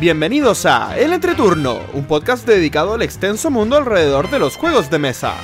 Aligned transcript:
Bienvenidos 0.00 0.64
a 0.64 0.98
El 0.98 1.12
Entreturno, 1.12 1.78
un 1.92 2.06
podcast 2.06 2.46
dedicado 2.46 2.94
al 2.94 3.02
extenso 3.02 3.50
mundo 3.50 3.76
alrededor 3.76 4.30
de 4.30 4.38
los 4.38 4.56
juegos 4.56 4.88
de 4.88 4.98
mesa. 4.98 5.34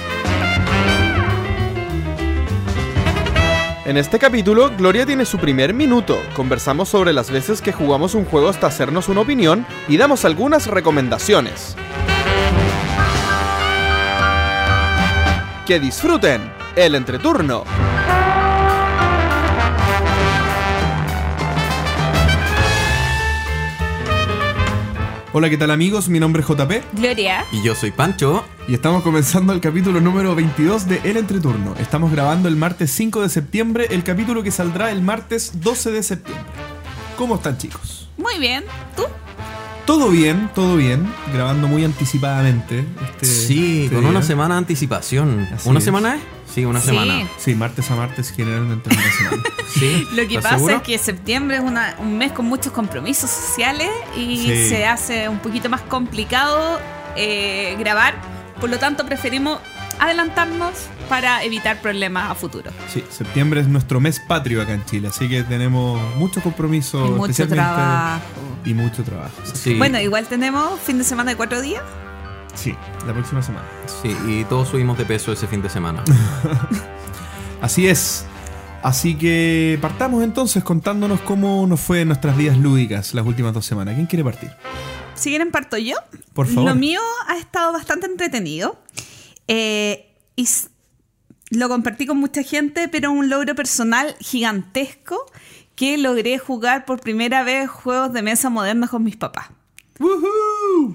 En 3.84 3.98
este 3.98 4.18
capítulo, 4.18 4.70
Gloria 4.74 5.04
tiene 5.04 5.26
su 5.26 5.36
primer 5.36 5.74
minuto. 5.74 6.18
Conversamos 6.34 6.88
sobre 6.88 7.12
las 7.12 7.30
veces 7.30 7.60
que 7.60 7.72
jugamos 7.72 8.14
un 8.14 8.24
juego 8.24 8.48
hasta 8.48 8.68
hacernos 8.68 9.10
una 9.10 9.20
opinión 9.20 9.66
y 9.88 9.98
damos 9.98 10.24
algunas 10.24 10.68
recomendaciones. 10.68 11.76
Que 15.66 15.78
disfruten 15.78 16.50
el 16.76 16.94
entreturno. 16.94 17.64
Hola, 25.38 25.50
¿qué 25.50 25.58
tal 25.58 25.70
amigos? 25.70 26.08
Mi 26.08 26.18
nombre 26.18 26.40
es 26.40 26.48
JP 26.48 26.94
Gloria. 26.94 27.44
Y 27.52 27.62
yo 27.62 27.74
soy 27.74 27.90
Pancho. 27.90 28.42
y 28.66 28.72
estamos 28.72 29.02
comenzando 29.02 29.52
el 29.52 29.60
capítulo 29.60 30.00
número 30.00 30.34
22 30.34 30.88
de 30.88 31.02
El 31.04 31.18
Entreturno. 31.18 31.74
Estamos 31.78 32.10
grabando 32.10 32.48
el 32.48 32.56
martes 32.56 32.90
5 32.92 33.20
de 33.20 33.28
septiembre, 33.28 33.86
el 33.90 34.02
capítulo 34.02 34.42
que 34.42 34.50
saldrá 34.50 34.90
el 34.90 35.02
martes 35.02 35.60
12 35.60 35.90
de 35.90 36.02
septiembre. 36.02 36.46
¿Cómo 37.18 37.34
están 37.34 37.58
chicos? 37.58 38.08
Muy 38.16 38.38
bien. 38.38 38.64
¿Tú? 38.96 39.02
Todo 39.86 40.08
bien, 40.10 40.50
todo 40.54 40.76
bien. 40.76 41.06
Grabando 41.32 41.68
muy 41.68 41.84
anticipadamente. 41.84 42.84
Este, 43.04 43.26
Sí, 43.26 43.82
este 43.84 43.94
con 43.94 44.02
día. 44.04 44.10
una 44.10 44.22
semana 44.22 44.54
de 44.56 44.58
anticipación. 44.58 45.48
Así 45.54 45.68
¿Una 45.68 45.78
es. 45.78 45.84
semana 45.84 46.16
es? 46.16 46.20
Sí, 46.52 46.64
una 46.64 46.80
Sí. 46.80 46.86
semana. 46.86 47.28
Sí, 47.38 47.54
martes 47.54 47.90
a 47.90 47.96
martes 47.96 48.32
generalmente 48.34 48.90
es 48.90 48.96
una 48.96 49.12
semana. 49.12 49.42
Sí. 49.78 50.06
Lo 50.12 50.16
que 50.26 50.36
¿Estás 50.36 50.42
pasa 50.42 50.54
seguro? 50.56 50.76
es 50.76 50.82
que 50.82 50.98
septiembre 50.98 51.56
es 51.58 51.62
una- 51.62 51.96
un 51.98 52.16
mes 52.16 52.32
con 52.32 52.46
muchos 52.46 52.72
compromisos 52.72 53.28
sociales 53.30 53.90
y 54.16 54.38
Sí. 54.38 54.68
se 54.70 54.86
hace 54.86 55.28
un 55.28 55.38
poquito 55.38 55.68
más 55.68 55.82
complicado 55.82 56.80
eh, 57.16 57.76
grabar. 57.78 58.14
Por 58.60 58.70
lo 58.70 58.78
tanto, 58.78 59.04
preferimos 59.06 59.58
adelantarnos 59.98 60.74
para 61.08 61.42
evitar 61.44 61.80
problemas 61.80 62.30
a 62.30 62.34
futuro. 62.34 62.70
Sí, 62.92 63.04
septiembre 63.10 63.60
es 63.60 63.68
nuestro 63.68 64.00
mes 64.00 64.20
patrio 64.20 64.62
acá 64.62 64.74
en 64.74 64.84
Chile, 64.84 65.08
así 65.08 65.28
que 65.28 65.42
tenemos 65.42 66.00
muchos 66.16 66.42
compromisos. 66.42 67.08
Y 67.08 67.12
mucho 67.12 67.48
trabajo. 67.48 68.22
Y 68.64 68.74
mucho 68.74 69.04
trabajo. 69.04 69.34
Sí. 69.54 69.74
Bueno, 69.74 70.00
igual 70.00 70.26
tenemos 70.26 70.80
fin 70.80 70.98
de 70.98 71.04
semana 71.04 71.30
de 71.30 71.36
cuatro 71.36 71.60
días. 71.60 71.82
Sí, 72.54 72.74
la 73.06 73.12
próxima 73.12 73.42
semana. 73.42 73.66
Sí, 74.02 74.16
y 74.26 74.44
todos 74.44 74.68
subimos 74.68 74.96
de 74.98 75.04
peso 75.04 75.32
ese 75.32 75.46
fin 75.46 75.62
de 75.62 75.68
semana. 75.68 76.02
Así 77.60 77.86
es. 77.86 78.24
Así 78.82 79.16
que 79.16 79.78
partamos 79.80 80.22
entonces 80.22 80.62
contándonos 80.62 81.20
cómo 81.20 81.66
nos 81.66 81.80
fue 81.80 82.02
en 82.02 82.08
nuestras 82.08 82.36
vidas 82.36 82.56
lúdicas 82.56 83.14
las 83.14 83.26
últimas 83.26 83.52
dos 83.52 83.66
semanas. 83.66 83.94
¿Quién 83.94 84.06
quiere 84.06 84.24
partir? 84.24 84.50
Si 85.14 85.30
quieren, 85.30 85.50
parto 85.50 85.76
yo. 85.78 85.96
Por 86.34 86.46
favor. 86.46 86.70
Lo 86.70 86.74
mío 86.74 87.00
ha 87.26 87.36
estado 87.36 87.72
bastante 87.72 88.06
entretenido. 88.06 88.78
Eh, 89.48 90.14
y 90.36 90.48
lo 91.50 91.68
compartí 91.68 92.06
con 92.06 92.18
mucha 92.18 92.42
gente, 92.42 92.88
pero 92.88 93.10
un 93.10 93.28
logro 93.28 93.54
personal 93.54 94.16
gigantesco 94.20 95.24
que 95.74 95.98
logré 95.98 96.38
jugar 96.38 96.84
por 96.84 97.00
primera 97.00 97.42
vez 97.42 97.68
juegos 97.70 98.12
de 98.12 98.22
mesa 98.22 98.50
modernos 98.50 98.90
con 98.90 99.04
mis 99.04 99.16
papás. 99.16 99.48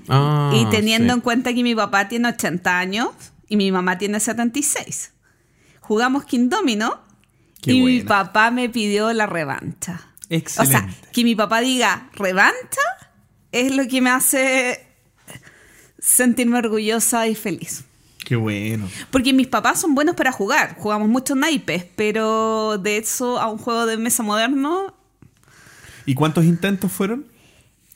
Ah, 0.10 0.52
y 0.54 0.66
teniendo 0.66 1.14
sí. 1.14 1.18
en 1.18 1.22
cuenta 1.22 1.54
que 1.54 1.64
mi 1.64 1.74
papá 1.74 2.08
tiene 2.08 2.30
80 2.30 2.78
años 2.78 3.10
y 3.48 3.58
mi 3.58 3.72
mamá 3.72 3.98
tiene 3.98 4.20
76. 4.20 5.14
Jugamos 5.80 6.26
King 6.26 6.50
Domino 6.50 7.00
Qué 7.62 7.74
y 7.74 7.82
mi 7.82 8.00
buena. 8.00 8.08
papá 8.08 8.52
me 8.52 8.70
pidió 8.70 9.12
la 9.14 9.26
revancha. 9.26 10.08
Excelente. 10.30 10.78
O 10.78 10.80
sea, 10.80 10.90
que 11.12 11.24
mi 11.24 11.36
papá 11.36 11.62
diga 11.62 12.10
revancha 12.14 12.82
es 13.52 13.76
lo 13.76 13.88
que 13.88 14.02
me 14.02 14.10
hace 14.10 14.88
sentirme 16.00 16.60
orgullosa 16.60 17.28
y 17.28 17.36
feliz. 17.36 17.86
Qué 18.26 18.36
bueno. 18.36 18.88
Porque 19.10 19.34
mis 19.34 19.48
papás 19.48 19.82
son 19.82 19.96
buenos 19.96 20.16
para 20.16 20.32
jugar, 20.32 20.76
jugamos 20.78 21.10
muchos 21.10 21.36
naipes, 21.38 21.86
pero 21.96 22.78
de 22.78 22.98
eso 22.98 23.40
a 23.40 23.48
un 23.50 23.58
juego 23.58 23.86
de 23.86 23.98
mesa 23.98 24.24
moderno 24.24 24.94
¿Y 26.06 26.16
cuántos 26.16 26.46
intentos 26.46 26.92
fueron? 26.92 27.26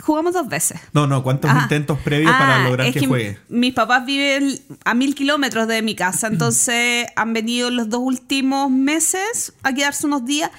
jugamos 0.03 0.33
dos 0.33 0.47
veces. 0.49 0.79
No, 0.93 1.07
no, 1.07 1.23
¿cuántos 1.23 1.49
Ah. 1.51 1.61
intentos 1.63 1.97
previos 1.99 2.31
Ah, 2.33 2.37
para 2.37 2.63
lograr 2.65 2.87
es 2.87 2.93
que, 2.93 3.07
juegue? 3.07 3.39
Mis 3.49 3.73
papás 3.73 4.05
viven 4.05 4.59
a 4.83 4.93
mil 4.93 5.15
kilómetros 5.15 5.67
de 5.67 5.81
mi 5.81 5.95
casa, 5.95 6.27
entonces 6.31 7.07
han 7.15 7.33
venido 7.33 7.71
los 7.71 7.89
dos 7.89 8.01
últimos 8.01 8.69
meses 8.69 9.53
a 9.63 9.73
quedarse 9.73 10.05
unos 10.05 10.25
días. 10.25 10.51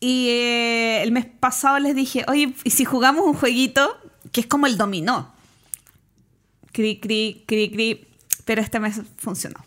Y 0.00 0.28
eh, 0.28 1.02
el 1.02 1.12
mes 1.12 1.24
pasado 1.24 1.78
les 1.78 1.94
dije, 1.94 2.24
oye, 2.28 2.52
¿y 2.62 2.70
si 2.70 2.84
jugamos 2.84 3.24
un 3.26 3.32
jueguito 3.34 3.96
que 4.32 4.42
es 4.42 4.46
como 4.46 4.66
el 4.66 4.76
dominó? 4.76 5.32
Cri, 6.72 7.00
cri, 7.00 7.42
cri, 7.46 7.70
cri. 7.70 8.06
Pero 8.44 8.60
este 8.60 8.80
mes 8.80 9.00
funcionó. 9.16 9.60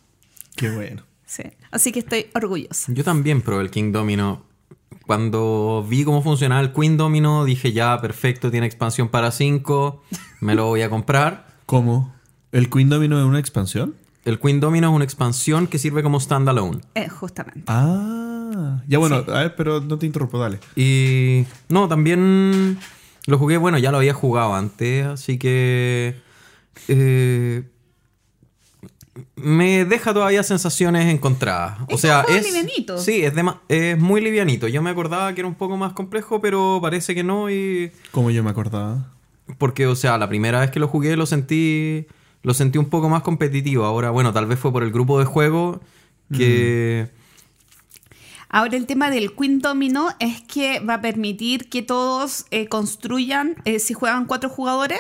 Qué 0.56 0.70
bueno. 0.70 1.04
Sí. 1.26 1.44
Así 1.72 1.92
que 1.92 2.00
estoy 2.00 2.28
orgullosa. 2.34 2.92
Yo 2.94 3.04
también 3.04 3.42
probé 3.42 3.64
el 3.64 3.72
King 3.72 3.92
Domino. 3.92 4.44
Cuando 5.06 5.86
vi 5.88 6.04
cómo 6.04 6.22
funcionaba 6.22 6.62
el 6.62 6.74
Queen 6.74 6.98
Domino, 6.98 7.46
dije 7.46 7.72
ya, 7.72 8.00
perfecto, 8.02 8.52
tiene 8.52 8.66
expansión 8.68 9.08
para 9.08 9.32
5, 9.32 10.04
me 10.42 10.54
lo 10.56 10.66
voy 10.66 10.82
a 10.82 10.90
comprar. 10.90 11.48
¿Cómo? 11.66 12.14
¿El 12.52 12.70
Queen 12.70 12.90
Domino 12.90 13.18
es 13.20 13.26
una 13.26 13.40
expansión? 13.40 13.96
El 14.26 14.40
Queen 14.40 14.60
Domino 14.60 14.90
es 14.90 14.94
una 14.96 15.06
expansión 15.06 15.68
que 15.68 15.80
sirve 15.80 16.04
como 16.04 16.20
standalone. 16.20 16.82
Eh, 16.96 17.08
justamente. 17.08 17.64
Ah, 17.68 18.82
ya 18.88 18.98
bueno, 18.98 19.24
Sí. 19.24 19.32
a 19.32 19.40
ver, 19.40 19.56
pero 19.56 19.80
no 19.80 19.98
te 19.98 20.06
interrumpo, 20.06 20.38
dale. 20.40 20.60
Y 20.76 21.46
no, 21.70 21.88
también 21.88 22.78
lo 23.28 23.38
jugué, 23.38 23.56
bueno, 23.58 23.78
ya 23.78 23.92
lo 23.92 23.98
había 23.98 24.14
jugado 24.14 24.56
antes, 24.56 25.06
así 25.06 25.38
que 25.38 26.20
eh, 26.90 27.64
me 29.36 29.86
deja 29.86 30.14
todavía 30.14 30.44
sensaciones 30.44 31.06
encontradas. 31.14 31.80
O 31.90 31.96
Es 31.96 32.02
sea, 32.02 32.20
un 32.20 32.24
juego 32.26 32.40
es 32.40 32.46
livianito. 32.46 32.98
Sí, 32.98 33.24
es, 33.24 33.34
dema- 33.34 33.62
es 33.70 33.98
muy 33.98 34.22
livianito. 34.22 34.68
Yo 34.68 34.82
me 34.82 34.90
acordaba 34.90 35.34
que 35.34 35.42
era 35.42 35.48
un 35.48 35.56
poco 35.56 35.78
más 35.78 35.94
complejo, 35.94 36.42
pero 36.42 36.80
parece 36.82 37.16
que 37.16 37.24
no 37.24 37.50
y 37.50 37.92
Como 38.12 38.32
yo 38.32 38.44
me 38.44 38.50
acordaba. 38.50 39.14
porque 39.58 39.88
o 39.88 39.96
sea, 39.96 40.18
la 40.18 40.28
primera 40.30 40.60
vez 40.60 40.72
que 40.72 40.80
lo 40.80 40.88
jugué 40.88 41.16
lo 41.16 41.26
sentí 41.26 42.06
lo 42.44 42.54
sentí 42.54 42.78
un 42.78 42.90
poco 42.90 43.10
más 43.10 43.24
competitivo. 43.24 43.84
Ahora, 43.86 44.10
bueno, 44.12 44.32
tal 44.34 44.46
vez 44.46 44.60
fue 44.60 44.72
por 44.72 44.84
el 44.84 44.92
grupo 44.92 45.20
de 45.20 45.26
juego 45.26 45.82
que 46.32 47.10
Ahora 48.50 48.78
el 48.78 48.86
tema 48.86 49.10
del 49.10 49.34
Queen 49.36 49.60
Domino 49.60 50.10
es 50.20 50.42
que 50.42 50.80
va 50.80 50.96
a 50.96 51.02
permitir 51.02 51.68
que 51.70 51.82
todos 51.82 52.46
eh, 52.52 52.68
construyan, 52.68 53.56
eh, 53.66 53.80
si 53.80 53.94
juegan 53.94 54.26
cuatro 54.26 54.50
jugadores, 54.50 55.00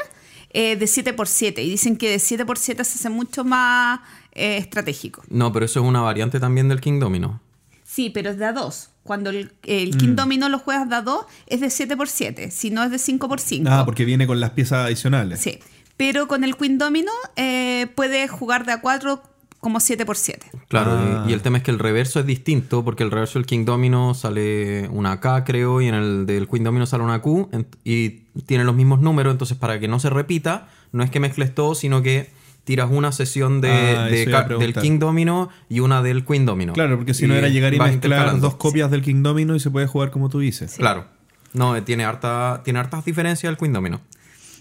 eh, 0.51 0.75
de 0.75 0.87
7 0.87 1.13
por 1.13 1.27
7 1.27 1.61
Y 1.63 1.69
dicen 1.69 1.97
que 1.97 2.09
de 2.09 2.19
7 2.19 2.45
por 2.45 2.57
7 2.57 2.83
se 2.83 2.97
hace 2.97 3.09
mucho 3.09 3.43
más 3.43 3.99
eh, 4.31 4.57
estratégico. 4.57 5.23
no, 5.29 5.51
pero 5.51 5.65
eso 5.65 5.79
es 5.81 5.85
una 5.85 6.01
variante 6.01 6.39
también 6.39 6.69
del 6.69 6.81
King 6.81 6.99
Domino. 6.99 7.41
Sí, 7.83 8.09
pero 8.09 8.29
es 8.29 8.37
de 8.37 8.45
a 8.45 8.53
2. 8.53 8.89
Cuando 9.03 9.29
el, 9.29 9.53
el 9.63 9.97
King 9.97 10.15
Domino 10.15 10.49
lo 10.49 10.59
juegas 10.59 10.89
de 10.89 10.95
a 10.97 11.01
2, 11.01 11.25
es 11.47 11.61
de 11.61 11.69
7 11.69 11.95
por 11.95 12.09
7 12.09 12.51
Si 12.51 12.69
no 12.69 12.83
es 12.83 12.91
de 12.91 12.99
5 12.99 13.27
por 13.29 13.39
5 13.39 13.69
Ah, 13.71 13.85
porque 13.85 14.03
viene 14.05 14.27
con 14.27 14.39
las 14.39 14.51
piezas 14.51 14.85
adicionales. 14.85 15.39
Sí. 15.39 15.59
Pero 15.95 16.27
con 16.27 16.43
el 16.43 16.55
Queen 16.57 16.77
Domino 16.77 17.11
eh, 17.37 17.87
puedes 17.95 18.29
jugar 18.29 18.65
de 18.65 18.73
a 18.73 18.81
4 18.81 19.23
como 19.59 19.79
7 19.79 20.05
por 20.05 20.15
7 20.17 20.45
Claro, 20.67 20.91
Ah. 20.93 21.25
y, 21.27 21.31
y 21.31 21.33
el 21.33 21.41
tema 21.41 21.57
es 21.57 21.63
que 21.63 21.71
el 21.71 21.79
reverso 21.79 22.19
es 22.19 22.25
distinto, 22.25 22.83
porque 22.85 23.03
el 23.03 23.11
reverso 23.11 23.39
del 23.39 23.45
King 23.45 23.65
Domino 23.65 24.13
sale 24.13 24.87
una 24.89 25.19
K, 25.19 25.43
creo, 25.43 25.81
y 25.81 25.87
en 25.87 25.95
el 25.95 26.25
del 26.25 26.47
Queen 26.47 26.63
Domino 26.63 26.85
sale 26.85 27.03
una 27.03 27.19
Q, 27.21 27.49
en- 27.51 27.67
y 27.83 28.09
tiene 28.45 28.63
los 28.63 28.75
mismos 28.75 29.01
números, 29.01 29.31
entonces 29.31 29.57
para 29.57 29.79
que 29.79 29.87
no 29.87 29.99
se 29.99 30.09
repita, 30.09 30.69
no 30.91 31.03
es 31.03 31.09
que 31.09 31.19
mezcles 31.19 31.53
todo, 31.55 31.75
sino 31.75 32.01
que 32.01 32.29
tiras 32.63 32.89
una 32.91 33.11
sesión 33.13 33.61
de, 33.61 33.71
Ah, 33.71 34.05
de 34.07 34.25
del. 34.59 34.73
King 34.73 34.99
Domino 34.99 35.49
y 35.69 35.79
una 35.79 36.01
del 36.01 36.25
Queen 36.25 36.45
Domino. 36.45 36.73
Claro, 36.73 36.97
porque 36.97 37.13
si 37.13 37.25
no 37.25 37.33
era 37.33 37.47
llegar 37.47 37.73
y 37.73 37.79
mezclar 37.79 38.39
dos 38.41 38.55
copias 38.55 38.91
del 38.91 39.01
King 39.01 39.23
Domino 39.23 39.55
y 39.55 39.59
se 39.61 39.71
puede 39.71 39.87
jugar 39.87 40.11
como 40.11 40.27
tú 40.29 40.39
dices. 40.39 40.75
Claro. 40.77 41.05
No, 41.53 41.75
eh, 41.77 41.81
tiene, 41.81 42.03
harta, 42.03 42.61
tiene 42.65 42.79
hartas 42.79 43.05
diferencias 43.05 43.49
el 43.49 43.57
Queen 43.57 43.71
Domino. 43.71 44.01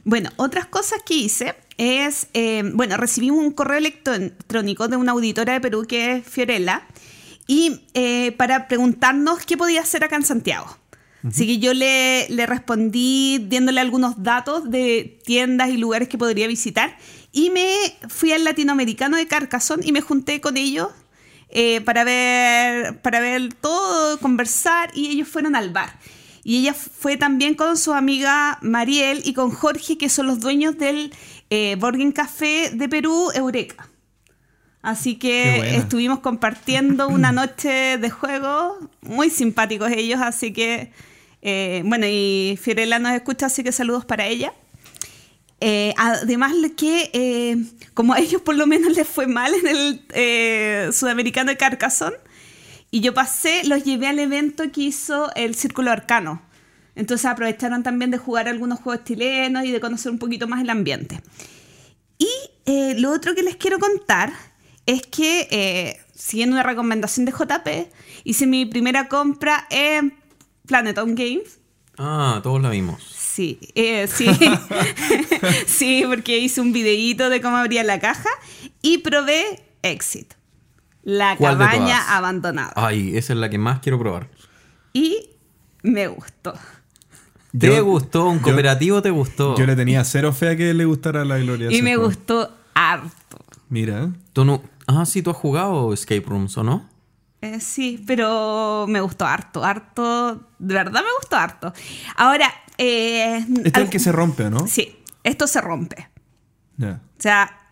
Bueno, 0.06 0.30
otras 0.36 0.66
cosas 0.66 1.00
que 1.04 1.14
hice 1.14 1.56
es, 1.78 2.28
eh, 2.32 2.62
bueno, 2.74 2.96
recibí 2.96 3.30
un 3.30 3.50
correo 3.50 3.78
electrónico 3.78 4.86
de 4.86 4.94
una 4.94 5.10
auditora 5.10 5.54
de 5.54 5.60
Perú 5.60 5.84
que 5.84 6.12
es 6.12 6.24
Fiorella 6.24 6.86
y 7.48 7.80
eh, 7.92 8.30
para 8.38 8.68
preguntarnos 8.68 9.44
qué 9.44 9.56
podía 9.56 9.80
hacer 9.80 10.04
acá 10.04 10.14
en 10.14 10.22
Santiago. 10.22 10.78
Así 11.26 11.44
que 11.44 11.58
yo 11.58 11.74
le, 11.74 12.28
le 12.28 12.46
respondí 12.46 13.48
dándole 13.50 13.80
algunos 13.80 14.22
datos 14.22 14.70
de 14.70 15.18
tiendas 15.24 15.70
y 15.70 15.76
lugares 15.76 16.08
que 16.08 16.16
podría 16.16 16.46
visitar 16.46 16.96
y 17.32 17.50
me 17.50 17.66
fui 18.08 18.30
al 18.30 18.44
latinoamericano 18.44 19.16
de 19.16 19.26
Carcassonne 19.26 19.84
y 19.84 19.90
me 19.90 20.02
junté 20.02 20.40
con 20.40 20.56
ellos 20.56 20.90
eh, 21.48 21.80
para, 21.80 22.04
ver, 22.04 23.02
para 23.02 23.18
ver 23.18 23.54
todo, 23.54 24.20
conversar 24.20 24.90
y 24.94 25.08
ellos 25.08 25.26
fueron 25.26 25.56
al 25.56 25.70
bar. 25.70 25.98
Y 26.48 26.58
ella 26.58 26.74
fue 26.74 27.16
también 27.16 27.56
con 27.56 27.76
su 27.76 27.92
amiga 27.92 28.58
Mariel 28.62 29.20
y 29.24 29.32
con 29.32 29.50
Jorge, 29.50 29.98
que 29.98 30.08
son 30.08 30.28
los 30.28 30.38
dueños 30.38 30.78
del 30.78 31.12
eh, 31.50 31.74
Borgen 31.74 32.12
Café 32.12 32.70
de 32.72 32.88
Perú, 32.88 33.32
Eureka. 33.34 33.88
Así 34.80 35.16
que 35.16 35.74
estuvimos 35.74 36.20
compartiendo 36.20 37.08
una 37.10 37.32
noche 37.32 37.98
de 37.98 38.10
juego, 38.10 38.78
muy 39.00 39.28
simpáticos 39.28 39.90
ellos, 39.90 40.20
así 40.22 40.52
que, 40.52 40.92
eh, 41.42 41.82
bueno, 41.84 42.06
y 42.08 42.56
Fiorella 42.62 43.00
nos 43.00 43.10
escucha, 43.14 43.46
así 43.46 43.64
que 43.64 43.72
saludos 43.72 44.04
para 44.04 44.28
ella. 44.28 44.52
Eh, 45.60 45.94
además 45.96 46.52
que, 46.76 47.10
eh, 47.12 47.56
como 47.92 48.12
a 48.12 48.20
ellos 48.20 48.42
por 48.42 48.54
lo 48.54 48.68
menos 48.68 48.94
les 48.94 49.08
fue 49.08 49.26
mal 49.26 49.52
en 49.52 49.66
el 49.66 50.06
eh, 50.10 50.90
Sudamericano 50.92 51.50
de 51.50 51.56
Carcassonne, 51.56 52.16
y 52.96 53.00
yo 53.00 53.12
pasé, 53.12 53.62
los 53.66 53.84
llevé 53.84 54.06
al 54.06 54.18
evento 54.18 54.72
que 54.72 54.80
hizo 54.80 55.30
el 55.34 55.54
Círculo 55.54 55.90
Arcano. 55.90 56.40
Entonces 56.94 57.26
aprovecharon 57.26 57.82
también 57.82 58.10
de 58.10 58.16
jugar 58.16 58.48
algunos 58.48 58.80
juegos 58.80 59.04
chilenos 59.04 59.66
y 59.66 59.70
de 59.70 59.80
conocer 59.80 60.10
un 60.10 60.18
poquito 60.18 60.48
más 60.48 60.62
el 60.62 60.70
ambiente. 60.70 61.20
Y 62.16 62.26
eh, 62.64 62.94
lo 62.98 63.12
otro 63.12 63.34
que 63.34 63.42
les 63.42 63.56
quiero 63.56 63.78
contar 63.78 64.32
es 64.86 65.02
que, 65.02 65.46
eh, 65.50 66.00
siguiendo 66.14 66.54
una 66.54 66.62
recomendación 66.62 67.26
de 67.26 67.32
JP, 67.32 67.92
hice 68.24 68.46
mi 68.46 68.64
primera 68.64 69.08
compra 69.08 69.66
en 69.68 70.14
Planeton 70.64 71.14
Games. 71.14 71.58
Ah, 71.98 72.40
todos 72.42 72.62
la 72.62 72.70
vimos. 72.70 73.02
Sí, 73.14 73.58
eh, 73.74 74.08
sí. 74.08 74.26
sí, 75.66 76.02
porque 76.06 76.38
hice 76.38 76.62
un 76.62 76.72
videíto 76.72 77.28
de 77.28 77.42
cómo 77.42 77.58
abría 77.58 77.84
la 77.84 78.00
caja 78.00 78.30
y 78.80 78.96
probé 78.96 79.62
Exit, 79.82 80.32
la 81.06 81.36
¿Cuál 81.36 81.56
de 81.58 81.64
cabaña 81.64 82.16
abandonada. 82.16 82.72
Ay, 82.74 83.16
esa 83.16 83.32
es 83.32 83.38
la 83.38 83.48
que 83.48 83.58
más 83.58 83.78
quiero 83.78 83.96
probar. 83.98 84.28
Y 84.92 85.30
me 85.84 86.08
gustó. 86.08 86.52
¿Te 87.56 87.68
Yo- 87.68 87.84
gustó? 87.84 88.26
¿Un 88.28 88.38
yo- 88.38 88.42
cooperativo 88.42 89.00
te 89.02 89.10
gustó? 89.10 89.56
Yo 89.56 89.66
le 89.66 89.76
tenía 89.76 90.02
cero 90.04 90.32
fe 90.32 90.50
a 90.50 90.56
que 90.56 90.74
le 90.74 90.84
gustara 90.84 91.24
la 91.24 91.38
gloria. 91.38 91.70
Y 91.70 91.80
me 91.80 91.94
juego. 91.94 92.08
gustó 92.08 92.50
harto. 92.74 93.38
Mira. 93.68 94.10
¿Tú 94.32 94.44
no... 94.44 94.62
Ah, 94.88 95.06
sí, 95.06 95.22
tú 95.22 95.30
has 95.30 95.36
jugado 95.36 95.92
Escape 95.92 96.24
Rooms, 96.26 96.58
¿o 96.58 96.64
no? 96.64 96.88
Eh, 97.40 97.60
sí, 97.60 98.02
pero 98.06 98.86
me 98.88 99.00
gustó 99.00 99.26
harto, 99.26 99.62
harto, 99.64 100.48
de 100.58 100.74
verdad 100.74 101.02
me 101.02 101.12
gustó 101.20 101.36
harto. 101.36 101.72
Ahora, 102.16 102.52
eh, 102.78 103.44
Este 103.64 103.68
es 103.68 103.76
el 103.84 103.90
que 103.90 103.98
se 104.00 104.10
rompe, 104.10 104.44
¿o 104.44 104.50
¿no? 104.50 104.66
Sí, 104.66 104.96
esto 105.22 105.46
se 105.46 105.60
rompe. 105.60 106.08
Ya. 106.78 107.00
O 107.18 107.20
sea, 107.22 107.65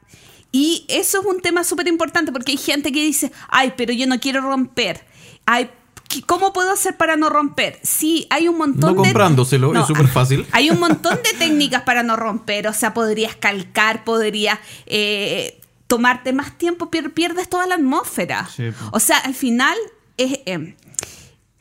y 0.57 0.85
eso 0.89 1.19
es 1.21 1.27
un 1.27 1.41
tema 1.41 1.65
súper 1.65 1.89
importante 1.89 2.31
porque 2.31 2.53
hay 2.53 2.59
gente 2.59 2.93
que 2.93 3.03
dice, 3.05 3.33
ay, 3.49 3.73
pero 3.77 3.93
yo 3.93 4.07
no 4.07 4.21
quiero 4.21 4.41
romper. 4.41 5.05
Ay, 5.47 5.69
¿qué- 6.09 6.23
¿cómo 6.23 6.53
puedo 6.53 6.71
hacer 6.71 6.97
para 6.97 7.17
no 7.17 7.29
romper? 7.29 7.81
Sí, 7.83 8.29
hay 8.31 8.47
un 8.47 8.57
montón 8.57 8.95
No 8.95 9.03
de... 9.03 9.09
comprándoselo, 9.09 9.75
es 9.79 9.87
súper 9.87 10.07
fácil. 10.19 10.47
Hay 10.53 10.71
un 10.71 10.79
montón 10.79 11.17
de 11.25 11.37
técnicas 11.39 11.83
para 11.83 12.05
no 12.05 12.15
romper. 12.15 12.69
O 12.69 12.73
sea, 12.73 12.95
podrías 12.95 13.35
calcar, 13.35 14.05
podrías 14.05 14.61
eh, 14.87 15.61
tomarte 15.89 16.33
más 16.33 16.57
tiempo, 16.57 16.89
pier- 16.91 17.13
pierdes 17.13 17.49
toda 17.49 17.67
la 17.67 17.75
atmósfera. 17.75 18.49
Sí, 18.55 18.65
o 18.93 19.01
sea, 19.01 19.19
al 19.19 19.35
final 19.35 19.77
es, 20.17 20.39
eh, 20.47 20.77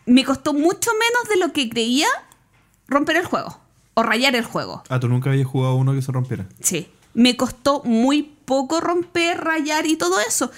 me 0.06 0.24
costó 0.24 0.54
mucho 0.54 0.92
menos 0.92 1.30
de 1.30 1.38
lo 1.38 1.52
que 1.52 1.68
creía 1.70 2.08
romper 2.88 3.16
el 3.18 3.26
juego 3.26 3.60
o 3.96 4.04
rayar 4.04 4.36
el 4.36 4.44
juego. 4.46 4.84
Ah, 4.90 5.00
tú 5.00 5.08
nunca 5.10 5.30
habías 5.32 5.48
jugado 5.48 5.76
uno 5.76 5.94
que 5.94 6.02
se 6.04 6.12
rompiera. 6.12 6.48
Sí. 6.62 6.88
Me 7.14 7.36
costó 7.38 7.82
muy 7.84 8.24
poco 8.46 8.82
romper, 8.82 9.38
rayar 9.44 9.86
y 9.86 9.96
todo 9.96 10.16
eso. 10.28 10.52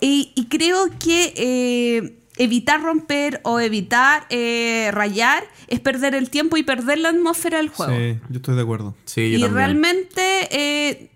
Y, 0.00 0.32
y 0.34 0.46
creo 0.46 0.88
que 0.98 1.32
eh, 1.36 2.18
evitar 2.36 2.82
romper 2.82 3.40
o 3.44 3.60
evitar 3.60 4.26
eh, 4.30 4.90
rayar 4.92 5.44
es 5.68 5.80
perder 5.80 6.14
el 6.14 6.30
tiempo 6.30 6.56
y 6.56 6.62
perder 6.62 6.98
la 6.98 7.10
atmósfera 7.10 7.58
del 7.58 7.68
juego. 7.68 7.92
Sí, 7.94 8.18
yo 8.28 8.36
estoy 8.36 8.56
de 8.56 8.62
acuerdo. 8.62 8.94
Sí, 9.04 9.20
y 9.22 9.32
también. 9.32 9.54
realmente, 9.54 10.48
eh, 10.50 11.10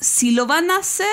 si 0.00 0.30
lo 0.32 0.46
van 0.46 0.70
a 0.70 0.78
hacer, 0.78 1.06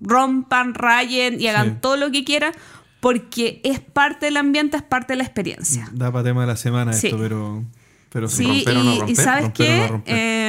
rompan, 0.00 0.74
rayen 0.74 1.40
y 1.40 1.46
hagan 1.48 1.74
Sí. 1.74 1.78
todo 1.80 1.96
lo 1.96 2.10
que 2.10 2.24
quieran, 2.24 2.52
porque 3.00 3.60
es 3.64 3.80
parte 3.80 4.26
del 4.26 4.36
ambiente, 4.36 4.76
es 4.76 4.82
parte 4.82 5.12
de 5.14 5.18
la 5.18 5.24
experiencia. 5.24 5.88
Da 5.92 6.10
para 6.12 6.24
tema 6.24 6.42
de 6.42 6.46
la 6.48 6.56
semana 6.56 6.92
Sí. 6.92 7.06
esto, 7.08 7.18
pero, 7.18 7.64
pero 8.10 8.28
sí. 8.28 8.44
Sí, 8.44 8.64
romper 8.64 8.76
o 8.76 8.82
no 8.82 8.90
y, 8.92 8.94
y 8.96 8.98
romper, 9.00 9.16
sabes 9.16 9.42
romper 9.44 9.66
o 9.66 9.72
no 9.76 9.82
qué? 9.84 9.88
romper. 9.88 10.14
Eh, 10.16 10.43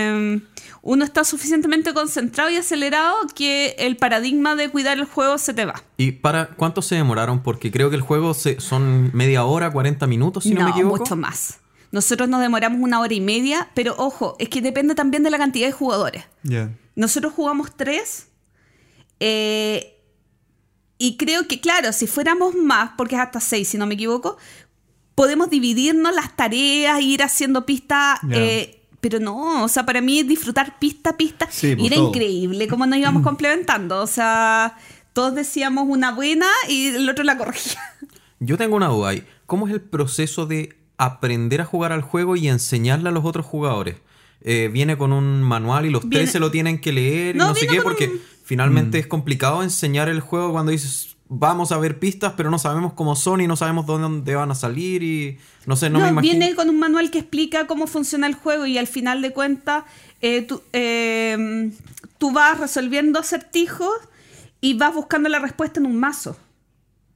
uno 0.87 1.03
está 1.03 1.23
suficientemente 1.23 1.93
concentrado 1.95 2.49
y 2.51 2.57
acelerado 2.57 3.15
que 3.33 3.75
el 3.79 3.97
paradigma 3.97 4.55
de 4.55 4.69
cuidar 4.69 4.97
el 4.99 5.05
juego 5.05 5.37
se 5.39 5.53
te 5.53 5.65
va. 5.65 5.83
¿Y 5.97 6.11
para 6.13 6.49
cuánto 6.49 6.81
se 6.83 6.93
demoraron? 6.95 7.41
Porque 7.41 7.71
creo 7.71 7.89
que 7.89 7.95
el 7.95 8.03
juego 8.03 8.33
se- 8.35 8.61
son 8.61 9.09
media 9.13 9.43
hora, 9.45 9.71
40 9.71 10.05
minutos, 10.07 10.43
si 10.43 10.53
no, 10.53 10.63
me 10.63 10.69
equivoco. 10.69 10.97
mucho 10.99 11.15
más. 11.15 11.57
Nosotros 11.91 12.29
nos 12.29 12.39
demoramos 12.39 12.79
una 12.81 12.99
hora 12.99 13.13
y 13.13 13.19
media, 13.21 13.69
pero 13.73 13.95
ojo, 13.97 14.35
es 14.37 14.47
que 14.49 14.61
depende 14.61 14.93
también 14.95 15.23
de 15.23 15.31
la 15.31 15.37
cantidad 15.39 15.65
de 15.65 15.71
jugadores. 15.71 16.23
Ya. 16.43 16.69
Nosotros 16.95 17.33
jugamos 17.33 17.75
tres. 17.75 18.27
eh, 19.19 19.91
y 20.97 21.17
creo 21.17 21.47
que, 21.47 21.59
claro, 21.59 21.91
si 21.93 22.07
fuéramos 22.07 22.55
más, 22.55 22.91
porque 22.97 23.15
es 23.15 23.21
hasta 23.21 23.39
seis, 23.41 23.67
si 23.67 23.77
no 23.77 23.85
me 23.85 23.95
equivoco, 23.95 24.37
podemos 25.13 25.49
dividirnos 25.49 26.13
las 26.15 26.35
tareas, 26.37 27.01
ir 27.01 27.21
haciendo 27.23 27.65
pistas. 27.65 28.19
Eh, 28.31 28.84
pero 29.01 29.19
no, 29.19 29.63
o 29.63 29.67
sea, 29.67 29.85
para 29.85 30.01
mí 30.01 30.23
disfrutar 30.23 30.79
pista 30.79 31.11
a 31.11 31.17
pista 31.17 31.47
Sí, 31.51 31.75
pues, 31.75 31.87
era 31.87 31.95
todo. 31.97 32.09
increíble 32.09 32.67
cómo 32.67 32.85
nos 32.85 32.97
íbamos 32.99 33.23
complementando. 33.23 34.01
O 34.01 34.07
sea, 34.07 34.77
todos 35.13 35.35
decíamos 35.35 35.85
una 35.87 36.11
buena 36.11 36.47
y 36.69 36.87
el 36.87 37.07
otro 37.09 37.23
la 37.23 37.37
corregía. 37.37 37.79
Yo 38.39 38.57
tengo 38.57 38.75
una 38.75 38.87
duda 38.87 39.09
ahí. 39.09 39.23
¿Cómo 39.45 39.67
es 39.67 39.73
el 39.73 39.81
proceso 39.81 40.45
de 40.45 40.75
aprender 40.97 41.61
a 41.61 41.65
jugar 41.65 41.91
al 41.91 42.01
juego 42.01 42.35
y 42.35 42.47
enseñarle 42.47 43.09
a 43.09 43.11
los 43.11 43.25
otros 43.25 43.45
jugadores? 43.45 43.97
Eh, 44.41 44.69
¿Viene 44.71 44.97
con 44.97 45.11
un 45.13 45.41
manual 45.41 45.85
y 45.85 45.89
los 45.89 46.01
Viene- 46.03 46.17
tres 46.25 46.31
se 46.31 46.39
lo 46.39 46.51
tienen 46.51 46.79
que 46.79 46.91
leer 46.91 47.35
y 47.35 47.39
No, 47.39 47.47
no, 47.49 47.55
sé 47.55 47.67
qué? 47.67 47.81
Porque 47.81 48.07
un- 48.09 48.21
finalmente 48.43 48.99
es 48.99 49.07
complicado 49.07 49.63
enseñar 49.63 50.09
el 50.09 50.19
juego 50.19 50.51
cuando 50.51 50.71
dices 50.71 51.14
vamos 51.27 51.71
a 51.71 51.77
ver 51.77 51.99
pistas, 51.99 52.33
pero 52.37 52.51
no 52.51 52.59
sabemos 52.59 52.93
cómo 52.93 53.15
son 53.15 53.41
y 53.41 53.47
no 53.47 53.55
sabemos 53.55 53.85
dónde 53.85 54.35
van 54.35 54.51
a 54.51 54.55
salir 54.55 55.01
y 55.03 55.37
no 55.65 55.75
sé, 55.75 55.89
no, 55.89 55.99
No, 55.99 56.05
me 56.05 56.11
imagino. 56.11 56.37
viene 56.39 56.55
con 56.55 56.69
un 56.69 56.77
manual 56.79 57.09
que 57.11 57.19
explica 57.19 57.65
cómo 57.67 57.87
funciona 57.87 58.27
el 58.27 58.35
juego 58.35 58.65
y 58.65 58.77
al 58.77 58.87
final 58.87 59.21
de 59.21 59.31
cuentas 59.33 59.83
eh, 60.21 60.43
tú, 60.43 60.61
eh, 60.73 61.71
tú 62.17 62.31
vas 62.31 62.59
resolviendo 62.59 63.19
acertijos 63.19 63.89
y 64.61 64.75
vas 64.75 64.93
buscando 64.93 65.27
la 65.29 65.39
respuesta 65.39 65.79
en 65.79 65.87
un 65.87 65.97
mazo. 65.99 66.37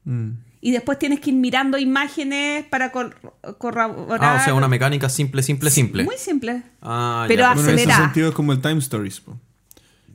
Mm. 0.06 0.30
Y 0.62 0.72
después 0.72 1.00
tienes 1.00 1.22
que 1.22 1.30
ir 1.30 1.38
mirando 1.38 1.78
imágenes 1.78 2.66
para 2.66 2.92
cor- 2.92 3.16
corroborar. 3.58 4.20
Ah, 4.22 4.40
o 4.42 4.44
sea, 4.44 4.54
una 4.54 4.68
mecánica 4.68 5.08
simple, 5.08 5.42
simple, 5.42 5.70
simple. 5.72 6.04
Muy 6.04 6.18
simple. 6.18 6.64
Ah, 6.82 7.24
Pero 7.30 7.42
ya, 7.42 7.54
Bueno, 7.54 7.70
en 7.70 7.76
ese 7.76 7.84
Acelerada. 7.84 8.06
sentido 8.06 8.30
es 8.30 8.36
como 8.36 8.52
el 8.52 8.60
Time 8.60 8.80
Stories. 8.80 9.22
po. 9.22 9.38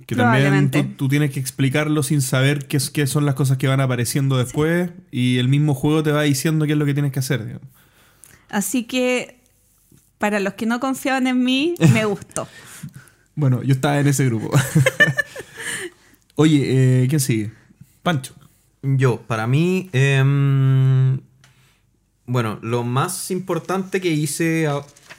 Que 0.06 0.14
también 0.16 0.70
tú, 0.70 0.84
tú 0.96 1.08
tienes 1.08 1.30
que 1.30 1.40
explicarlo 1.40 2.02
sin 2.02 2.20
saber 2.20 2.66
qué, 2.68 2.76
es- 2.76 2.90
qué 2.90 3.06
son 3.06 3.24
las 3.24 3.34
cosas 3.34 3.56
que 3.58 3.66
van 3.68 3.80
apareciendo 3.80 4.36
después 4.36 4.90
y 5.10 5.38
el 5.38 5.48
mismo 5.48 5.74
juego 5.74 6.02
te 6.02 6.12
va 6.12 6.22
diciendo 6.22 6.66
qué 6.66 6.72
es 6.72 6.78
lo 6.78 6.84
que 6.86 6.94
tienes 6.94 7.12
que 7.12 7.18
hacer. 7.20 7.44
digamos. 7.46 7.66
Así 8.50 8.84
que 8.84 9.40
para 10.18 10.40
los 10.40 10.54
que 10.54 10.66
no 10.66 10.78
confiaban 10.80 11.26
en 11.26 11.42
mí, 11.42 11.74
me 11.92 12.04
gustó. 12.04 12.46
Bueno, 13.34 13.62
yo 13.62 13.72
estaba 13.72 13.98
en 13.98 14.06
ese 14.08 14.26
grupo. 14.26 14.50
Oye, 16.36 17.02
eh, 17.02 17.06
¿quién 17.08 17.20
sigue? 17.20 17.52
Pancho. 18.02 18.34
Yo, 18.82 19.22
para 19.22 19.46
mí, 19.46 19.88
em, 19.92 21.20
bueno, 22.26 22.58
lo 22.62 22.84
más 22.84 23.30
importante 23.30 24.00
que 24.00 24.10
hice 24.10 24.68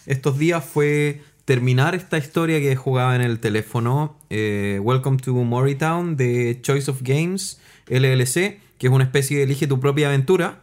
estos 0.05 0.37
días 0.37 0.63
fue 0.63 1.23
terminar 1.45 1.93
esta 1.93 2.17
historia 2.17 2.59
que 2.59 2.75
jugaba 2.75 3.15
en 3.15 3.21
el 3.21 3.39
teléfono, 3.39 4.17
eh, 4.29 4.79
Welcome 4.81 5.17
to 5.17 5.33
Morrytown, 5.33 6.17
de 6.17 6.59
Choice 6.61 6.89
of 6.89 7.01
Games, 7.01 7.59
LLC, 7.87 8.59
que 8.77 8.87
es 8.87 8.89
una 8.89 9.03
especie 9.03 9.37
de 9.37 9.43
elige 9.43 9.67
tu 9.67 9.79
propia 9.79 10.07
aventura. 10.07 10.59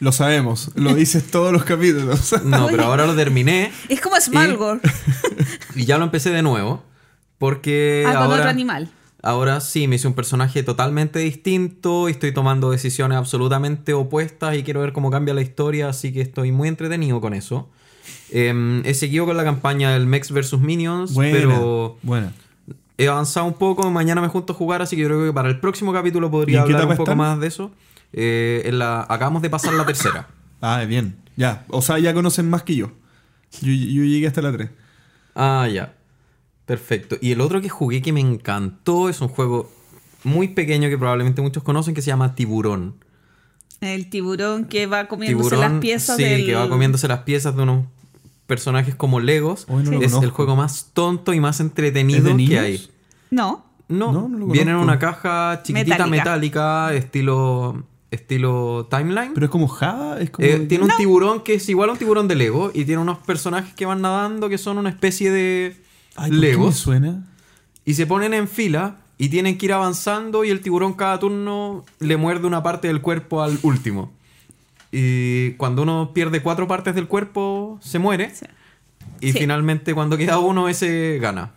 Lo 0.00 0.12
sabemos, 0.12 0.70
lo 0.76 0.94
dices 0.94 1.24
todos 1.30 1.52
los 1.52 1.64
capítulos. 1.64 2.34
No, 2.44 2.68
pero 2.68 2.84
ahora 2.84 3.06
lo 3.06 3.16
terminé 3.16 3.72
Es 3.88 4.00
como 4.00 4.20
Smalgore. 4.20 4.80
y 5.74 5.86
ya 5.86 5.98
lo 5.98 6.04
empecé 6.04 6.30
de 6.30 6.42
nuevo, 6.42 6.84
porque 7.38 8.04
Ah, 8.06 8.12
con 8.12 8.22
ahora... 8.24 8.36
otro 8.36 8.50
animal. 8.50 8.90
Ahora 9.20 9.60
sí, 9.60 9.88
me 9.88 9.96
hice 9.96 10.06
un 10.06 10.14
personaje 10.14 10.62
totalmente 10.62 11.18
distinto 11.18 12.08
y 12.08 12.12
estoy 12.12 12.32
tomando 12.32 12.70
decisiones 12.70 13.18
absolutamente 13.18 13.92
opuestas 13.92 14.56
y 14.56 14.62
quiero 14.62 14.80
ver 14.80 14.92
cómo 14.92 15.10
cambia 15.10 15.34
la 15.34 15.42
historia, 15.42 15.88
así 15.88 16.12
que 16.12 16.20
estoy 16.20 16.52
muy 16.52 16.68
entretenido 16.68 17.20
con 17.20 17.34
eso. 17.34 17.68
Em, 18.30 18.84
he 18.84 18.94
seguido 18.94 19.26
con 19.26 19.36
la 19.36 19.44
campaña 19.44 19.92
del 19.92 20.06
Mex 20.06 20.30
vs 20.30 20.58
Minions, 20.58 21.14
Buena, 21.14 21.38
pero 21.38 21.98
buena. 22.02 22.32
he 22.98 23.08
avanzado 23.08 23.46
un 23.46 23.54
poco, 23.54 23.90
mañana 23.90 24.20
me 24.20 24.28
junto 24.28 24.52
a 24.52 24.56
jugar, 24.56 24.82
así 24.82 24.96
que 24.96 25.02
yo 25.02 25.08
creo 25.08 25.24
que 25.26 25.32
para 25.32 25.48
el 25.48 25.60
próximo 25.60 25.92
capítulo 25.92 26.26
¿Y 26.26 26.30
podría 26.30 26.62
hablar 26.62 26.82
un 26.82 26.90
poco 26.90 27.02
están? 27.02 27.18
más 27.18 27.40
de 27.40 27.46
eso. 27.46 27.70
Eh, 28.12 28.62
en 28.64 28.78
la, 28.78 29.00
acabamos 29.02 29.42
de 29.42 29.50
pasar 29.50 29.74
la 29.74 29.86
tercera. 29.86 30.28
Ah, 30.60 30.84
bien. 30.84 31.14
Ya. 31.36 31.64
O 31.68 31.80
sea, 31.82 32.00
ya 32.00 32.12
conocen 32.12 32.50
más 32.50 32.64
que 32.64 32.74
yo. 32.74 32.90
Yo, 33.60 33.70
yo 33.70 34.02
llegué 34.02 34.26
hasta 34.26 34.42
la 34.42 34.50
3. 34.50 34.68
Ah, 35.36 35.68
ya. 35.72 35.94
Perfecto. 36.66 37.16
Y 37.20 37.30
el 37.30 37.40
otro 37.40 37.60
que 37.60 37.68
jugué 37.68 38.02
que 38.02 38.12
me 38.12 38.18
encantó 38.18 39.08
es 39.08 39.20
un 39.20 39.28
juego 39.28 39.70
muy 40.24 40.48
pequeño 40.48 40.88
que 40.88 40.98
probablemente 40.98 41.40
muchos 41.40 41.62
conocen 41.62 41.94
que 41.94 42.02
se 42.02 42.08
llama 42.08 42.34
Tiburón. 42.34 42.96
El 43.80 44.10
tiburón 44.10 44.64
que 44.64 44.86
va 44.86 45.06
comiéndose 45.06 45.50
tiburón, 45.50 45.72
las 45.74 45.80
piezas 45.80 46.16
sí, 46.16 46.24
del... 46.24 46.44
que 46.46 46.54
va 46.56 46.68
comiéndose 46.68 47.06
las 47.06 47.20
piezas 47.20 47.54
de 47.54 47.62
unos 47.62 47.86
personajes 48.48 48.96
como 48.96 49.20
Legos. 49.20 49.66
Hoy 49.68 49.84
no 49.84 49.92
lo 49.92 49.96
es 49.98 50.06
conozco. 50.06 50.24
el 50.24 50.30
juego 50.32 50.56
más 50.56 50.90
tonto 50.92 51.32
y 51.34 51.38
más 51.40 51.60
entretenido 51.60 52.30
¿Es 52.30 52.36
de 52.36 52.44
que 52.46 52.58
hay. 52.58 52.90
No. 53.30 53.64
No, 53.86 54.10
No, 54.12 54.28
no 54.28 54.38
lo 54.38 54.46
viene 54.46 54.72
en 54.72 54.78
conozco. 54.78 54.82
una 54.84 54.98
caja 54.98 55.62
chiquitita 55.62 56.06
Metálica. 56.06 56.16
metálica, 56.90 56.94
estilo 56.94 57.84
estilo 58.10 58.86
timeline. 58.90 59.32
Pero 59.34 59.46
es 59.46 59.52
como 59.52 59.68
Java, 59.68 60.18
es 60.20 60.30
como. 60.30 60.46
Eh, 60.48 60.60
tiene 60.68 60.84
un 60.84 60.90
tiburón 60.96 61.42
que 61.42 61.54
es 61.54 61.68
igual 61.68 61.90
a 61.90 61.92
un 61.92 61.98
tiburón 61.98 62.26
de 62.26 62.34
Lego 62.34 62.70
y 62.74 62.84
tiene 62.84 63.00
unos 63.02 63.18
personajes 63.18 63.74
que 63.74 63.86
van 63.86 64.00
nadando 64.02 64.48
que 64.48 64.58
son 64.58 64.78
una 64.78 64.88
especie 64.90 65.30
de 65.30 65.76
Ay, 66.16 66.30
¿por 66.30 66.40
qué 66.40 66.46
me 66.46 66.52
Legos 66.52 66.76
suena? 66.76 67.24
y 67.84 67.94
se 67.94 68.06
ponen 68.06 68.34
en 68.34 68.48
fila 68.48 68.96
y 69.18 69.28
tienen 69.28 69.58
que 69.58 69.66
ir 69.66 69.72
avanzando 69.74 70.44
y 70.44 70.50
el 70.50 70.60
tiburón 70.60 70.94
cada 70.94 71.18
turno 71.18 71.84
le 72.00 72.16
muerde 72.16 72.46
una 72.46 72.62
parte 72.62 72.88
del 72.88 73.00
cuerpo 73.02 73.42
al 73.42 73.58
último. 73.62 74.12
Y 74.90 75.52
cuando 75.52 75.82
uno 75.82 76.12
pierde 76.14 76.42
cuatro 76.42 76.66
partes 76.66 76.94
del 76.94 77.06
cuerpo, 77.08 77.78
se 77.82 77.98
muere. 77.98 78.34
Sí. 78.34 78.46
Y 79.20 79.32
Sí. 79.32 79.38
finalmente 79.40 79.94
cuando 79.94 80.16
queda 80.16 80.38
uno, 80.38 80.68
ese 80.68 81.18
gana. 81.20 81.52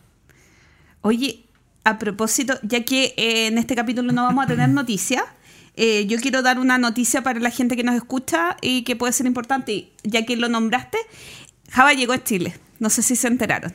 Oye, 1.02 1.46
a 1.84 1.98
propósito, 1.98 2.54
ya 2.64 2.84
que 2.84 3.14
eh, 3.18 3.48
en 3.48 3.58
este 3.58 3.76
capítulo 3.76 4.12
no 4.12 4.24
vamos 4.24 4.44
a 4.46 4.48
tener 4.48 4.70
noticias, 4.70 5.24
eh, 5.76 6.06
yo 6.08 6.20
quiero 6.20 6.42
dar 6.42 6.60
una 6.60 6.78
noticia 6.78 7.24
para 7.24 7.40
la 7.40 7.50
gente 7.50 7.76
que 7.76 7.84
nos 7.84 7.96
escucha 7.96 8.58
y 8.62 8.84
que 8.84 8.96
puede 8.96 9.14
ser 9.14 9.26
importante. 9.26 9.72
Y 9.74 9.92
Ya 10.04 10.26
que 10.26 10.36
lo 10.36 10.50
nombraste, 10.50 10.98
Java 11.70 11.94
llegó 11.94 12.14
a 12.14 12.24
Chile. 12.24 12.56
No 12.80 12.90
sé 12.90 13.02
si 13.02 13.16
se 13.16 13.28
enteraron. 13.28 13.74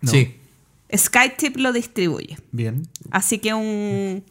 No. 0.00 0.10
Sí. 0.10 0.34
SkyTip 0.96 1.56
lo 1.58 1.72
distribuye. 1.72 2.38
Bien. 2.52 2.88
Así 3.10 3.38
que 3.38 3.52
un. 3.52 4.24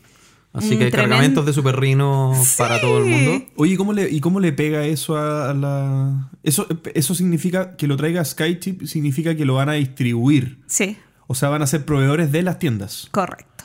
Así 0.58 0.72
un 0.74 0.78
que 0.80 0.86
hay 0.86 0.92
tremendo- 0.92 1.10
cargamentos 1.16 1.46
de 1.46 1.54
Super 1.54 1.80
Rhino 1.80 2.34
para 2.58 2.80
todo 2.82 2.98
el 3.00 3.06
mundo. 3.06 3.46
Oye, 3.56 3.74
¿y 3.74 3.78
cómo 3.78 3.94
le, 3.94 4.10
¿y 4.10 4.20
cómo 4.20 4.40
le 4.40 4.52
pega 4.54 4.86
eso 4.86 5.16
a, 5.18 5.50
a 5.50 5.54
la...? 5.54 6.30
Eso, 6.44 6.68
eso 6.94 7.14
significa 7.16 7.76
que 7.78 7.88
lo 7.88 7.96
traiga 7.98 8.24
SkyTip, 8.26 8.84
significa 8.86 9.36
que 9.36 9.46
lo 9.46 9.56
van 9.56 9.70
a 9.70 9.74
distribuir. 9.74 10.60
Sí, 10.68 10.98
O 11.28 11.36
sea, 11.36 11.50
van 11.50 11.62
a 11.62 11.68
ser 11.68 11.86
proveedores 11.86 12.32
de 12.32 12.42
las 12.44 12.60
tiendas. 12.60 13.08
correcto. 13.12 13.64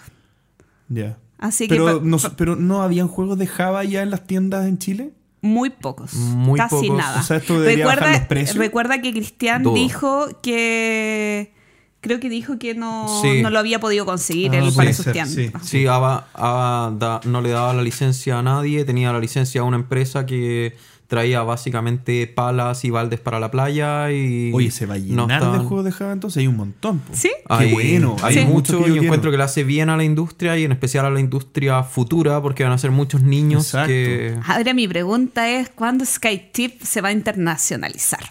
Ya. 0.88 1.18
Así 1.38 1.66
que 1.66 1.74
Pero 1.74 2.00
pa- 2.00 2.04
no, 2.06 2.18
pero 2.36 2.54
no 2.56 2.82
habían 2.82 3.08
juegos 3.08 3.38
de 3.38 3.46
Java 3.46 3.82
ya 3.84 4.02
en 4.02 4.10
las 4.10 4.26
tiendas 4.26 4.66
en 4.66 4.78
Chile. 4.78 5.10
muy 5.40 5.70
pocos. 5.70 6.14
Muy 6.14 6.56
casi 6.58 6.76
pocos. 6.88 6.96
nada. 6.98 7.20
O 7.20 7.22
sea, 7.24 7.38
esto 7.38 7.58
debería 7.60 7.86
bajar 7.86 8.10
los 8.12 8.20
precios. 8.28 8.56
recuerda 8.58 9.00
que 9.02 9.10
Cristian 9.12 9.62
Dudo. 9.64 9.74
dijo 9.74 10.26
que. 10.42 11.52
Creo 12.02 12.20
que 12.20 12.28
dijo 12.28 12.58
que 12.58 12.74
no, 12.74 13.08
Sí. 13.22 13.40
no 13.42 13.48
lo 13.48 13.58
había 13.58 13.78
podido 13.80 14.04
conseguir 14.04 14.50
Ah, 14.52 14.56
él 14.58 14.64
puede 14.64 14.76
para 14.76 14.92
sus 14.92 15.04
ser, 15.04 15.12
tiendas. 15.14 15.34
sí. 15.34 15.50
Sí, 15.62 15.86
Ava, 15.86 16.26
Ava 16.34 16.90
da- 16.98 17.20
no 17.24 17.40
le 17.40 17.48
daba 17.50 17.72
la 17.72 17.82
licencia 17.82 18.38
a 18.38 18.42
nadie, 18.42 18.84
tenía 18.84 19.12
la 19.12 19.20
licencia 19.20 19.60
a 19.60 19.64
una 19.64 19.76
empresa 19.76 20.26
que 20.26 20.76
traía 21.06 21.42
básicamente 21.42 22.26
palas 22.26 22.84
y 22.86 22.90
baldes 22.90 23.20
para 23.20 23.38
la 23.38 23.50
playa 23.50 24.10
y... 24.10 24.50
Oye, 24.54 24.70
¿se 24.70 24.86
va 24.86 24.94
a 24.94 24.98
no 24.98 25.04
llenar 25.04 25.28
de 25.28 25.34
estaban- 25.46 25.66
juegos 25.68 25.84
de 25.84 25.92
Java 25.92 26.12
entonces? 26.12 26.40
Hay 26.40 26.46
un 26.46 26.56
montón. 26.56 27.00
po. 27.00 27.12
Sí. 27.14 27.28
Qué 27.28 27.42
Hay, 27.50 27.72
bueno. 27.72 28.16
Hay 28.22 28.34
Sí. 28.34 28.44
mucho 28.46 28.80
y 28.80 28.84
quiero. 28.84 29.02
encuentro 29.02 29.30
que 29.30 29.36
le 29.36 29.42
hace 29.44 29.62
bien 29.62 29.90
a 29.90 29.96
la 29.98 30.04
industria 30.04 30.56
y 30.58 30.64
en 30.64 30.72
especial 30.72 31.04
a 31.04 31.10
la 31.10 31.20
industria 31.20 31.82
futura 31.82 32.40
porque 32.40 32.64
van 32.64 32.72
a 32.72 32.78
ser 32.78 32.90
muchos 32.92 33.20
niños 33.22 33.66
Exacto. 33.66 33.88
que... 33.88 34.34
Ahora 34.46 34.72
mi 34.74 34.88
pregunta 34.88 35.48
es: 35.50 35.68
¿cuándo 35.68 36.04
SkyTip 36.06 36.80
se 36.82 37.00
va 37.02 37.10
a 37.10 37.12
internacionalizar? 37.12 38.30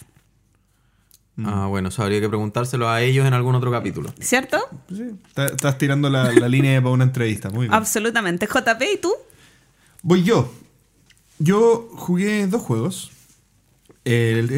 Ah, 1.45 1.67
bueno, 1.67 1.89
eso 1.89 2.03
habría 2.03 2.19
que 2.19 2.27
preguntárselo 2.29 2.89
a 2.89 3.01
ellos 3.01 3.25
en 3.25 3.33
algún 3.33 3.55
otro 3.55 3.71
capítulo. 3.71 4.13
¿Cierto? 4.19 4.57
Sí, 4.89 5.03
está- 5.27 5.47
estás 5.47 5.77
tirando 5.77 6.09
la, 6.09 6.31
la 6.31 6.47
línea 6.47 6.81
para 6.81 6.93
una 6.93 7.03
entrevista. 7.03 7.49
Muy 7.49 7.67
bien. 7.67 7.73
Absolutamente. 7.73 8.47
JP, 8.47 8.81
¿y 8.95 8.97
tú? 8.97 9.11
Voy 10.03 10.23
yo. 10.23 10.51
Yo 11.39 11.89
jugué 11.95 12.47
dos 12.47 12.61
juegos. 12.61 13.11
El- 14.03 14.49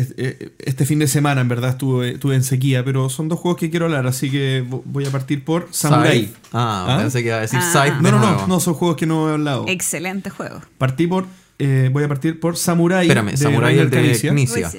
este, 0.60 0.86
fin 0.86 1.00
de 1.00 1.08
semana, 1.08 1.42
en 1.42 1.50
verdad, 1.50 1.72
estuve, 1.72 2.12
estuve 2.14 2.36
en 2.36 2.44
sequía, 2.44 2.86
pero 2.86 3.10
son 3.10 3.28
dos 3.28 3.40
juegos 3.40 3.60
que 3.60 3.70
quiero 3.70 3.86
hablar, 3.86 4.08
así 4.08 4.32
que 4.32 4.64
vo- 4.66 4.82
voy 4.86 5.06
a 5.06 5.12
partir 5.12 5.44
por 5.44 5.68
Samurai. 5.72 6.32
Ah, 6.54 6.86
¿Ah? 6.90 6.98
pensé 7.02 7.22
que 7.24 7.28
iba 7.28 7.38
a 7.38 7.42
decir 7.42 7.60
Ah. 7.62 7.70
Scythe 7.72 7.98
No, 7.98 8.04
de 8.04 8.12
no, 8.12 8.20
no, 8.20 8.30
nuevo. 8.32 8.48
no, 8.48 8.60
son 8.62 8.74
juegos 8.74 8.96
que 8.96 9.06
no 9.06 9.30
he 9.30 9.34
hablado. 9.34 9.66
Excelente 9.68 10.30
juego. 10.30 10.62
Partí 10.78 11.08
por, 11.08 11.26
eh, 11.66 11.90
voy 11.90 12.04
a 12.04 12.08
partir 12.08 12.40
por 12.40 12.58
Samurai. 12.58 13.06
Espérame, 13.08 13.32
de 13.32 13.38
Samurai 13.38 13.78
el 13.78 13.90
de. 13.90 14.16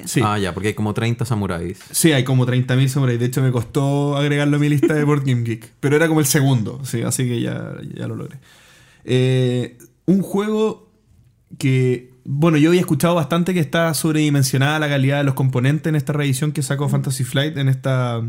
Sí. 0.05 0.21
Ah, 0.23 0.37
ya, 0.37 0.53
porque 0.53 0.69
hay 0.69 0.73
como 0.73 0.93
30 0.93 1.25
samuráis. 1.25 1.79
Sí, 1.91 2.11
hay 2.11 2.23
como 2.23 2.45
30.000 2.45 2.87
Samurai. 2.87 3.17
De 3.17 3.25
hecho, 3.25 3.41
me 3.41 3.51
costó 3.51 4.15
agregarlo 4.15 4.57
a 4.57 4.59
mi 4.59 4.69
lista 4.69 4.93
de 4.93 5.03
Board 5.03 5.23
Game 5.25 5.43
Geek. 5.43 5.71
Pero 5.79 5.95
era 5.95 6.07
como 6.07 6.19
el 6.19 6.25
segundo, 6.25 6.81
sí, 6.83 7.01
así 7.01 7.27
que 7.27 7.41
ya, 7.41 7.73
ya 7.95 8.07
lo 8.07 8.15
logré. 8.15 8.37
Eh, 9.03 9.77
un 10.05 10.21
juego 10.21 10.91
que, 11.57 12.11
bueno, 12.23 12.57
yo 12.57 12.69
había 12.69 12.81
escuchado 12.81 13.15
bastante 13.15 13.53
que 13.53 13.59
está 13.59 13.93
sobredimensionada 13.93 14.79
la 14.79 14.89
calidad 14.89 15.17
de 15.17 15.23
los 15.23 15.33
componentes 15.33 15.89
en 15.89 15.95
esta 15.95 16.13
reedición 16.13 16.51
que 16.51 16.61
sacó 16.61 16.87
Fantasy 16.89 17.23
Flight, 17.23 17.57
en 17.57 17.69
esta, 17.69 18.21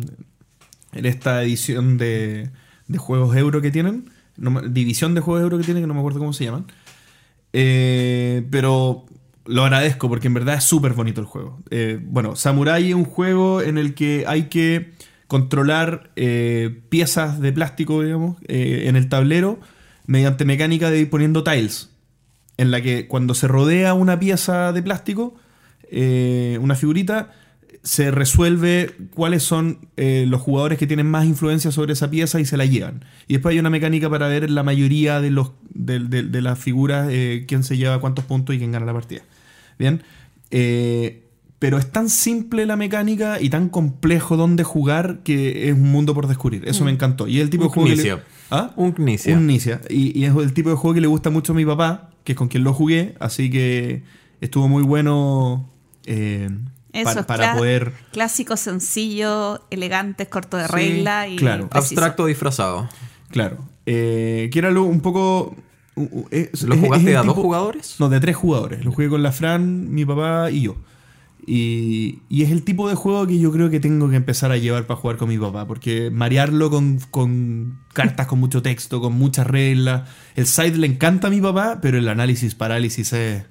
en 0.92 1.04
esta 1.04 1.42
edición 1.42 1.98
de, 1.98 2.50
de 2.88 2.98
juegos 2.98 3.36
euro 3.36 3.60
que 3.60 3.70
tienen. 3.70 4.10
No 4.36 4.60
división 4.62 5.14
de 5.14 5.20
juegos 5.20 5.42
euro 5.42 5.58
que 5.58 5.64
tienen, 5.64 5.82
que 5.82 5.86
no 5.86 5.94
me 5.94 6.00
acuerdo 6.00 6.18
cómo 6.18 6.32
se 6.32 6.44
llaman. 6.44 6.66
Eh, 7.52 8.46
pero 8.50 9.06
lo 9.46 9.64
agradezco 9.64 10.08
porque 10.08 10.26
en 10.26 10.34
verdad 10.34 10.56
es 10.56 10.64
súper 10.64 10.92
bonito 10.92 11.20
el 11.20 11.26
juego. 11.26 11.58
Eh, 11.70 11.98
bueno, 12.02 12.36
Samurai 12.36 12.88
es 12.88 12.94
un 12.94 13.04
juego 13.04 13.62
en 13.62 13.78
el 13.78 13.94
que 13.94 14.24
hay 14.26 14.44
que 14.44 14.92
controlar 15.26 16.10
eh, 16.16 16.80
piezas 16.88 17.40
de 17.40 17.52
plástico, 17.52 18.02
digamos, 18.02 18.36
eh, 18.48 18.84
en 18.86 18.96
el 18.96 19.08
tablero 19.08 19.58
mediante 20.06 20.44
mecánica 20.44 20.90
de 20.90 21.00
ir 21.00 21.10
poniendo 21.10 21.42
tiles. 21.42 21.90
En 22.58 22.70
la 22.70 22.80
que 22.80 23.06
cuando 23.06 23.34
se 23.34 23.48
rodea 23.48 23.94
una 23.94 24.18
pieza 24.18 24.72
de 24.72 24.82
plástico, 24.82 25.34
una 25.90 26.74
figurita, 26.74 27.32
se 27.86 28.10
resuelve 28.10 28.90
cuáles 29.14 29.44
son 29.44 29.78
eh, 29.96 30.24
los 30.26 30.40
jugadores 30.40 30.76
que 30.76 30.88
tienen 30.88 31.06
más 31.08 31.24
influencia 31.24 31.70
sobre 31.70 31.92
esa 31.92 32.10
pieza 32.10 32.40
y 32.40 32.44
se 32.44 32.56
la 32.56 32.64
llevan. 32.66 33.04
Y 33.28 33.34
después 33.34 33.52
hay 33.52 33.60
una 33.60 33.70
mecánica 33.70 34.10
para 34.10 34.26
ver 34.26 34.50
la 34.50 34.64
mayoría 34.64 35.20
de, 35.20 35.30
los, 35.30 35.52
de, 35.72 36.00
de- 36.00 36.24
de 36.24 36.42
las 36.42 36.58
figuras 36.58 37.06
eh, 37.12 37.44
quién 37.46 37.62
se 37.62 37.76
lleva 37.76 38.00
cuántos 38.00 38.24
puntos 38.24 38.56
y 38.56 38.58
quién 38.58 38.72
gana 38.72 38.86
la 38.86 38.92
partida. 38.92 39.20
Bien. 39.78 40.02
Eh, 40.50 41.22
pero 41.60 41.78
es 41.78 41.90
tan 41.92 42.10
simple 42.10 42.66
la 42.66 42.74
mecánica 42.76 43.40
y 43.40 43.50
tan 43.50 43.68
complejo 43.68 44.36
dónde 44.36 44.64
jugar 44.64 45.20
que 45.22 45.68
es 45.68 45.74
un 45.74 45.90
mundo 45.92 46.12
por 46.12 46.26
descubrir. 46.26 46.64
Eso 46.66 46.84
me 46.84 46.90
encantó. 46.90 47.28
Y 47.28 47.36
es 47.36 47.42
el 47.44 47.50
tipo 47.50 47.64
Un 47.66 47.68
de 47.70 47.74
juego 47.74 47.88
que 47.90 48.02
le-. 48.02 48.18
¿Ah? 48.50 48.72
Un 48.76 48.92
Knizia. 48.92 49.36
Un 49.36 49.44
Knizia. 49.44 49.80
Y, 49.88 50.18
y 50.18 50.24
es 50.24 50.34
el 50.34 50.52
tipo 50.52 50.70
de 50.70 50.76
juego 50.76 50.94
que 50.94 51.00
le 51.00 51.06
gusta 51.06 51.30
mucho 51.30 51.52
a 51.52 51.54
mi 51.56 51.64
papá, 51.64 52.10
que 52.24 52.32
es 52.32 52.38
con 52.38 52.48
quien 52.48 52.64
lo 52.64 52.74
jugué. 52.74 53.14
Así 53.20 53.48
que 53.48 54.02
estuvo 54.40 54.66
muy 54.68 54.82
bueno 54.82 55.70
eh, 56.04 56.50
Eso 56.96 57.26
para, 57.26 57.54
poder... 57.54 57.92
Clásico, 58.12 58.56
sencillo, 58.56 59.62
elegante, 59.70 60.26
corto 60.26 60.56
de 60.56 60.66
Sí, 60.66 60.72
regla 60.72 61.28
y 61.28 61.36
claro. 61.36 61.68
preciso. 61.68 61.94
Abstracto 61.94 62.26
disfrazado. 62.26 62.88
Claro. 63.30 63.58
Eh, 63.86 64.48
que 64.52 64.58
era 64.58 64.70
lo- 64.70 64.84
un 64.84 65.00
poco... 65.00 65.54
es- 66.30 66.62
¿Lo 66.62 66.76
jugaste 66.76 67.12
es 67.12 67.16
a 67.16 67.22
dos 67.22 67.34
jugadores? 67.36 67.96
No, 67.98 68.08
de 68.08 68.20
tres 68.20 68.36
jugadores. 68.36 68.84
Lo 68.84 68.92
jugué 68.92 69.08
con 69.08 69.22
la 69.22 69.32
Fran, 69.32 69.92
mi 69.92 70.04
papá 70.04 70.50
y 70.50 70.62
yo. 70.62 70.76
Y, 71.48 72.22
y 72.28 72.42
es 72.42 72.50
el 72.50 72.64
tipo 72.64 72.88
de 72.88 72.96
juego 72.96 73.24
que 73.26 73.38
yo 73.38 73.52
creo 73.52 73.70
que 73.70 73.78
tengo 73.78 74.10
que 74.10 74.16
empezar 74.16 74.50
a 74.50 74.56
llevar 74.56 74.86
para 74.88 74.98
jugar 74.98 75.16
con 75.16 75.28
mi 75.28 75.38
papá. 75.38 75.66
Porque 75.66 76.10
marearlo 76.10 76.70
con, 76.70 76.98
con 77.10 77.78
cartas 77.92 78.26
con 78.26 78.40
mucho 78.40 78.62
texto, 78.62 79.00
con 79.00 79.12
muchas 79.12 79.46
reglas. 79.46 80.08
El 80.34 80.46
side 80.46 80.76
le 80.76 80.88
encanta 80.88 81.28
a 81.28 81.30
mi 81.30 81.40
papá, 81.40 81.78
pero 81.80 81.98
el 81.98 82.08
análisis 82.08 82.54
parálisis 82.56 83.12
es. 83.12 83.44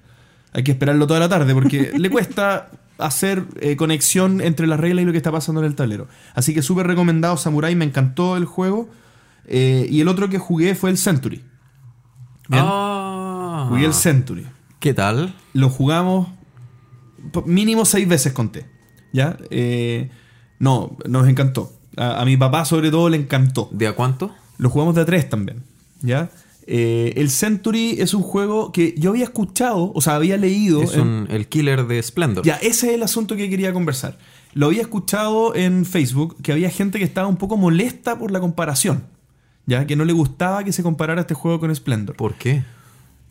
Hay 0.52 0.64
que 0.64 0.72
esperarlo 0.72 1.06
toda 1.08 1.20
la 1.22 1.30
tarde 1.30 1.54
porque 1.54 1.92
le 1.98 2.10
cuesta 2.10 2.70
hacer 2.98 3.46
eh, 3.60 3.76
conexión 3.76 4.42
entre 4.42 4.68
las 4.68 4.80
reglas 4.80 5.04
y 5.04 5.06
lo 5.06 5.12
que 5.12 5.18
está 5.18 5.32
pasando 5.32 5.62
en 5.62 5.68
el 5.68 5.76
tablero. 5.76 6.08
Así 6.34 6.54
que 6.54 6.62
súper 6.62 6.88
recomendado 6.88 7.38
Samurai, 7.38 7.76
me 7.76 7.86
encantó 7.86 8.38
el 8.38 8.46
juego. 8.46 8.90
Eh, 9.48 9.88
y 9.90 10.02
el 10.02 10.08
otro 10.08 10.30
que 10.30 10.40
jugué 10.40 10.76
fue 10.76 10.90
el 10.90 10.98
Century. 10.98 11.44
Bien. 12.48 12.64
Ah. 12.66 13.66
Jugué 13.70 13.86
el 13.86 13.94
Century 13.94 14.46
¿Qué 14.80 14.94
tal? 14.94 15.36
lo 15.54 15.70
jugamos 15.70 16.28
mínimo 17.46 17.86
seis 17.86 18.08
veces 18.08 18.34
conté. 18.34 18.66
¿Ya? 19.14 19.38
Eh, 19.50 20.10
no, 20.60 20.98
nos 21.08 21.28
encantó. 21.28 21.74
A, 21.98 22.22
a 22.22 22.26
mi 22.26 22.38
papá 22.38 22.66
sobre 22.66 22.92
todo 22.92 23.10
le 23.10 23.18
encantó. 23.18 23.70
¿De 23.72 23.88
a 23.88 23.94
cuánto? 23.94 24.34
Lo 24.58 24.70
jugamos 24.70 24.96
de 24.96 25.02
a 25.02 25.06
tres 25.06 25.30
también. 25.30 25.64
¿Ya? 26.02 26.30
Eh, 26.68 27.14
el 27.18 27.30
Century 27.30 27.96
es 28.00 28.14
un 28.16 28.24
juego 28.24 28.72
que 28.72 28.96
yo 28.98 29.12
había 29.12 29.26
escuchado, 29.26 29.92
o 29.94 30.02
sea, 30.02 30.16
había 30.16 30.36
leído. 30.38 30.82
Es 30.82 30.94
en- 30.96 31.02
un- 31.02 31.28
el 31.30 31.48
killer 31.48 31.86
de 31.86 32.02
Splendor. 32.02 32.44
ya, 32.46 32.56
ese 32.56 32.88
es 32.90 32.94
el 32.96 33.04
asunto 33.04 33.36
que 33.36 33.50
quería 33.50 33.72
conversar. 33.72 34.18
Lo 34.54 34.68
había 34.68 34.82
escuchado 34.82 35.54
en 35.56 35.86
Facebook 35.86 36.38
que 36.42 36.52
había 36.54 36.70
gente 36.70 36.98
que 36.98 37.06
estaba 37.06 37.28
un 37.28 37.38
poco 37.38 37.58
molesta 37.58 38.18
por 38.18 38.32
la 38.32 38.40
comparación. 38.40 39.04
¿Ya? 39.68 39.88
Que 39.88 39.96
no 39.96 40.06
le 40.06 40.14
gustaba 40.14 40.64
que 40.64 40.72
se 40.72 40.84
comparara 40.84 41.22
este 41.22 41.34
juego 41.34 41.60
con 41.60 41.76
Splendor. 41.76 42.16
¿Por 42.16 42.36
qué? 42.36 42.64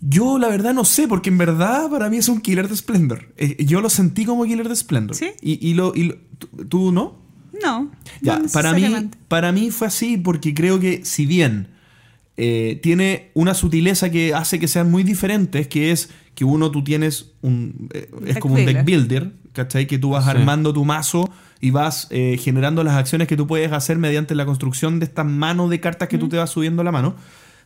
Yo 0.00 0.38
la 0.38 0.48
verdad 0.48 0.74
no 0.74 0.84
sé, 0.84 1.06
porque 1.08 1.30
en 1.30 1.38
verdad 1.38 1.88
para 1.88 2.10
mí 2.10 2.16
es 2.18 2.28
un 2.28 2.40
killer 2.40 2.68
de 2.68 2.76
Splendor. 2.76 3.32
Eh, 3.36 3.64
yo 3.64 3.80
lo 3.80 3.88
sentí 3.88 4.24
como 4.24 4.44
killer 4.44 4.68
de 4.68 4.74
Splendor. 4.76 5.16
¿Sí? 5.16 5.30
Y, 5.40 5.64
y 5.66 5.74
lo, 5.74 5.92
y 5.94 6.02
lo- 6.04 6.16
¿tú, 6.38 6.48
tú 6.68 6.92
no? 6.92 7.16
No. 7.62 7.90
Ya, 8.20 8.40
no 8.40 8.48
para, 8.52 8.72
mí, 8.74 8.82
para 9.28 9.52
mí 9.52 9.70
fue 9.70 9.86
así 9.86 10.16
porque 10.18 10.52
creo 10.54 10.80
que 10.80 11.04
si 11.04 11.24
bien 11.24 11.68
eh, 12.36 12.80
tiene 12.82 13.30
una 13.34 13.54
sutileza 13.54 14.10
que 14.10 14.34
hace 14.34 14.58
que 14.58 14.68
sean 14.68 14.90
muy 14.90 15.02
diferentes, 15.04 15.68
que 15.68 15.90
es 15.92 16.10
que 16.34 16.44
uno 16.44 16.70
tú 16.70 16.82
tienes 16.82 17.32
un... 17.42 17.88
eh, 17.94 18.08
es 18.26 18.34
Deck 18.34 18.38
como 18.40 18.54
un 18.54 18.66
deck 18.66 18.84
builder. 18.84 19.32
¿cachai? 19.52 19.86
Que 19.86 19.98
tú 19.98 20.10
vas 20.10 20.24
Sí. 20.24 20.30
armando 20.30 20.72
tu 20.72 20.84
mazo 20.84 21.30
y 21.60 21.70
vas 21.70 22.08
eh, 22.10 22.36
generando 22.42 22.82
las 22.82 22.94
acciones 22.96 23.28
que 23.28 23.36
tú 23.36 23.46
puedes 23.46 23.70
hacer 23.70 23.98
mediante 23.98 24.34
la 24.34 24.44
construcción 24.46 24.98
de 24.98 25.04
esta 25.06 25.22
mano 25.22 25.68
de 25.68 25.78
cartas 25.78 26.08
que 26.08 26.18
tú 26.18 26.28
te 26.28 26.36
vas 26.36 26.50
subiendo 26.50 26.82
a 26.82 26.84
la 26.84 26.90
mano. 26.90 27.14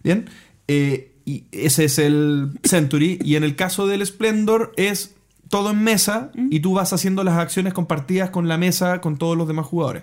Bien. 0.04 0.26
Eh, 0.68 1.12
y 1.24 1.44
ese 1.50 1.84
es 1.86 1.98
el 1.98 2.50
Century. 2.62 3.18
Y 3.24 3.36
en 3.36 3.44
el 3.44 3.56
caso 3.56 3.86
del 3.86 4.04
Splendor 4.04 4.74
es 4.76 5.14
todo 5.48 5.70
en 5.70 5.82
mesa 5.82 6.30
y 6.50 6.60
tú 6.60 6.74
vas 6.74 6.92
haciendo 6.92 7.24
las 7.24 7.38
acciones 7.38 7.72
compartidas 7.72 8.28
con 8.28 8.48
la 8.48 8.58
mesa 8.58 9.00
con 9.00 9.16
todos 9.16 9.34
los 9.34 9.48
demás 9.48 9.64
jugadores. 9.64 10.02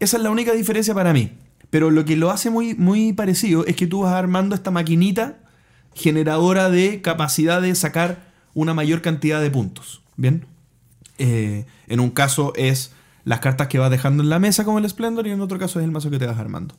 Esa 0.00 0.16
es 0.16 0.22
la 0.22 0.30
única 0.30 0.52
diferencia 0.54 0.94
para 0.94 1.12
mí. 1.12 1.32
Pero 1.70 1.90
lo 1.90 2.04
que 2.04 2.16
lo 2.16 2.30
hace 2.30 2.50
muy, 2.50 2.74
muy 2.74 3.12
parecido 3.12 3.66
es 3.66 3.76
que 3.76 3.86
tú 3.86 4.02
vas 4.02 4.14
armando 4.14 4.54
esta 4.54 4.70
maquinita 4.70 5.38
generadora 5.94 6.70
de 6.70 7.00
capacidad 7.02 7.60
de 7.62 7.74
sacar 7.74 8.32
una 8.54 8.74
mayor 8.74 9.02
cantidad 9.02 9.40
de 9.40 9.50
puntos. 9.50 10.02
¿Bien? 10.16 10.46
Eh, 11.18 11.66
en 11.88 12.00
un 12.00 12.10
caso 12.10 12.52
es 12.56 12.92
las 13.24 13.40
cartas 13.40 13.68
que 13.68 13.78
vas 13.78 13.90
dejando 13.90 14.22
en 14.22 14.28
la 14.28 14.38
mesa 14.38 14.64
como 14.64 14.78
el 14.78 14.88
Splendor 14.88 15.26
y 15.26 15.30
en 15.30 15.40
otro 15.40 15.58
caso 15.58 15.80
es 15.80 15.84
el 15.84 15.90
mazo 15.90 16.10
que 16.10 16.18
te 16.18 16.26
vas 16.26 16.38
armando. 16.38 16.74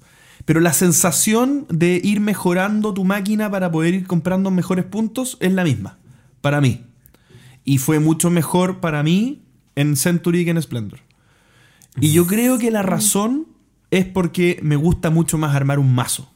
Pero 0.46 0.60
la 0.60 0.74
sensación 0.74 1.66
de 1.70 2.00
ir 2.04 2.20
mejorando 2.20 2.94
tu 2.94 3.04
máquina 3.04 3.52
para 3.52 3.72
poder 3.72 3.96
ir 3.96 4.08
comprando 4.08 4.50
mejores 4.52 4.86
puntos 4.86 5.38
es 5.40 5.52
la 5.52 5.64
misma, 5.64 5.98
para 6.42 6.62
mí. 6.62 6.86
Y 7.66 7.80
fue 7.80 8.00
mucho 8.00 8.30
mejor 8.30 8.80
para 8.80 9.04
mí 9.04 9.44
en 9.76 9.98
Century 9.98 10.46
que 10.46 10.52
en 10.52 10.62
Splendor. 10.62 11.00
Y 12.00 12.14
yo 12.14 12.28
creo 12.28 12.58
que 12.60 12.72
la 12.72 12.84
razón 12.84 13.48
es 13.92 14.06
porque 14.06 14.60
me 14.62 14.76
gusta 14.76 15.10
mucho 15.10 15.38
más 15.38 15.56
armar 15.56 15.80
un 15.80 15.94
mazo. 15.94 16.32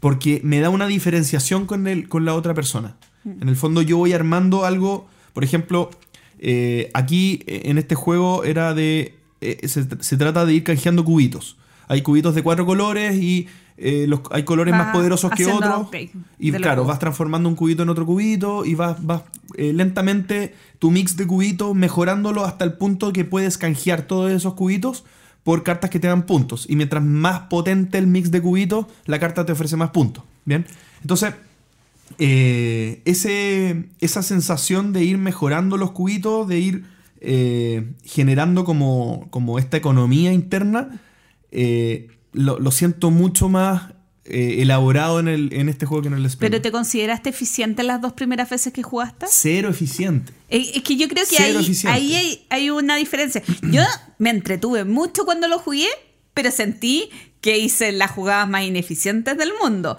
Porque 0.00 0.40
me 0.44 0.60
da 0.60 0.68
una 0.68 0.86
diferenciación 0.86 1.66
con, 1.66 1.86
el, 1.86 2.08
con 2.08 2.24
la 2.24 2.34
otra 2.34 2.52
persona. 2.54 2.96
En 3.24 3.48
el 3.48 3.56
fondo 3.56 3.80
yo 3.80 3.96
voy 3.96 4.12
armando 4.12 4.66
algo, 4.66 5.06
por 5.32 5.44
ejemplo, 5.44 5.88
eh, 6.38 6.90
aquí 6.92 7.40
eh, 7.46 7.62
en 7.64 7.78
este 7.78 7.94
juego 7.94 8.44
era 8.44 8.74
de... 8.74 9.14
eh, 9.40 9.66
se, 9.66 9.86
se 10.00 10.16
trata 10.18 10.44
de 10.44 10.52
ir 10.52 10.62
canjeando 10.62 11.04
cubitos. 11.04 11.56
Hay 11.88 12.02
cubitos 12.02 12.34
de 12.34 12.42
cuatro 12.42 12.66
colores 12.66 13.16
y 13.16 13.46
eh, 13.78 14.04
los, 14.06 14.20
hay 14.30 14.42
colores 14.42 14.72
Vas 14.72 14.86
más 14.86 14.94
poderosos 14.94 15.30
que 15.30 15.46
otros. 15.46 15.88
Y 16.38 16.52
claro, 16.52 16.84
vas 16.84 16.98
transformando 16.98 17.48
un 17.48 17.54
cubito 17.54 17.82
en 17.82 17.88
otro 17.88 18.04
cubito 18.04 18.66
y 18.66 18.74
vas, 18.74 19.02
vas 19.04 19.22
lentamente 19.56 20.54
tu 20.78 20.90
mix 20.90 21.16
de 21.16 21.26
cubitos 21.26 21.74
mejorándolo 21.74 22.44
hasta 22.44 22.64
el 22.64 22.74
punto 22.74 23.12
que 23.12 23.24
puedes 23.24 23.56
canjear 23.56 24.02
todos 24.02 24.30
esos 24.30 24.52
cubitos 24.52 25.04
por 25.44 25.62
cartas 25.62 25.90
que 25.90 26.00
te 26.00 26.08
dan 26.08 26.26
puntos. 26.26 26.66
Y 26.68 26.74
mientras 26.74 27.04
más 27.04 27.42
potente 27.42 27.98
el 27.98 28.06
mix 28.06 28.30
de 28.30 28.42
cubitos, 28.42 28.86
la 29.04 29.20
carta 29.20 29.46
te 29.46 29.52
ofrece 29.52 29.76
más 29.76 29.90
puntos. 29.90 30.24
Bien. 30.44 30.66
Entonces, 31.02 31.34
eh, 32.18 33.02
ese, 33.04 33.84
esa 34.00 34.22
sensación 34.22 34.92
de 34.92 35.04
ir 35.04 35.18
mejorando 35.18 35.76
los 35.76 35.92
cubitos, 35.92 36.48
de 36.48 36.58
ir 36.58 36.84
eh, 37.20 37.92
generando 38.04 38.64
como, 38.64 39.28
como 39.30 39.58
esta 39.58 39.76
economía 39.76 40.32
interna, 40.32 41.00
eh, 41.50 42.08
lo, 42.32 42.58
lo 42.58 42.70
siento 42.70 43.10
mucho 43.10 43.48
más 43.48 43.93
eh, 44.26 44.62
elaborado 44.62 45.20
en, 45.20 45.28
el, 45.28 45.52
en 45.52 45.68
este 45.68 45.84
juego 45.86 46.02
que 46.02 46.08
en 46.08 46.14
el 46.14 46.30
Splendor. 46.30 46.50
¿Pero 46.50 46.62
te 46.62 46.72
consideraste 46.72 47.28
eficiente 47.30 47.82
las 47.82 48.00
dos 48.00 48.12
primeras 48.14 48.48
veces 48.50 48.72
que 48.72 48.82
jugaste? 48.82 49.26
Cero 49.28 49.68
eficiente. 49.68 50.32
Eh, 50.48 50.72
Es 50.76 50.82
que 50.82 50.96
yo 50.96 51.08
creo 51.08 51.24
que 51.28 51.36
Cero 51.36 51.60
ahí, 51.60 51.76
ahí 51.86 52.14
hay, 52.14 52.46
hay 52.50 52.70
una 52.70 52.96
diferencia. 52.96 53.42
Yo 53.62 53.82
me 54.18 54.30
entretuve 54.30 54.84
mucho 54.84 55.24
cuando 55.24 55.46
lo 55.48 55.58
jugué, 55.58 55.88
pero 56.32 56.50
sentí 56.50 57.10
que 57.40 57.58
hice 57.58 57.92
las 57.92 58.10
jugadas 58.12 58.48
más 58.48 58.62
ineficientes 58.62 59.36
del 59.36 59.52
mundo. 59.62 59.98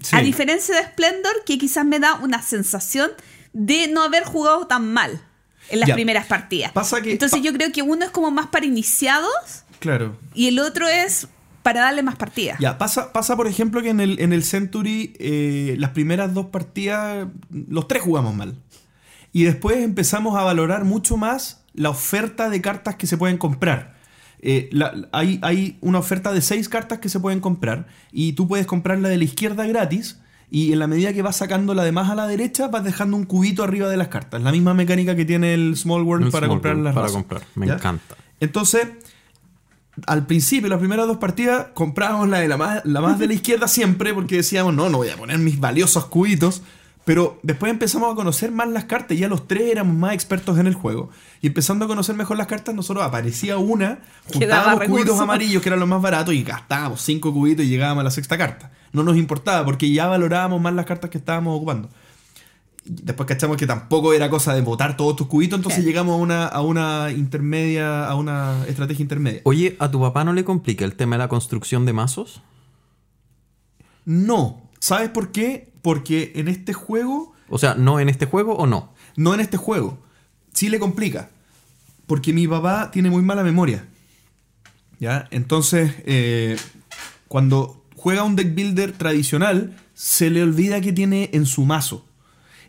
Sí. 0.00 0.16
A 0.16 0.20
diferencia 0.22 0.74
de 0.74 0.82
Splendor, 0.84 1.32
que 1.46 1.56
quizás 1.58 1.84
me 1.86 2.00
da 2.00 2.16
una 2.16 2.42
sensación 2.42 3.10
de 3.52 3.86
no 3.86 4.02
haber 4.02 4.24
jugado 4.24 4.66
tan 4.66 4.92
mal 4.92 5.22
en 5.68 5.78
las 5.80 5.88
Ya. 5.88 5.94
primeras 5.94 6.26
partidas. 6.26 6.72
Pasa 6.72 7.00
que- 7.00 7.12
Entonces 7.12 7.38
pa- 7.38 7.44
yo 7.44 7.52
creo 7.52 7.70
que 7.70 7.82
uno 7.82 8.04
es 8.04 8.10
como 8.10 8.30
más 8.32 8.48
para 8.48 8.66
iniciados 8.66 9.30
Claro. 9.78 10.16
y 10.34 10.48
el 10.48 10.58
otro 10.58 10.88
es 10.88 11.28
para 11.62 11.80
darle 11.82 12.02
más 12.02 12.16
partidas. 12.16 12.58
Ya, 12.58 12.78
pasa, 12.78 13.12
pasa 13.12 13.36
por 13.36 13.46
ejemplo 13.46 13.82
que 13.82 13.90
en 13.90 14.00
el, 14.00 14.18
en 14.20 14.32
el 14.32 14.42
Century 14.44 15.14
eh, 15.18 15.76
las 15.78 15.90
primeras 15.90 16.34
dos 16.34 16.46
partidas, 16.46 17.28
los 17.50 17.88
tres 17.88 18.02
jugamos 18.02 18.34
mal. 18.34 18.54
Y 19.32 19.44
después 19.44 19.78
empezamos 19.78 20.36
a 20.38 20.42
valorar 20.44 20.84
mucho 20.84 21.16
más 21.16 21.64
la 21.74 21.88
oferta 21.90 22.50
de 22.50 22.60
cartas 22.60 22.96
que 22.96 23.06
se 23.06 23.16
pueden 23.16 23.38
comprar. 23.38 23.94
Eh, 24.40 24.68
la- 24.72 24.92
hay, 25.12 25.38
hay 25.42 25.78
una 25.80 25.98
oferta 26.00 26.32
de 26.32 26.42
seis 26.42 26.68
cartas 26.68 26.98
que 26.98 27.08
se 27.08 27.20
pueden 27.20 27.40
comprar 27.40 27.86
y 28.10 28.32
tú 28.32 28.48
puedes 28.48 28.66
comprar 28.66 28.98
la 28.98 29.08
de 29.08 29.16
la 29.16 29.24
izquierda 29.24 29.66
gratis 29.66 30.18
y 30.50 30.72
en 30.72 30.80
la 30.80 30.86
medida 30.86 31.14
que 31.14 31.22
vas 31.22 31.36
sacando 31.36 31.72
la 31.74 31.82
de 31.84 31.92
más 31.92 32.10
a 32.10 32.14
la 32.14 32.26
derecha 32.26 32.68
vas 32.68 32.84
dejando 32.84 33.16
un 33.16 33.24
cubito 33.24 33.62
arriba 33.62 33.88
de 33.88 33.96
las 33.96 34.08
cartas. 34.08 34.42
La 34.42 34.50
misma 34.52 34.74
mecánica 34.74 35.16
que 35.16 35.24
tiene 35.24 35.54
el 35.54 35.76
Small 35.76 36.02
World 36.02 36.26
El 36.26 36.32
para 36.32 36.46
Small 36.46 36.56
comprar 36.56 36.74
World, 36.74 36.84
las 36.84 36.94
para 36.94 37.06
razas. 37.06 37.16
comprar. 37.16 37.42
Me 37.54 37.66
¿Ya? 37.68 37.74
encanta. 37.74 38.16
Entonces, 38.40 38.88
al 40.06 40.26
principio, 40.26 40.68
las 40.68 40.78
primeras 40.78 41.06
dos 41.06 41.18
partidas, 41.18 41.66
comprábamos 41.74 42.28
la 42.28 42.40
de 42.40 42.48
la 42.48 42.56
más, 42.56 42.84
la 42.84 43.00
más 43.00 43.18
de 43.18 43.26
la 43.26 43.34
izquierda 43.34 43.68
siempre, 43.68 44.14
porque 44.14 44.36
decíamos, 44.36 44.74
no, 44.74 44.88
no 44.88 44.98
voy 44.98 45.08
a 45.08 45.16
poner 45.16 45.38
mis 45.38 45.60
valiosos 45.60 46.06
cubitos. 46.06 46.62
Pero 47.04 47.40
después 47.42 47.70
empezamos 47.70 48.12
a 48.12 48.14
conocer 48.14 48.52
más 48.52 48.68
las 48.68 48.84
cartas, 48.84 49.16
y 49.16 49.20
ya 49.20 49.28
los 49.28 49.48
tres 49.48 49.62
éramos 49.72 49.96
más 49.96 50.14
expertos 50.14 50.56
en 50.58 50.68
el 50.68 50.74
juego. 50.74 51.10
Y 51.40 51.48
empezando 51.48 51.84
a 51.84 51.88
conocer 51.88 52.14
mejor 52.14 52.36
las 52.36 52.46
cartas, 52.46 52.76
nosotros 52.76 53.04
aparecía 53.04 53.58
una, 53.58 53.98
juntábamos 54.32 54.84
cubitos 54.84 55.18
amarillos, 55.18 55.62
que 55.62 55.68
eran 55.68 55.80
los 55.80 55.88
más 55.88 56.00
baratos, 56.00 56.32
y 56.32 56.44
gastábamos 56.44 57.02
cinco 57.02 57.32
cubitos 57.32 57.64
y 57.64 57.68
llegábamos 57.68 58.02
a 58.02 58.04
la 58.04 58.10
sexta 58.12 58.38
carta. 58.38 58.70
No 58.92 59.02
nos 59.02 59.16
importaba, 59.16 59.64
porque 59.64 59.90
ya 59.90 60.06
valorábamos 60.06 60.60
más 60.60 60.74
las 60.74 60.86
cartas 60.86 61.10
que 61.10 61.18
estábamos 61.18 61.56
ocupando. 61.56 61.88
Después 62.84 63.28
cachamos 63.28 63.56
que 63.56 63.66
tampoco 63.66 64.12
era 64.12 64.28
cosa 64.28 64.54
de 64.54 64.60
botar 64.60 64.96
todos 64.96 65.14
tus 65.14 65.28
cubitos, 65.28 65.56
entonces 65.58 65.84
llegamos 65.84 66.14
a 66.14 66.16
una, 66.16 66.46
a 66.46 66.62
una 66.62 67.12
intermedia, 67.12 68.06
a 68.08 68.14
una 68.16 68.64
estrategia 68.66 69.02
intermedia. 69.02 69.40
Oye, 69.44 69.76
¿a 69.78 69.90
tu 69.90 70.00
papá 70.00 70.24
no 70.24 70.32
le 70.32 70.44
complica 70.44 70.84
el 70.84 70.94
tema 70.96 71.14
de 71.14 71.20
la 71.20 71.28
construcción 71.28 71.86
de 71.86 71.92
mazos? 71.92 72.42
No. 74.04 74.62
¿Sabes 74.80 75.10
por 75.10 75.30
qué? 75.30 75.72
Porque 75.80 76.32
en 76.34 76.48
este 76.48 76.72
juego, 76.72 77.34
O 77.48 77.58
sea, 77.58 77.74
¿no 77.76 78.00
en 78.00 78.08
este 78.08 78.26
juego 78.26 78.56
o 78.56 78.66
no? 78.66 78.92
no 79.16 79.34
en 79.34 79.40
este 79.40 79.56
juego, 79.56 79.98
sí 80.52 80.68
le 80.68 80.78
complica. 80.78 81.30
Porque 82.06 82.32
mi 82.32 82.48
papá 82.48 82.90
tiene 82.90 83.10
muy 83.10 83.22
mala 83.22 83.44
memoria. 83.44 83.86
¿Ya? 84.98 85.28
Entonces, 85.30 85.94
eh, 86.04 86.56
cuando 87.28 87.84
juega 87.96 88.24
un 88.24 88.36
deck 88.36 88.54
builder 88.54 88.92
tradicional, 88.92 89.76
se 89.94 90.30
le 90.30 90.42
olvida 90.42 90.80
que 90.80 90.92
tiene 90.92 91.30
en 91.32 91.46
su 91.46 91.64
mazo. 91.64 92.06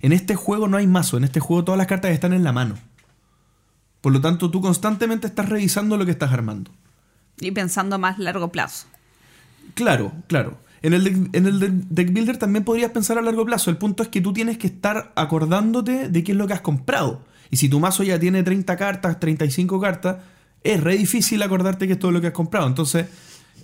En 0.03 0.11
este 0.11 0.35
juego 0.35 0.67
no 0.67 0.75
hay 0.75 0.85
mazo, 0.85 1.15
en 1.15 1.23
este 1.23 1.39
juego 1.39 1.63
todas 1.63 1.77
las 1.77 1.87
cartas 1.87 2.11
están 2.11 2.33
en 2.33 2.43
la 2.43 2.51
mano. 2.51 2.75
Por 4.01 4.11
lo 4.11 4.19
tanto, 4.19 4.51
tú 4.51 4.59
constantemente 4.59 5.27
estás 5.27 5.47
revisando 5.47 5.95
lo 5.95 6.03
que 6.03 6.11
estás 6.11 6.33
armando. 6.33 6.71
Y 7.39 7.51
pensando 7.51 7.95
a 7.95 7.97
más 7.97 8.19
largo 8.19 8.51
plazo. 8.51 8.85
Claro, 9.75 10.11
claro. 10.27 10.57
En 10.81 10.93
el, 10.93 11.05
deck, 11.05 11.29
en 11.31 11.45
el 11.45 11.85
deck 11.89 12.11
builder 12.11 12.35
también 12.35 12.65
podrías 12.65 12.91
pensar 12.91 13.17
a 13.17 13.21
largo 13.21 13.45
plazo. 13.45 13.69
El 13.69 13.77
punto 13.77 14.03
es 14.03 14.09
que 14.09 14.19
tú 14.19 14.33
tienes 14.33 14.57
que 14.57 14.67
estar 14.67 15.13
acordándote 15.15 16.09
de 16.09 16.23
qué 16.25 16.33
es 16.33 16.37
lo 16.37 16.47
que 16.47 16.53
has 16.53 16.61
comprado. 16.61 17.23
Y 17.49 17.55
si 17.55 17.69
tu 17.69 17.79
mazo 17.79 18.03
ya 18.03 18.19
tiene 18.19 18.43
30 18.43 18.75
cartas, 18.75 19.21
35 19.21 19.79
cartas, 19.79 20.17
es 20.65 20.83
re 20.83 20.97
difícil 20.97 21.41
acordarte 21.41 21.87
que 21.87 21.93
es 21.93 21.99
todo 21.99 22.11
lo 22.11 22.19
que 22.19 22.27
has 22.27 22.33
comprado. 22.33 22.67
Entonces, 22.67 23.05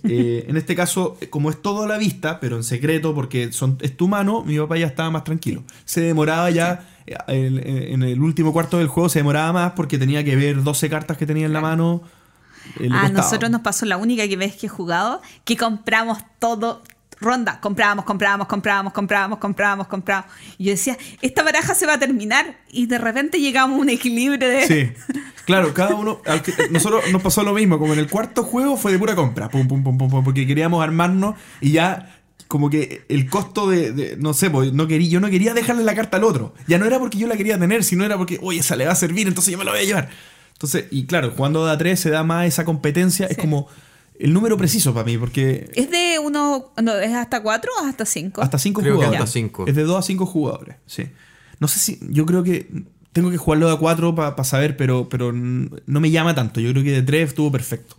eh, 0.04 0.46
en 0.48 0.56
este 0.56 0.74
caso, 0.74 1.16
como 1.30 1.50
es 1.50 1.60
todo 1.60 1.82
a 1.84 1.86
la 1.88 1.98
vista, 1.98 2.40
pero 2.40 2.56
en 2.56 2.64
secreto 2.64 3.14
porque 3.14 3.52
son, 3.52 3.78
es 3.80 3.96
tu 3.96 4.08
mano, 4.08 4.42
mi 4.44 4.58
papá 4.58 4.76
ya 4.78 4.86
estaba 4.86 5.10
más 5.10 5.24
tranquilo. 5.24 5.62
Se 5.84 6.00
demoraba 6.00 6.50
ya, 6.50 6.86
eh, 7.06 7.16
en, 7.28 7.58
en 7.58 8.02
el 8.02 8.20
último 8.20 8.52
cuarto 8.52 8.78
del 8.78 8.88
juego 8.88 9.08
se 9.08 9.18
demoraba 9.20 9.52
más 9.52 9.72
porque 9.72 9.98
tenía 9.98 10.24
que 10.24 10.36
ver 10.36 10.62
12 10.62 10.88
cartas 10.88 11.16
que 11.16 11.26
tenía 11.26 11.46
en 11.46 11.52
la 11.52 11.60
mano. 11.60 12.02
eh, 12.80 12.88
A 12.92 13.08
nosotros 13.08 13.50
nos 13.50 13.60
pasó 13.62 13.86
la 13.86 13.96
única 13.96 14.26
que 14.28 14.36
vez 14.36 14.56
que 14.56 14.66
he 14.66 14.68
jugado, 14.70 15.20
que 15.44 15.56
compramos 15.56 16.18
todo, 16.38 16.82
ronda, 17.20 17.60
comprábamos, 17.60 18.04
comprábamos, 18.04 18.46
comprábamos, 18.46 18.92
comprábamos, 18.92 19.38
comprábamos, 19.38 19.86
comprábamos. 19.88 20.32
Y 20.58 20.64
yo 20.64 20.70
decía, 20.72 20.96
esta 21.20 21.42
baraja 21.42 21.74
se 21.74 21.86
va 21.86 21.94
a 21.94 21.98
terminar. 21.98 22.56
Y 22.70 22.86
de 22.86 22.98
repente 22.98 23.40
llegamos 23.40 23.78
a 23.78 23.80
un 23.82 23.88
equilibrio 23.90 24.48
de... 24.48 24.66
Sí. 24.66 24.92
Claro, 25.46 25.74
cada 25.74 25.96
uno. 25.96 26.20
Nosotros 26.70 27.02
nos 27.10 27.22
pasó 27.22 27.42
lo 27.42 27.52
mismo. 27.52 27.78
Como 27.80 27.92
en 27.92 27.98
el 27.98 28.08
cuarto 28.08 28.44
juego 28.44 28.76
fue 28.76 28.92
de 28.92 29.00
pura 29.00 29.16
compra. 29.16 29.48
Pum, 29.48 29.66
pum, 29.66 29.82
pum, 29.82 29.98
pum, 29.98 30.08
pum, 30.08 30.22
porque 30.22 30.46
queríamos 30.46 30.80
armarnos 30.80 31.34
y 31.60 31.72
ya. 31.72 32.16
Como 32.46 32.70
que 32.70 33.04
el 33.08 33.28
costo 33.28 33.68
de. 33.68 33.90
de- 33.92 34.16
no 34.16 34.32
sé, 34.32 34.48
pues, 34.50 34.72
no 34.72 34.86
quería, 34.86 35.08
yo 35.08 35.18
no 35.18 35.28
quería 35.28 35.52
dejarle 35.52 35.82
la 35.82 35.94
carta 35.96 36.18
al 36.18 36.24
otro. 36.24 36.54
Ya 36.68 36.78
no 36.78 36.86
era 36.86 37.00
porque 37.00 37.18
yo 37.18 37.26
la 37.26 37.36
quería 37.36 37.58
tener, 37.58 37.82
sino 37.82 38.04
era 38.04 38.16
porque, 38.16 38.38
oye, 38.42 38.60
esa 38.60 38.76
le 38.76 38.86
va 38.86 38.92
a 38.92 38.96
servir, 38.96 39.26
entonces 39.26 39.50
yo 39.50 39.58
me 39.58 39.64
la 39.64 39.72
voy 39.72 39.80
a 39.80 39.84
llevar. 39.84 40.08
Entonces, 40.52 40.84
y 40.92 41.06
claro, 41.06 41.32
jugando 41.36 41.66
de 41.66 41.72
A3 41.76 41.96
se 41.96 42.10
da 42.10 42.22
más 42.22 42.46
esa 42.46 42.64
competencia. 42.64 43.26
Es 43.26 43.36
como 43.38 43.66
el 44.20 44.32
número 44.32 44.56
preciso 44.56 44.92
para 44.94 45.04
mí, 45.06 45.18
porque 45.18 45.70
¿Es 45.74 45.90
de 45.90 46.18
uno, 46.22 46.72
no, 46.82 46.94
es 46.98 47.12
hasta 47.14 47.42
cuatro 47.42 47.70
o 47.82 47.86
hasta 47.86 48.04
cinco? 48.04 48.42
hasta 48.42 48.58
5 48.58 48.80
Creo 48.80 48.92
que 48.92 48.96
jugadores. 48.96 49.20
hasta 49.22 49.32
cinco. 49.32 49.64
Es 49.66 49.74
de 49.74 49.82
2 49.82 49.98
a 49.98 50.02
5 50.02 50.26
jugadores, 50.26 50.76
sí. 50.86 51.04
No 51.58 51.68
sé 51.68 51.78
si. 51.78 51.98
Yo 52.10 52.24
creo 52.26 52.42
que. 52.42 52.68
Tengo 53.12 53.30
que 53.30 53.36
jugarlo 53.38 53.66
de 53.66 53.72
a 53.74 53.76
4 53.76 54.14
para 54.14 54.44
saber, 54.44 54.76
pero, 54.76 55.08
pero 55.08 55.32
no 55.32 56.00
me 56.00 56.10
llama 56.12 56.34
tanto. 56.34 56.60
Yo 56.60 56.70
creo 56.70 56.84
que 56.84 56.92
de 56.92 57.02
3 57.02 57.28
estuvo 57.30 57.50
perfecto. 57.50 57.96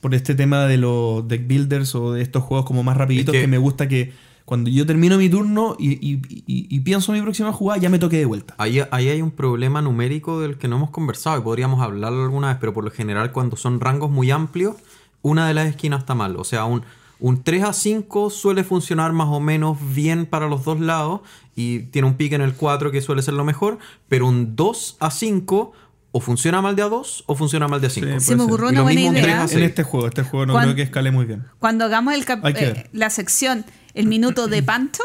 Por 0.00 0.14
este 0.14 0.34
tema 0.34 0.66
de 0.66 0.76
los 0.78 1.26
deck 1.28 1.46
builders 1.46 1.94
o 1.94 2.12
de 2.12 2.22
estos 2.22 2.42
juegos 2.42 2.64
como 2.66 2.82
más 2.82 2.96
rapiditos 2.96 3.34
Es 3.34 3.38
que... 3.40 3.44
que- 3.44 3.48
me 3.48 3.58
gusta 3.58 3.88
que 3.88 4.12
cuando 4.44 4.68
yo 4.70 4.84
termino 4.86 5.16
mi 5.18 5.28
turno 5.28 5.76
y, 5.78 5.92
y- 5.92 6.20
y- 6.46 6.66
y 6.68 6.80
pienso 6.80 7.12
en 7.12 7.18
mi 7.20 7.22
próxima 7.22 7.52
jugada, 7.52 7.80
ya 7.80 7.88
me 7.88 7.98
toque 8.00 8.16
de 8.18 8.24
vuelta. 8.24 8.54
Ahí, 8.58 8.80
ahí 8.90 9.08
hay 9.08 9.22
un 9.22 9.30
problema 9.30 9.80
numérico 9.82 10.40
del 10.40 10.58
que 10.58 10.66
no 10.68 10.76
hemos 10.76 10.90
conversado 10.90 11.38
y 11.38 11.42
podríamos 11.42 11.80
hablarlo 11.80 12.24
alguna 12.24 12.48
vez, 12.48 12.56
pero 12.60 12.72
por 12.74 12.82
lo 12.84 12.90
general 12.90 13.30
cuando 13.32 13.56
son 13.56 13.80
rangos 13.80 14.10
muy 14.10 14.30
amplios, 14.32 14.76
una 15.22 15.46
de 15.48 15.54
las 15.54 15.66
esquinas 15.68 16.00
está 16.00 16.14
mal. 16.14 16.36
O 16.36 16.44
sea, 16.44 16.64
un, 16.64 16.82
un 17.20 17.42
3 17.42 17.64
a 17.64 17.72
5 17.72 18.30
suele 18.30 18.64
funcionar 18.64 19.12
más 19.12 19.28
o 19.28 19.40
menos 19.40 19.78
bien 19.94 20.26
para 20.26 20.48
los 20.48 20.64
dos 20.64 20.80
lados 20.80 21.20
y 21.54 21.80
tiene 21.84 22.08
un 22.08 22.14
pique 22.14 22.34
en 22.34 22.42
el 22.42 22.54
4 22.54 22.90
que 22.90 23.00
suele 23.00 23.22
ser 23.22 23.34
lo 23.34 23.44
mejor, 23.44 23.78
pero 24.08 24.26
un 24.26 24.56
2 24.56 24.96
a 25.00 25.10
5 25.10 25.72
o 26.14 26.20
funciona 26.20 26.60
mal 26.60 26.76
de 26.76 26.82
a 26.82 26.88
2 26.88 27.24
o 27.26 27.34
funciona 27.34 27.68
mal 27.68 27.80
de 27.80 27.86
a 27.86 27.90
5. 27.90 28.06
Sí, 28.20 28.26
Se 28.26 28.36
me 28.36 28.42
ocurrió 28.42 28.68
una 28.68 28.82
buena 28.82 29.00
idea. 29.00 29.46
En 29.50 29.62
este 29.62 29.82
juego, 29.82 30.06
este 30.08 30.22
juego 30.22 30.46
no 30.46 30.52
Cuan- 30.54 30.64
creo 30.64 30.74
que 30.76 30.82
escale 30.82 31.10
muy 31.10 31.24
bien. 31.24 31.44
Cuando 31.58 31.84
hagamos 31.86 32.12
el 32.14 32.24
eh, 32.56 32.88
la 32.92 33.08
sección, 33.10 33.64
el 33.94 34.06
minuto 34.06 34.46
de 34.46 34.62
Pancho, 34.62 35.02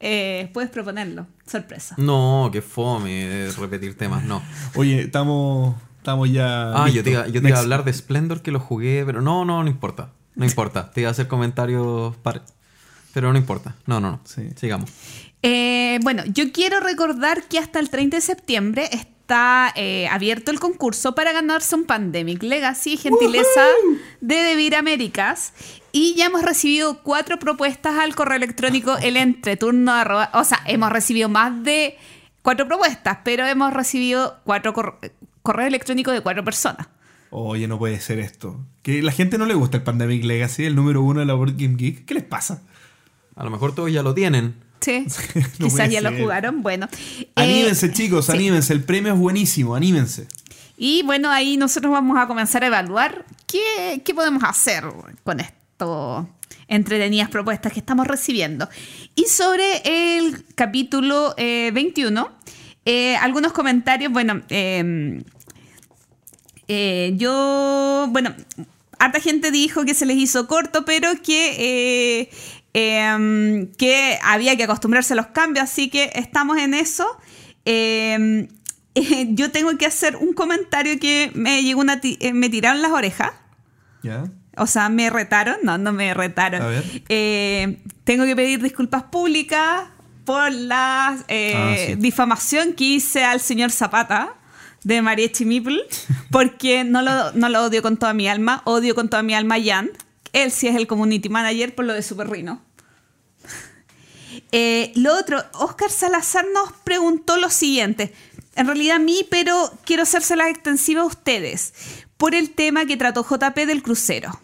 eh, 0.00 0.50
puedes 0.54 0.70
proponerlo. 0.70 1.26
Sorpresa. 1.46 1.94
No, 1.98 2.50
que 2.52 2.62
fome 2.62 3.10
de 3.26 3.52
repetir 3.52 3.96
temas, 3.96 4.22
no. 4.24 4.42
Oye, 4.74 5.02
estamos, 5.02 5.74
estamos 5.98 6.30
ya. 6.30 6.72
Ah, 6.84 6.88
yo 6.88 7.02
te, 7.04 7.10
iba, 7.10 7.26
yo 7.28 7.40
te 7.42 7.48
iba 7.48 7.58
a 7.58 7.60
hablar 7.60 7.84
de 7.84 7.92
Splendor 7.92 8.42
que 8.42 8.50
lo 8.50 8.60
jugué, 8.60 9.04
pero 9.04 9.20
no, 9.20 9.44
no, 9.44 9.62
no 9.62 9.68
importa. 9.68 10.10
No 10.34 10.44
importa. 10.44 10.90
Te 10.90 11.00
iba 11.02 11.08
a 11.08 11.12
hacer 11.12 11.28
comentarios, 11.28 12.16
par- 12.16 12.42
pero 13.12 13.32
no 13.32 13.38
importa. 13.38 13.74
No, 13.86 14.00
no, 14.00 14.12
no. 14.12 14.20
Sí. 14.24 14.48
Sigamos. 14.56 14.90
Eh, 15.42 15.98
bueno, 16.02 16.22
yo 16.26 16.52
quiero 16.52 16.80
recordar 16.80 17.44
que 17.44 17.58
hasta 17.58 17.78
el 17.80 17.90
30 17.90 18.16
de 18.16 18.20
septiembre 18.20 18.88
está 18.92 19.72
eh, 19.76 20.08
abierto 20.08 20.50
el 20.50 20.58
concurso 20.60 21.14
para 21.14 21.32
ganarse 21.32 21.74
un 21.74 21.84
Pandemic 21.84 22.42
Legacy, 22.42 22.96
gentileza 22.96 23.66
de 24.20 24.34
Devir 24.36 24.74
Américas. 24.76 25.52
Y 25.92 26.14
ya 26.14 26.26
hemos 26.26 26.42
recibido 26.42 27.02
cuatro 27.02 27.38
propuestas 27.38 27.96
al 27.98 28.14
correo 28.14 28.36
electrónico 28.36 28.96
el 28.98 29.16
entreturno. 29.16 29.92
arroba- 29.92 30.30
O 30.34 30.44
sea, 30.44 30.60
hemos 30.66 30.90
recibido 30.90 31.28
más 31.28 31.62
de 31.64 31.96
cuatro 32.42 32.66
propuestas, 32.68 33.18
pero 33.24 33.44
hemos 33.46 33.72
recibido 33.72 34.38
cuatro 34.44 34.72
correo 35.42 35.66
electrónico 35.66 36.10
de 36.10 36.20
cuatro 36.20 36.44
personas. 36.44 36.88
Oye, 37.30 37.68
no 37.68 37.78
puede 37.78 38.00
ser 38.00 38.18
esto. 38.18 38.58
Que 38.82 39.02
la 39.02 39.12
gente 39.12 39.38
no 39.38 39.46
le 39.46 39.54
gusta 39.54 39.76
el 39.76 39.82
Pandemic 39.82 40.24
Legacy, 40.24 40.64
el 40.64 40.74
número 40.74 41.02
uno 41.02 41.20
de 41.20 41.26
la 41.26 41.34
Board 41.34 41.54
Game 41.56 41.74
Geek. 41.76 42.04
¿Qué 42.04 42.14
les 42.14 42.24
pasa? 42.24 42.62
A 43.36 43.44
lo 43.44 43.50
mejor 43.50 43.74
todos 43.74 43.92
ya 43.92 44.02
lo 44.02 44.14
tienen. 44.14 44.54
Sí, 44.80 45.06
No 45.58 45.66
quizás 45.66 45.90
ya 45.90 46.00
lo 46.00 46.16
jugaron. 46.16 46.62
Bueno, 46.62 46.88
eh, 47.18 47.28
Anímense, 47.34 47.92
chicos, 47.92 48.26
sí. 48.26 48.32
anímense. 48.32 48.72
El 48.72 48.82
premio 48.82 49.12
es 49.12 49.18
buenísimo, 49.18 49.74
anímense. 49.74 50.26
Y 50.76 51.02
bueno, 51.02 51.30
ahí 51.30 51.56
nosotros 51.56 51.92
vamos 51.92 52.16
a 52.18 52.26
comenzar 52.26 52.62
a 52.62 52.68
evaluar 52.68 53.26
qué, 53.46 54.00
qué 54.04 54.14
podemos 54.14 54.42
hacer 54.44 54.84
con 55.24 55.40
esto 55.40 56.28
entretenidas 56.68 57.30
propuestas 57.30 57.72
que 57.72 57.80
estamos 57.80 58.06
recibiendo. 58.06 58.68
Y 59.14 59.24
sobre 59.24 60.16
el 60.16 60.44
capítulo 60.54 61.34
eh, 61.36 61.70
21, 61.74 62.30
eh, 62.88 63.16
algunos 63.16 63.52
comentarios, 63.52 64.10
bueno, 64.10 64.40
eh, 64.48 65.22
eh, 66.68 67.12
yo, 67.16 68.06
bueno, 68.10 68.34
harta 68.98 69.20
gente 69.20 69.50
dijo 69.50 69.84
que 69.84 69.92
se 69.92 70.06
les 70.06 70.16
hizo 70.16 70.46
corto, 70.46 70.86
pero 70.86 71.10
que, 71.22 72.20
eh, 72.22 72.30
eh, 72.72 73.68
que 73.76 74.18
había 74.22 74.56
que 74.56 74.64
acostumbrarse 74.64 75.12
a 75.12 75.16
los 75.16 75.26
cambios, 75.26 75.64
así 75.64 75.90
que 75.90 76.12
estamos 76.14 76.56
en 76.56 76.72
eso. 76.72 77.06
Eh, 77.66 78.48
yo 79.34 79.50
tengo 79.50 79.76
que 79.76 79.84
hacer 79.84 80.16
un 80.16 80.32
comentario 80.32 80.98
que 80.98 81.30
me 81.34 81.62
llegó 81.62 81.82
una 81.82 82.00
eh, 82.02 82.32
me 82.32 82.48
tiraron 82.48 82.80
las 82.80 82.92
orejas. 82.92 83.32
¿Ya? 84.02 84.24
O 84.56 84.66
sea, 84.66 84.88
me 84.88 85.10
retaron. 85.10 85.56
No, 85.62 85.76
no 85.76 85.92
me 85.92 86.14
retaron. 86.14 86.62
A 86.62 86.66
ver. 86.66 86.84
Eh, 87.10 87.82
tengo 88.04 88.24
que 88.24 88.34
pedir 88.34 88.62
disculpas 88.62 89.04
públicas 89.04 89.88
por 90.28 90.52
la 90.52 91.24
eh, 91.28 91.54
Ah, 91.56 91.96
difamación 91.96 92.74
que 92.74 92.84
hice 92.84 93.24
al 93.24 93.40
señor 93.40 93.70
Zapata 93.70 94.34
de 94.84 95.00
Mariachi 95.00 95.46
Meeple, 95.46 95.80
porque 96.30 96.84
no 96.84 97.00
lo, 97.00 97.32
no 97.32 97.48
lo 97.48 97.64
odio 97.64 97.80
con 97.80 97.96
toda 97.96 98.12
mi 98.12 98.28
alma. 98.28 98.60
Odio 98.66 98.94
con 98.94 99.08
toda 99.08 99.22
mi 99.22 99.32
alma 99.32 99.54
a 99.54 99.64
Jan. 99.64 99.90
Él 100.34 100.50
sí 100.50 100.68
es 100.68 100.76
el 100.76 100.86
community 100.86 101.30
manager 101.30 101.74
por 101.74 101.86
lo 101.86 101.94
de 101.94 102.02
Super 102.02 102.28
Rino. 102.28 102.60
Eh, 104.52 104.92
lo 104.96 105.18
otro, 105.18 105.42
Oscar 105.54 105.90
Salazar 105.90 106.44
nos 106.52 106.72
preguntó 106.84 107.38
lo 107.38 107.48
siguiente. 107.48 108.12
En 108.54 108.66
realidad 108.66 108.96
a 108.96 108.98
mí, 108.98 109.26
pero 109.30 109.72
quiero 109.86 110.02
hacérsela 110.02 110.50
extensiva 110.50 111.00
a 111.00 111.06
ustedes. 111.06 111.72
Por 112.18 112.34
el 112.34 112.50
tema 112.50 112.84
que 112.84 112.98
trató 112.98 113.24
JP 113.24 113.56
del 113.66 113.82
crucero. 113.82 114.38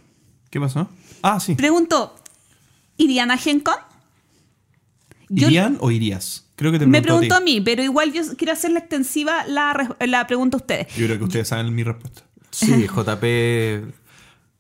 ¿Qué 0.49 0.59
pasó? 0.59 0.89
Ah, 1.21 1.39
sí. 1.41 1.55
Preguntó, 1.57 2.17
¿irían 2.97 3.31
a 3.31 3.37
Gen 3.37 3.61
Con? 3.61 3.75
Yo- 5.29 5.49
¿Irían 5.49 5.79
o 5.81 5.91
irías? 5.91 6.47
Creo 6.57 6.71
que 6.71 6.79
te 6.79 6.87
me 6.87 7.03
preguntó 7.03 7.29
preguntó 7.29 7.35
a, 7.37 7.41
mí, 7.41 7.61
pero 7.61 7.83
igual 7.83 8.13
yo 8.13 8.23
quiero 8.37 8.53
hacerle 8.53 8.79
extensiva 8.79 9.45
la, 9.47 9.97
la 10.07 10.27
pregunta 10.27 10.57
a 10.57 10.61
ustedes. 10.61 10.95
Yo 10.95 11.07
creo 11.07 11.19
que 11.19 11.25
ustedes 11.25 11.49
saben 11.49 11.75
mi 11.75 11.83
respuesta. 11.83 12.23
Sí, 12.51 12.87
JP. 12.87 13.93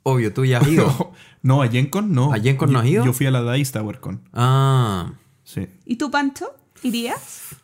Obvio, 0.02 0.34
tú 0.34 0.44
ya 0.44 0.58
has 0.58 0.68
ido. 0.68 1.12
no, 1.42 1.62
a 1.62 1.68
GenCon 1.68 2.12
no. 2.12 2.32
¿A 2.32 2.38
Gen 2.40 2.56
Con 2.56 2.72
no 2.72 2.80
has 2.80 2.86
ido? 2.86 3.04
Yo 3.04 3.12
fui 3.12 3.26
a 3.26 3.30
la 3.30 3.52
Dice 3.52 3.72
Tower 3.72 4.00
Con. 4.00 4.22
Ah. 4.32 5.12
Sí. 5.44 5.68
¿Y 5.86 5.96
tú, 5.96 6.10
Pancho? 6.10 6.46
¿Irías? 6.82 7.56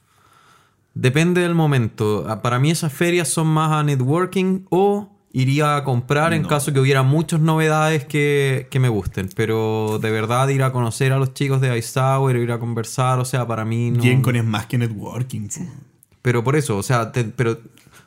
Depende 0.95 1.41
del 1.43 1.55
momento. 1.55 2.25
Ah, 2.29 2.41
Para 2.43 2.59
mí 2.59 2.71
esas 2.71 2.93
ferias 2.93 3.29
son 3.29 3.47
más 3.49 3.73
a 3.73 3.83
networking 3.83 4.65
o 4.71 5.13
iría 5.33 5.77
a 5.77 5.85
comprar 5.85 6.33
en 6.33 6.43
No. 6.43 6.49
caso 6.49 6.73
que 6.73 6.81
hubiera 6.81 7.03
muchas 7.03 7.41
novedades 7.41 8.05
que, 8.05 8.67
que 8.71 8.81
me 8.81 8.89
gusten. 8.89 9.29
Pero 9.37 9.99
de 10.03 10.11
verdad 10.11 10.49
ir 10.49 10.63
a 10.63 10.73
conocer 10.73 11.13
a 11.13 11.19
los 11.19 11.35
chicos 11.35 11.61
de 11.61 11.77
Ice 11.79 11.93
Tower, 11.95 12.37
ir 12.37 12.51
a 12.53 12.59
conversar, 12.59 13.19
o 13.21 13.25
sea, 13.25 13.47
para 13.47 13.65
mí 13.65 13.91
no... 13.93 14.03
GenCon 14.03 14.37
es 14.37 14.45
más 14.45 14.67
que 14.67 14.79
networking. 14.79 15.49
Pero 16.23 16.43
por 16.45 16.57
eso, 16.57 16.77
o 16.77 16.83
sea, 16.83 17.13
te- 17.13 17.25
pero 17.25 17.59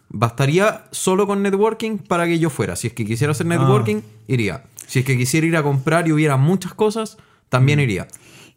bastaría 0.10 0.84
solo 0.92 1.26
con 1.26 1.42
networking 1.42 1.98
para 1.98 2.26
que 2.28 2.38
yo 2.40 2.50
fuera. 2.50 2.76
Si 2.76 2.88
es 2.88 2.94
que 2.94 3.06
quisiera 3.06 3.32
hacer 3.32 3.46
networking, 3.48 4.02
iría. 4.28 4.66
Si 4.86 5.00
es 5.00 5.06
que 5.06 5.18
quisiera 5.18 5.48
ir 5.48 5.56
a 5.58 5.64
comprar 5.64 6.08
y 6.08 6.12
hubiera 6.12 6.38
muchas 6.38 6.74
cosas, 6.74 7.18
también 7.50 7.80
iría. 7.80 8.08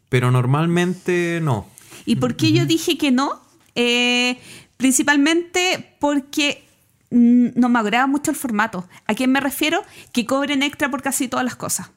Pero 0.09 0.31
normalmente 0.31 1.41
no. 1.43 1.67
¿Y 2.05 2.17
por 2.17 2.37
qué 2.37 2.53
yo 2.53 2.67
dije 2.67 2.99
que 2.99 3.11
no? 3.11 3.41
Eh, 3.75 4.39
principalmente 4.77 5.95
porque 6.01 6.65
mm, 6.65 6.66
no 7.11 7.69
me 7.69 7.79
agrada 7.79 8.07
mucho 8.07 8.31
el 8.31 8.37
formato. 8.37 8.89
¿A 9.07 9.15
quién 9.15 9.31
me 9.33 9.41
refiero? 9.41 9.83
Que 10.13 10.27
cobren 10.27 10.63
extra 10.63 10.91
por 10.91 11.03
casi 11.03 11.29
todas 11.29 11.45
las 11.45 11.57
cosas. 11.57 11.91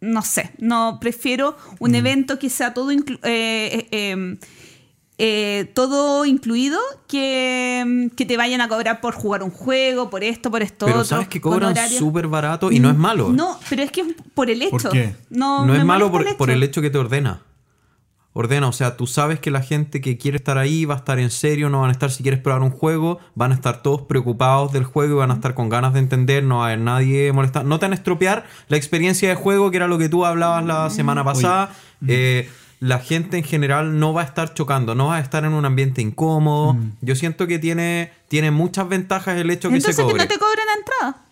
No 0.00 0.22
sé, 0.22 0.52
no 0.58 0.98
prefiero 1.00 1.56
un 1.78 1.94
evento 1.94 2.38
que 2.38 2.48
sea 2.48 2.72
todo, 2.72 2.90
inclu- 2.90 3.20
eh, 3.22 3.68
eh, 3.72 3.88
eh, 3.90 4.38
eh, 5.22 5.70
todo 5.74 6.24
incluido 6.24 6.78
que, 7.06 7.84
mm, 7.86 8.14
que 8.16 8.24
te 8.24 8.38
vayan 8.38 8.62
a 8.62 8.68
cobrar 8.68 9.02
por 9.02 9.12
jugar 9.14 9.42
un 9.42 9.50
juego, 9.50 10.08
por 10.08 10.24
esto, 10.24 10.50
por 10.50 10.62
esto 10.62 10.86
Pero 10.86 11.00
otro. 11.00 11.04
sabes 11.08 11.28
que 11.28 11.42
cobran 11.42 11.76
súper 11.90 12.28
barato 12.28 12.72
y 12.72 12.80
no 12.80 12.88
es 12.88 12.96
malo. 12.96 13.28
No, 13.30 13.58
pero 13.68 13.82
es 13.82 13.92
que 13.92 14.00
es 14.00 14.06
por 14.32 14.48
el 14.48 14.62
hecho. 14.62 14.70
¿Por 14.70 14.90
qué? 14.90 15.14
No, 15.28 15.74
es 15.74 15.84
malo 15.84 16.10
por, 16.10 16.36
por 16.38 16.50
el 16.50 16.62
hecho 16.62 16.80
que 16.80 16.88
te 16.88 16.96
ordena. 16.96 17.42
Ordena, 18.32 18.68
o 18.68 18.72
sea, 18.72 18.96
tú 18.96 19.08
sabes 19.08 19.40
que 19.40 19.50
la 19.50 19.60
gente 19.60 20.00
que 20.00 20.16
quiere 20.16 20.36
estar 20.36 20.56
ahí 20.56 20.84
va 20.84 20.94
a 20.94 20.98
estar 20.98 21.18
en 21.18 21.30
serio, 21.30 21.68
no 21.68 21.80
van 21.80 21.88
a 21.88 21.92
estar 21.92 22.12
si 22.12 22.22
quieres 22.22 22.40
probar 22.40 22.62
un 22.62 22.70
juego, 22.70 23.18
van 23.34 23.50
a 23.50 23.54
estar 23.56 23.82
todos 23.82 24.02
preocupados 24.02 24.72
del 24.72 24.84
juego 24.84 25.14
y 25.14 25.18
van 25.18 25.32
a 25.32 25.34
estar 25.34 25.54
con 25.54 25.68
ganas 25.68 25.94
de 25.94 25.98
entender, 25.98 26.44
no 26.44 26.58
va 26.58 26.64
a 26.64 26.66
haber 26.66 26.78
nadie 26.78 27.32
molestando. 27.32 27.68
No 27.68 27.80
te 27.80 27.86
van 27.86 27.92
a 27.92 27.96
estropear 27.96 28.46
la 28.68 28.76
experiencia 28.76 29.28
de 29.28 29.34
juego, 29.34 29.72
que 29.72 29.78
era 29.78 29.88
lo 29.88 29.98
que 29.98 30.08
tú 30.08 30.24
hablabas 30.24 30.64
la 30.64 30.90
semana 30.90 31.24
pasada. 31.24 31.74
Eh, 32.06 32.48
la 32.78 33.00
gente 33.00 33.36
en 33.36 33.44
general 33.44 33.98
no 33.98 34.14
va 34.14 34.22
a 34.22 34.24
estar 34.24 34.54
chocando, 34.54 34.94
no 34.94 35.08
va 35.08 35.16
a 35.16 35.20
estar 35.20 35.44
en 35.44 35.52
un 35.52 35.64
ambiente 35.64 36.00
incómodo. 36.00 36.76
Yo 37.00 37.16
siento 37.16 37.48
que 37.48 37.58
tiene, 37.58 38.12
tiene 38.28 38.52
muchas 38.52 38.88
ventajas 38.88 39.36
el 39.38 39.50
hecho 39.50 39.68
que 39.68 39.76
Entonces 39.76 39.96
se 39.96 40.02
que 40.02 40.08
cobre. 40.08 40.22
no 40.22 40.28
te 40.28 40.38
cobren 40.38 40.66
la 40.66 40.74
entrada. 40.78 41.26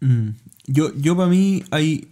Mm. 0.00 0.36
Yo, 0.66 0.94
yo 0.94 1.16
para 1.16 1.28
mí 1.28 1.64
hay 1.70 2.08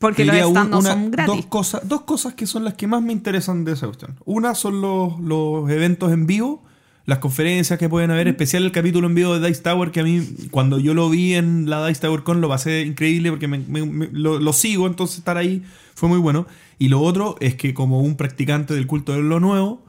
Porque 0.00 0.24
los 0.24 0.34
diría 0.34 0.48
un- 0.48 0.74
una- 0.74 0.90
son 0.92 1.10
gratis. 1.12 1.34
Dos 1.36 1.46
cosas, 1.46 1.88
dos 1.88 2.00
cosas 2.02 2.34
que 2.34 2.46
son 2.46 2.64
las 2.64 2.74
que 2.74 2.86
más 2.88 3.02
me 3.02 3.12
interesan 3.12 3.64
de 3.64 3.72
esa 3.72 3.86
cuestión. 3.86 4.16
Una 4.24 4.54
son 4.56 4.80
los, 4.80 5.20
los 5.20 5.70
eventos 5.70 6.10
en 6.12 6.26
vivo, 6.26 6.64
las 7.06 7.18
conferencias 7.18 7.78
que 7.78 7.88
pueden 7.88 8.10
haber, 8.10 8.26
especial 8.28 8.64
el 8.64 8.72
capítulo 8.72 9.06
en 9.08 9.14
vivo 9.14 9.38
de 9.38 9.46
Dice 9.48 9.62
Tower, 9.62 9.90
que 9.90 10.00
a 10.00 10.04
mí 10.04 10.22
cuando 10.50 10.78
yo 10.78 10.94
lo 10.94 11.10
vi 11.10 11.34
en 11.34 11.68
la 11.68 11.86
Dice 11.86 12.00
Tower 12.00 12.22
Con 12.22 12.40
lo 12.40 12.48
pasé 12.48 12.82
increíble 12.82 13.30
porque 13.30 13.46
me- 13.46 13.58
me- 13.58 13.84
me- 13.84 14.08
lo, 14.12 14.38
lo 14.38 14.52
sigo, 14.52 14.86
entonces 14.86 15.18
estar 15.18 15.36
ahí 15.36 15.62
fue 15.94 16.08
muy 16.08 16.18
bueno. 16.18 16.46
Y 16.78 16.88
lo 16.88 17.00
otro 17.02 17.36
es 17.40 17.54
que 17.56 17.74
como 17.74 18.00
un 18.00 18.16
practicante 18.16 18.72
del 18.74 18.86
culto 18.86 19.12
de 19.12 19.20
lo 19.22 19.38
nuevo, 19.38 19.84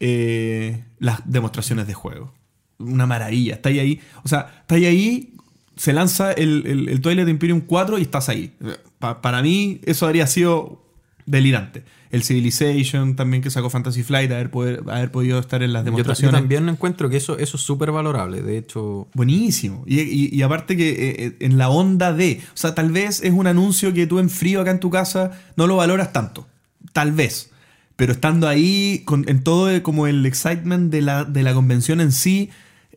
eh, 0.00 0.84
las 0.98 1.20
demostraciones 1.30 1.86
de 1.86 1.94
juego. 1.94 2.32
Una 2.78 3.06
maravilla. 3.06 3.54
Está 3.54 3.68
ahí, 3.68 3.78
ahí. 3.78 4.00
O 4.24 4.28
sea, 4.28 4.58
está 4.62 4.74
ahí. 4.74 5.34
Se 5.76 5.92
lanza 5.92 6.32
el, 6.32 6.64
el, 6.66 6.88
el 6.88 7.00
Twilight 7.00 7.28
Imperium 7.28 7.60
4 7.60 7.98
y 7.98 8.02
estás 8.02 8.28
ahí. 8.28 8.54
Pa- 9.14 9.22
para 9.22 9.42
mí, 9.42 9.80
eso 9.84 10.06
habría 10.06 10.26
sido 10.26 10.82
delirante. 11.26 11.82
El 12.12 12.22
Civilization 12.22 13.16
también 13.16 13.42
que 13.42 13.50
sacó 13.50 13.68
Fantasy 13.68 14.02
Flight, 14.04 14.30
haber, 14.30 14.50
poder, 14.50 14.82
haber 14.86 15.10
podido 15.10 15.38
estar 15.40 15.62
en 15.62 15.72
las 15.72 15.82
ta- 15.82 15.90
yo 15.90 15.96
demostraciones. 15.96 16.40
también 16.40 16.68
encuentro 16.68 17.10
que 17.10 17.16
eso, 17.16 17.36
eso 17.38 17.56
es 17.56 17.62
súper 17.62 17.90
valorable. 17.90 18.42
De 18.42 18.56
hecho, 18.58 19.08
Buenísimo. 19.12 19.82
Y, 19.86 20.00
y- 20.00 20.28
y 20.32 20.42
aparte 20.42 20.76
que 20.76 20.88
eh, 20.90 21.14
eh, 21.18 21.36
en 21.40 21.58
la 21.58 21.68
onda 21.68 22.12
de. 22.12 22.40
O 22.54 22.56
sea, 22.56 22.74
tal 22.74 22.92
vez 22.92 23.20
es 23.22 23.32
un 23.32 23.46
anuncio 23.48 23.92
que 23.92 24.06
tú 24.06 24.18
en 24.20 24.30
frío 24.30 24.60
acá 24.60 24.70
en 24.70 24.80
tu 24.80 24.88
casa 24.90 25.32
no 25.56 25.66
lo 25.66 25.76
valoras 25.76 26.12
tanto. 26.12 26.46
Tal 26.92 27.10
vez. 27.12 27.50
Pero 27.96 28.12
estando 28.12 28.46
ahí 28.46 29.02
con- 29.04 29.24
en 29.28 29.42
todo 29.42 29.68
el- 29.70 29.82
como 29.82 30.06
el 30.06 30.24
excitement 30.26 30.92
de 30.92 31.02
la, 31.02 31.24
de 31.24 31.42
la 31.42 31.54
convención 31.54 32.00
en 32.00 32.12
sí, 32.12 32.50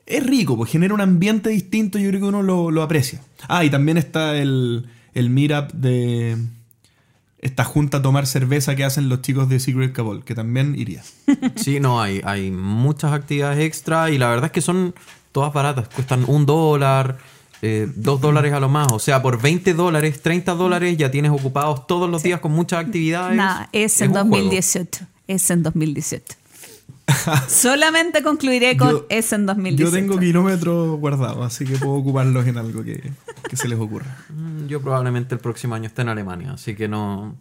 es 0.06 0.24
rico, 0.26 0.56
pues 0.56 0.72
genera 0.72 0.93
un 0.93 1.02
ambiente 1.02 1.50
distinto 1.50 1.98
y 1.98 2.04
yo 2.04 2.10
creo 2.10 2.22
que 2.22 2.28
uno 2.28 2.43
lo, 2.43 2.69
lo 2.69 2.84
aprecia. 2.84 3.22
Ah, 3.48 3.63
y 3.65 3.69
también 3.69 3.98
está 3.98 4.38
el, 4.38 4.86
el 5.13 5.30
meetup 5.30 5.72
de. 5.74 6.38
esta 7.39 7.63
junta 7.63 7.98
a 7.98 8.02
tomar 8.02 8.28
cerveza 8.28 8.76
que 8.76 8.84
hacen 8.84 9.10
los 9.10 9.22
chicos 9.22 9.50
de 9.50 9.60
Secret 9.60 9.93
Cabal, 9.93 10.24
que 10.24 10.36
también 10.36 10.76
iría. 10.78 11.04
Sí, 11.56 11.80
no, 11.80 12.02
hay, 12.02 12.22
hay 12.24 12.52
muchas 12.52 13.13
actividades 13.13 13.60
extra 13.60 14.10
y 14.10 14.17
la 14.17 14.30
verdad 14.30 14.45
es 14.45 14.52
que 14.52 14.62
son 14.62 14.93
todas 15.32 15.54
baratas. 15.54 15.89
Cuestan 15.89 16.26
un 16.28 16.45
dólar, 16.45 17.17
eh, 17.62 17.91
dos 17.95 18.22
dólares 18.22 18.54
a 18.54 18.60
lo 18.60 18.69
más. 18.69 18.91
O 18.91 19.00
sea, 19.00 19.22
por 19.22 19.41
20 19.41 19.74
dólares, 19.74 20.22
30 20.22 20.54
dólares 20.56 20.98
ya 20.98 21.12
tienes 21.12 21.32
ocupados 21.32 21.88
todos 21.88 22.10
los 22.10 22.24
días 22.24 22.39
con 22.39 22.52
muchas 22.52 22.86
actividades. 22.86 23.36
Nada, 23.36 23.69
es 23.72 24.02
en 24.02 24.10
un 24.10 24.13
juego. 24.13 24.36
2018. 24.38 25.06
Es 25.28 25.50
en 25.50 25.63
2018. 25.63 26.38
Solamente 27.48 28.22
concluiré 28.24 28.78
con 28.78 28.89
Yo- 28.91 29.06
es 29.10 29.32
en 29.34 29.45
2018. 29.45 29.89
Yo 29.91 29.95
tengo 29.95 30.19
kilómetros 30.19 31.00
guardados, 31.00 31.45
así 31.45 31.65
que 31.65 31.78
puedo 31.78 31.93
ocuparlos 31.93 32.45
en 32.48 32.58
algo 32.58 32.84
que, 32.84 33.12
que 33.50 33.56
se 33.58 33.67
les 33.67 33.80
ocurra. 33.80 34.17
Mm, 34.30 34.67
Yo 34.67 34.82
probablemente 34.82 35.36
el 35.36 35.41
próximo 35.41 35.76
año 35.76 35.88
esté 35.88 36.02
en 36.04 36.10
Alemania, 36.10 36.54
así 36.54 36.76
que 36.76 36.88
no... 36.88 37.36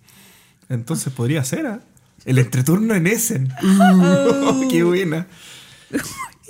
Entonces 0.69 1.13
podría 1.13 1.43
ser, 1.45 1.67
¿ah? 1.67 1.81
El 2.25 2.39
entreturno 2.39 2.95
en 2.95 3.07
Essen. 3.07 3.53
Uh, 3.63 4.69
¡Qué 4.71 4.83
buena! 4.83 5.27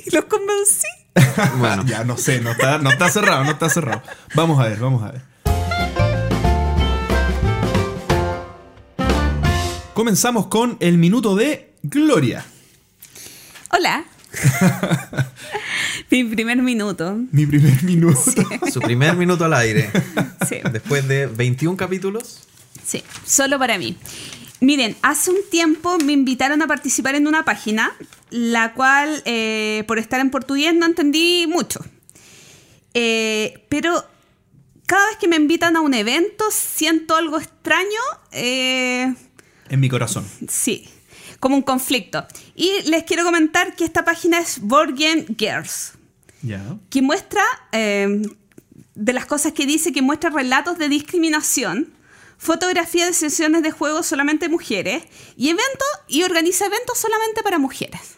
Y 0.04 0.10
los 0.14 0.24
convencí. 0.24 0.86
Bueno, 1.58 1.84
Ya, 1.86 2.04
no 2.04 2.16
sé, 2.16 2.40
no 2.40 2.52
está, 2.52 2.78
no 2.78 2.90
está 2.90 3.08
cerrado, 3.10 3.44
no 3.44 3.50
está 3.50 3.68
cerrado. 3.68 4.02
Vamos 4.34 4.58
a 4.60 4.68
ver, 4.68 4.78
vamos 4.78 5.02
a 5.02 5.12
ver. 5.12 5.22
Comenzamos 9.94 10.46
con 10.46 10.76
el 10.80 10.96
minuto 10.98 11.34
de 11.34 11.74
Gloria. 11.82 12.44
Hola. 13.70 14.04
Mi 16.10 16.24
primer 16.24 16.58
minuto. 16.58 17.18
Mi 17.32 17.46
primer 17.46 17.82
minuto. 17.82 18.20
su 18.72 18.80
primer 18.80 19.16
minuto 19.16 19.44
al 19.44 19.54
aire. 19.54 19.90
Sí. 20.48 20.56
Después 20.72 21.06
de 21.08 21.26
21 21.26 21.76
capítulos. 21.76 22.40
Sí, 22.84 23.02
solo 23.26 23.58
para 23.58 23.78
mí. 23.78 23.96
Miren, 24.60 24.96
hace 25.02 25.30
un 25.30 25.38
tiempo 25.50 25.98
me 25.98 26.12
invitaron 26.12 26.62
a 26.62 26.66
participar 26.66 27.14
en 27.14 27.26
una 27.26 27.44
página, 27.44 27.92
la 28.30 28.72
cual, 28.74 29.22
eh, 29.24 29.84
por 29.86 29.98
estar 29.98 30.20
en 30.20 30.30
portugués, 30.30 30.74
no 30.74 30.86
entendí 30.86 31.46
mucho. 31.46 31.80
Eh, 32.94 33.66
pero 33.68 34.04
cada 34.86 35.06
vez 35.08 35.16
que 35.18 35.28
me 35.28 35.36
invitan 35.36 35.76
a 35.76 35.80
un 35.80 35.94
evento, 35.94 36.44
siento 36.50 37.14
algo 37.16 37.38
extraño. 37.38 38.00
eh, 38.32 39.14
En 39.68 39.80
mi 39.80 39.88
corazón. 39.88 40.26
sí, 40.48 40.88
como 41.38 41.54
un 41.54 41.62
conflicto. 41.62 42.26
Y 42.60 42.82
les 42.90 43.04
quiero 43.04 43.22
comentar 43.22 43.76
que 43.76 43.84
esta 43.84 44.04
página 44.04 44.40
es 44.40 44.60
Board 44.60 44.94
Game 44.98 45.26
Girls 45.38 45.92
Ya. 46.42 46.60
que 46.90 47.02
muestra, 47.02 47.42
eh, 47.70 48.20
de 48.96 49.12
las 49.12 49.26
cosas 49.26 49.52
que 49.52 49.64
dice, 49.64 49.92
que 49.92 50.02
muestra 50.02 50.30
relatos 50.30 50.76
de 50.76 50.88
discriminación, 50.88 51.92
fotografía 52.36 53.06
de 53.06 53.12
sesiones 53.12 53.62
de 53.62 53.70
juego 53.70 54.02
solamente 54.02 54.48
mujeres 54.48 55.04
y 55.36 55.50
eventos 55.50 55.88
y 56.08 56.24
organiza 56.24 56.66
eventos 56.66 56.98
solamente 56.98 57.44
para 57.44 57.58
mujeres. 57.58 58.16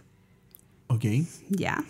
Ok. 0.86 1.04
Ya. 1.50 1.84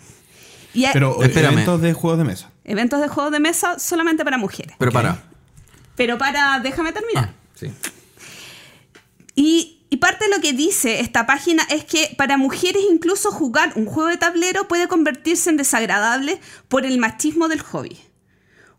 Y 0.73 0.85
Pero 0.91 1.23
Espérame. 1.23 1.53
eventos 1.53 1.81
de 1.81 1.93
juegos 1.93 2.17
de 2.19 2.25
mesa. 2.25 2.51
eventos 2.65 2.99
de 2.99 3.07
juegos 3.07 3.31
de 3.31 3.39
mesa 3.39 3.79
solamente 3.79 4.25
para 4.25 4.37
mujeres. 4.37 4.75
Pero 4.77 4.91
para. 4.91 5.23
Pero 5.95 6.17
para, 6.17 6.59
déjame 6.59 6.91
terminar. 6.91 7.33
Ah, 7.33 7.49
sí. 7.55 7.71
Y, 9.35 9.80
y 9.93 9.97
parte 9.97 10.23
de 10.23 10.31
lo 10.31 10.41
que 10.41 10.53
dice 10.53 11.01
esta 11.01 11.25
página 11.25 11.63
es 11.69 11.83
que 11.83 12.15
para 12.17 12.37
mujeres 12.37 12.81
incluso 12.89 13.29
jugar 13.29 13.73
un 13.75 13.85
juego 13.85 14.07
de 14.07 14.15
tablero 14.15 14.65
puede 14.69 14.87
convertirse 14.87 15.49
en 15.49 15.57
desagradable 15.57 16.39
por 16.69 16.85
el 16.85 16.97
machismo 16.97 17.49
del 17.49 17.59
hobby. 17.59 17.99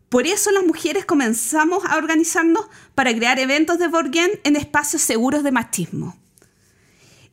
Por 0.09 0.25
eso 0.25 0.49
las 0.49 0.65
mujeres 0.65 1.05
comenzamos 1.05 1.85
a 1.85 1.97
organizarnos 1.97 2.65
para 2.95 3.13
crear 3.15 3.37
eventos 3.37 3.77
de 3.77 3.89
board 3.89 4.09
game 4.09 4.39
en 4.43 4.55
espacios 4.55 5.03
seguros 5.03 5.43
de 5.43 5.51
machismo. 5.51 6.17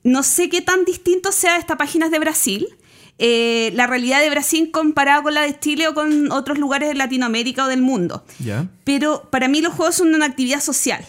No 0.05 0.23
sé 0.25 0.51
qué 0.51 0.61
tan 0.61 0.85
distinto 0.85 1.33
sea 1.33 1.57
esta 1.57 1.79
página 1.79 2.11
de 2.11 2.19
Brasil. 2.19 2.69
eh, 3.17 3.73
la 3.75 3.87
realidad 3.87 4.21
de 4.21 4.29
Brasil 4.29 4.71
comparada 4.71 5.23
con 5.23 5.33
la 5.33 5.43
de 5.43 5.59
Chile 5.59 5.89
o 5.89 5.95
con 5.95 6.33
otros 6.33 6.59
lugares 6.59 6.91
de 6.91 6.95
Latinoamérica 6.97 7.65
o 7.65 7.69
del 7.69 7.81
mundo. 7.81 8.27
Ya. 8.39 8.69
Pero 8.85 9.31
para 9.31 9.49
mí 9.49 9.63
los 9.63 9.73
juegos 9.73 9.95
son 9.95 10.15
una 10.15 10.27
actividad 10.27 10.61
social. 10.61 11.03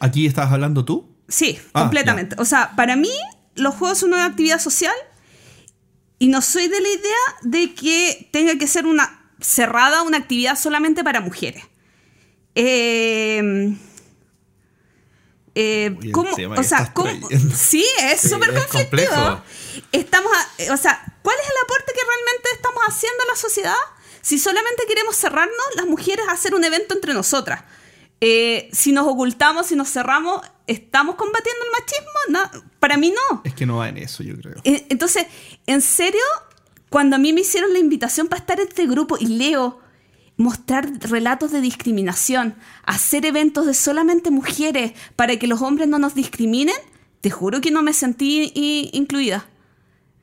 ¿Aquí 0.00 0.26
estás 0.26 0.50
hablando 0.50 0.84
tú? 0.84 1.15
Sí, 1.28 1.58
Ah, 1.74 1.80
completamente. 1.82 2.36
O 2.38 2.44
sea, 2.44 2.72
para 2.76 2.96
mí 2.96 3.10
los 3.54 3.74
juegos 3.74 3.98
son 3.98 4.12
una 4.12 4.26
actividad 4.26 4.60
social 4.60 4.94
y 6.18 6.28
no 6.28 6.40
soy 6.42 6.68
de 6.68 6.80
la 6.80 6.88
idea 6.88 7.16
de 7.42 7.74
que 7.74 8.28
tenga 8.32 8.56
que 8.56 8.66
ser 8.66 8.86
una 8.86 9.30
cerrada, 9.40 10.02
una 10.02 10.18
actividad 10.18 10.56
solamente 10.58 11.02
para 11.04 11.20
mujeres. 11.20 11.64
Eh, 12.54 13.74
eh, 15.54 15.96
Uy, 15.98 16.10
¿cómo- 16.12 16.30
o 16.56 16.62
sea, 16.62 16.92
¿cómo- 16.92 17.28
sí, 17.54 17.84
es 18.00 18.20
Sí, 18.20 18.28
súper 18.28 18.50
es 18.50 18.66
conflictivo. 18.66 19.08
complejo. 19.14 19.42
Estamos, 19.92 20.32
a- 20.32 20.62
eh, 20.62 20.70
o 20.70 20.76
sea, 20.76 21.02
¿cuál 21.22 21.36
es 21.42 21.46
el 21.50 21.56
aporte 21.64 21.92
que 21.94 22.00
realmente 22.02 22.48
estamos 22.54 22.82
haciendo 22.86 23.22
a 23.24 23.26
la 23.26 23.36
sociedad? 23.36 23.74
Si 24.22 24.38
solamente 24.38 24.84
queremos 24.88 25.16
cerrarnos, 25.16 25.66
las 25.76 25.86
mujeres 25.86 26.26
a 26.28 26.32
hacer 26.32 26.54
un 26.54 26.64
evento 26.64 26.94
entre 26.94 27.14
nosotras. 27.14 27.62
Eh, 28.20 28.68
si 28.72 28.92
nos 28.92 29.06
ocultamos, 29.06 29.66
si 29.66 29.76
nos 29.76 29.90
cerramos, 29.90 30.40
¿estamos 30.66 31.16
combatiendo 31.16 31.64
el 31.64 31.70
machismo? 31.72 32.12
No, 32.28 32.64
para 32.80 32.96
mí 32.96 33.10
no. 33.10 33.42
Es 33.44 33.54
que 33.54 33.66
no 33.66 33.76
va 33.76 33.88
en 33.88 33.98
eso, 33.98 34.22
yo 34.22 34.36
creo. 34.36 34.56
Eh, 34.64 34.86
Entonces, 34.88 35.26
en 35.66 35.82
serio, 35.82 36.22
cuando 36.88 37.16
a 37.16 37.18
mí 37.18 37.32
me 37.32 37.42
hicieron 37.42 37.72
la 37.72 37.78
invitación 37.78 38.28
para 38.28 38.40
estar 38.40 38.60
en 38.60 38.68
este 38.68 38.86
grupo 38.86 39.16
y 39.18 39.26
leo 39.26 39.80
mostrar 40.36 40.90
relatos 41.00 41.50
de 41.50 41.60
discriminación, 41.60 42.56
hacer 42.84 43.24
eventos 43.24 43.66
de 43.66 43.74
solamente 43.74 44.30
mujeres 44.30 44.92
para 45.14 45.38
que 45.38 45.46
los 45.46 45.62
hombres 45.62 45.88
no 45.88 45.98
nos 45.98 46.14
discriminen, 46.14 46.76
te 47.20 47.30
juro 47.30 47.60
que 47.60 47.70
no 47.70 47.82
me 47.82 47.92
sentí 47.92 48.50
incluida. 48.92 49.46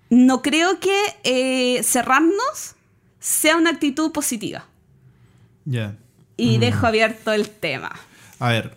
No 0.09 0.41
creo 0.41 0.79
que 0.79 0.95
eh, 1.23 1.81
cerrarnos 1.83 2.75
sea 3.19 3.57
una 3.57 3.71
actitud 3.71 4.11
positiva. 4.11 4.67
Ya. 5.65 5.97
Y 6.37 6.57
dejo 6.57 6.87
abierto 6.87 7.31
el 7.31 7.49
tema. 7.49 7.91
A 8.39 8.49
ver. 8.49 8.75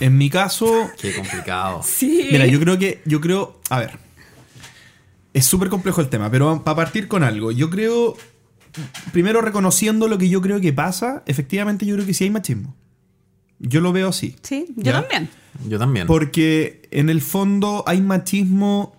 En 0.00 0.16
mi 0.16 0.30
caso, 0.30 0.90
Qué 1.00 1.14
complicado. 1.14 1.82
Sí. 1.82 2.28
Mira, 2.30 2.46
yo 2.46 2.60
creo 2.60 2.78
que, 2.78 3.02
yo 3.04 3.20
creo, 3.20 3.60
a 3.68 3.80
ver, 3.80 3.98
es 5.34 5.44
súper 5.44 5.68
complejo 5.68 6.00
el 6.00 6.08
tema, 6.08 6.30
pero 6.30 6.62
para 6.62 6.76
partir 6.76 7.08
con 7.08 7.22
algo, 7.22 7.50
yo 7.50 7.68
creo, 7.68 8.16
primero 9.12 9.40
reconociendo 9.40 10.08
lo 10.08 10.18
que 10.18 10.28
yo 10.28 10.40
creo 10.40 10.60
que 10.60 10.72
pasa, 10.72 11.22
efectivamente 11.26 11.84
yo 11.84 11.94
creo 11.96 12.06
que 12.06 12.14
sí 12.14 12.24
hay 12.24 12.30
machismo. 12.30 12.76
Yo 13.58 13.80
lo 13.80 13.92
veo 13.92 14.08
así. 14.08 14.36
Sí, 14.42 14.66
yo 14.76 14.92
¿Ya? 14.92 15.00
también. 15.00 15.28
Yo 15.66 15.78
también. 15.78 16.06
Porque 16.06 16.82
en 16.90 17.08
el 17.08 17.20
fondo 17.20 17.84
hay 17.86 18.00
machismo 18.02 18.96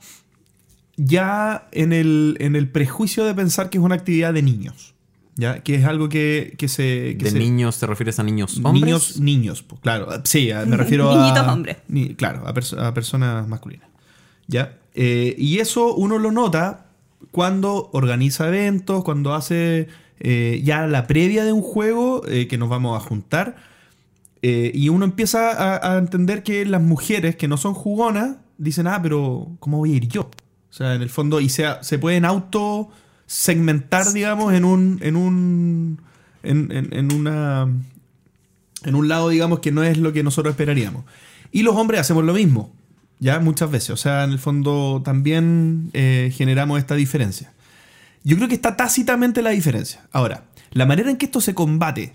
ya 0.95 1.67
en 1.71 1.93
el, 1.93 2.37
en 2.39 2.55
el 2.55 2.69
prejuicio 2.69 3.23
de 3.23 3.33
pensar 3.35 3.69
que 3.69 3.77
es 3.77 3.83
una 3.83 3.95
actividad 3.95 4.33
de 4.33 4.41
niños. 4.41 4.95
¿Ya? 5.37 5.59
Que 5.59 5.75
es 5.75 5.85
algo 5.85 6.09
que, 6.09 6.55
que 6.57 6.67
se... 6.67 7.15
que 7.17 7.25
¿De 7.25 7.31
se- 7.31 7.39
niños 7.39 7.79
te 7.79 7.85
refieres 7.85 8.17
a 8.19 8.23
niños 8.23 8.57
hombres? 8.57 8.73
Niños, 8.83 9.19
niños, 9.19 9.61
pues, 9.63 9.79
claro. 9.81 10.07
Sí, 10.23 10.49
a- 10.51 10.65
me 10.65 10.75
refiero 10.77 11.11
a. 11.11 11.15
Niñitos 11.21 11.47
hombres. 11.47 11.77
ni- 11.87 12.15
claro, 12.15 12.47
a, 12.47 12.53
perso- 12.53 12.79
a 12.79 12.93
personas 12.93 13.47
masculinas. 13.47 13.87
¿Ya? 14.47 14.77
Eh, 14.95 15.35
y 15.37 15.59
eso 15.59 15.93
uno 15.93 16.17
lo 16.17 16.31
nota 16.31 16.87
cuando 17.31 17.89
organiza 17.93 18.47
eventos, 18.47 19.03
cuando 19.03 19.35
hace 19.35 19.87
eh, 20.19 20.61
ya 20.63 20.87
la 20.87 21.05
previa 21.05 21.43
de 21.45 21.51
un 21.53 21.61
juego 21.61 22.23
eh, 22.27 22.47
que 22.47 22.57
nos 22.57 22.69
vamos 22.69 22.97
a 22.99 23.05
juntar. 23.05 23.57
eh, 24.41 24.71
y 24.73 24.89
uno 24.89 25.05
empieza 25.05 25.51
a, 25.51 25.93
a 25.93 25.97
entender 25.99 26.41
que 26.43 26.65
las 26.65 26.81
mujeres 26.81 27.35
que 27.35 27.47
no 27.47 27.57
son 27.57 27.73
jugonas 27.75 28.37
dicen, 28.57 28.87
ah, 28.87 28.99
pero 29.03 29.49
¿cómo 29.59 29.77
voy 29.77 29.93
a 29.93 29.95
ir 29.97 30.07
yo? 30.07 30.21
O 30.69 30.73
sea, 30.73 30.95
en 30.95 31.01
el 31.03 31.09
fondo, 31.09 31.39
y 31.41 31.49
se, 31.49 31.65
se 31.81 31.99
pueden 31.99 32.25
auto 32.25 32.89
segmentar, 33.27 34.11
digamos, 34.13 34.53
en 34.53 34.65
un. 34.65 34.99
en 35.03 35.15
un. 35.15 35.99
en, 36.43 36.71
en- 36.71 36.89
en 36.93 37.13
una. 37.13 37.67
en 38.83 38.95
un 38.95 39.07
lado, 39.07 39.29
digamos, 39.29 39.59
que 39.59 39.71
no 39.71 39.83
es 39.83 39.97
lo 39.97 40.13
que 40.13 40.23
nosotros 40.23 40.51
esperaríamos. 40.53 41.03
Y 41.51 41.61
los 41.63 41.75
hombres 41.75 42.01
hacemos 42.01 42.23
lo 42.23 42.33
mismo, 42.33 42.71
ya 43.19 43.39
muchas 43.39 43.69
veces. 43.69 43.91
O 43.91 43.97
sea, 43.97 44.23
en 44.23 44.31
el 44.31 44.39
fondo 44.39 45.01
también 45.05 45.89
eh, 45.93 46.31
generamos 46.35 46.79
esta 46.79 46.95
diferencia. 46.95 47.53
Yo 48.23 48.35
creo 48.35 48.47
que 48.49 48.55
está 48.55 48.75
tácitamente 48.75 49.41
la 49.41 49.51
diferencia. 49.51 50.05
Ahora, 50.11 50.43
la 50.71 50.85
manera 50.85 51.09
en 51.09 51.17
que 51.17 51.25
esto 51.27 51.39
se 51.39 51.53
combate, 51.53 52.13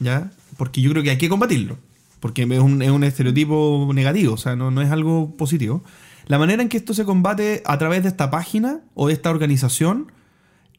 ¿ya? 0.00 0.30
Porque 0.56 0.80
yo 0.80 0.90
creo 0.90 1.02
que 1.04 1.10
hay 1.10 1.18
que 1.18 1.28
combatirlo. 1.28 1.78
Porque 2.18 2.42
es 2.42 2.58
un, 2.58 2.82
es 2.82 2.90
un 2.90 3.04
estereotipo 3.04 3.88
negativo, 3.94 4.34
o 4.34 4.38
sea, 4.38 4.56
no, 4.56 4.72
no 4.72 4.82
es 4.82 4.90
algo 4.90 5.36
positivo. 5.36 5.84
La 6.26 6.36
manera 6.40 6.62
en 6.62 6.68
que 6.68 6.76
esto 6.76 6.92
se 6.92 7.04
combate 7.04 7.62
a 7.64 7.78
través 7.78 8.02
de 8.02 8.08
esta 8.08 8.28
página 8.30 8.80
o 8.94 9.06
de 9.06 9.12
esta 9.12 9.30
organización, 9.30 10.10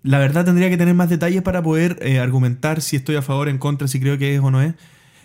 la 0.03 0.17
verdad 0.19 0.45
tendría 0.45 0.69
que 0.69 0.77
tener 0.77 0.93
más 0.95 1.09
detalles 1.09 1.41
para 1.41 1.61
poder 1.61 1.97
eh, 2.01 2.19
argumentar 2.19 2.81
si 2.81 2.95
estoy 2.95 3.15
a 3.15 3.21
favor, 3.21 3.49
en 3.49 3.57
contra, 3.57 3.87
si 3.87 3.99
creo 3.99 4.17
que 4.17 4.35
es 4.35 4.41
o 4.41 4.49
no 4.51 4.61
es. 4.61 4.73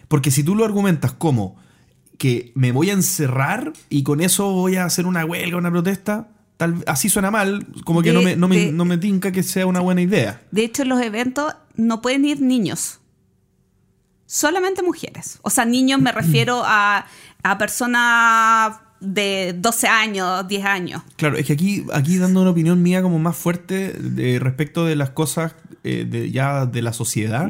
Porque 0.09 0.31
si 0.31 0.43
tú 0.45 0.55
lo 0.55 0.65
argumentas 0.65 1.13
como 1.13 1.57
que 2.19 2.53
me 2.55 2.73
voy 2.73 2.91
a 2.91 2.93
encerrar 2.95 3.73
y 3.89 4.03
con 4.03 4.21
eso 4.21 4.51
voy 4.53 4.77
a 4.77 4.85
hacer 4.85 5.07
una 5.07 5.25
huelga, 5.25 5.57
una 5.57 5.71
protesta, 5.71 6.29
tal, 6.57 6.83
así 6.87 7.09
suena 7.09 7.31
mal, 7.31 7.67
como 7.85 8.03
que 8.03 8.11
De- 8.11 8.15
no, 8.15 8.23
me, 8.23 8.37
no, 8.37 8.49
me, 8.49 8.57
de- 8.57 8.73
no 8.73 8.85
me 8.85 8.99
tinca 8.99 9.33
que 9.33 9.43
sea 9.43 9.67
una 9.67 9.81
buena 9.81 10.03
idea. 10.03 10.41
De 10.51 10.65
hecho, 10.65 10.83
en 10.83 10.89
los 10.91 11.01
eventos 11.01 11.55
no 11.77 12.03
pueden 12.03 12.25
ir 12.25 12.41
niños. 12.41 13.01
Solamente 14.27 14.83
mujeres. 14.83 15.39
O 15.43 15.51
sea, 15.51 15.65
niños 15.65 16.01
me 16.01 16.13
refiero 16.13 16.63
a 16.65 17.07
a 17.47 17.59
personas 17.59 18.77
de 19.05 19.55
12 19.59 19.87
años, 19.87 20.47
10 20.49 20.65
años. 20.65 21.03
Claro, 21.17 21.37
es 21.37 21.47
que 21.47 21.53
aquí, 21.53 21.85
aquí 21.93 22.19
dando 22.19 22.43
una 22.43 22.51
opinión 22.51 22.83
mía 22.83 23.03
como 23.03 23.19
más 23.19 23.37
fuerte 23.37 23.93
de, 23.93 24.39
respecto 24.39 24.85
de 24.85 24.97
las 24.97 25.11
cosas 25.11 25.55
eh, 25.83 26.07
de, 26.09 26.31
ya 26.31 26.67
de 26.67 26.83
la 26.83 26.93
sociedad, 26.93 27.49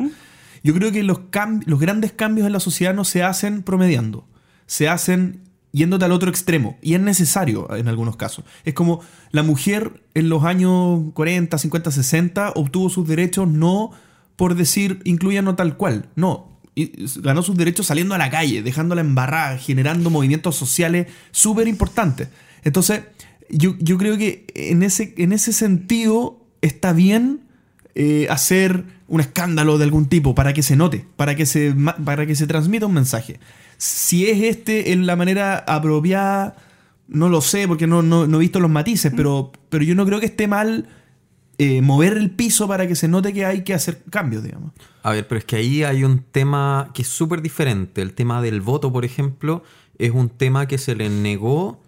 yo 0.62 0.75
creo 0.75 0.93
que 0.93 1.03
los, 1.03 1.21
los 1.67 1.81
grandes 1.81 2.12
cambios 2.12 2.47
en 2.47 2.53
la 2.53 2.61
sociedad 2.61 2.95
no 2.95 3.05
se 3.05 3.23
hacen 3.23 3.62
promediando, 3.62 4.27
se 4.67 4.88
hacen 4.88 5.43
yéndote 5.75 6.05
al 6.05 6.12
otro 6.12 6.31
extremo. 6.31 6.79
Y 6.81 6.95
es 6.95 7.01
necesario 7.01 7.75
en 7.75 7.88
algunos 7.88 8.17
casos. 8.17 8.45
Es 8.64 8.75
como 8.75 9.01
la 9.33 9.43
mujer 9.43 10.03
en 10.14 10.29
los 10.29 10.45
años 10.45 11.01
40, 11.12 11.59
50, 11.59 11.90
60 11.90 12.53
obtuvo 12.55 12.88
sus 12.88 13.07
derechos 13.07 13.49
no 13.49 13.90
por 14.37 14.55
decir 14.55 15.01
incluyanos 15.05 15.57
tal 15.57 15.77
cual. 15.77 16.09
No. 16.14 16.54
Ganó 17.17 17.43
sus 17.43 17.57
derechos 17.57 17.87
saliendo 17.87 18.15
a 18.15 18.19
la 18.19 18.31
calle, 18.31 18.63
dejándola 18.63 19.01
embarrada, 19.01 19.59
generando 19.59 20.11
movimientos 20.11 20.57
sociales 20.57 21.07
súper 21.31 21.69
importantes. 21.69 22.29
Entonces, 22.65 23.03
yo, 23.51 23.77
creo 23.99 24.17
que 24.19 24.47
en 24.55 24.83
ese, 24.83 25.15
en 25.19 25.33
ese 25.33 25.53
sentido 25.53 26.41
está 26.63 26.93
bien 26.93 27.41
eh, 27.95 28.27
hacer 28.31 28.85
un 29.07 29.21
escándalo 29.21 29.79
de 29.79 29.85
algún 29.85 30.09
tipo 30.09 30.35
para 30.35 30.53
que 30.53 30.63
se 30.63 30.77
note, 30.77 31.05
para 31.17 31.37
que 31.37 31.47
se, 31.47 31.75
para 32.05 32.27
que 32.27 32.35
se 32.35 32.47
transmita 32.47 32.87
un 32.87 32.95
mensaje. 32.95 33.39
Si 33.77 34.27
es 34.27 34.43
este 34.43 34.93
en 34.93 35.07
la 35.07 35.15
manera 35.15 35.59
apropiada, 35.59 36.57
no 37.07 37.29
lo 37.29 37.41
sé 37.41 37.69
porque 37.69 37.87
no, 37.87 38.03
no, 38.03 38.25
he 38.25 38.41
visto 38.41 38.61
los 38.61 38.71
matices, 38.71 39.13
pero, 39.15 39.53
pero 39.69 39.85
yo 39.85 39.95
no 39.95 40.07
creo 40.07 40.21
que 40.21 40.27
esté 40.27 40.49
mal 40.49 40.89
eh, 41.59 41.83
mover 41.83 42.17
el 42.17 42.31
piso 42.31 42.67
para 42.69 42.87
que 42.87 42.95
se 42.95 43.09
note 43.09 43.33
que 43.33 43.45
hay 43.45 43.64
que 43.64 43.75
hacer 43.75 44.03
cambios, 44.11 44.43
digamos. 44.43 44.73
A 45.03 45.12
ver, 45.12 45.27
pero 45.29 45.38
es 45.38 45.45
que 45.45 45.57
ahí 45.57 45.83
hay 45.85 46.05
un 46.05 46.21
tema 46.21 46.90
que 46.95 47.03
es 47.03 47.09
súper 47.09 47.43
diferente. 47.43 48.03
El 48.03 48.14
tema 48.14 48.43
del 48.43 48.61
voto, 48.61 48.93
por 48.93 49.05
ejemplo, 49.05 49.62
es 49.99 50.11
un 50.11 50.29
tema 50.29 50.67
que 50.67 50.79
se 50.79 50.95
le 50.95 51.09
negó 51.09 51.81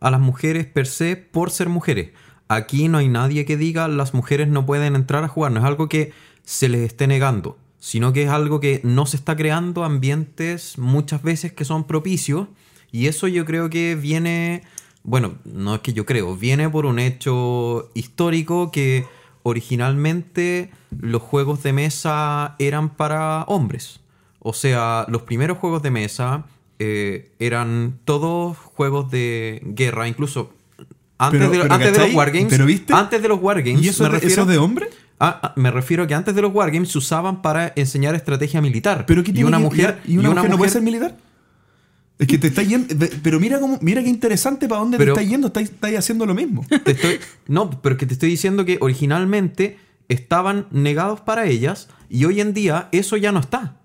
a 0.00 0.10
las 0.10 0.20
mujeres 0.20 0.66
per 0.66 0.86
se 0.86 1.16
por 1.16 1.50
ser 1.50 1.68
mujeres. 1.68 2.10
Aquí 2.48 2.88
no 2.88 2.98
hay 2.98 3.08
nadie 3.08 3.44
que 3.44 3.56
diga 3.56 3.88
las 3.88 4.14
mujeres 4.14 4.48
no 4.48 4.66
pueden 4.66 4.94
entrar 4.94 5.24
a 5.24 5.28
jugar, 5.28 5.52
no 5.52 5.60
es 5.60 5.64
algo 5.66 5.88
que 5.88 6.12
se 6.44 6.68
les 6.68 6.82
esté 6.82 7.06
negando 7.06 7.58
sino 7.86 8.12
que 8.12 8.24
es 8.24 8.30
algo 8.30 8.58
que 8.58 8.80
no 8.82 9.06
se 9.06 9.16
está 9.16 9.36
creando 9.36 9.84
ambientes 9.84 10.76
muchas 10.76 11.22
veces 11.22 11.52
que 11.52 11.64
son 11.64 11.84
propicios 11.84 12.48
y 12.90 13.06
eso 13.06 13.28
yo 13.28 13.44
creo 13.44 13.70
que 13.70 13.94
viene, 13.94 14.62
bueno, 15.06 15.36
no 15.44 15.76
es 15.76 15.80
que 15.82 15.92
yo 15.92 16.04
creo, 16.04 16.36
viene 16.36 16.68
por 16.68 16.84
un 16.84 16.98
hecho 16.98 17.90
histórico 17.94 18.72
que 18.72 19.06
originalmente 19.44 20.70
los 21.00 21.22
juegos 21.22 21.62
de 21.62 21.72
mesa 21.72 22.56
eran 22.58 22.90
para 22.90 23.44
hombres. 23.44 24.00
O 24.40 24.52
sea, 24.52 25.06
los 25.08 25.22
primeros 25.22 25.58
juegos 25.58 25.82
de 25.82 25.92
mesa 25.92 26.44
eh, 26.80 27.30
eran 27.38 28.00
todos 28.04 28.56
juegos 28.58 29.08
de 29.12 29.62
guerra, 29.64 30.08
incluso 30.08 30.52
antes, 31.18 31.50
de, 31.50 31.58
los 31.58 32.14
wargames. 32.14 32.48
¿Pero 32.50 32.66
viste? 32.66 32.92
Antes 32.92 33.22
de 33.22 33.28
los 33.28 33.40
wargames. 33.40 33.82
¿Y 33.82 33.88
eso, 33.88 34.12
eso 34.16 34.44
de 34.44 34.58
hombre? 34.58 34.88
Ah, 35.20 35.40
ah, 35.40 35.52
me 35.56 35.70
refiero 35.70 36.02
a 36.02 36.06
que 36.06 36.14
antes 36.14 36.34
de 36.34 36.42
los 36.42 36.52
wargames 36.52 36.90
se 36.90 36.98
usaban 36.98 37.42
para 37.42 37.72
enseñar 37.76 38.16
estrategia 38.16 38.60
militar. 38.60 39.04
¿Pero 39.06 39.22
y 39.24 39.42
una 39.44 39.60
mujer 39.60 40.00
y 40.04 40.18
una, 40.18 40.30
mujer, 40.30 40.50
no 40.50 40.58
puede 40.58 40.70
ser 40.72 40.82
militar? 40.82 41.16
Es 42.18 42.26
que 42.26 42.38
te 42.38 42.46
está 42.46 42.62
yendo. 42.62 42.94
Pero 43.22 43.40
mira 43.40 43.60
cómo, 43.60 43.78
mira 43.82 44.02
qué 44.02 44.08
interesante 44.08 44.68
para 44.68 44.80
dónde 44.80 44.96
te 44.96 45.04
está 45.04 45.22
yendo. 45.22 45.48
Estás, 45.48 45.70
haciendo 45.96 46.24
lo 46.24 46.34
mismo. 46.34 46.64
no, 47.46 47.70
pero 47.82 47.96
que 47.96 48.06
te 48.06 48.14
estoy 48.14 48.30
diciendo 48.30 48.64
que 48.64 48.78
originalmente 48.80 49.78
estaban 50.08 50.66
negados 50.70 51.20
para 51.20 51.46
ellas 51.46 51.88
y 52.08 52.24
hoy 52.24 52.40
en 52.40 52.54
día 52.54 52.88
eso 52.92 53.16
ya 53.16 53.32
no 53.32 53.40
está. 53.40 53.76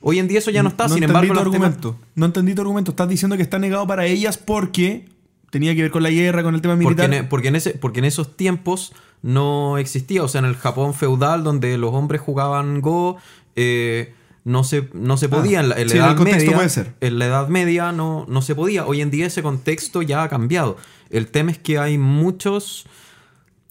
Hoy 0.00 0.18
en 0.18 0.28
día 0.28 0.38
eso 0.38 0.50
ya 0.50 0.62
no 0.62 0.68
está. 0.68 0.88
Sin 0.88 1.02
embargo, 1.02 1.34
tu 1.34 1.40
argumento. 1.40 1.98
No 2.14 2.26
entendí 2.26 2.54
tu 2.54 2.62
argumento. 2.62 2.92
Estás 2.92 3.08
diciendo 3.08 3.36
que 3.36 3.42
está 3.42 3.58
negado 3.58 3.86
para 3.86 4.06
ellas 4.06 4.38
porque 4.38 5.08
tenía 5.50 5.74
que 5.74 5.82
ver 5.82 5.90
con 5.90 6.02
la 6.02 6.10
guerra, 6.10 6.42
con 6.42 6.54
el 6.54 6.62
tema 6.62 6.76
militar. 6.76 7.06
Porque 7.06 7.16
en, 7.16 7.28
porque 7.28 7.48
en, 7.48 7.56
ese, 7.56 7.70
porque 7.72 7.98
en 7.98 8.04
esos 8.06 8.36
tiempos 8.36 8.92
no 9.22 9.78
existía. 9.78 10.22
O 10.22 10.28
sea, 10.28 10.38
en 10.38 10.46
el 10.46 10.56
Japón 10.56 10.94
feudal, 10.94 11.44
donde 11.44 11.76
los 11.76 11.92
hombres 11.92 12.20
jugaban 12.20 12.80
Go, 12.80 13.18
eh, 13.56 14.14
no, 14.44 14.64
se, 14.64 14.88
no 14.92 15.16
se 15.16 15.28
podía. 15.28 15.60
en, 15.60 15.68
la, 15.68 15.76
edad 15.76 16.16
media, 16.16 16.68
en 17.00 17.18
la 17.18 17.26
Edad 17.26 17.48
Media 17.48 17.92
no, 17.92 18.26
no 18.28 18.42
se 18.42 18.54
podía. 18.54 18.86
Hoy 18.86 19.00
en 19.00 19.10
día 19.10 19.26
ese 19.26 19.42
contexto 19.42 20.02
ya 20.02 20.22
ha 20.22 20.28
cambiado. 20.28 20.76
El 21.10 21.30
tema 21.30 21.50
es 21.50 21.58
que 21.58 21.78
hay 21.78 21.98
muchos. 21.98 22.86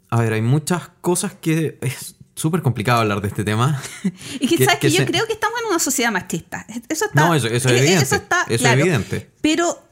A 0.09 0.21
ver, 0.21 0.33
hay 0.33 0.41
muchas 0.41 0.89
cosas 1.01 1.33
que. 1.33 1.77
Es 1.81 2.15
súper 2.35 2.61
complicado 2.61 3.01
hablar 3.01 3.21
de 3.21 3.27
este 3.27 3.43
tema. 3.43 3.81
y 4.39 4.47
que, 4.47 4.63
sabes 4.63 4.79
que, 4.79 4.91
yo 4.91 5.05
creo 5.05 5.25
que 5.25 5.33
estamos 5.33 5.59
en 5.61 5.67
una 5.67 5.79
sociedad 5.79 6.11
machista. 6.11 6.65
Eso 6.87 7.05
está. 7.05 7.27
No, 7.27 7.35
eso, 7.35 7.47
es 7.47 7.65
eh, 7.65 7.77
evidente. 7.77 8.03
Eso, 8.03 8.15
está, 8.15 8.45
es 8.47 8.63
evidente. 8.63 9.29
Pero 9.41 9.83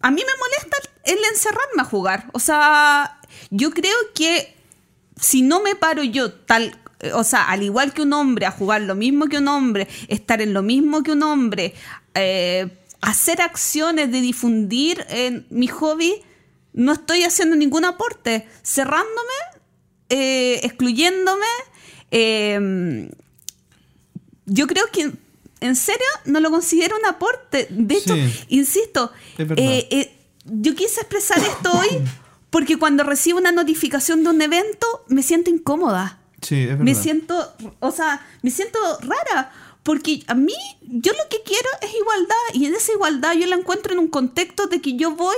a 0.00 0.10
mí 0.10 0.22
me 0.24 0.38
molesta 0.38 0.76
el 1.04 1.18
encerrarme 1.32 1.82
a 1.82 1.84
jugar. 1.84 2.30
O 2.32 2.40
sea, 2.40 3.20
yo 3.50 3.70
creo 3.70 3.96
que 4.14 4.56
si 5.20 5.42
no 5.42 5.62
me 5.62 5.74
paro 5.74 6.02
yo 6.02 6.32
tal, 6.32 6.78
o 7.14 7.24
sea, 7.24 7.44
al 7.44 7.62
igual 7.62 7.92
que 7.92 8.02
un 8.02 8.12
hombre, 8.12 8.46
a 8.46 8.50
jugar 8.50 8.82
lo 8.82 8.94
mismo 8.94 9.26
que 9.26 9.38
un 9.38 9.48
hombre, 9.48 9.88
estar 10.08 10.40
en 10.42 10.52
lo 10.52 10.62
mismo 10.62 11.02
que 11.02 11.12
un 11.12 11.22
hombre, 11.22 11.74
eh, 12.14 12.68
hacer 13.00 13.40
acciones 13.40 14.10
de 14.10 14.20
difundir 14.20 15.04
en 15.08 15.46
mi 15.50 15.68
hobby, 15.68 16.14
no 16.72 16.92
estoy 16.92 17.24
haciendo 17.24 17.56
ningún 17.56 17.84
aporte, 17.84 18.46
cerrándome, 18.62 19.38
eh, 20.08 20.60
excluyéndome. 20.62 21.46
Em, 22.10 23.10
yo 24.46 24.66
creo 24.66 24.86
que 24.92 25.12
en 25.60 25.76
serio 25.76 26.06
no 26.24 26.40
lo 26.40 26.50
considero 26.50 26.96
un 26.96 27.06
aporte. 27.06 27.68
De 27.70 27.94
hecho, 27.96 28.16
insisto, 28.48 29.12
eh, 29.38 30.12
yo 30.44 30.74
quise 30.74 31.00
expresar 31.00 31.38
esto 31.38 31.72
hoy 31.72 31.88
porque 32.50 32.76
cuando 32.78 33.04
recibo 33.04 33.38
una 33.38 33.52
notificación 33.52 34.24
de 34.24 34.30
un 34.30 34.40
evento, 34.40 35.04
me 35.08 35.22
siento 35.22 35.50
incómoda. 35.50 36.18
Sí, 36.42 36.62
es 36.62 36.68
verdad. 36.68 36.84
Me 36.84 36.94
siento, 36.94 37.52
o 37.80 37.90
sea, 37.90 38.24
me 38.42 38.50
siento 38.50 38.78
rara. 39.00 39.52
Porque 39.82 40.22
a 40.26 40.34
mí, 40.34 40.54
yo 40.82 41.12
lo 41.12 41.28
que 41.30 41.42
quiero 41.44 41.68
es 41.80 41.94
igualdad. 41.94 42.34
Y 42.52 42.66
en 42.66 42.74
esa 42.74 42.92
igualdad 42.92 43.34
yo 43.34 43.46
la 43.46 43.56
encuentro 43.56 43.92
en 43.92 43.98
un 43.98 44.08
contexto 44.08 44.66
de 44.66 44.80
que 44.80 44.96
yo 44.96 45.12
voy 45.12 45.36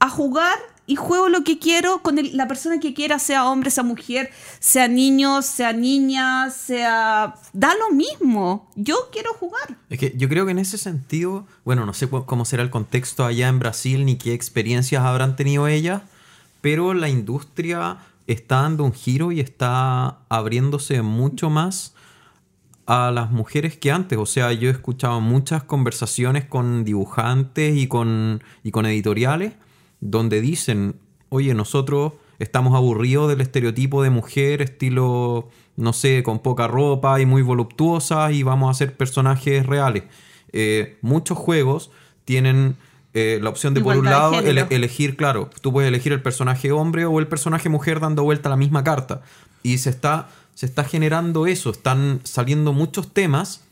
a 0.00 0.08
jugar 0.08 0.58
y 0.86 0.96
juego 0.96 1.28
lo 1.28 1.44
que 1.44 1.58
quiero 1.58 2.02
con 2.02 2.18
la 2.32 2.48
persona 2.48 2.80
que 2.80 2.94
quiera, 2.94 3.18
sea 3.18 3.44
hombre, 3.48 3.70
sea 3.70 3.84
mujer, 3.84 4.30
sea 4.58 4.88
niño, 4.88 5.42
sea 5.42 5.72
niña, 5.72 6.50
sea... 6.50 7.34
Da 7.52 7.74
lo 7.74 7.94
mismo. 7.94 8.70
Yo 8.74 8.96
quiero 9.12 9.34
jugar. 9.34 9.76
Es 9.90 9.98
que 9.98 10.14
yo 10.16 10.28
creo 10.28 10.46
que 10.46 10.52
en 10.52 10.58
ese 10.58 10.78
sentido, 10.78 11.46
bueno, 11.64 11.84
no 11.84 11.92
sé 11.92 12.08
cómo 12.08 12.44
será 12.46 12.62
el 12.62 12.70
contexto 12.70 13.24
allá 13.24 13.48
en 13.48 13.58
Brasil 13.58 14.06
ni 14.06 14.16
qué 14.16 14.32
experiencias 14.32 15.04
habrán 15.04 15.36
tenido 15.36 15.68
ellas 15.68 16.02
pero 16.60 16.94
la 16.94 17.08
industria 17.08 17.98
está 18.28 18.62
dando 18.62 18.84
un 18.84 18.92
giro 18.92 19.32
y 19.32 19.40
está 19.40 20.20
abriéndose 20.28 21.02
mucho 21.02 21.50
más 21.50 21.94
a 22.86 23.10
las 23.10 23.30
mujeres 23.30 23.76
que 23.76 23.90
antes. 23.90 24.18
O 24.18 24.26
sea, 24.26 24.52
yo 24.52 24.68
he 24.68 24.72
escuchado 24.72 25.20
muchas 25.20 25.64
conversaciones 25.64 26.44
con 26.44 26.84
dibujantes 26.84 27.76
y 27.76 27.88
con, 27.88 28.42
y 28.62 28.70
con 28.70 28.86
editoriales 28.86 29.54
donde 30.00 30.40
dicen, 30.40 30.96
oye, 31.30 31.54
nosotros 31.54 32.12
estamos 32.38 32.74
aburridos 32.76 33.28
del 33.28 33.40
estereotipo 33.40 34.02
de 34.02 34.10
mujer, 34.10 34.62
estilo, 34.62 35.48
no 35.76 35.92
sé, 35.92 36.22
con 36.22 36.38
poca 36.38 36.68
ropa 36.68 37.20
y 37.20 37.26
muy 37.26 37.42
voluptuosa 37.42 38.30
y 38.30 38.42
vamos 38.42 38.68
a 38.68 38.70
hacer 38.72 38.96
personajes 38.96 39.66
reales. 39.66 40.04
Eh, 40.52 40.98
muchos 41.02 41.36
juegos 41.36 41.90
tienen 42.24 42.76
eh, 43.18 43.40
la 43.40 43.50
opción 43.50 43.74
de, 43.74 43.80
por 43.80 43.96
un 43.96 44.04
lado, 44.04 44.38
elegir, 44.40 45.16
claro, 45.16 45.50
tú 45.60 45.72
puedes 45.72 45.88
elegir 45.88 46.12
el 46.12 46.22
personaje 46.22 46.70
hombre 46.72 47.04
o 47.04 47.18
el 47.18 47.26
personaje 47.26 47.68
mujer 47.68 48.00
dando 48.00 48.22
vuelta 48.22 48.48
a 48.48 48.50
la 48.50 48.56
misma 48.56 48.84
carta. 48.84 49.22
Y 49.62 49.78
se 49.78 49.90
está, 49.90 50.28
se 50.54 50.66
está 50.66 50.84
generando 50.84 51.46
eso, 51.46 51.70
están 51.70 52.20
saliendo 52.24 52.72
muchos 52.72 53.12
temas 53.12 53.64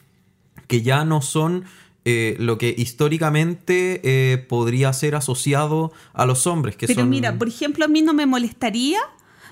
que 0.66 0.82
ya 0.82 1.04
no 1.04 1.22
son 1.22 1.64
eh, 2.04 2.36
lo 2.38 2.58
que 2.58 2.74
históricamente 2.76 4.00
eh, 4.04 4.38
podría 4.38 4.92
ser 4.92 5.14
asociado 5.14 5.92
a 6.12 6.26
los 6.26 6.46
hombres. 6.46 6.76
Que 6.76 6.86
Pero 6.86 7.06
mira, 7.06 7.36
por 7.36 7.48
ejemplo, 7.48 7.84
a 7.84 7.88
mí 7.88 8.02
no 8.02 8.14
me 8.14 8.26
molestaría, 8.26 9.00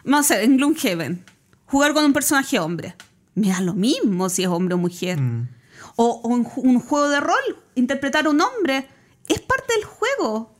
vamos 0.05 0.31
a 0.31 0.37
ver, 0.37 0.45
en 0.45 0.57
Gloomhaven, 0.57 1.25
jugar 1.66 1.95
con 1.95 2.05
un 2.05 2.12
personaje 2.12 2.59
hombre. 2.59 2.95
Me 3.35 3.49
da 3.49 3.61
lo 3.61 3.75
mismo 3.75 4.29
si 4.29 4.43
es 4.43 4.49
hombre 4.49 4.75
o 4.75 4.79
mujer. 4.79 5.21
Mm. 5.21 5.49
O, 5.97 6.21
o 6.25 6.37
en 6.37 6.47
un 6.57 6.81
juego 6.81 7.09
de 7.09 7.21
rol, 7.21 7.59
interpretar 7.75 8.27
a 8.27 8.31
un 8.31 8.41
hombre 8.41 8.89
es 9.29 9.41
parte 9.41 9.75
del 9.75 9.85
juego. 9.85 10.55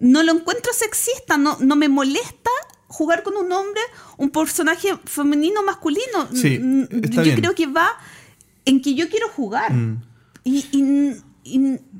No 0.00 0.22
lo 0.22 0.32
encuentro 0.32 0.72
sexista, 0.72 1.38
no, 1.38 1.56
no 1.60 1.76
me 1.76 1.88
molesta 1.88 2.50
jugar 2.88 3.22
con 3.22 3.36
un 3.36 3.50
hombre, 3.52 3.80
un 4.18 4.30
personaje 4.30 4.96
femenino 5.04 5.60
o 5.60 5.64
masculino. 5.64 6.28
Sí, 6.32 6.60
yo 7.10 7.34
creo 7.34 7.54
que 7.54 7.66
va 7.66 7.90
en 8.64 8.80
que 8.80 8.94
yo 8.94 9.08
quiero 9.08 9.28
jugar. 9.28 9.72
Mm. 9.72 10.02
Y, 10.44 10.66
y 10.72 11.16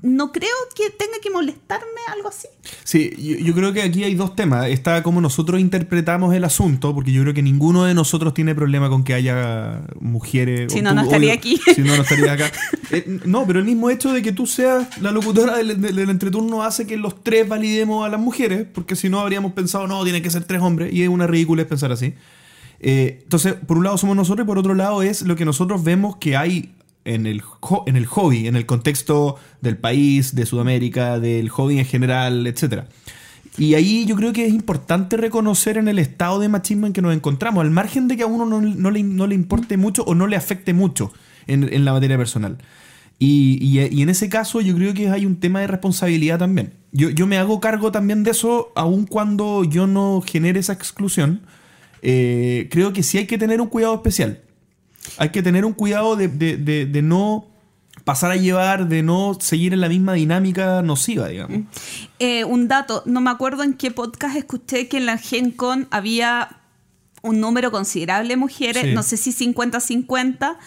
no 0.02 0.32
creo 0.32 0.48
que 0.74 0.90
tenga 0.90 1.14
que 1.22 1.30
molestarme 1.30 1.86
algo 2.14 2.28
así. 2.28 2.48
Sí, 2.82 3.10
yo, 3.18 3.36
yo 3.46 3.54
creo 3.54 3.72
que 3.72 3.82
aquí 3.82 4.02
hay 4.04 4.14
dos 4.14 4.34
temas. 4.34 4.68
Está 4.68 5.02
como 5.02 5.20
nosotros 5.20 5.60
interpretamos 5.60 6.34
el 6.34 6.44
asunto, 6.44 6.94
porque 6.94 7.12
yo 7.12 7.22
creo 7.22 7.34
que 7.34 7.42
ninguno 7.42 7.84
de 7.84 7.94
nosotros 7.94 8.32
tiene 8.34 8.54
problema 8.54 8.88
con 8.88 9.04
que 9.04 9.12
haya 9.14 9.82
mujeres. 10.00 10.72
Si 10.72 10.78
o 10.78 10.82
no, 10.82 10.90
tú, 10.90 10.94
no 10.96 11.02
estaría 11.02 11.28
obvio, 11.32 11.38
aquí. 11.38 11.60
Si 11.74 11.82
no, 11.82 11.96
no 11.96 12.02
estaría 12.02 12.32
acá. 12.32 12.50
Eh, 12.90 13.18
no, 13.24 13.46
pero 13.46 13.58
el 13.58 13.64
mismo 13.64 13.88
hecho 13.90 14.12
de 14.12 14.22
que 14.22 14.30
tú 14.30 14.46
seas 14.46 15.00
la 15.00 15.10
locutora 15.10 15.56
del, 15.56 15.80
del- 15.80 15.96
del 15.96 16.10
entreturno 16.10 16.62
hace 16.62 16.86
que 16.86 16.96
los 16.98 17.24
tres 17.24 17.48
validemos 17.48 18.06
a 18.06 18.10
las 18.10 18.20
mujeres, 18.20 18.66
porque 18.72 18.94
si 18.94 19.08
no 19.08 19.20
habríamos 19.20 19.52
pensado, 19.52 19.86
no, 19.88 20.04
tienen 20.04 20.22
que 20.22 20.30
ser 20.30 20.44
tres 20.44 20.60
hombres, 20.60 20.92
y 20.92 21.02
es 21.02 21.08
una 21.08 21.26
ridícula 21.26 21.64
pensar 21.66 21.90
así. 21.90 22.12
Eh, 22.80 23.20
entonces, 23.22 23.54
por 23.66 23.78
un 23.78 23.84
lado 23.84 23.96
somos 23.98 24.14
nosotros 24.14 24.44
y 24.44 24.46
por 24.46 24.58
otro 24.58 24.74
lado 24.74 25.02
es 25.02 25.22
lo 25.22 25.34
que 25.34 25.44
nosotros 25.46 25.82
vemos 25.82 26.16
que 26.16 26.36
hay 26.36 26.74
en 27.04 27.26
el, 27.26 27.42
en 27.86 27.96
el 27.96 28.06
hobby, 28.06 28.46
en 28.46 28.56
el 28.56 28.66
contexto 28.66 29.36
del 29.60 29.76
país, 29.76 30.34
de 30.34 30.46
Sudamérica, 30.46 31.18
del 31.20 31.48
hobby 31.50 31.78
en 31.78 31.84
general, 31.84 32.46
etc. 32.46 32.84
Y 33.58 33.74
ahí 33.74 34.04
yo 34.06 34.16
creo 34.16 34.32
que 34.32 34.46
es 34.46 34.52
importante 34.52 35.16
reconocer 35.16 35.76
en 35.76 35.86
el 35.88 35.98
estado 35.98 36.40
de 36.40 36.48
machismo 36.48 36.86
en 36.86 36.92
que 36.92 37.02
nos 37.02 37.14
encontramos, 37.14 37.62
al 37.62 37.70
margen 37.70 38.08
de 38.08 38.16
que 38.16 38.22
a 38.24 38.26
uno 38.26 38.46
no, 38.46 38.60
no 38.60 38.90
le, 38.90 39.02
no 39.02 39.26
le 39.26 39.34
importe 39.34 39.76
mucho 39.76 40.02
o 40.04 40.14
no 40.14 40.26
le 40.26 40.36
afecte 40.36 40.72
mucho 40.74 41.12
en, 41.46 41.72
en 41.72 41.84
la 41.84 41.92
materia 41.92 42.16
personal. 42.16 42.58
Y, 43.20 43.58
y- 43.60 43.80
y 43.96 44.02
en 44.02 44.08
ese 44.08 44.28
caso 44.28 44.60
yo 44.60 44.74
creo 44.74 44.92
que 44.92 45.08
hay 45.08 45.24
un 45.24 45.36
tema 45.36 45.60
de 45.60 45.68
responsabilidad 45.68 46.38
también. 46.40 46.72
Yo, 46.90 47.10
yo 47.10 47.26
me 47.28 47.38
hago 47.38 47.60
cargo 47.60 47.92
también 47.92 48.24
de 48.24 48.32
eso, 48.32 48.72
aun 48.74 49.06
cuando 49.06 49.62
yo 49.62 49.86
no 49.86 50.20
genere 50.26 50.58
esa 50.60 50.72
exclusión. 50.72 51.42
Eh, 52.02 52.68
creo 52.70 52.92
que 52.92 53.02
sí 53.02 53.18
hay 53.18 53.26
que 53.26 53.38
tener 53.38 53.60
un 53.60 53.68
cuidado 53.68 53.94
especial. 53.94 54.40
Hay 55.18 55.30
que 55.30 55.42
tener 55.42 55.64
un 55.64 55.72
cuidado 55.72 56.16
de, 56.16 56.28
de- 56.28 56.56
de- 56.56 56.86
de 56.86 57.02
no 57.02 57.46
pasar 58.04 58.30
a 58.32 58.36
llevar, 58.36 58.88
de 58.88 59.02
no 59.02 59.34
seguir 59.40 59.72
en 59.72 59.80
la 59.80 59.88
misma 59.88 60.12
dinámica 60.14 60.82
nociva, 60.82 61.28
digamos. 61.28 61.60
Eh, 62.18 62.44
un 62.44 62.68
dato, 62.68 63.02
no 63.06 63.20
me 63.20 63.30
acuerdo 63.30 63.62
en 63.62 63.74
qué 63.74 63.90
podcast 63.90 64.36
escuché 64.36 64.88
que 64.88 64.96
en 64.98 65.06
la 65.06 65.16
Gen 65.16 65.50
Con 65.52 65.88
había 65.90 66.60
un 67.22 67.40
número 67.40 67.70
considerable 67.70 68.28
de 68.30 68.36
mujeres, 68.36 68.82
Sí. 68.82 68.92
no 68.94 69.02
sé 69.02 69.16
si 69.16 69.32
50-50, 69.32 70.58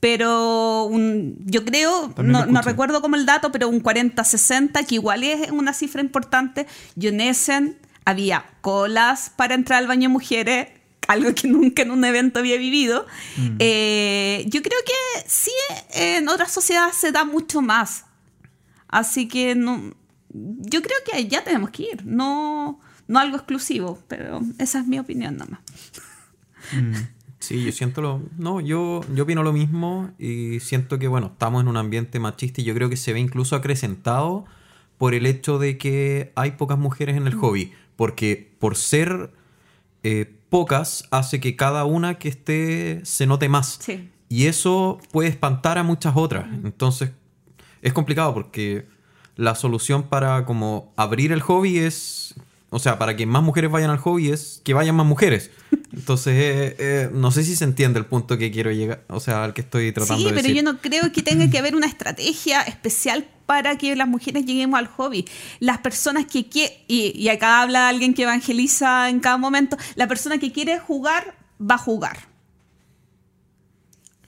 pero 0.00 0.84
un- 0.84 1.36
yo 1.46 1.64
creo, 1.64 2.12
no, 2.22 2.62
recuerdo 2.62 3.00
como 3.00 3.16
el 3.16 3.26
dato, 3.26 3.50
pero 3.50 3.68
un 3.68 3.80
40-60, 3.80 4.84
que 4.86 4.96
igual 4.96 5.24
es 5.24 5.50
una 5.50 5.72
cifra 5.72 6.00
importante. 6.02 6.66
Yo 6.94 7.08
en 7.08 7.20
Essen 7.22 7.78
había 8.04 8.44
colas 8.60 9.32
para 9.34 9.54
entrar 9.54 9.78
al 9.80 9.88
baño 9.88 10.02
de 10.02 10.12
mujeres, 10.12 10.68
algo 11.08 11.34
que 11.34 11.48
nunca 11.48 11.82
en 11.82 11.90
un 11.90 12.04
evento 12.04 12.38
había 12.38 12.56
vivido. 12.56 13.06
Mm. 13.36 13.56
Eh, 13.58 14.44
yo 14.48 14.62
creo 14.62 14.78
que 14.84 15.22
sí, 15.26 15.52
en 15.92 16.28
otras 16.28 16.52
sociedades 16.52 16.96
se 16.96 17.12
da 17.12 17.24
mucho 17.24 17.62
más. 17.62 18.04
Así 18.88 19.26
que 19.28 19.54
no, 19.54 19.94
yo 20.30 20.82
creo 20.82 20.98
que 21.10 21.26
ya 21.26 21.42
tenemos 21.42 21.70
que 21.70 21.84
ir, 21.84 22.04
no, 22.04 22.80
no 23.08 23.18
algo 23.18 23.36
exclusivo, 23.36 23.98
pero 24.08 24.40
esa 24.58 24.80
es 24.80 24.86
mi 24.86 24.98
opinión 24.98 25.36
nomás. 25.36 25.60
Sí, 27.44 27.62
yo 27.62 27.72
siento 27.72 28.00
lo. 28.00 28.22
No, 28.38 28.60
yo, 28.60 29.02
yo 29.14 29.24
opino 29.24 29.42
lo 29.42 29.52
mismo 29.52 30.10
y 30.18 30.60
siento 30.60 30.98
que, 30.98 31.08
bueno, 31.08 31.26
estamos 31.32 31.62
en 31.62 31.68
un 31.68 31.76
ambiente 31.76 32.18
machista 32.18 32.62
y 32.62 32.64
yo 32.64 32.74
creo 32.74 32.88
que 32.88 32.96
se 32.96 33.12
ve 33.12 33.20
incluso 33.20 33.54
acrecentado 33.54 34.46
por 34.96 35.12
el 35.12 35.26
hecho 35.26 35.58
de 35.58 35.76
que 35.76 36.32
hay 36.36 36.52
pocas 36.52 36.78
mujeres 36.78 37.16
en 37.16 37.26
el 37.26 37.34
hobby. 37.34 37.72
Porque 37.96 38.54
por 38.58 38.76
ser 38.76 39.30
eh, 40.02 40.32
pocas, 40.54 41.02
hace 41.10 41.40
que 41.40 41.56
cada 41.56 41.84
una 41.84 42.14
que 42.14 42.28
esté 42.28 43.00
se 43.04 43.26
note 43.26 43.48
más. 43.48 43.80
Sí. 43.82 44.08
Y 44.28 44.46
eso 44.46 45.00
puede 45.10 45.28
espantar 45.28 45.78
a 45.78 45.82
muchas 45.82 46.12
otras. 46.14 46.46
Entonces, 46.62 47.10
es 47.82 47.92
complicado 47.92 48.32
porque 48.34 48.86
la 49.34 49.56
solución 49.56 50.04
para 50.04 50.44
como 50.44 50.92
abrir 50.94 51.32
el 51.32 51.40
hobby 51.40 51.78
es, 51.78 52.23
o 52.74 52.78
sea, 52.80 52.98
para 52.98 53.14
que 53.16 53.24
más 53.24 53.42
mujeres 53.42 53.70
vayan 53.70 53.90
al 53.90 53.98
hobby 53.98 54.30
es 54.30 54.60
que 54.64 54.74
vayan 54.74 54.96
más 54.96 55.06
mujeres. 55.06 55.50
Entonces, 55.92 56.34
eh, 56.36 56.76
eh, 56.78 57.10
no 57.12 57.30
sé 57.30 57.44
si 57.44 57.54
se 57.54 57.62
entiende 57.64 58.00
el 58.00 58.06
punto 58.06 58.36
que 58.36 58.50
quiero 58.50 58.72
llegar, 58.72 59.04
o 59.08 59.20
sea, 59.20 59.44
al 59.44 59.54
que 59.54 59.60
estoy 59.60 59.92
tratando 59.92 60.18
Sí, 60.18 60.24
de 60.24 60.30
pero 60.30 60.42
decir. 60.42 60.56
yo 60.56 60.62
no 60.64 60.78
creo 60.80 61.12
que 61.12 61.22
tenga 61.22 61.48
que 61.48 61.58
haber 61.58 61.76
una 61.76 61.86
estrategia 61.86 62.62
especial 62.62 63.26
para 63.46 63.78
que 63.78 63.94
las 63.94 64.08
mujeres 64.08 64.44
lleguemos 64.44 64.78
al 64.78 64.88
hobby. 64.88 65.24
Las 65.60 65.78
personas 65.78 66.26
que 66.26 66.48
quieren, 66.48 66.76
y, 66.88 67.12
y 67.16 67.28
acá 67.28 67.62
habla 67.62 67.88
alguien 67.88 68.12
que 68.12 68.24
evangeliza 68.24 69.08
en 69.08 69.20
cada 69.20 69.36
momento, 69.36 69.76
la 69.94 70.08
persona 70.08 70.38
que 70.38 70.50
quiere 70.50 70.80
jugar 70.80 71.36
va 71.60 71.76
a 71.76 71.78
jugar. 71.78 72.18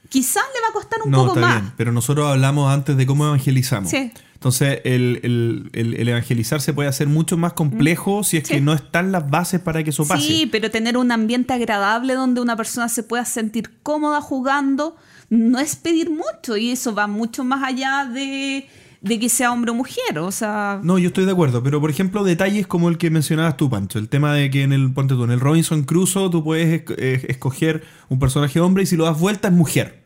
Quizás 0.09 0.45
le 0.55 0.61
va 0.63 0.69
a 0.69 0.73
costar 0.73 1.01
un 1.05 1.11
No, 1.11 1.19
poco 1.27 1.35
está 1.35 1.41
más. 1.49 1.61
bien, 1.63 1.73
pero 1.77 1.91
nosotros 1.93 2.31
hablamos 2.31 2.73
antes 2.73 2.97
de 2.97 3.07
cómo 3.07 3.27
evangelizamos. 3.27 3.91
Sí. 3.91 4.13
Entonces, 4.37 4.80
el, 4.84 5.20
el- 5.22 5.70
el- 5.72 5.95
el 5.95 6.09
evangelizar 6.09 6.61
se 6.61 6.72
puede 6.72 6.89
hacer 6.89 7.09
mucho 7.09 7.37
más 7.37 7.55
complejo 7.55 8.22
si 8.22 8.37
es 8.37 8.45
Mm. 8.45 8.47
Sí. 8.47 8.55
que 8.55 8.61
no 8.61 8.72
están 8.74 9.11
las 9.11 9.28
bases 9.28 9.61
para 9.61 9.82
que 9.82 9.91
eso 9.91 10.07
pase. 10.07 10.26
Sí, 10.26 10.47
pero 10.53 10.70
tener 10.70 10.97
un 10.97 11.11
ambiente 11.11 11.53
agradable 11.53 12.14
donde 12.14 12.41
una 12.41 12.55
persona 12.57 12.89
se 12.89 13.03
pueda 13.03 13.24
sentir 13.24 13.70
cómoda 13.82 14.20
jugando 14.20 14.97
no 15.30 15.59
es 15.59 15.74
pedir 15.74 16.11
mucho 16.11 16.57
y 16.57 16.70
eso 16.70 16.95
va 16.95 17.07
mucho 17.09 17.43
más 17.43 17.64
allá 17.64 18.05
de, 18.12 18.68
de 19.01 19.18
que 19.18 19.28
sea 19.28 19.51
hombre 19.53 19.72
o 19.72 19.74
mujer. 19.74 20.18
O 20.20 20.30
sea, 20.30 20.78
No, 20.84 20.99
yo 20.99 21.09
estoy 21.09 21.24
de 21.24 21.32
acuerdo, 21.32 21.62
pero 21.62 21.80
por 21.80 21.91
ejemplo, 21.91 22.22
detalles 22.22 22.66
como 22.68 22.89
el 22.91 22.99
que 22.99 23.11
mencionabas 23.11 23.57
tú, 23.57 23.68
Pancho, 23.70 23.99
el 23.99 24.09
tema 24.09 24.32
de 24.34 24.51
que 24.51 24.62
en 24.62 24.72
el, 24.72 24.93
ponte 24.93 25.14
tú, 25.14 25.24
en 25.24 25.30
el 25.32 25.41
Robinson 25.41 25.82
Crusoe 25.84 26.30
tú 26.30 26.45
puedes 26.45 26.84
esc- 26.84 26.95
escoger 27.28 27.82
un 28.09 28.18
personaje 28.20 28.61
hombre 28.61 28.82
y 28.84 28.87
si 28.87 28.97
lo 28.97 29.05
das 29.07 29.18
vuelta 29.18 29.49
es 29.49 29.55
mujer. 29.55 30.05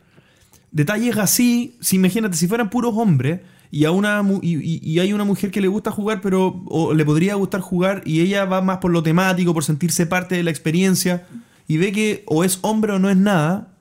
Detalles 0.71 1.17
así, 1.17 1.75
si 1.81 1.97
imagínate, 1.97 2.37
si 2.37 2.47
fueran 2.47 2.69
puros 2.69 2.93
hombres 2.95 3.41
y, 3.71 3.85
a 3.85 3.91
una, 3.91 4.21
y, 4.41 4.99
hay 4.99 5.13
una 5.13 5.23
mujer 5.23 5.49
que 5.49 5.61
le 5.61 5.69
gusta 5.69 5.91
jugar, 5.91 6.19
pero 6.21 6.61
o 6.65 6.93
le 6.93 7.05
podría 7.05 7.35
gustar 7.35 7.61
jugar 7.61 8.01
y 8.05 8.19
ella 8.19 8.43
va 8.43 8.61
más 8.61 8.79
por 8.79 8.91
lo 8.91 9.01
temático, 9.01 9.53
por 9.53 9.63
sentirse 9.63 10.05
parte 10.05 10.35
de 10.35 10.43
la 10.43 10.51
experiencia 10.51 11.25
y 11.67 11.77
ve 11.77 11.93
que 11.93 12.23
o 12.27 12.43
es 12.43 12.59
hombre 12.63 12.91
o 12.91 12.99
no 12.99 13.09
es 13.09 13.15
nada, 13.15 13.73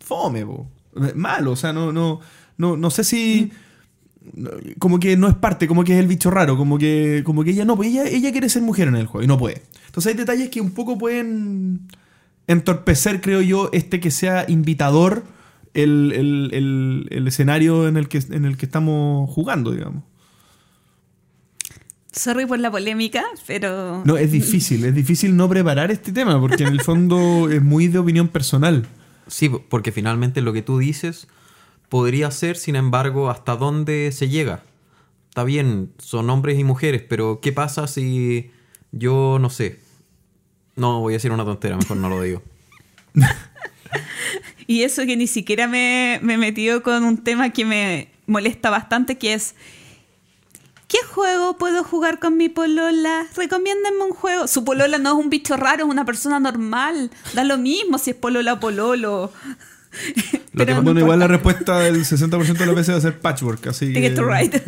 fome, 0.00 0.46
po. 0.46 0.66
malo, 1.14 1.52
o 1.52 1.56
sea, 1.56 1.74
no, 1.74 1.92
no, 1.92 2.20
no, 2.56 2.78
no 2.78 2.90
sé 2.90 3.04
si 3.04 3.52
como 4.78 4.98
que 4.98 5.16
no 5.16 5.28
es 5.28 5.34
parte, 5.34 5.68
como 5.68 5.84
que 5.84 5.92
es 5.92 6.00
el 6.00 6.06
bicho 6.06 6.30
raro, 6.30 6.56
como 6.56 6.78
que, 6.78 7.22
como 7.24 7.44
que 7.44 7.50
ella 7.50 7.66
no, 7.66 7.76
pues 7.76 7.90
ella, 7.90 8.04
ella 8.04 8.32
quiere 8.32 8.48
ser 8.48 8.62
mujer 8.62 8.88
en 8.88 8.96
el 8.96 9.06
juego 9.06 9.22
y 9.22 9.28
no 9.28 9.38
puede. 9.38 9.62
Entonces 9.86 10.12
hay 10.12 10.18
detalles 10.18 10.48
que 10.48 10.62
un 10.62 10.72
poco 10.72 10.98
pueden 10.98 11.82
entorpecer, 12.46 13.20
creo 13.20 13.42
yo, 13.42 13.68
este 13.72 14.00
que 14.00 14.10
sea 14.10 14.46
invitador 14.48 15.24
el, 15.76 16.12
el- 16.14 16.50
el- 16.52 17.06
el 17.10 17.28
escenario 17.28 17.86
en 17.88 17.96
el, 17.96 18.08
que, 18.08 18.18
en 18.30 18.44
el 18.44 18.56
que 18.56 18.66
estamos 18.66 19.28
jugando, 19.30 19.70
digamos. 19.72 20.02
sorry 22.12 22.46
por 22.46 22.58
la 22.58 22.70
polémica, 22.70 23.24
pero... 23.46 24.02
No, 24.04 24.16
es 24.16 24.32
difícil, 24.32 24.84
es 24.84 24.94
difícil 24.94 25.36
no 25.36 25.48
preparar 25.48 25.90
este 25.90 26.12
tema, 26.12 26.40
porque 26.40 26.64
en 26.64 26.70
el 26.70 26.80
fondo 26.80 27.48
es 27.52 27.62
muy 27.62 27.88
de 27.88 27.98
opinión 27.98 28.28
personal. 28.28 28.86
Sí, 29.26 29.50
porque 29.68 29.92
finalmente 29.92 30.40
lo 30.40 30.52
que 30.52 30.62
tú 30.62 30.78
dices 30.78 31.28
podría 31.88 32.30
ser, 32.30 32.56
sin 32.56 32.74
embargo, 32.76 33.28
hasta 33.30 33.56
dónde 33.56 34.10
se 34.12 34.28
llega. 34.28 34.62
Está 35.28 35.44
bien, 35.44 35.92
son 35.98 36.30
hombres 36.30 36.58
y 36.58 36.64
mujeres, 36.64 37.02
pero 37.06 37.40
¿qué 37.42 37.52
pasa 37.52 37.86
si 37.86 38.50
yo 38.92 39.36
no 39.40 39.50
sé? 39.50 39.78
No, 40.76 41.00
voy 41.00 41.12
a 41.14 41.16
decir 41.16 41.32
una 41.32 41.44
tontera, 41.44 41.76
mejor 41.76 41.98
no 41.98 42.08
lo 42.08 42.22
digo. 42.22 42.42
Y 44.66 44.82
eso 44.82 45.04
que 45.06 45.16
ni 45.16 45.26
siquiera 45.26 45.68
me, 45.68 46.18
me 46.22 46.34
he 46.34 46.38
metido 46.38 46.82
con 46.82 47.04
un 47.04 47.18
tema 47.18 47.50
que 47.50 47.64
me 47.64 48.08
molesta 48.26 48.70
bastante, 48.70 49.16
que 49.18 49.34
es... 49.34 49.54
¿Qué 50.88 50.98
juego 51.12 51.56
puedo 51.58 51.82
jugar 51.82 52.20
con 52.20 52.36
mi 52.36 52.48
polola? 52.48 53.26
Recomiéndenme 53.36 54.04
un 54.04 54.12
juego. 54.12 54.46
Su 54.46 54.64
polola 54.64 54.98
no 54.98 55.10
es 55.18 55.24
un 55.24 55.30
bicho 55.30 55.56
raro, 55.56 55.84
es 55.84 55.90
una 55.90 56.04
persona 56.04 56.38
normal. 56.38 57.10
Da 57.34 57.42
lo 57.42 57.58
mismo 57.58 57.98
si 57.98 58.10
es 58.10 58.16
polola 58.16 58.52
o 58.54 58.60
pololo. 58.60 59.32
Lo 60.52 60.64
que- 60.64 60.66
Pero 60.66 60.74
no 60.76 60.82
bueno, 60.82 61.00
igual 61.00 61.18
la 61.18 61.26
respuesta 61.26 61.78
del 61.80 62.04
60% 62.04 62.52
de 62.58 62.66
las 62.66 62.74
veces 62.74 62.94
va 62.94 62.98
a 62.98 63.00
ser 63.00 63.18
patchwork, 63.18 63.66
así 63.68 63.86
que... 63.88 63.94
Ticket 63.94 64.14
to 64.14 64.24
Ride. 64.24 64.62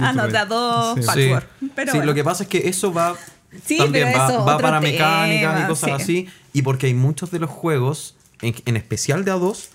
Ah, 0.00 0.12
no, 0.12 0.22
Ride. 0.24 0.32
de 0.32 0.38
a 0.38 0.44
dos 0.44 0.94
Sí. 0.98 1.02
pa- 1.06 1.12
Patchwork. 1.14 1.46
Pero 1.74 1.92
sí, 1.92 1.98
bueno. 1.98 2.10
lo 2.10 2.14
que 2.14 2.24
pasa 2.24 2.42
es 2.42 2.48
que 2.48 2.68
eso 2.68 2.92
va 2.92 3.16
Sí, 3.64 3.78
también 3.78 4.08
pero 4.08 4.18
va, 4.18 4.24
eso 4.28 4.40
es 4.40 4.46
va 4.46 4.54
otro 4.56 4.66
para 4.66 4.80
mecánicas 4.80 5.60
y 5.64 5.66
cosas 5.68 5.88
sí. 5.88 6.02
así. 6.02 6.28
Y 6.52 6.62
porque 6.62 6.86
hay 6.88 6.94
muchos 6.94 7.30
de 7.30 7.38
los 7.38 7.48
juegos, 7.50 8.14
en, 8.42 8.54
en 8.66 8.76
especial 8.76 9.24
de 9.24 9.32
A2, 9.32 9.68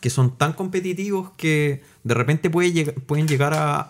que 0.00 0.10
son 0.10 0.36
tan 0.36 0.52
competitivos 0.54 1.30
que 1.36 1.82
de 2.02 2.14
repente 2.14 2.50
puede 2.50 2.72
lleg- 2.72 2.94
pueden 3.06 3.28
llegar 3.28 3.52
a, 3.54 3.80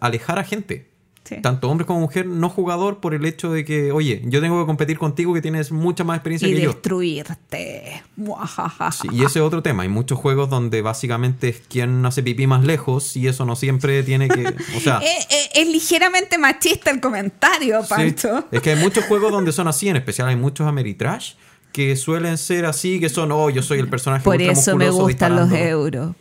alejar 0.00 0.38
a 0.38 0.44
gente. 0.44 0.90
Sí. 1.24 1.34
Tanto 1.42 1.68
hombre 1.68 1.84
como 1.84 1.98
mujer, 1.98 2.24
no 2.24 2.48
jugador, 2.48 3.00
por 3.00 3.12
el 3.12 3.24
hecho 3.24 3.50
de 3.50 3.64
que, 3.64 3.90
oye, 3.90 4.22
yo 4.26 4.40
tengo 4.40 4.60
que 4.62 4.66
competir 4.66 4.96
contigo 4.96 5.34
que 5.34 5.42
tienes 5.42 5.72
mucha 5.72 6.04
más 6.04 6.18
experiencia 6.18 6.46
y 6.46 6.54
que 6.54 6.62
yo. 6.62 6.70
destruirte. 6.72 8.00
Muajajaja. 8.14 8.92
Sí, 8.92 9.08
y 9.10 9.24
ese 9.24 9.40
es 9.40 9.44
otro 9.44 9.60
tema. 9.60 9.82
Hay 9.82 9.88
muchos 9.88 10.20
juegos 10.20 10.48
donde 10.48 10.82
básicamente 10.82 11.48
es 11.48 11.62
quien 11.68 12.06
hace 12.06 12.22
pipí 12.22 12.46
más 12.46 12.64
lejos 12.64 13.16
y 13.16 13.26
eso 13.26 13.44
no 13.44 13.56
siempre 13.56 14.04
tiene 14.04 14.28
que. 14.28 14.54
O 14.76 14.80
sea. 14.80 15.00
Eh, 15.06 15.18
eh, 15.30 15.48
es 15.62 15.66
ligeramente 15.68 16.38
machista 16.38 16.90
el 16.92 17.00
comentario, 17.00 17.82
sí. 17.82 17.88
Pancho. 17.88 18.46
Es 18.52 18.60
que 18.62 18.70
hay 18.70 18.76
muchos 18.76 19.04
juegos 19.04 19.32
donde 19.32 19.50
son 19.52 19.66
así, 19.68 19.88
en 19.88 19.96
especial 19.96 20.28
hay 20.28 20.36
muchos 20.36 20.66
Ameritrash 20.66 21.32
que 21.76 21.94
suelen 21.94 22.38
ser 22.38 22.64
así, 22.64 22.98
que 22.98 23.10
son, 23.10 23.30
oh, 23.32 23.50
yo 23.50 23.62
soy 23.62 23.78
el 23.80 23.88
personaje 23.88 24.24
Por 24.24 24.40
eso 24.40 24.74
me 24.76 24.88
gustan 24.88 25.36
los 25.36 25.52
euros. 25.52 26.16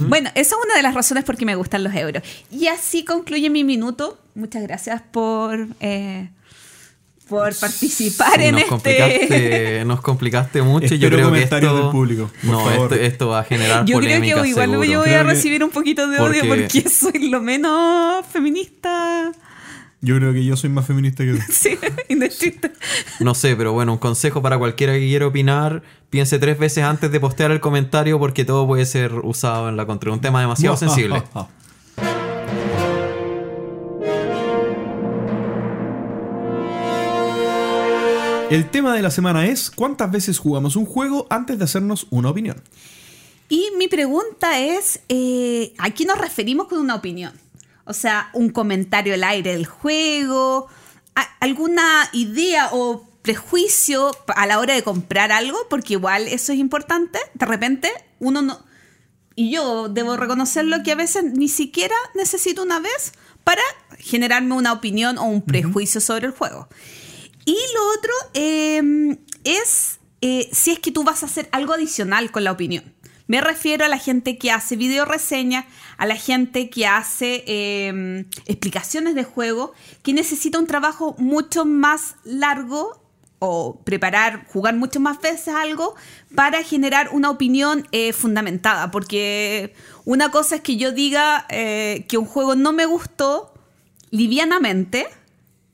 Bueno, 0.00 0.28
esa 0.34 0.54
es 0.56 0.60
una 0.62 0.74
de 0.76 0.82
las 0.82 0.92
razones 0.94 1.24
por 1.24 1.38
qué 1.38 1.46
me 1.46 1.54
gustan 1.54 1.82
los 1.82 1.94
euros. 1.94 2.22
Y 2.50 2.66
así 2.66 3.06
concluye 3.06 3.48
mi 3.48 3.64
minuto. 3.64 4.18
Muchas 4.34 4.62
gracias 4.64 5.00
por, 5.10 5.66
eh, 5.80 6.28
por 7.26 7.54
participar 7.56 8.34
Sí, 8.38 8.44
en 8.44 8.52
nos 8.56 8.60
este... 8.64 8.68
complicaste, 8.68 9.84
nos 9.86 10.00
complicaste 10.02 10.60
mucho 10.60 10.94
y 10.94 10.98
yo 10.98 11.08
Espero 11.08 11.30
creo 11.30 11.32
que 11.32 11.42
esto, 11.42 11.74
del 11.82 11.90
público, 11.90 12.30
por 12.42 12.50
no, 12.50 12.70
esto, 12.70 12.94
esto 12.96 13.28
va 13.28 13.38
a 13.40 13.44
generar 13.44 13.86
Yo 13.86 13.98
creo 14.00 14.20
que 14.20 14.26
igual 14.26 14.68
seguro. 14.70 14.84
yo 14.84 14.98
voy 15.00 15.08
a 15.10 15.18
que- 15.18 15.22
recibir 15.24 15.64
un 15.64 15.70
poquito 15.70 16.06
de 16.06 16.18
odio 16.20 16.42
porque- 16.46 16.68
porque 16.70 16.90
soy 16.90 17.30
lo 17.30 17.40
menos 17.40 18.26
feminista. 18.30 19.32
Yo 20.00 20.16
creo 20.16 20.32
que 20.32 20.44
yo 20.44 20.56
soy 20.56 20.70
más 20.70 20.86
feminista 20.86 21.24
que 21.24 21.32
tú. 21.32 21.38
Sí, 21.52 21.76
indistinto. 22.08 22.68
No 23.20 23.34
sé, 23.34 23.56
pero 23.56 23.72
bueno, 23.72 23.92
un 23.92 23.98
consejo 23.98 24.40
para 24.42 24.58
cualquiera 24.58 24.92
que 24.92 25.00
quiera 25.00 25.26
opinar, 25.26 25.82
piense 26.10 26.38
tres 26.38 26.58
veces 26.58 26.84
antes 26.84 27.10
de 27.10 27.18
postear 27.18 27.50
el 27.50 27.60
comentario 27.60 28.18
porque 28.18 28.44
todo 28.44 28.66
puede 28.66 28.86
ser 28.86 29.12
usado 29.14 29.68
en 29.68 29.76
la 29.76 29.86
contra. 29.86 30.12
Un 30.12 30.20
tema 30.20 30.40
demasiado 30.40 30.76
sensible. 30.78 31.22
El 38.50 38.70
tema 38.70 38.94
de 38.94 39.02
la 39.02 39.10
semana 39.10 39.46
es 39.46 39.70
¿cuántas 39.70 40.10
veces 40.10 40.38
jugamos 40.38 40.76
un 40.76 40.86
juego 40.86 41.26
antes 41.28 41.58
de 41.58 41.64
hacernos 41.64 42.06
una 42.10 42.30
opinión? 42.30 42.62
Y 43.50 43.70
mi 43.76 43.88
pregunta 43.88 44.58
es, 44.60 45.00
eh, 45.08 45.74
¿a 45.78 45.90
qué 45.90 46.04
nos 46.04 46.18
referimos 46.18 46.68
con 46.68 46.78
una 46.78 46.94
opinión? 46.94 47.32
O 47.88 47.94
sea, 47.94 48.30
un 48.34 48.50
comentario 48.50 49.14
al 49.14 49.24
aire 49.24 49.52
del 49.52 49.66
juego, 49.66 50.68
alguna 51.40 52.08
idea 52.12 52.68
o 52.72 53.08
prejuicio 53.22 54.10
a 54.28 54.46
la 54.46 54.58
hora 54.58 54.74
de 54.74 54.82
comprar 54.82 55.32
algo, 55.32 55.58
porque 55.68 55.94
igual 55.94 56.28
eso 56.28 56.52
es 56.52 56.58
importante. 56.58 57.18
De 57.34 57.46
repente, 57.46 57.90
uno 58.20 58.42
no... 58.42 58.64
Y 59.34 59.50
yo 59.50 59.88
debo 59.88 60.16
reconocerlo 60.16 60.82
que 60.82 60.92
a 60.92 60.96
veces 60.96 61.24
ni 61.24 61.48
siquiera 61.48 61.94
necesito 62.14 62.62
una 62.62 62.80
vez 62.80 63.12
para 63.44 63.62
generarme 63.98 64.54
una 64.54 64.72
opinión 64.72 65.16
o 65.16 65.24
un 65.24 65.42
prejuicio 65.42 66.00
sobre 66.00 66.26
el 66.26 66.32
juego. 66.32 66.68
Y 67.44 67.56
lo 67.74 67.88
otro 67.96 68.12
eh, 68.34 69.16
es 69.44 69.98
eh, 70.20 70.48
si 70.52 70.72
es 70.72 70.80
que 70.80 70.90
tú 70.90 71.04
vas 71.04 71.22
a 71.22 71.26
hacer 71.26 71.48
algo 71.52 71.72
adicional 71.72 72.30
con 72.30 72.44
la 72.44 72.52
opinión. 72.52 72.92
Me 73.26 73.40
refiero 73.40 73.84
a 73.84 73.88
la 73.88 73.98
gente 73.98 74.38
que 74.38 74.50
hace 74.50 74.76
video 74.76 75.04
reseña, 75.04 75.66
a 75.98 76.06
la 76.06 76.16
gente 76.16 76.70
que 76.70 76.86
hace 76.86 77.44
eh, 77.46 78.24
explicaciones 78.46 79.14
de 79.14 79.24
juego, 79.24 79.72
que 80.02 80.14
necesita 80.14 80.58
un 80.58 80.66
trabajo 80.66 81.14
mucho 81.18 81.64
más 81.64 82.14
largo 82.24 83.02
o 83.40 83.80
preparar, 83.84 84.46
jugar 84.48 84.76
muchas 84.76 85.02
más 85.02 85.20
veces 85.20 85.48
algo 85.54 85.94
para 86.34 86.62
generar 86.62 87.10
una 87.12 87.30
opinión 87.30 87.86
eh, 87.92 88.12
fundamentada. 88.12 88.90
Porque 88.90 89.74
una 90.04 90.30
cosa 90.30 90.56
es 90.56 90.60
que 90.60 90.76
yo 90.76 90.92
diga 90.92 91.46
eh, 91.48 92.06
que 92.08 92.16
un 92.16 92.26
juego 92.26 92.54
no 92.54 92.72
me 92.72 92.86
gustó 92.86 93.52
livianamente, 94.10 95.06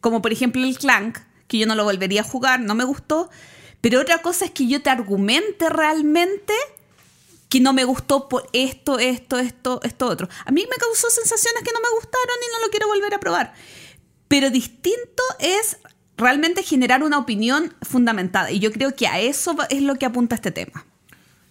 como 0.01 0.22
por 0.22 0.33
ejemplo 0.33 0.62
el 0.62 0.79
Clank, 0.79 1.18
que 1.49 1.59
yo 1.59 1.66
no 1.66 1.75
lo 1.75 1.85
volvería 1.85 2.22
a 2.22 2.25
jugar, 2.25 2.61
no 2.61 2.75
me 2.75 2.85
gustó. 2.85 3.31
Pero 3.83 4.01
otra 4.01 4.22
cosa 4.22 4.47
es 4.47 4.51
que 4.51 4.66
yo 4.66 4.81
te 4.81 4.89
argumente 4.89 5.68
realmente 5.68 6.55
que 7.55 7.61
no 7.61 7.73
me 7.73 7.85
gustó 7.85 8.29
por 8.29 8.49
esto, 8.53 8.99
esto, 8.99 9.39
esto, 9.39 9.81
esto 9.85 10.07
otro. 10.09 10.29
A 10.45 10.51
mí 10.51 10.63
me 10.69 10.77
causó 10.77 11.09
sensaciones 11.09 11.63
que 11.63 11.71
no 11.73 11.79
me 11.81 11.89
gustaron 11.95 12.37
y 12.43 12.53
no 12.53 12.65
lo 12.67 12.71
quiero 12.73 12.89
volver 12.89 13.15
a 13.15 13.21
probar. 13.21 13.55
Pero 14.27 14.51
distinto 14.51 15.23
es 15.39 15.77
realmente 16.17 16.65
generar 16.65 17.05
una 17.05 17.17
opinión 17.19 17.73
fundamentada. 17.83 18.51
Y 18.51 18.59
yo 18.59 18.73
creo 18.73 18.97
que 18.97 19.07
a 19.07 19.21
eso 19.21 19.57
es 19.71 19.83
lo 19.83 19.95
que 19.95 20.05
apunta 20.07 20.35
este 20.35 20.51
tema. 20.51 20.85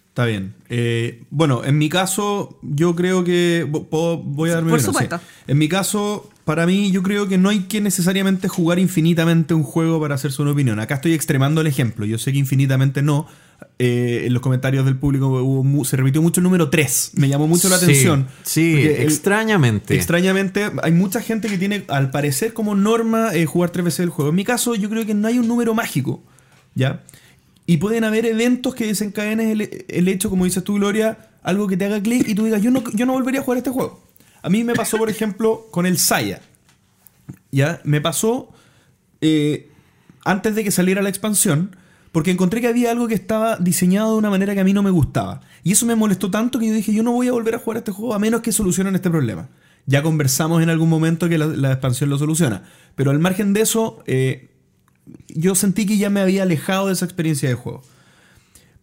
Está 0.08 0.26
bien. 0.26 0.54
Eh, 0.68 1.24
bueno, 1.30 1.64
en 1.64 1.78
mi 1.78 1.88
caso, 1.88 2.58
yo 2.62 2.94
creo 2.94 3.24
que. 3.24 3.66
puedo- 3.90 4.18
Voy 4.18 4.50
a 4.50 4.54
darme 4.56 4.70
Por 4.70 4.78
una, 4.80 4.82
sí. 4.86 4.92
supuesto. 4.92 5.20
En 5.46 5.56
mi 5.58 5.68
caso, 5.68 6.30
para 6.44 6.66
mí, 6.66 6.92
yo 6.92 7.02
creo 7.02 7.26
que 7.28 7.38
no 7.38 7.48
hay 7.48 7.60
que 7.64 7.80
necesariamente 7.80 8.46
jugar 8.48 8.78
infinitamente 8.78 9.54
un 9.54 9.62
juego 9.64 10.00
para 10.00 10.14
hacerse 10.16 10.42
una 10.42 10.50
opinión. 10.52 10.78
Acá 10.80 10.96
estoy 10.96 11.14
extremando 11.14 11.62
el 11.62 11.66
ejemplo. 11.66 12.04
Yo 12.04 12.18
sé 12.18 12.30
que 12.32 12.38
infinitamente 12.38 13.00
no. 13.02 13.26
Eh, 13.78 14.24
en 14.26 14.32
los 14.32 14.40
comentarios 14.42 14.84
del 14.84 14.96
público 14.96 15.26
hubo 15.42 15.84
se 15.84 15.96
repitió 15.96 16.22
mucho 16.22 16.40
el 16.40 16.44
número 16.44 16.70
3. 16.70 17.12
Me 17.14 17.28
llamó 17.28 17.46
mucho 17.48 17.68
la 17.68 17.78
Sí, 17.78 17.84
atención. 17.84 18.28
Sí, 18.44 18.82
el- 18.82 19.02
extrañamente. 19.02 19.94
Extrañamente, 19.96 20.70
hay 20.82 20.92
mucha 20.92 21.20
gente 21.20 21.48
que 21.48 21.58
tiene, 21.58 21.84
al 21.88 22.10
parecer, 22.10 22.52
como 22.52 22.74
norma 22.74 23.34
eh, 23.34 23.46
jugar 23.46 23.70
tres 23.70 23.84
veces 23.84 24.00
el 24.00 24.10
juego. 24.10 24.30
En 24.30 24.36
mi 24.36 24.44
caso, 24.44 24.74
yo 24.74 24.88
creo 24.90 25.04
que 25.04 25.14
no 25.14 25.26
hay 25.28 25.38
un 25.38 25.48
número 25.48 25.74
mágico, 25.74 26.22
¿ya? 26.74 27.02
Y 27.66 27.78
pueden 27.78 28.04
haber 28.04 28.26
eventos 28.26 28.74
que 28.74 28.86
desencadenen 28.86 29.48
el, 29.60 29.84
el 29.88 30.08
hecho, 30.08 30.30
como 30.30 30.44
dices 30.44 30.62
tú, 30.62 30.74
Gloria, 30.74 31.30
algo 31.42 31.66
que 31.66 31.76
te 31.76 31.84
haga 31.86 32.00
clic 32.02 32.28
y 32.28 32.34
tú 32.34 32.44
digas, 32.44 32.62
yo 32.62 32.70
no, 32.70 32.82
yo 32.92 33.06
no 33.06 33.12
volvería 33.14 33.40
a 33.40 33.44
jugar 33.44 33.58
este 33.58 33.70
juego. 33.70 34.02
A 34.42 34.50
mí 34.50 34.62
me 34.64 34.74
pasó, 34.74 34.98
por 34.98 35.08
ejemplo, 35.10 35.66
con 35.70 35.86
el 35.86 35.98
Saya. 35.98 36.40
¿Ya? 37.50 37.80
Me 37.84 38.00
pasó 38.00 38.52
eh, 39.20 39.68
antes 40.24 40.54
de 40.54 40.64
que 40.64 40.70
saliera 40.70 41.00
la 41.02 41.08
expansión, 41.08 41.76
porque 42.14 42.30
encontré 42.30 42.60
que 42.60 42.68
había 42.68 42.92
algo 42.92 43.08
que 43.08 43.14
estaba 43.14 43.56
diseñado 43.56 44.12
de 44.12 44.18
una 44.18 44.30
manera 44.30 44.54
que 44.54 44.60
a 44.60 44.64
mí 44.64 44.72
no 44.72 44.84
me 44.84 44.90
gustaba. 44.92 45.40
Y 45.64 45.72
eso 45.72 45.84
me 45.84 45.96
molestó 45.96 46.30
tanto 46.30 46.60
que 46.60 46.68
yo 46.68 46.72
dije, 46.72 46.94
yo 46.94 47.02
no 47.02 47.10
voy 47.10 47.26
a 47.26 47.32
volver 47.32 47.56
a 47.56 47.58
jugar 47.58 47.78
este 47.78 47.90
juego 47.90 48.14
a 48.14 48.20
menos 48.20 48.40
que 48.40 48.52
solucionen 48.52 48.94
este 48.94 49.10
problema. 49.10 49.48
Ya 49.86 50.00
conversamos 50.00 50.62
en 50.62 50.70
algún 50.70 50.88
momento 50.88 51.28
que 51.28 51.38
la, 51.38 51.46
la 51.46 51.72
expansión 51.72 52.10
lo 52.10 52.16
soluciona. 52.16 52.62
Pero 52.94 53.10
al 53.10 53.18
margen 53.18 53.52
de 53.52 53.62
eso, 53.62 54.04
eh, 54.06 54.52
yo 55.26 55.56
sentí 55.56 55.86
que 55.86 55.98
ya 55.98 56.08
me 56.08 56.20
había 56.20 56.44
alejado 56.44 56.86
de 56.86 56.92
esa 56.92 57.04
experiencia 57.04 57.48
de 57.48 57.56
juego. 57.56 57.82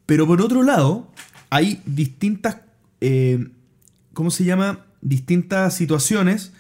Pero 0.05 0.27
por 0.27 0.41
otro 0.41 0.61
lado, 0.61 1.09
hay 1.49 1.81
distintas, 1.85 2.57
eh, 2.99 3.47
¿cómo 4.11 4.29
se 4.31 4.43
llama? 4.43 4.87
Distintas 4.99 5.73
situaciones 5.73 6.51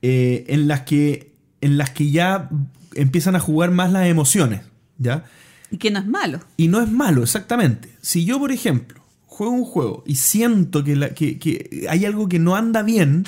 eh, 0.00 0.46
en, 0.48 0.68
las 0.68 0.80
que, 0.84 1.34
en 1.60 1.76
las 1.76 1.90
que 1.90 2.10
ya 2.10 2.48
empiezan 2.94 3.36
a 3.36 3.40
jugar 3.40 3.72
más 3.72 3.92
las 3.92 4.06
emociones, 4.06 4.62
¿ya? 4.96 5.24
Y 5.70 5.78
que 5.78 5.90
no 5.90 5.98
es 5.98 6.06
malo. 6.06 6.40
Y 6.56 6.68
no 6.68 6.80
es 6.80 6.90
malo, 6.90 7.22
exactamente. 7.22 7.88
Si 8.00 8.24
yo, 8.24 8.38
por 8.38 8.52
ejemplo, 8.52 9.00
juego 9.26 9.52
un 9.52 9.64
juego 9.64 10.04
y 10.06 10.14
siento 10.16 10.84
que, 10.84 11.86
hay 11.88 12.04
algo 12.04 12.28
que 12.28 12.38
no 12.38 12.54
anda 12.54 12.82
bien, 12.82 13.24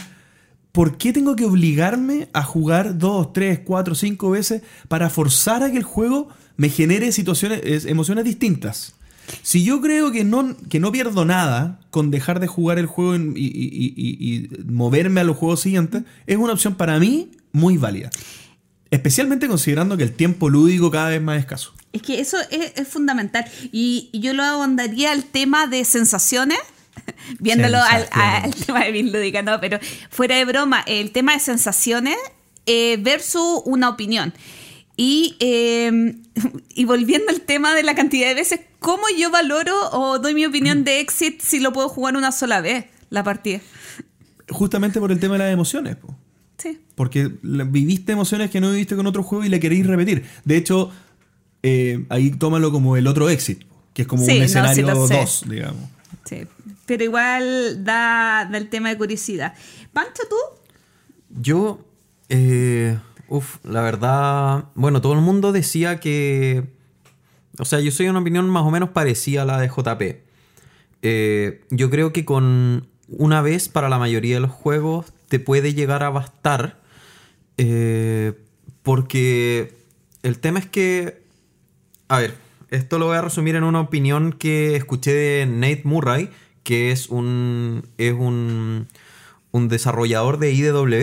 ¿por 0.72 0.96
qué 0.98 1.12
tengo 1.12 1.34
que 1.34 1.44
obligarme 1.44 2.28
a 2.32 2.42
jugar 2.42 2.98
dos, 2.98 3.32
tres, 3.32 3.60
cuatro, 3.64 3.94
cinco 3.94 4.30
veces 4.30 4.62
para 4.88 5.10
forzar 5.10 5.62
a 5.62 5.70
que 5.70 5.78
el 5.78 5.82
juego 5.84 6.28
me 6.56 6.68
genere 6.68 7.10
situaciones, 7.12 7.60
es- 7.64 7.84
emociones 7.86 8.24
distintas? 8.24 8.94
Si 9.42 9.64
yo 9.64 9.80
creo 9.80 10.12
que 10.12 10.22
no, 10.22 10.56
que 10.68 10.78
no 10.78 10.92
pierdo 10.92 11.24
nada 11.24 11.80
con 11.90 12.12
dejar 12.12 12.38
de 12.38 12.46
jugar 12.46 12.78
el 12.78 12.86
juego 12.86 13.16
y 13.16 14.48
moverme 14.68 15.20
a 15.20 15.24
los 15.24 15.36
juegos 15.36 15.60
siguientes, 15.60 16.04
es 16.28 16.36
una 16.36 16.52
opción 16.52 16.76
para 16.76 17.00
mí 17.00 17.32
muy 17.50 17.76
válida. 17.76 18.10
Especialmente 18.90 19.48
considerando 19.48 19.96
que 19.96 20.04
el 20.04 20.12
tiempo 20.12 20.48
lúdico 20.48 20.90
cada 20.90 21.08
vez 21.08 21.20
más 21.20 21.38
escaso. 21.38 21.72
Es 21.92 22.02
que 22.02 22.20
eso 22.20 22.36
es, 22.50 22.72
es 22.76 22.88
fundamental. 22.88 23.44
Y, 23.72 24.10
y 24.12 24.20
yo 24.20 24.32
lo 24.32 24.42
ahondaría 24.42 25.12
al 25.12 25.24
tema 25.24 25.66
de 25.66 25.84
sensaciones, 25.84 26.58
viéndolo 27.40 27.78
al, 27.78 28.06
al 28.12 28.54
tema 28.54 28.84
de 28.84 28.92
Bill 28.92 29.12
Lúdica, 29.12 29.42
no, 29.42 29.60
pero 29.60 29.78
fuera 30.10 30.36
de 30.36 30.44
broma, 30.44 30.84
el 30.86 31.10
tema 31.10 31.32
de 31.32 31.40
sensaciones 31.40 32.16
eh, 32.66 32.96
versus 33.00 33.62
una 33.64 33.88
opinión. 33.88 34.32
Y, 34.96 35.36
eh, 35.40 36.16
y 36.74 36.84
volviendo 36.84 37.30
al 37.30 37.40
tema 37.40 37.74
de 37.74 37.82
la 37.82 37.94
cantidad 37.94 38.28
de 38.28 38.34
veces, 38.34 38.60
¿cómo 38.78 39.04
yo 39.18 39.30
valoro 39.30 39.74
o 39.92 40.18
doy 40.18 40.34
mi 40.34 40.46
opinión 40.46 40.84
de 40.84 41.00
Exit 41.00 41.40
si 41.40 41.60
lo 41.60 41.72
puedo 41.72 41.88
jugar 41.88 42.16
una 42.16 42.32
sola 42.32 42.60
vez 42.60 42.86
la 43.10 43.22
partida? 43.22 43.60
Justamente 44.50 45.00
por 45.00 45.12
el 45.12 45.20
tema 45.20 45.34
de 45.34 45.38
las 45.40 45.52
emociones. 45.52 45.96
po. 45.96 46.16
Sí. 46.58 46.80
Porque 46.94 47.30
viviste 47.42 48.12
emociones 48.12 48.50
que 48.50 48.60
no 48.60 48.70
viviste 48.70 48.96
con 48.96 49.06
otro 49.06 49.22
juego 49.22 49.44
y 49.44 49.48
le 49.48 49.60
queréis 49.60 49.86
repetir. 49.86 50.24
De 50.44 50.56
hecho, 50.56 50.90
eh, 51.62 52.06
ahí 52.08 52.30
tómalo 52.30 52.72
como 52.72 52.96
el 52.96 53.06
otro 53.06 53.28
exit, 53.28 53.64
que 53.92 54.02
es 54.02 54.08
como 54.08 54.24
Sí, 54.24 54.32
un 54.32 54.38
no, 54.38 54.44
escenario 54.44 54.74
sí 54.74 54.82
lo 54.82 55.06
sé. 55.06 55.16
2, 55.16 55.44
digamos. 55.48 55.90
Sí, 56.24 56.46
pero 56.86 57.04
igual 57.04 57.84
da, 57.84 58.48
da 58.50 58.58
el 58.58 58.68
tema 58.68 58.88
de 58.88 58.96
curiosidad. 58.96 59.54
Pancho, 59.92 60.22
¿tú? 60.28 60.36
Yo, 61.40 61.84
eh, 62.28 62.98
uf, 63.28 63.56
la 63.64 63.82
verdad, 63.82 64.64
bueno, 64.74 65.00
todo 65.00 65.12
el 65.12 65.20
mundo 65.20 65.52
decía 65.52 66.00
que, 66.00 66.64
o 67.58 67.64
sea, 67.64 67.80
yo 67.80 67.90
soy 67.90 68.08
una 68.08 68.20
opinión 68.20 68.48
más 68.48 68.62
o 68.64 68.70
menos 68.70 68.90
parecida 68.90 69.42
a 69.42 69.44
la 69.44 69.60
de 69.60 69.68
JP. 69.68 70.22
Eh, 71.02 71.64
yo 71.70 71.90
creo 71.90 72.12
que 72.12 72.24
con 72.24 72.88
una 73.08 73.42
vez 73.42 73.68
para 73.68 73.88
la 73.88 73.98
mayoría 73.98 74.36
de 74.36 74.40
los 74.40 74.50
juegos 74.50 75.12
te 75.28 75.38
puede 75.38 75.74
llegar 75.74 76.02
a 76.02 76.10
bastar, 76.10 76.80
eh, 77.58 78.32
porque 78.82 79.74
el 80.22 80.38
tema 80.38 80.58
es 80.58 80.66
que, 80.66 81.22
a 82.08 82.18
ver, 82.18 82.34
esto 82.70 82.98
lo 82.98 83.06
voy 83.06 83.16
a 83.16 83.22
resumir 83.22 83.56
en 83.56 83.64
una 83.64 83.80
opinión 83.80 84.32
que 84.32 84.76
escuché 84.76 85.12
de 85.12 85.46
Nate 85.46 85.82
Murray, 85.84 86.30
que 86.62 86.90
es 86.90 87.08
un, 87.08 87.88
es 87.98 88.12
un, 88.12 88.88
un 89.52 89.68
desarrollador 89.68 90.38
de 90.38 90.52
IDW, 90.52 90.94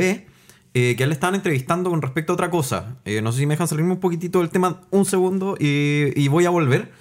eh, 0.76 0.96
que 0.96 1.04
él 1.04 1.10
le 1.10 1.14
estaban 1.14 1.36
entrevistando 1.36 1.90
con 1.90 2.02
respecto 2.02 2.34
a 2.34 2.36
otra 2.36 2.50
cosa. 2.50 2.98
Eh, 3.06 3.22
no 3.22 3.32
sé 3.32 3.40
si 3.40 3.46
me 3.46 3.54
dejan 3.54 3.68
salirme 3.68 3.92
un 3.92 4.00
poquitito 4.00 4.40
del 4.40 4.50
tema 4.50 4.82
un 4.92 5.06
segundo 5.06 5.56
y, 5.60 6.12
y 6.16 6.28
voy 6.28 6.46
a 6.46 6.50
volver. 6.50 6.92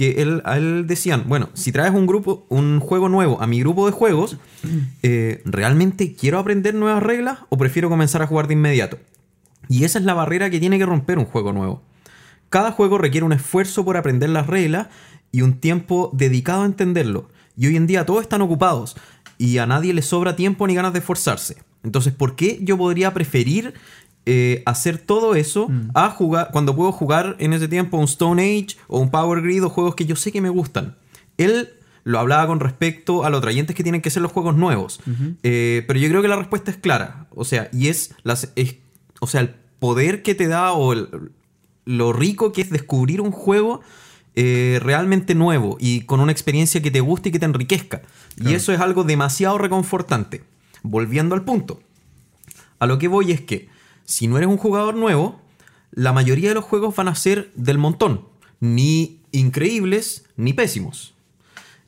Que 0.00 0.22
él, 0.22 0.40
a 0.46 0.56
él 0.56 0.86
decían, 0.86 1.24
bueno, 1.26 1.50
si 1.52 1.72
traes 1.72 1.92
un 1.92 2.06
grupo, 2.06 2.46
un 2.48 2.80
juego 2.80 3.10
nuevo 3.10 3.42
a 3.42 3.46
mi 3.46 3.60
grupo 3.60 3.84
de 3.84 3.92
juegos, 3.92 4.38
eh, 5.02 5.42
¿realmente 5.44 6.14
quiero 6.14 6.38
aprender 6.38 6.74
nuevas 6.74 7.02
reglas 7.02 7.40
o 7.50 7.58
prefiero 7.58 7.90
comenzar 7.90 8.22
a 8.22 8.26
jugar 8.26 8.46
de 8.46 8.54
inmediato? 8.54 8.98
Y 9.68 9.84
esa 9.84 9.98
es 9.98 10.06
la 10.06 10.14
barrera 10.14 10.48
que 10.48 10.58
tiene 10.58 10.78
que 10.78 10.86
romper 10.86 11.18
un 11.18 11.26
juego 11.26 11.52
nuevo. 11.52 11.82
Cada 12.48 12.72
juego 12.72 12.96
requiere 12.96 13.26
un 13.26 13.34
esfuerzo 13.34 13.84
por 13.84 13.98
aprender 13.98 14.30
las 14.30 14.46
reglas 14.46 14.86
y 15.32 15.42
un 15.42 15.60
tiempo 15.60 16.08
dedicado 16.14 16.62
a 16.62 16.66
entenderlo. 16.66 17.28
Y 17.54 17.66
hoy 17.66 17.76
en 17.76 17.86
día 17.86 18.06
todos 18.06 18.22
están 18.22 18.40
ocupados 18.40 18.96
y 19.36 19.58
a 19.58 19.66
nadie 19.66 19.92
le 19.92 20.00
sobra 20.00 20.34
tiempo 20.34 20.66
ni 20.66 20.74
ganas 20.74 20.94
de 20.94 21.00
esforzarse. 21.00 21.58
Entonces, 21.84 22.14
¿por 22.14 22.36
qué 22.36 22.58
yo 22.62 22.78
podría 22.78 23.12
preferir 23.12 23.74
eh, 24.26 24.62
hacer 24.66 24.98
todo 24.98 25.34
eso 25.34 25.68
a 25.94 26.10
jugar 26.10 26.50
cuando 26.52 26.76
puedo 26.76 26.92
jugar 26.92 27.36
en 27.38 27.52
ese 27.52 27.68
tiempo 27.68 27.96
un 27.96 28.04
Stone 28.04 28.42
Age 28.42 28.76
o 28.88 29.00
un 29.00 29.10
Power 29.10 29.42
Grid 29.42 29.64
o 29.64 29.68
juegos 29.70 29.94
que 29.94 30.04
yo 30.06 30.16
sé 30.16 30.30
que 30.32 30.40
me 30.40 30.50
gustan? 30.50 30.96
Él 31.38 31.70
lo 32.04 32.18
hablaba 32.18 32.46
con 32.46 32.60
respecto 32.60 33.24
a 33.24 33.30
los 33.30 33.38
atrayentes 33.38 33.74
que 33.76 33.82
tienen 33.82 34.00
que 34.02 34.10
ser 34.10 34.22
los 34.22 34.32
juegos 34.32 34.56
nuevos. 34.56 35.00
Eh, 35.42 35.84
pero 35.86 35.98
yo 35.98 36.08
creo 36.08 36.22
que 36.22 36.28
la 36.28 36.36
respuesta 36.36 36.70
es 36.70 36.76
clara. 36.76 37.26
O 37.34 37.44
sea, 37.44 37.68
y 37.72 37.88
es, 37.88 38.14
las, 38.22 38.50
es 38.56 38.76
o 39.20 39.26
sea, 39.26 39.40
el 39.42 39.54
poder 39.78 40.22
que 40.22 40.34
te 40.34 40.48
da 40.48 40.72
o 40.72 40.92
el- 40.92 41.32
lo 41.86 42.12
rico 42.12 42.52
que 42.52 42.60
es 42.62 42.70
descubrir 42.70 43.20
un 43.20 43.30
juego 43.32 43.80
eh, 44.36 44.78
realmente 44.82 45.34
nuevo 45.34 45.76
y 45.80 46.02
con 46.02 46.20
una 46.20 46.30
experiencia 46.32 46.80
que 46.80 46.90
te 46.90 47.00
guste 47.00 47.30
y 47.30 47.32
que 47.32 47.38
te 47.38 47.46
enriquezca. 47.46 48.02
Y 48.38 48.54
eso 48.54 48.72
es 48.72 48.80
algo 48.80 49.02
demasiado 49.04 49.58
reconfortante. 49.58 50.44
Volviendo 50.82 51.34
al 51.34 51.42
punto. 51.44 51.80
A 52.78 52.86
lo 52.86 52.98
que 52.98 53.08
voy 53.08 53.32
es 53.32 53.40
que 53.40 53.68
si 54.04 54.26
no 54.26 54.36
eres 54.36 54.48
un 54.48 54.56
jugador 54.56 54.94
nuevo, 54.94 55.40
la 55.92 56.12
mayoría 56.12 56.48
de 56.48 56.54
los 56.54 56.64
juegos 56.64 56.94
van 56.94 57.08
a 57.08 57.14
ser 57.14 57.50
del 57.54 57.78
montón. 57.78 58.26
Ni 58.60 59.20
increíbles 59.32 60.24
ni 60.36 60.52
pésimos. 60.52 61.14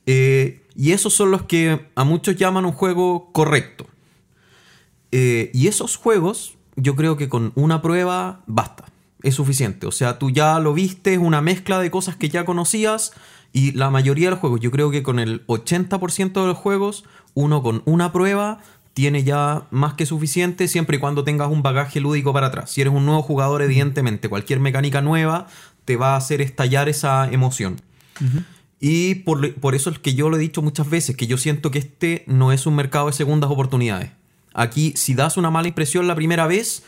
Eh, 0.05 0.65
y 0.75 0.91
esos 0.91 1.13
son 1.13 1.31
los 1.31 1.43
que 1.43 1.87
a 1.95 2.03
muchos 2.03 2.35
llaman 2.35 2.65
un 2.65 2.71
juego 2.71 3.31
correcto. 3.31 3.87
Eh, 5.11 5.51
y 5.53 5.67
esos 5.67 5.95
juegos, 5.95 6.55
yo 6.75 6.95
creo 6.95 7.17
que 7.17 7.29
con 7.29 7.51
una 7.55 7.81
prueba 7.81 8.43
basta. 8.47 8.85
Es 9.21 9.35
suficiente. 9.35 9.87
O 9.87 9.91
sea, 9.91 10.19
tú 10.19 10.31
ya 10.31 10.59
lo 10.59 10.73
viste, 10.73 11.13
es 11.13 11.19
una 11.19 11.41
mezcla 11.41 11.79
de 11.79 11.91
cosas 11.91 12.15
que 12.15 12.29
ya 12.29 12.45
conocías. 12.45 13.13
Y 13.53 13.71
la 13.73 13.89
mayoría 13.89 14.27
de 14.27 14.31
los 14.31 14.39
juegos, 14.39 14.59
yo 14.59 14.71
creo 14.71 14.89
que 14.89 15.03
con 15.03 15.19
el 15.19 15.45
80% 15.47 16.41
de 16.41 16.47
los 16.47 16.57
juegos, 16.57 17.05
uno 17.35 17.61
con 17.61 17.83
una 17.85 18.11
prueba 18.11 18.59
tiene 18.93 19.23
ya 19.23 19.67
más 19.71 19.95
que 19.95 20.05
suficiente 20.05 20.67
siempre 20.67 20.97
y 20.97 20.99
cuando 20.99 21.23
tengas 21.23 21.49
un 21.49 21.63
bagaje 21.63 21.99
lúdico 21.99 22.31
para 22.33 22.47
atrás. 22.47 22.71
Si 22.71 22.81
eres 22.81 22.93
un 22.93 23.05
nuevo 23.05 23.21
jugador, 23.21 23.61
evidentemente, 23.61 24.29
cualquier 24.29 24.59
mecánica 24.59 25.01
nueva 25.01 25.47
te 25.85 25.95
va 25.95 26.13
a 26.13 26.17
hacer 26.17 26.41
estallar 26.41 26.89
esa 26.89 27.29
emoción. 27.31 27.81
Y 28.79 29.15
por, 29.15 29.55
por 29.55 29.75
eso 29.75 29.89
es 29.89 29.99
que 29.99 30.13
yo 30.13 30.29
lo 30.29 30.37
he 30.37 30.39
dicho 30.39 30.61
muchas 30.61 30.89
veces, 30.89 31.15
que 31.15 31.27
yo 31.27 31.37
siento 31.37 31.71
que 31.71 31.79
este 31.79 32.23
no 32.27 32.51
es 32.51 32.65
un 32.65 32.75
mercado 32.75 33.07
de 33.07 33.13
segundas 33.13 33.49
oportunidades. 33.49 34.11
Aquí, 34.53 34.93
si 34.95 35.15
das 35.15 35.37
una 35.37 35.49
mala 35.49 35.67
impresión 35.67 36.07
la 36.07 36.15
primera 36.15 36.45
vez, 36.47 36.83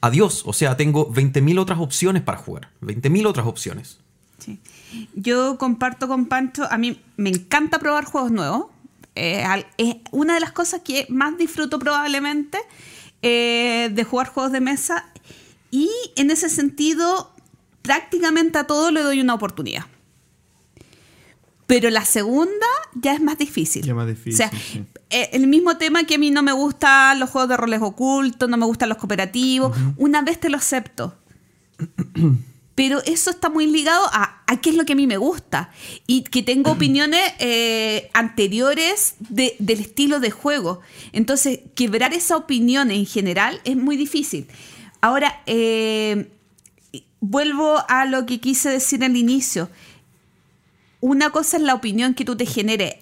adiós. 0.00 0.42
O 0.46 0.52
sea, 0.52 0.76
tengo 0.76 1.10
20.000 1.10 1.58
otras 1.58 1.78
opciones 1.78 2.22
para 2.22 2.38
jugar. 2.38 2.70
20.000 2.82 3.26
otras 3.26 3.46
opciones. 3.46 3.98
Sí. 4.38 4.60
Yo 5.14 5.56
comparto 5.56 6.08
con 6.08 6.26
Pancho, 6.26 6.66
a 6.70 6.76
mí 6.76 7.00
me 7.16 7.30
encanta 7.30 7.78
probar 7.78 8.04
juegos 8.04 8.30
nuevos. 8.30 8.66
Eh, 9.14 9.42
al- 9.44 9.66
es 9.78 9.96
una 10.10 10.34
de 10.34 10.40
las 10.40 10.52
cosas 10.52 10.80
que 10.82 11.06
más 11.10 11.36
disfruto 11.36 11.78
probablemente 11.78 12.58
eh, 13.22 13.90
de 13.92 14.04
jugar 14.04 14.28
juegos 14.28 14.52
de 14.52 14.60
mesa. 14.60 15.06
Y 15.70 15.90
en 16.16 16.30
ese 16.30 16.48
sentido, 16.48 17.32
prácticamente 17.82 18.58
a 18.58 18.64
todo 18.66 18.90
le 18.90 19.02
doy 19.02 19.20
una 19.20 19.34
oportunidad. 19.34 19.84
Pero 21.66 21.88
la 21.90 22.04
segunda 22.04 22.66
ya 22.94 23.14
es 23.14 23.20
más 23.22 23.38
difícil. 23.38 23.82
Ya 23.84 23.94
más 23.94 24.06
difícil, 24.06 24.34
O 24.34 24.36
sea, 24.36 24.50
sí. 24.50 24.84
eh, 25.10 25.30
el 25.32 25.46
mismo 25.46 25.78
tema 25.78 26.04
que 26.04 26.16
a 26.16 26.18
mí 26.18 26.30
no 26.30 26.42
me 26.42 26.52
gustan 26.52 27.18
los 27.20 27.30
juegos 27.30 27.48
de 27.48 27.56
roles 27.56 27.80
ocultos, 27.80 28.48
no 28.48 28.56
me 28.58 28.66
gustan 28.66 28.88
los 28.90 28.98
cooperativos. 28.98 29.74
Una 29.96 30.20
vez 30.22 30.38
te 30.40 30.48
lo 30.50 30.56
acepto. 30.58 31.16
Pero 32.74 33.02
eso 33.04 33.30
está 33.30 33.50
muy 33.50 33.66
ligado 33.66 34.06
a, 34.12 34.42
a 34.46 34.60
qué 34.60 34.70
es 34.70 34.76
lo 34.76 34.84
que 34.86 34.94
a 34.94 34.96
mí 34.96 35.06
me 35.06 35.18
gusta. 35.18 35.70
Y 36.06 36.22
que 36.22 36.42
tengo 36.42 36.70
opiniones 36.72 37.20
eh, 37.38 38.10
anteriores 38.14 39.14
de- 39.18 39.56
del 39.58 39.80
estilo 39.80 40.20
de 40.20 40.30
juego. 40.30 40.80
Entonces, 41.12 41.60
quebrar 41.74 42.14
esa 42.14 42.36
opinión 42.36 42.90
en 42.90 43.04
general 43.04 43.60
es 43.64 43.76
muy 43.76 43.96
difícil. 43.98 44.46
Ahora, 45.02 45.42
eh, 45.46 46.30
vuelvo 47.20 47.82
a 47.88 48.06
lo 48.06 48.24
que 48.24 48.40
quise 48.40 48.70
decir 48.70 49.04
al 49.04 49.16
inicio. 49.16 49.68
Una 51.00 51.30
cosa 51.30 51.56
es 51.58 51.62
la 51.62 51.74
opinión 51.74 52.14
que 52.14 52.24
tú 52.24 52.36
te 52.36 52.46
generes 52.46 52.94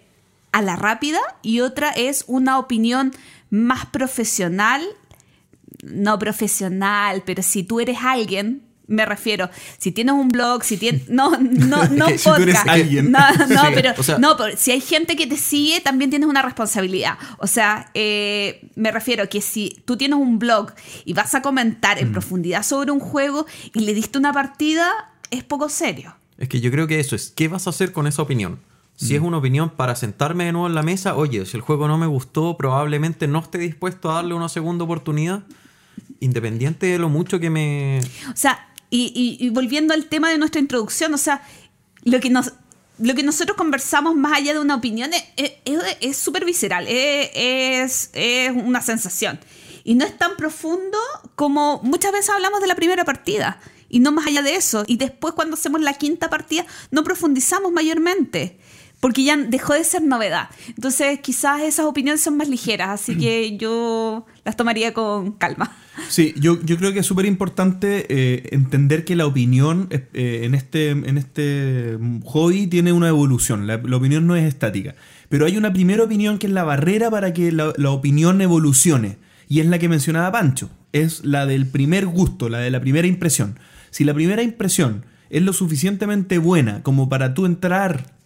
a 0.52 0.62
la 0.62 0.74
rápida 0.74 1.20
y 1.42 1.60
otra 1.60 1.90
es 1.90 2.24
una 2.26 2.58
opinión 2.58 3.12
más 3.50 3.86
profesional 3.86 4.82
no 5.82 6.18
profesional, 6.18 7.22
pero 7.24 7.42
si 7.42 7.62
tú 7.62 7.80
eres 7.80 7.98
alguien, 8.02 8.60
me 8.90 9.06
refiero, 9.06 9.48
si 9.78 9.92
tienes 9.92 10.14
un 10.14 10.28
blog, 10.28 10.62
si 10.64 10.76
tienes. 10.76 11.08
No, 11.08 11.30
no, 11.40 11.84
no 11.90 12.06
que 12.08 12.18
si 12.18 12.28
tú 12.28 12.34
eres 12.34 12.56
podcast. 12.56 12.68
alguien. 12.68 13.10
No, 13.10 13.18
no, 13.48 13.62
Sí, 13.62 13.68
pero, 13.74 13.92
o 13.96 14.02
sea- 14.02 14.18
no, 14.18 14.36
pero 14.36 14.56
si 14.56 14.72
hay 14.72 14.80
gente 14.82 15.16
que 15.16 15.26
te 15.26 15.36
sigue, 15.38 15.80
también 15.80 16.10
tienes 16.10 16.28
una 16.28 16.42
responsabilidad. 16.42 17.16
O 17.38 17.46
sea, 17.46 17.90
eh, 17.94 18.68
me 18.74 18.90
refiero 18.90 19.28
que 19.28 19.40
si 19.40 19.82
tú 19.86 19.96
tienes 19.96 20.18
un 20.18 20.38
blog 20.38 20.72
y 21.04 21.12
vas 21.14 21.34
a 21.34 21.40
comentar 21.42 21.96
Mm. 21.96 22.00
en 22.06 22.12
profundidad 22.12 22.62
sobre 22.62 22.90
un 22.92 23.00
juego 23.00 23.46
y 23.74 23.80
le 23.80 23.94
diste 23.94 24.18
una 24.18 24.32
partida, 24.32 24.88
es 25.30 25.44
poco 25.44 25.68
serio. 25.68 26.14
Es 26.36 26.48
que 26.48 26.60
yo 26.60 26.70
creo 26.70 26.86
que 26.86 26.98
eso 27.00 27.14
es, 27.16 27.30
¿qué 27.30 27.48
vas 27.48 27.66
a 27.66 27.70
hacer 27.70 27.92
con 27.92 28.06
esa 28.06 28.22
opinión? 28.22 28.58
Si 28.96 29.14
es 29.16 29.22
una 29.22 29.38
opinión 29.38 29.70
para 29.70 29.94
sentarme 29.96 30.44
de 30.44 30.52
nuevo 30.52 30.66
en 30.66 30.74
la 30.74 30.82
mesa, 30.82 31.14
oye, 31.14 31.46
si 31.46 31.56
el 31.56 31.62
juego 31.62 31.88
no 31.88 31.96
me 31.96 32.06
gustó, 32.06 32.56
probablemente 32.58 33.26
no 33.28 33.38
esté 33.38 33.56
dispuesto 33.56 34.10
a 34.10 34.16
darle 34.16 34.34
una 34.34 34.50
segunda 34.50 34.84
oportunidad, 34.84 35.42
independiente 36.20 36.86
de 36.86 36.98
lo 36.98 37.08
mucho 37.08 37.40
que 37.40 37.50
me... 37.50 38.00
O 38.32 38.36
sea, 38.36 38.68
y, 38.90 39.12
y- 39.40 39.46
y 39.46 39.50
volviendo 39.50 39.94
al 39.94 40.06
tema 40.06 40.28
de 40.30 40.38
nuestra 40.38 40.60
introducción, 40.60 41.14
o 41.14 41.18
sea, 41.18 41.42
lo 42.04 42.20
que 42.20 42.30
nos 42.30 42.52
lo 42.98 43.14
que 43.14 43.22
nosotros 43.22 43.56
conversamos 43.56 44.14
más 44.14 44.34
allá 44.36 44.52
de 44.52 44.58
una 44.58 44.74
opinión 44.74 45.10
es- 45.36 46.16
súper 46.18 46.44
visceral, 46.44 46.84
es, 46.86 47.30
es, 47.34 48.10
es 48.12 48.50
una 48.52 48.82
sensación. 48.82 49.40
Y 49.84 49.94
no 49.94 50.04
es 50.04 50.18
tan 50.18 50.36
profundo 50.36 50.98
como 51.34 51.80
muchas 51.82 52.12
veces 52.12 52.28
hablamos 52.28 52.60
de 52.60 52.66
la 52.66 52.74
primera 52.74 53.06
partida. 53.06 53.58
Y 53.88 54.00
no 54.00 54.12
más 54.12 54.26
allá 54.26 54.42
de 54.42 54.54
eso. 54.54 54.84
Y 54.86 54.98
después 54.98 55.32
cuando 55.34 55.54
hacemos 55.54 55.80
la 55.80 55.94
quinta 55.94 56.28
partida 56.28 56.66
no 56.90 57.02
profundizamos 57.02 57.72
mayormente. 57.72 58.60
Porque 59.00 59.24
ya 59.24 59.36
dejó 59.36 59.72
de 59.72 59.82
ser 59.82 60.02
novedad. 60.02 60.50
Entonces 60.68 61.20
quizás 61.20 61.62
esas 61.62 61.86
opiniones 61.86 62.20
son 62.20 62.36
más 62.36 62.48
ligeras. 62.48 62.90
Así 62.90 63.16
que 63.16 63.56
yo 63.60 64.26
las 64.44 64.56
tomaría 64.56 64.92
con 64.92 65.32
calma. 65.32 65.74
Sí, 66.08 66.34
yo, 66.36 66.62
yo 66.62 66.76
creo 66.76 66.92
que 66.92 67.00
es 67.00 67.06
súper 67.06 67.24
importante 67.26 68.06
eh, 68.08 68.48
entender 68.52 69.04
que 69.04 69.16
la 69.16 69.26
opinión 69.26 69.88
eh, 69.90 70.06
eh, 70.12 70.40
en, 70.44 70.54
este, 70.54 70.90
en 70.90 71.18
este 71.18 71.98
hobby 72.24 72.66
tiene 72.66 72.92
una 72.92 73.08
evolución. 73.08 73.66
La, 73.66 73.78
la 73.78 73.96
opinión 73.96 74.26
no 74.26 74.36
es 74.36 74.44
estática. 74.44 74.94
Pero 75.28 75.46
hay 75.46 75.56
una 75.56 75.72
primera 75.72 76.04
opinión 76.04 76.38
que 76.38 76.46
es 76.46 76.52
la 76.52 76.64
barrera 76.64 77.10
para 77.10 77.32
que 77.32 77.52
la, 77.52 77.72
la 77.76 77.90
opinión 77.90 78.40
evolucione. 78.40 79.16
Y 79.48 79.60
es 79.60 79.66
la 79.66 79.78
que 79.78 79.88
mencionaba 79.88 80.30
Pancho. 80.30 80.70
Es 80.92 81.24
la 81.24 81.46
del 81.46 81.66
primer 81.66 82.06
gusto, 82.06 82.48
la 82.48 82.58
de 82.58 82.70
la 82.70 82.80
primera 82.80 83.08
impresión. 83.08 83.58
Si 83.90 84.04
la 84.04 84.14
primera 84.14 84.42
impresión 84.42 85.04
es 85.30 85.42
lo 85.42 85.52
suficientemente 85.52 86.38
buena 86.38 86.82
como 86.82 87.08
para 87.08 87.34
tú 87.34 87.46
entrar 87.46 88.19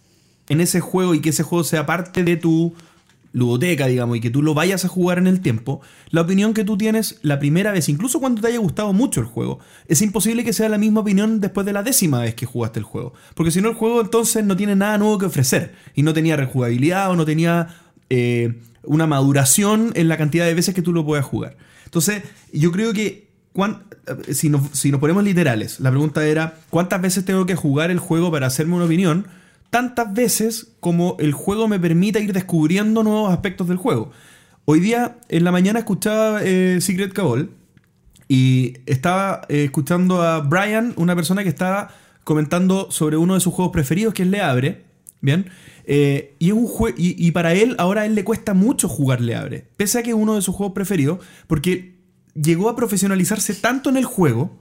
en 0.49 0.61
ese 0.61 0.79
juego 0.79 1.13
y 1.13 1.21
que 1.21 1.29
ese 1.29 1.43
juego 1.43 1.63
sea 1.63 1.85
parte 1.85 2.23
de 2.23 2.37
tu 2.37 2.73
ludoteca, 3.35 3.87
digamos, 3.87 4.15
y 4.15 4.21
que 4.21 4.29
tú 4.29 4.41
lo 4.41 4.53
vayas 4.53 4.85
a 4.85 4.87
jugar 4.87 5.17
en 5.17 5.27
el 5.27 5.41
tiempo, 5.41 5.81
la 6.09 6.21
opinión 6.21 6.53
que 6.53 6.63
tú 6.63 6.77
tienes 6.77 7.19
la 7.21 7.37
primera 7.37 7.73
vez, 7.73 7.89
incluso 7.89 8.21
cuando 8.21 8.41
te 8.41 8.47
haya 8.47 8.59
gustado 8.59 8.93
mucho 8.93 9.19
el 9.19 9.25
juego, 9.25 9.59
es 9.89 10.01
imposible 10.01 10.45
que 10.45 10.53
sea 10.53 10.69
la 10.69 10.77
misma 10.77 11.01
opinión 11.01 11.41
después 11.41 11.65
de 11.65 11.73
la 11.73 11.83
décima 11.83 12.21
vez 12.21 12.33
que 12.33 12.45
jugaste 12.45 12.79
el 12.79 12.85
juego. 12.85 13.13
Porque 13.33 13.51
si 13.51 13.59
no, 13.59 13.67
el 13.67 13.75
juego 13.75 13.99
entonces 13.99 14.45
no 14.45 14.55
tiene 14.55 14.77
nada 14.77 14.97
nuevo 14.97 15.17
que 15.17 15.25
ofrecer. 15.25 15.75
Y 15.95 16.03
no 16.03 16.13
tenía 16.13 16.37
rejugabilidad 16.37 17.11
o 17.11 17.17
no 17.17 17.25
tenía 17.25 17.75
eh, 18.09 18.61
una 18.83 19.05
maduración 19.05 19.91
en 19.95 20.07
la 20.07 20.15
cantidad 20.15 20.45
de 20.45 20.53
veces 20.53 20.73
que 20.73 20.81
tú 20.81 20.93
lo 20.93 21.05
puedas 21.05 21.25
jugar. 21.25 21.57
Entonces, 21.83 22.23
yo 22.53 22.71
creo 22.71 22.93
que 22.93 23.27
eh, 23.57 24.33
si 24.33 24.49
nos 24.49 24.99
ponemos 25.01 25.25
literales, 25.25 25.81
la 25.81 25.89
pregunta 25.89 26.25
era, 26.25 26.55
¿cuántas 26.69 27.01
veces 27.01 27.25
tengo 27.25 27.45
que 27.45 27.55
jugar 27.55 27.91
el 27.91 27.99
juego 27.99 28.31
para 28.31 28.47
hacerme 28.47 28.75
una 28.75 28.85
opinión? 28.85 29.27
Tantas 29.75 30.13
veces 30.13 30.67
como 30.79 31.17
el 31.19 31.33
juego 31.33 31.67
me 31.67 31.77
permita 31.77 32.21
ir 32.21 32.31
descubriendo 32.31 33.03
nuevos 33.03 33.33
aspectos 33.33 33.67
del 33.67 33.75
juego. 33.75 34.09
Hoy 34.63 34.79
día, 34.79 35.17
en 35.27 35.43
la 35.43 35.51
mañana, 35.51 35.79
escuchaba 35.79 36.39
eh, 36.41 36.79
Secret 36.79 37.11
Cabal 37.11 37.49
y 38.29 38.77
estaba 38.85 39.41
eh, 39.49 39.65
escuchando 39.65 40.21
a 40.21 40.39
Brian, 40.39 40.93
una 40.95 41.13
persona 41.13 41.43
que 41.43 41.49
estaba 41.49 41.89
comentando 42.23 42.89
sobre 42.89 43.17
uno 43.17 43.33
de 43.33 43.41
sus 43.41 43.53
juegos 43.53 43.73
preferidos, 43.73 44.13
que 44.13 44.23
es 44.23 44.29
Le 44.29 44.39
Abre. 44.39 44.85
Bien. 45.19 45.47
Eh, 45.83 46.37
y, 46.39 46.47
es 46.47 46.53
un 46.53 46.69
jue- 46.69 46.93
y, 46.95 47.29
para 47.31 47.53
él, 47.53 47.75
ahora 47.77 48.03
a 48.03 48.05
él 48.05 48.15
le 48.15 48.23
cuesta 48.23 48.53
mucho 48.53 48.87
jugar 48.87 49.19
Le 49.19 49.35
Abre. 49.35 49.67
Pese 49.75 49.99
a 49.99 50.03
que 50.03 50.11
es 50.11 50.15
uno 50.15 50.35
de 50.35 50.41
sus 50.41 50.55
juegos 50.55 50.73
preferidos, 50.73 51.19
porque 51.47 51.97
llegó 52.33 52.69
a 52.69 52.77
profesionalizarse 52.77 53.53
tanto 53.55 53.89
en 53.89 53.97
el 53.97 54.05
juego, 54.05 54.57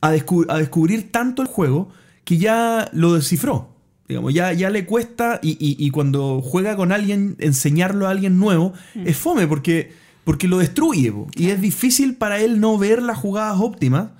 a 0.00 0.10
descubrir 0.10 1.12
tanto 1.12 1.40
el 1.40 1.46
juego, 1.46 1.90
que 2.24 2.38
ya 2.38 2.90
lo 2.92 3.14
descifró. 3.14 3.75
Digamos, 4.08 4.32
ya, 4.34 4.52
ya 4.52 4.70
le 4.70 4.86
cuesta 4.86 5.40
y, 5.42 5.50
y- 5.52 5.76
y 5.84 5.90
cuando 5.90 6.40
juega 6.42 6.76
con 6.76 6.92
alguien, 6.92 7.36
enseñarlo 7.40 8.06
a 8.06 8.10
alguien 8.10 8.38
nuevo, 8.38 8.72
es 8.94 9.16
fome 9.16 9.46
porque, 9.48 9.92
porque 10.24 10.46
lo 10.48 10.58
destruye. 10.58 11.10
po. 11.12 11.26
Y 11.34 11.50
es 11.50 11.60
difícil 11.60 12.14
para 12.16 12.40
él 12.40 12.60
no 12.60 12.78
ver 12.78 13.02
las 13.02 13.18
jugadas 13.18 13.58
óptimas. 13.60 14.10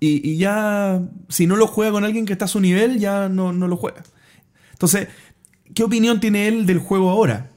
Y, 0.00 0.28
y 0.28 0.36
ya, 0.36 1.00
si 1.28 1.46
no 1.46 1.56
lo 1.56 1.66
juega 1.66 1.92
con 1.92 2.04
alguien 2.04 2.26
que 2.26 2.32
está 2.32 2.44
a 2.46 2.48
su 2.48 2.60
nivel, 2.60 2.98
ya 2.98 3.28
no, 3.28 3.52
no 3.52 3.66
lo 3.68 3.76
juega. 3.76 4.02
Entonces, 4.72 5.08
¿qué 5.74 5.84
opinión 5.84 6.20
tiene 6.20 6.48
él 6.48 6.66
del 6.66 6.78
juego 6.80 7.08
ahora? 7.08 7.50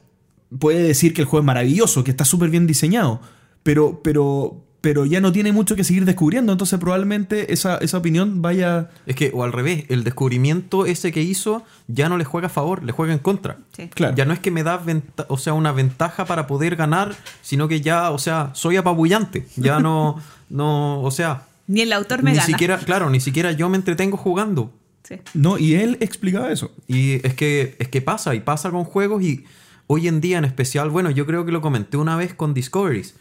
Puede 0.58 0.82
decir 0.82 1.12
que 1.12 1.20
el 1.22 1.26
juego 1.26 1.42
es 1.42 1.46
maravilloso, 1.46 2.02
que 2.02 2.10
está 2.12 2.24
súper 2.24 2.50
bien 2.50 2.66
diseñado, 2.66 3.20
pero, 3.62 4.00
pero, 4.02 4.64
pero 4.80 5.04
ya 5.04 5.20
no 5.20 5.30
tiene 5.30 5.52
mucho 5.52 5.76
que 5.76 5.84
seguir 5.84 6.04
descubriendo, 6.06 6.52
entonces 6.52 6.78
probablemente 6.78 7.52
esa, 7.52 7.76
esa 7.78 7.98
opinión 7.98 8.40
vaya... 8.40 8.88
Es 9.06 9.14
que, 9.14 9.30
o 9.34 9.44
al 9.44 9.52
revés, 9.52 9.84
el 9.90 10.04
descubrimiento 10.04 10.86
ese 10.86 11.12
que 11.12 11.20
hizo 11.22 11.64
ya 11.86 12.08
no 12.08 12.16
le 12.16 12.24
juega 12.24 12.46
a 12.46 12.50
favor, 12.50 12.82
le 12.82 12.92
juega 12.92 13.12
en 13.12 13.18
contra. 13.18 13.58
Sí. 13.76 13.88
Claro. 13.88 14.16
Ya 14.16 14.24
no 14.24 14.32
es 14.32 14.38
que 14.40 14.50
me 14.50 14.62
da 14.62 14.78
venta- 14.78 15.26
o 15.28 15.36
sea, 15.36 15.52
una 15.52 15.72
ventaja 15.72 16.24
para 16.24 16.46
poder 16.46 16.76
ganar, 16.76 17.14
sino 17.42 17.68
que 17.68 17.82
ya, 17.82 18.10
o 18.10 18.18
sea, 18.18 18.50
soy 18.54 18.76
apabullante. 18.78 19.46
Ya 19.56 19.80
no, 19.80 20.18
no, 20.48 21.02
o 21.02 21.10
sea, 21.10 21.42
Ni 21.66 21.82
el 21.82 21.92
autor 21.92 22.22
me 22.22 22.30
ni 22.30 22.36
gana. 22.38 22.46
siquiera, 22.46 22.78
claro, 22.78 23.10
ni 23.10 23.20
siquiera 23.20 23.52
yo 23.52 23.68
me 23.68 23.76
entretengo 23.76 24.16
jugando. 24.16 24.72
Sí. 25.04 25.16
No, 25.34 25.58
y 25.58 25.74
él 25.74 25.98
explicaba 26.00 26.50
eso. 26.52 26.70
Y 26.88 27.26
es 27.26 27.34
que, 27.34 27.76
es 27.78 27.88
que 27.88 28.00
pasa, 28.00 28.34
y 28.34 28.40
pasa 28.40 28.70
con 28.70 28.84
juegos 28.84 29.22
y 29.22 29.44
hoy 29.88 30.08
en 30.08 30.22
día 30.22 30.38
en 30.38 30.44
especial, 30.46 30.88
bueno, 30.88 31.10
yo 31.10 31.26
creo 31.26 31.44
que 31.44 31.52
lo 31.52 31.60
comenté 31.60 31.98
una 31.98 32.16
vez 32.16 32.32
con 32.32 32.54
Discoveries. 32.54 33.14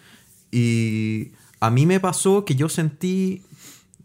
Y 0.52 1.32
a 1.60 1.70
mí 1.70 1.86
me 1.86 2.00
pasó 2.00 2.46
que 2.46 2.56
yo 2.56 2.70
sentí 2.70 3.44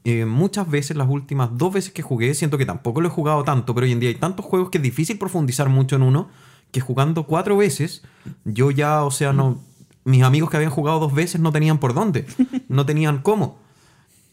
eh, 0.05 0.27
muchas 0.27 0.69
veces, 0.69 0.97
las 0.97 1.09
últimas 1.09 1.51
dos 1.57 1.73
veces 1.73 1.93
que 1.93 2.03
jugué, 2.03 2.35
siento 2.35 2.59
que 2.59 2.67
tampoco 2.67 3.01
lo 3.01 3.09
he 3.09 3.11
jugado 3.11 3.43
tanto, 3.45 3.75
pero 3.75 3.87
hoy 3.87 3.93
en 3.93 4.01
día 4.01 4.11
hay 4.11 4.17
tantos 4.17 4.45
juegos 4.45 4.71
que 4.71 4.79
es 4.79 4.83
difícil 4.83 5.19
profundizar 5.19 5.69
mucho 5.69 5.97
en 5.97 6.03
uno, 6.03 6.29
que 6.73 6.81
jugando 6.81 7.25
cuatro 7.25 7.57
veces, 7.57 8.03
yo 8.45 8.71
ya, 8.71 9.03
o 9.05 9.11
sea, 9.11 9.33
no... 9.33 9.61
Mis 10.07 10.23
amigos 10.23 10.51
que 10.51 10.59
habían 10.59 10.71
jugado 10.71 11.01
dos 11.01 11.15
veces 11.15 11.41
no 11.41 11.51
tenían 11.51 11.79
por 11.79 11.95
dónde, 11.95 12.27
no 12.69 12.85
tenían 12.85 13.23
cómo. 13.23 13.57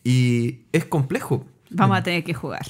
Y 0.03 0.63
es 0.73 0.83
complejo. 0.83 1.45
Vamos 1.69 1.97
a 1.97 2.03
tener 2.03 2.25
que 2.25 2.33
jugar. 2.33 2.65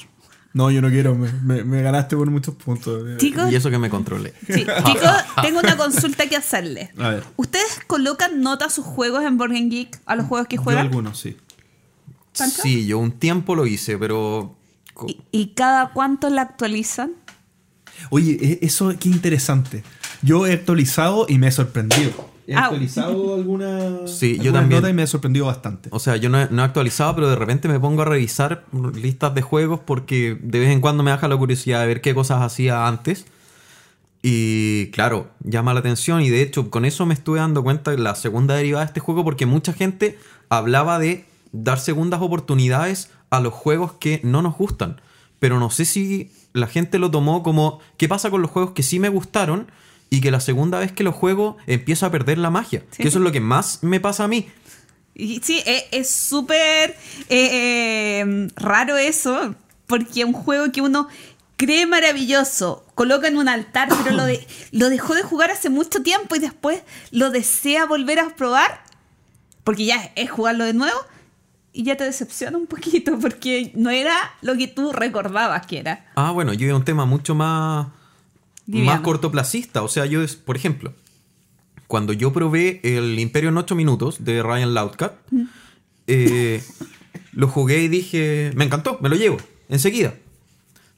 No, 0.54 0.70
yo 0.70 0.82
no 0.82 0.90
quiero, 0.90 1.14
me, 1.14 1.32
me- 1.32 1.64
me 1.64 1.82
ganaste 1.82 2.14
por 2.16 2.30
muchos 2.30 2.54
puntos. 2.54 3.16
Chicos, 3.18 3.50
Y 3.50 3.56
eso 3.56 3.70
que 3.70 3.78
me 3.78 3.88
controlé. 3.88 4.34
sí, 4.46 4.66
chicos, 4.84 5.10
tengo 5.40 5.60
una 5.60 5.76
consulta 5.76 6.28
que 6.28 6.36
hacerles. 6.36 6.90
A 6.98 7.08
ver. 7.08 7.24
¿Ustedes 7.36 7.80
colocan 7.86 8.42
nota 8.42 8.66
a 8.66 8.70
sus 8.70 8.84
juegos 8.84 9.24
en 9.24 9.38
Board 9.38 9.52
Game 9.52 9.68
Geek, 9.70 10.00
a 10.04 10.14
los 10.16 10.26
juegos 10.26 10.48
que 10.48 10.56
Yo 10.56 10.62
juegan? 10.62 10.86
algunos, 10.86 11.18
sí. 11.18 11.36
Sí, 12.34 12.86
yo 12.86 12.98
un 12.98 13.12
tiempo 13.12 13.54
lo 13.54 13.66
hice, 13.66 13.96
pero... 13.98 14.54
¿Y, 15.06 15.20
y 15.32 15.46
cada 15.54 15.90
cuánto 15.92 16.28
la 16.30 16.42
actualizan? 16.42 17.12
Oye, 18.10 18.38
e- 18.40 18.58
eso 18.66 18.92
qué 18.98 19.08
interesante. 19.08 19.82
Yo 20.22 20.46
he 20.46 20.52
actualizado 20.52 21.26
y 21.28 21.38
me 21.38 21.48
he 21.48 21.52
sorprendido. 21.52 22.30
He 22.46 22.54
Ah. 22.54 22.64
actualizado 22.64 23.34
alguna, 23.34 24.06
Sí, 24.06 24.34
yo 24.36 24.42
algunas 24.42 24.60
también. 24.62 24.80
notas 24.80 24.90
y 24.90 24.94
me 24.94 25.02
he 25.02 25.06
sorprendido 25.06 25.46
bastante. 25.46 25.88
O 25.92 25.98
sea, 26.00 26.16
yo 26.16 26.28
no 26.28 26.40
he, 26.42 26.48
no 26.50 26.62
he 26.62 26.64
actualizado, 26.64 27.14
pero 27.14 27.28
de 27.30 27.36
repente 27.36 27.68
me 27.68 27.78
pongo 27.78 28.02
a 28.02 28.04
revisar 28.04 28.64
listas 28.94 29.34
de 29.34 29.42
juegos 29.42 29.80
porque 29.84 30.36
de 30.42 30.58
vez 30.58 30.70
en 30.70 30.80
cuando 30.80 31.02
me 31.02 31.10
baja 31.12 31.28
la 31.28 31.36
curiosidad 31.36 31.80
de 31.80 31.86
ver 31.86 32.00
qué 32.00 32.14
cosas 32.14 32.42
hacía 32.42 32.86
antes. 32.88 33.26
Y 34.22 34.86
claro, 34.92 35.28
llama 35.42 35.74
la 35.74 35.80
atención 35.80 36.20
y 36.22 36.30
de 36.30 36.42
hecho 36.42 36.70
con 36.70 36.84
eso 36.84 37.06
me 37.06 37.14
estuve 37.14 37.40
dando 37.40 37.62
cuenta 37.62 37.90
de 37.90 37.98
la 37.98 38.14
segunda 38.14 38.54
derivada 38.54 38.84
de 38.84 38.88
este 38.88 39.00
juego 39.00 39.24
porque 39.24 39.46
mucha 39.46 39.72
gente 39.72 40.18
hablaba 40.48 40.98
de 41.00 41.24
dar 41.50 41.80
segundas 41.80 42.20
oportunidades 42.22 43.10
a 43.30 43.40
los 43.40 43.52
juegos 43.52 43.92
que 43.94 44.20
no 44.22 44.40
nos 44.42 44.56
gustan. 44.56 45.00
Pero 45.40 45.58
no 45.58 45.70
sé 45.70 45.84
si 45.84 46.30
la 46.52 46.68
gente 46.68 46.98
lo 47.00 47.10
tomó 47.10 47.42
como 47.42 47.80
qué 47.96 48.06
pasa 48.08 48.30
con 48.30 48.42
los 48.42 48.50
juegos 48.50 48.72
que 48.72 48.82
sí 48.84 49.00
me 49.00 49.08
gustaron 49.08 49.66
y 50.12 50.20
que 50.20 50.30
la 50.30 50.40
segunda 50.40 50.78
vez 50.78 50.92
que 50.92 51.04
los 51.04 51.14
juego 51.14 51.56
empiezo 51.66 52.04
a 52.04 52.10
perder 52.10 52.36
la 52.36 52.50
magia. 52.50 52.82
Sí. 52.90 53.02
Que 53.02 53.08
eso 53.08 53.16
es 53.18 53.24
lo 53.24 53.32
que 53.32 53.40
más 53.40 53.78
me 53.82 53.98
pasa 53.98 54.24
a 54.24 54.28
mí. 54.28 54.46
Sí, 55.16 55.62
e- 55.64 55.88
es 55.90 56.10
súper 56.10 56.90
eh, 57.30 58.20
eh, 58.20 58.48
raro 58.56 58.98
eso, 58.98 59.54
porque 59.86 60.26
un 60.26 60.34
juego 60.34 60.70
que 60.70 60.82
uno 60.82 61.08
cree 61.56 61.86
maravilloso, 61.86 62.84
coloca 62.94 63.26
en 63.26 63.38
un 63.38 63.48
altar, 63.48 63.88
pero 64.04 64.14
lo, 64.14 64.26
de- 64.26 64.46
lo 64.72 64.90
dejó 64.90 65.14
de 65.14 65.22
jugar 65.22 65.50
hace 65.50 65.70
mucho 65.70 66.02
tiempo 66.02 66.36
y 66.36 66.40
después 66.40 66.82
lo 67.10 67.30
desea 67.30 67.86
volver 67.86 68.18
a 68.20 68.36
probar, 68.36 68.82
porque 69.64 69.86
ya 69.86 70.12
es 70.14 70.30
jugarlo 70.30 70.64
de 70.66 70.74
nuevo, 70.74 70.98
y 71.72 71.84
ya 71.84 71.96
te 71.96 72.04
decepciona 72.04 72.58
un 72.58 72.66
poquito, 72.66 73.18
porque 73.18 73.72
no 73.74 73.88
era 73.88 74.14
lo 74.42 74.56
que 74.58 74.68
tú 74.68 74.92
recordabas 74.92 75.66
que 75.66 75.78
era. 75.78 76.04
Ah, 76.16 76.32
bueno, 76.32 76.52
yo 76.52 76.66
iba 76.66 76.74
a 76.74 76.78
un 76.78 76.84
tema 76.84 77.06
mucho 77.06 77.34
más, 77.34 77.86
Liviano. 78.66 78.92
más 78.92 79.00
cortoplacista. 79.00 79.82
O 79.82 79.88
sea, 79.88 80.06
yo, 80.06 80.20
por 80.44 80.56
ejemplo, 80.56 80.92
cuando 81.86 82.12
yo 82.12 82.32
probé 82.32 82.80
el 82.82 83.18
Imperio 83.18 83.50
en 83.50 83.56
8 83.56 83.74
minutos 83.74 84.24
de 84.24 84.42
Ryan 84.42 84.74
Loudcat, 84.74 85.14
eh, 86.06 86.62
lo 87.32 87.48
jugué 87.48 87.82
y 87.82 87.88
dije, 87.88 88.52
me 88.54 88.64
encantó, 88.64 88.98
me 89.00 89.08
lo 89.08 89.16
llevo, 89.16 89.38
enseguida. 89.68 90.14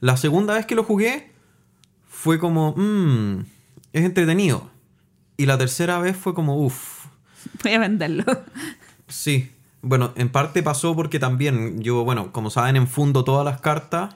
La 0.00 0.16
segunda 0.16 0.54
vez 0.54 0.66
que 0.66 0.74
lo 0.74 0.84
jugué 0.84 1.30
fue 2.08 2.38
como, 2.38 2.74
mmm, 2.76 3.40
es 3.92 4.04
entretenido. 4.04 4.70
Y 5.36 5.46
la 5.46 5.58
tercera 5.58 5.98
vez 5.98 6.16
fue 6.16 6.34
como, 6.34 6.64
uff, 6.64 7.04
Voy 7.62 7.72
a 7.72 7.78
venderlo. 7.78 8.24
Sí, 9.08 9.50
bueno, 9.82 10.12
en 10.16 10.30
parte 10.30 10.62
pasó 10.62 10.94
porque 10.96 11.18
también 11.18 11.82
yo, 11.82 12.04
bueno, 12.04 12.32
como 12.32 12.50
saben, 12.50 12.76
enfundo 12.76 13.24
todas 13.24 13.44
las 13.44 13.60
cartas 13.60 14.14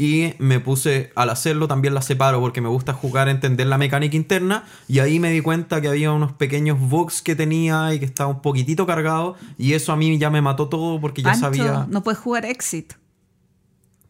y 0.00 0.34
me 0.38 0.60
puse, 0.60 1.12
al 1.14 1.28
hacerlo 1.28 1.68
también 1.68 1.92
las 1.92 2.06
separo 2.06 2.40
porque 2.40 2.62
me 2.62 2.70
gusta 2.70 2.94
jugar, 2.94 3.28
entender 3.28 3.66
la 3.66 3.76
mecánica 3.76 4.16
interna 4.16 4.64
y 4.88 5.00
ahí 5.00 5.20
me 5.20 5.30
di 5.30 5.42
cuenta 5.42 5.82
que 5.82 5.88
había 5.88 6.10
unos 6.10 6.32
pequeños 6.32 6.80
bugs 6.80 7.20
que 7.20 7.36
tenía 7.36 7.92
y 7.92 7.98
que 7.98 8.06
estaba 8.06 8.30
un 8.30 8.40
poquitito 8.40 8.86
cargado 8.86 9.36
y 9.58 9.74
eso 9.74 9.92
a 9.92 9.96
mí 9.96 10.16
ya 10.16 10.30
me 10.30 10.40
mató 10.40 10.70
todo 10.70 11.02
porque 11.02 11.20
ya 11.20 11.32
Pancho, 11.32 11.40
sabía... 11.40 11.86
no 11.90 12.02
puedes 12.02 12.18
jugar 12.18 12.46
Exit. 12.46 12.94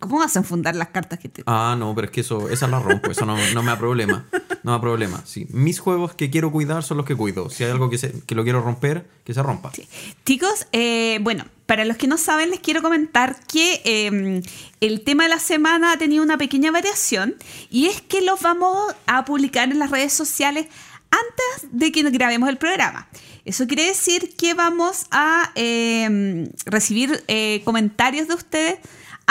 ¿Cómo 0.01 0.19
vas 0.19 0.35
a 0.35 0.41
enfundar 0.41 0.75
las 0.75 0.89
cartas 0.89 1.19
que 1.19 1.29
te... 1.29 1.43
Ah, 1.47 1.77
no, 1.79 1.95
pero 1.95 2.07
es 2.07 2.11
que 2.11 2.23
eso, 2.23 2.49
esa 2.49 2.67
la 2.67 2.81
rompo, 2.81 3.11
eso 3.11 3.27
no, 3.27 3.37
no 3.55 3.63
me 3.63 3.69
da 3.71 3.79
problema. 3.79 4.27
No 4.63 4.73
me 4.73 4.73
da 4.73 4.81
problema. 4.81 5.23
Sí, 5.27 5.47
mis 5.51 5.79
juegos 5.79 6.15
que 6.15 6.31
quiero 6.31 6.51
cuidar 6.51 6.83
son 6.83 6.97
los 6.97 7.05
que 7.07 7.15
cuido. 7.15 7.51
Si 7.51 7.65
hay 7.65 7.71
algo 7.71 7.91
que, 7.91 7.99
se- 7.99 8.21
que 8.27 8.35
lo 8.35 8.43
quiero 8.43 8.63
romper, 8.63 9.07
que 9.25 9.35
se 9.35 9.43
rompa. 9.43 9.71
Sí. 9.75 9.87
Chicos, 10.25 10.67
eh, 10.73 11.19
bueno, 11.21 11.45
para 11.67 11.85
los 11.85 11.97
que 11.99 12.07
no 12.09 12.17
saben, 12.17 12.51
les 12.51 12.61
quiero 12.61 12.81
comentar 12.83 13.37
que 13.47 13.83
eh, 13.85 14.43
el 14.81 15.03
tema 15.05 15.25
de 15.25 15.29
la 15.29 15.39
semana 15.39 15.93
ha 15.93 15.99
tenido 15.99 16.25
una 16.25 16.39
pequeña 16.39 16.71
variación 16.71 17.37
y 17.71 17.87
es 17.87 18.01
que 18.01 18.23
los 18.23 18.41
vamos 18.41 18.77
a 19.07 19.25
publicar 19.27 19.71
en 19.71 19.79
las 19.79 19.91
redes 19.91 20.13
sociales 20.15 20.67
antes 21.11 21.71
de 21.73 21.93
que 21.93 22.03
grabemos 22.11 22.49
el 22.49 22.57
programa. 22.57 23.07
Eso 23.45 23.67
quiere 23.67 23.85
decir 23.87 24.35
que 24.37 24.55
vamos 24.55 25.07
a 25.11 25.51
eh, 25.57 26.49
recibir 26.67 27.23
eh, 27.29 27.63
comentarios 27.65 28.29
de 28.29 28.35
ustedes 28.35 28.79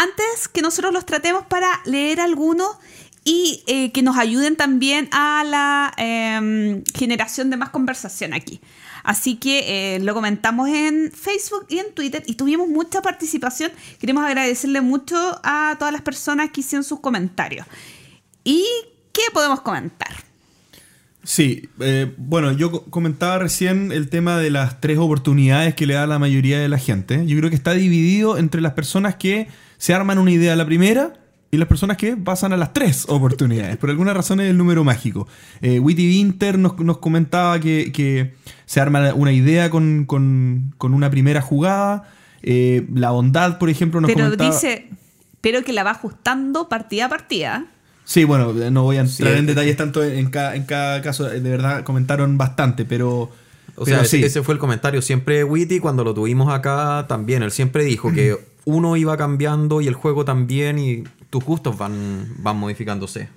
antes 0.01 0.47
que 0.47 0.61
nosotros 0.61 0.93
los 0.93 1.05
tratemos 1.05 1.45
para 1.45 1.67
leer 1.85 2.19
algunos 2.21 2.77
y 3.23 3.63
eh, 3.67 3.91
que 3.91 4.01
nos 4.01 4.17
ayuden 4.17 4.55
también 4.55 5.09
a 5.11 5.43
la 5.43 5.93
eh, 5.97 6.81
generación 6.95 7.49
de 7.49 7.57
más 7.57 7.69
conversación 7.69 8.33
aquí. 8.33 8.61
Así 9.03 9.35
que 9.35 9.95
eh, 9.95 9.99
lo 9.99 10.13
comentamos 10.13 10.69
en 10.69 11.11
Facebook 11.11 11.65
y 11.69 11.79
en 11.79 11.93
Twitter 11.93 12.23
y 12.27 12.35
tuvimos 12.35 12.67
mucha 12.67 13.01
participación. 13.01 13.71
Queremos 13.99 14.23
agradecerle 14.25 14.81
mucho 14.81 15.15
a 15.43 15.75
todas 15.79 15.93
las 15.93 16.01
personas 16.01 16.51
que 16.51 16.61
hicieron 16.61 16.83
sus 16.83 16.99
comentarios. 16.99 17.65
¿Y 18.43 18.65
qué 19.11 19.23
podemos 19.33 19.61
comentar? 19.61 20.11
Sí, 21.23 21.69
eh, 21.79 22.13
bueno, 22.17 22.51
yo 22.53 22.71
co- 22.71 22.85
comentaba 22.85 23.39
recién 23.39 23.91
el 23.91 24.09
tema 24.09 24.37
de 24.37 24.49
las 24.49 24.79
tres 24.81 24.97
oportunidades 24.97 25.75
que 25.75 25.85
le 25.85 25.93
da 25.93 26.07
la 26.07 26.19
mayoría 26.19 26.59
de 26.59 26.69
la 26.69 26.77
gente. 26.77 27.25
Yo 27.25 27.37
creo 27.37 27.49
que 27.49 27.55
está 27.57 27.73
dividido 27.73 28.37
entre 28.37 28.61
las 28.61 28.73
personas 28.73 29.15
que 29.15 29.47
se 29.79 29.95
arman 29.95 30.19
una 30.19 30.29
idea 30.29 30.53
a 30.53 30.55
la 30.55 30.65
primera 30.67 31.13
y 31.51 31.57
las 31.57 31.67
personas 31.67 31.97
que 31.97 32.15
pasan 32.15 32.53
a 32.53 32.57
las 32.57 32.73
tres 32.73 33.05
oportunidades. 33.09 33.75
Por 33.77 33.89
alguna 33.89 34.13
razón 34.13 34.39
es 34.39 34.51
el 34.51 34.57
número 34.57 34.83
mágico. 34.83 35.27
Eh, 35.61 35.79
Witty 35.79 36.07
Winter 36.07 36.59
nos, 36.59 36.77
nos 36.77 36.99
comentaba 36.99 37.59
que, 37.59 37.91
que 37.91 38.35
se 38.67 38.79
arma 38.79 39.15
una 39.15 39.31
idea 39.31 39.71
con, 39.71 40.05
con- 40.05 40.75
con 40.77 40.93
una 40.93 41.09
primera 41.09 41.41
jugada. 41.41 42.07
Eh, 42.43 42.85
la 42.93 43.09
bondad, 43.09 43.57
por 43.57 43.69
ejemplo, 43.71 43.99
nos 43.99 44.11
Pero 44.11 44.25
comentaba... 44.25 44.51
dice, 44.51 44.89
pero 45.41 45.63
que 45.63 45.73
la 45.73 45.83
va 45.83 45.91
ajustando 45.91 46.69
partida 46.69 47.05
a 47.05 47.09
partida. 47.09 47.65
Sí, 48.05 48.23
bueno, 48.25 48.53
no 48.53 48.83
voy 48.83 48.97
a 48.97 49.01
entrar 49.01 49.33
Sí. 49.33 49.39
en 49.39 49.45
detalles 49.45 49.75
tanto 49.77 50.03
en 50.03 50.29
cada, 50.29 50.55
en 50.55 50.63
cada 50.65 51.01
caso. 51.01 51.25
De 51.25 51.39
verdad, 51.41 51.83
comentaron 51.83 52.37
bastante, 52.37 52.85
pero... 52.85 53.31
O 53.75 53.85
pero 53.85 53.97
sea, 53.99 54.05
sí. 54.05 54.17
ese, 54.17 54.25
ese 54.27 54.43
fue 54.43 54.53
el 54.55 54.59
comentario. 54.59 55.01
Siempre 55.01 55.43
Witty, 55.43 55.79
cuando 55.79 56.03
lo 56.03 56.13
tuvimos 56.13 56.53
acá 56.53 57.05
también, 57.07 57.43
él 57.43 57.51
siempre 57.51 57.83
dijo 57.85 58.11
que 58.11 58.35
uno 58.69 58.95
iba 58.97 59.15
cambiando 59.17 59.81
y 59.81 59.87
el 59.87 59.93
juego 59.93 60.25
también 60.25 60.79
y 60.79 61.03
tus 61.29 61.43
gustos 61.43 61.77
van, 61.77 62.27
van 62.39 62.57
modificándose. 62.57 63.29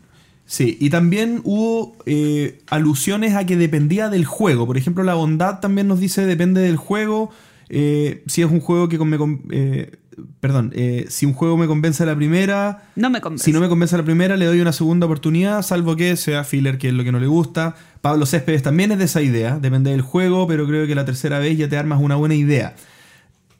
Sí, 0.44 0.76
y 0.80 0.90
también 0.90 1.40
hubo 1.44 1.96
eh, 2.04 2.60
alusiones 2.68 3.34
a 3.34 3.46
que 3.46 3.56
dependía 3.56 4.08
del 4.08 4.24
juego. 4.24 4.66
Por 4.66 4.76
ejemplo, 4.76 5.04
la 5.04 5.14
bondad 5.14 5.60
también 5.60 5.88
nos 5.88 6.00
dice 6.00 6.26
depende 6.26 6.60
del 6.60 6.76
juego. 6.76 7.30
Eh, 7.68 8.22
si 8.26 8.42
es 8.42 8.50
un 8.50 8.60
juego 8.60 8.88
que 8.88 8.98
con- 8.98 9.08
me 9.08 9.16
eh, 9.50 9.92
perdón, 10.40 10.72
eh, 10.74 11.06
si 11.08 11.24
un 11.24 11.32
juego 11.32 11.56
me 11.56 11.66
convence 11.66 12.02
a 12.02 12.06
la 12.06 12.14
primera, 12.16 12.82
No 12.96 13.08
me 13.08 13.20
convence. 13.22 13.44
si 13.46 13.52
no 13.52 13.60
me 13.60 13.68
convence 13.68 13.94
a 13.94 13.98
la 13.98 14.04
primera, 14.04 14.36
le 14.36 14.44
doy 14.44 14.60
una 14.60 14.72
segunda 14.72 15.06
oportunidad, 15.06 15.62
salvo 15.62 15.96
que 15.96 16.16
sea 16.16 16.44
filler, 16.44 16.76
que 16.76 16.88
es 16.88 16.94
lo 16.94 17.02
que 17.04 17.12
no 17.12 17.18
le 17.20 17.28
gusta. 17.28 17.74
Pablo 18.02 18.26
Céspedes 18.26 18.62
también 18.62 18.92
es 18.92 18.98
de 18.98 19.04
esa 19.04 19.22
idea, 19.22 19.58
depende 19.58 19.90
del 19.90 20.02
juego, 20.02 20.46
pero 20.46 20.66
creo 20.66 20.86
que 20.86 20.94
la 20.94 21.06
tercera 21.06 21.38
vez 21.38 21.56
ya 21.56 21.68
te 21.68 21.78
armas 21.78 21.98
una 22.02 22.16
buena 22.16 22.34
idea. 22.34 22.74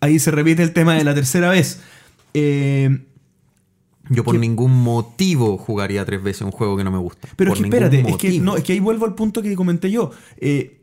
Ahí 0.03 0.19
se 0.19 0.31
repite 0.33 0.63
el 0.65 0.73
tema 0.73 0.95
de 0.97 1.05
la 1.05 1.15
tercera 1.15 1.49
vez. 1.49 1.81
Eh, 2.35 3.05
Yo 4.11 4.25
por 4.25 4.37
ningún 4.37 4.73
motivo 4.83 5.57
jugaría 5.57 6.05
tres 6.05 6.21
veces 6.23 6.43
un 6.43 6.51
juego 6.51 6.77
que 6.77 6.83
no 6.83 6.91
me 6.91 6.99
gusta. 6.99 7.29
Pero 7.37 7.53
es 7.53 7.59
que 7.61 7.65
espérate, 7.67 8.01
es 8.01 8.05
que, 8.05 8.11
motivo. 8.11 8.45
no, 8.45 8.57
es 8.57 8.65
que 8.65 8.73
ahí 8.73 8.81
vuelvo 8.81 9.07
al 9.07 9.15
punto 9.15 9.41
que 9.43 9.55
comenté 9.55 9.91
yo. 9.93 10.11
Eh, 10.39 10.81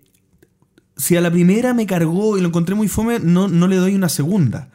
si 0.96 1.18
a 1.18 1.22
la 1.22 1.30
primera 1.30 1.74
me 1.74 1.86
cargó 1.86 2.38
y 2.38 2.42
lo 2.42 2.48
encontré 2.48 2.76
muy 2.76 2.88
fome, 2.88 3.20
no, 3.20 3.50
no 3.50 3.68
le 3.68 3.76
doy 3.76 3.94
una 3.94 4.08
segunda. 4.10 4.70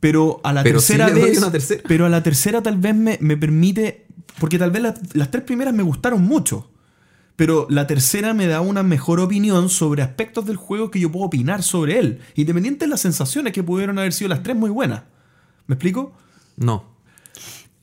Pero 0.00 0.40
a 0.44 0.52
la 0.54 0.62
Pero 0.62 0.80
sí 0.80 0.94
tercera 0.94 1.10
doy 1.10 1.28
vez. 1.28 1.38
una 1.38 1.52
tercera. 1.52 1.82
Pero 1.86 2.06
a 2.06 2.08
la 2.08 2.22
tercera 2.22 2.62
tal 2.62 2.78
vez 2.78 2.94
me, 2.94 3.18
me 3.20 3.36
permite. 3.36 4.06
Porque 4.38 4.58
tal 4.58 4.70
vez 4.70 4.80
las, 4.82 4.94
las 5.14 5.30
tres 5.30 5.44
primeras 5.44 5.74
me 5.74 5.82
gustaron 5.82 6.22
mucho. 6.24 6.70
Pero 7.40 7.66
la 7.70 7.86
tercera 7.86 8.34
me 8.34 8.46
da 8.46 8.60
una 8.60 8.82
mejor 8.82 9.18
opinión 9.18 9.70
sobre 9.70 10.02
aspectos 10.02 10.44
del 10.44 10.56
juego 10.56 10.90
que 10.90 11.00
yo 11.00 11.10
puedo 11.10 11.24
opinar 11.24 11.62
sobre 11.62 11.98
él. 11.98 12.20
Independiente 12.34 12.84
de 12.84 12.90
las 12.90 13.00
sensaciones 13.00 13.54
que 13.54 13.62
pudieron 13.62 13.98
haber 13.98 14.12
sido 14.12 14.28
las 14.28 14.42
tres 14.42 14.54
muy 14.56 14.68
buenas. 14.68 15.04
¿Me 15.66 15.76
explico? 15.76 16.12
No. 16.58 16.84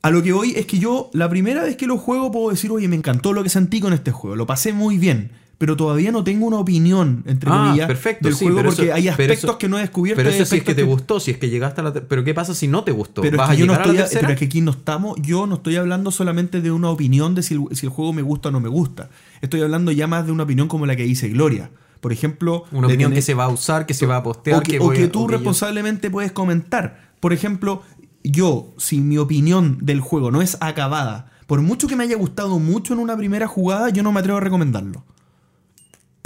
A 0.04 0.12
lo 0.12 0.22
que 0.22 0.32
voy 0.32 0.54
es 0.56 0.68
que 0.68 0.78
yo, 0.78 1.10
la 1.12 1.28
primera 1.28 1.64
vez 1.64 1.76
que 1.76 1.88
lo 1.88 1.98
juego, 1.98 2.32
puedo 2.32 2.52
decir, 2.52 2.70
oye, 2.70 2.88
me 2.88 2.98
encantó 2.98 3.34
lo 3.34 3.42
que 3.42 3.50
sentí 3.50 3.80
con 3.80 3.94
este 3.94 4.12
juego, 4.12 4.36
lo 4.36 4.46
pasé 4.46 4.74
muy 4.74 5.00
bien, 5.00 5.32
pero 5.58 5.76
todavía 5.76 6.12
no 6.12 6.24
tengo 6.24 6.46
una 6.46 6.58
opinión, 6.58 7.24
entre 7.26 7.50
Ah, 7.52 7.66
comillas, 7.66 7.88
perfecto, 7.88 8.28
del 8.28 8.36
sí, 8.38 8.46
juego 8.46 8.64
porque 8.64 8.84
eso- 8.84 8.94
hay 8.94 9.08
aspectos 9.08 9.38
eso- 9.44 9.58
que 9.58 9.68
no 9.68 9.78
he 9.78 9.82
descubierto. 9.82 10.20
Pero 10.22 10.30
eso 10.30 10.46
sí 10.46 10.58
es 10.58 10.64
que 10.64 10.76
te 10.76 10.84
gustó, 10.84 11.20
si 11.20 11.32
es 11.32 11.38
que 11.38 11.50
llegaste 11.50 11.82
a 11.82 11.84
la... 11.86 11.94
Pero 11.94 12.24
¿qué 12.24 12.34
pasa 12.36 12.54
si 12.54 12.68
no 12.68 12.84
te 12.84 12.92
gustó? 12.92 13.22
Pero 13.22 13.36
es, 13.36 13.38
¿Vas 13.40 13.50
que 13.50 13.56
a 13.56 13.58
yo 13.60 13.66
no 13.66 13.74
a 13.74 13.78
estoy, 13.78 13.94
la 13.96 14.02
a- 14.02 14.04
tercera? 14.04 14.22
pero 14.22 14.34
es 14.34 14.40
que 14.40 14.46
aquí 14.46 14.62
no 14.62 14.72
estamos, 14.72 15.18
yo 15.22 15.48
no 15.48 15.56
estoy 15.56 15.76
hablando 15.78 16.12
solamente 16.12 16.62
de 16.62 16.70
una 16.72 16.90
opinión 16.90 17.34
de 17.34 17.42
si 17.42 17.56
el, 17.56 17.64
si 17.76 17.88
el 17.88 17.92
juego 17.92 18.14
me 18.14 18.22
gusta 18.22 18.50
o 18.50 18.52
no 18.52 18.60
me 18.60 18.70
gusta. 18.70 19.10
Estoy 19.42 19.62
hablando 19.62 19.92
ya 19.92 20.06
más 20.08 20.26
de 20.28 20.32
una 20.32 20.44
opinión 20.44 20.68
como 20.68 20.86
la 20.86 20.96
que 20.96 21.04
dice 21.04 21.28
Gloria. 21.30 21.72
Por 22.02 22.14
ejemplo, 22.14 22.66
Una 22.72 22.86
opinión 22.88 23.10
tener- 23.10 23.18
que 23.18 23.22
se 23.24 23.34
va 23.34 23.46
a 23.46 23.50
usar, 23.50 23.88
que 23.88 23.96
se 23.96 24.06
va 24.06 24.18
a 24.18 24.24
postear, 24.24 24.60
o 24.60 24.62
que, 24.62 24.74
que, 24.74 24.80
o 24.80 24.84
voy 24.84 24.98
que 24.98 25.04
a- 25.06 25.12
tú 25.12 25.24
o 25.24 25.26
que 25.28 25.32
yo- 25.34 25.38
responsablemente 25.40 26.12
puedes 26.12 26.32
comentar. 26.32 27.10
Por 27.20 27.34
ejemplo, 27.34 27.82
yo, 28.24 28.74
si 28.78 29.00
mi 29.00 29.18
opinión 29.18 29.80
del 29.82 30.02
juego 30.02 30.30
no 30.30 30.44
es 30.44 30.58
acabada, 30.60 31.32
por 31.48 31.62
mucho 31.62 31.88
que 31.88 31.96
me 31.96 32.04
haya 32.04 32.16
gustado 32.16 32.60
mucho 32.60 32.94
en 32.94 33.00
una 33.00 33.18
primera 33.18 33.48
jugada, 33.48 33.90
yo 33.90 34.04
no 34.04 34.12
me 34.12 34.20
atrevo 34.20 34.38
a 34.38 34.42
recomendarlo. 34.42 35.04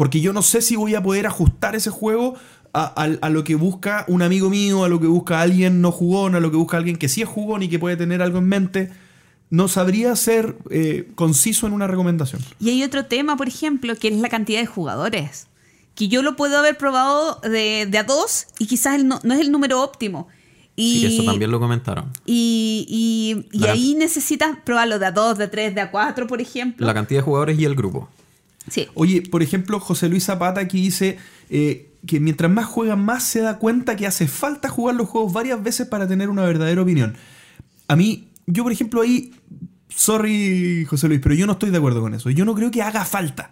Porque 0.02 0.20
yo 0.20 0.34
no 0.34 0.42
sé 0.42 0.64
si 0.64 0.76
voy 0.76 0.96
a 0.96 1.04
poder 1.04 1.28
ajustar 1.28 1.76
ese 1.76 1.92
juego 1.92 2.34
a, 2.74 2.86
a- 3.00 3.18
a 3.22 3.30
lo 3.30 3.44
que 3.44 3.54
busca 3.54 4.04
un 4.08 4.24
amigo 4.24 4.50
mío, 4.50 4.84
a 4.84 4.90
lo 4.90 5.00
que 5.00 5.06
busca 5.06 5.42
alguien 5.42 5.80
no 5.80 5.92
jugón, 5.92 6.34
a 6.34 6.40
lo 6.40 6.50
que 6.50 6.58
busca 6.58 6.78
alguien 6.78 6.96
que 6.96 7.08
sí 7.08 7.22
es 7.22 7.28
jugón 7.30 7.62
y 7.62 7.68
que 7.70 7.78
puede 7.78 7.98
tener 7.98 8.24
algo 8.24 8.40
en 8.40 8.48
mente. 8.48 8.90
No 9.52 9.68
sabría 9.68 10.16
ser 10.16 10.56
eh, 10.72 11.08
conciso 11.14 11.68
en 11.68 11.74
una 11.74 11.86
recomendación. 11.86 12.42
Y 12.60 12.70
hay 12.72 12.82
otro 12.84 13.06
tema, 13.06 13.38
por 13.38 13.48
ejemplo, 13.48 13.96
que 13.96 14.08
es 14.08 14.16
la 14.20 14.30
cantidad 14.30 14.60
de 14.60 14.66
jugadores. 14.66 15.46
Que 15.94 16.08
yo 16.08 16.24
lo 16.24 16.36
puedo 16.36 16.58
haber 16.58 16.78
probado 16.78 17.40
de, 17.44 17.86
de 17.88 17.98
a 18.00 18.04
dos 18.04 18.48
y 18.58 18.66
quizás 18.66 18.96
el 18.96 19.08
no, 19.08 19.20
no 19.24 19.36
es 19.36 19.40
el 19.42 19.52
número 19.52 19.84
óptimo. 19.84 20.30
Y, 20.76 21.02
Sí, 21.02 21.06
eso 21.20 21.26
también 21.26 21.52
lo 21.52 21.60
comentaron. 21.60 22.06
y, 22.26 22.88
y- 23.54 23.56
y 23.56 23.66
ahí 23.68 23.94
necesitas 23.94 24.58
probarlo 24.66 24.98
de 24.98 25.06
a 25.06 25.12
dos, 25.12 25.38
de 25.38 25.44
a 25.44 25.52
tres, 25.52 25.76
de 25.76 25.82
a 25.82 25.92
cuatro, 25.92 26.26
por 26.26 26.42
ejemplo. 26.42 26.88
La 26.88 26.94
cantidad 26.96 27.20
de 27.20 27.24
jugadores 27.26 27.60
y 27.60 27.66
el 27.66 27.76
grupo. 27.76 28.10
Oye, 28.94 29.22
por 29.22 29.44
ejemplo, 29.44 29.80
José 29.80 30.10
Luis 30.10 30.26
Zapata 30.26 30.62
aquí 30.62 30.82
dice 30.82 31.18
eh, 31.50 31.94
que 32.06 32.20
mientras 32.20 32.52
más 32.52 32.66
juega, 32.66 32.96
más 32.96 33.24
se 33.24 33.42
da 33.42 33.58
cuenta 33.58 33.96
que 33.96 34.08
hace 34.08 34.28
falta 34.28 34.70
jugar 34.70 34.96
los 34.96 35.10
juegos 35.10 35.34
varias 35.34 35.62
veces 35.62 35.88
para 35.88 36.08
tener 36.08 36.30
una 36.30 36.44
verdadera 36.44 36.82
opinión. 36.82 37.16
A 37.88 37.96
mí, 37.96 38.30
yo 38.46 38.64
por 38.64 38.72
ejemplo 38.72 39.02
ahí, 39.02 39.34
sorry 39.90 40.86
José 40.86 41.08
Luis, 41.08 41.20
pero 41.22 41.36
yo 41.36 41.46
no 41.46 41.54
estoy 41.54 41.72
de 41.72 41.78
acuerdo 41.78 42.02
con 42.02 42.14
eso. 42.14 42.30
Yo 42.30 42.46
no 42.46 42.56
creo 42.56 42.72
que 42.72 42.82
haga 42.82 43.06
falta. 43.06 43.52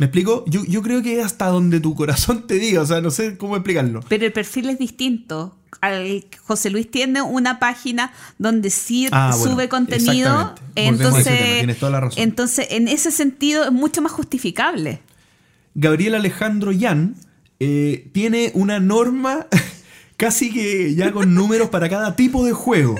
¿Me 0.00 0.06
explico? 0.06 0.44
Yo, 0.46 0.64
yo 0.64 0.80
creo 0.80 1.02
que 1.02 1.18
es 1.20 1.26
hasta 1.26 1.48
donde 1.48 1.78
tu 1.78 1.94
corazón 1.94 2.46
te 2.46 2.54
diga, 2.54 2.80
o 2.80 2.86
sea, 2.86 3.02
no 3.02 3.10
sé 3.10 3.36
cómo 3.36 3.54
explicarlo. 3.54 4.00
Pero 4.08 4.24
el 4.24 4.32
perfil 4.32 4.70
es 4.70 4.78
distinto. 4.78 5.54
Al- 5.82 6.24
José 6.42 6.70
Luis 6.70 6.90
tiene 6.90 7.20
una 7.20 7.58
página 7.58 8.10
donde 8.38 8.70
sí 8.70 9.08
Ah, 9.12 9.34
bueno, 9.36 9.54
sube 9.54 9.68
contenido. 9.68 10.54
Entonces, 10.74 11.38
tienes 11.58 11.78
toda 11.78 11.92
la 11.92 12.00
razón. 12.00 12.22
entonces, 12.22 12.68
en 12.70 12.88
ese 12.88 13.10
sentido, 13.10 13.64
es 13.64 13.72
mucho 13.72 14.00
más 14.00 14.12
justificable. 14.12 15.00
Gabriel 15.74 16.14
Alejandro 16.14 16.72
Yan 16.72 17.14
eh, 17.60 18.08
tiene 18.14 18.52
una 18.54 18.80
norma 18.80 19.48
casi 20.16 20.50
que 20.50 20.94
ya 20.94 21.12
con 21.12 21.34
números 21.34 21.68
para 21.68 21.90
cada 21.90 22.16
tipo 22.16 22.42
de 22.46 22.52
juego. 22.52 22.94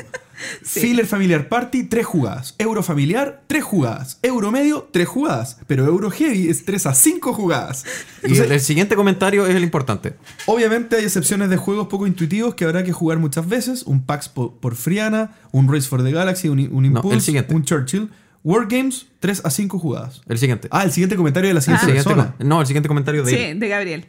Filler 0.63 1.07
Familiar 1.07 1.49
Party, 1.49 1.85
3 1.85 2.05
jugadas. 2.07 2.55
Euro 2.59 2.83
Familiar, 2.83 3.43
3 3.47 3.63
jugadas. 3.65 4.19
Euro 4.23 4.51
Medio, 4.51 4.89
3 4.93 5.07
jugadas. 5.09 5.59
Pero 5.67 5.85
Euro 5.87 6.11
Heavy 6.11 6.49
es 6.49 6.65
3 6.65 6.87
a 6.87 6.95
5 6.95 7.33
jugadas. 7.33 7.85
Y 8.23 8.27
Entonces, 8.27 8.47
el, 8.47 8.53
el 8.53 8.61
siguiente 8.61 8.97
comentario 8.97 9.47
es 9.47 9.55
el 9.57 9.63
importante. 9.63 10.15
Obviamente 10.47 10.97
hay 10.97 11.05
excepciones 11.05 11.51
de 11.51 11.57
juegos 11.57 11.89
poco 11.89 12.07
intuitivos 12.07 12.55
que 12.55 12.65
habrá 12.65 12.85
que 12.85 12.93
jugar 12.93 13.19
muchas 13.19 13.49
veces. 13.49 13.83
Un 13.85 14.03
PAX 14.05 14.29
por, 14.29 14.55
por 14.61 14.75
Friana, 14.77 15.33
un 15.53 15.73
Race 15.73 15.89
for 15.89 16.03
the 16.03 16.13
Galaxy, 16.13 16.49
un, 16.49 16.59
un 16.61 16.83
No, 16.93 16.99
Impulse, 17.01 17.17
el 17.17 17.23
siguiente. 17.23 17.55
un 17.55 17.65
Churchill. 17.65 18.11
Wargames, 18.43 19.07
3 19.21 19.43
a 19.45 19.51
5 19.51 19.79
jugadas. 19.79 20.23
El 20.27 20.39
siguiente. 20.39 20.69
Ah, 20.71 20.83
el 20.85 20.93
siguiente 20.93 21.15
comentario 21.17 21.49
de 21.49 21.55
la 21.55 21.61
siguiente 21.61 21.87
siguiente 21.87 22.09
persona. 22.09 22.35
no, 22.39 22.61
el 22.63 22.67
siguiente 22.67 22.89
comentario 22.89 23.23
de 23.23 23.31
Sí, 23.31 23.37
él. 23.37 23.61
de 23.61 23.69
Gabriel. 23.69 24.07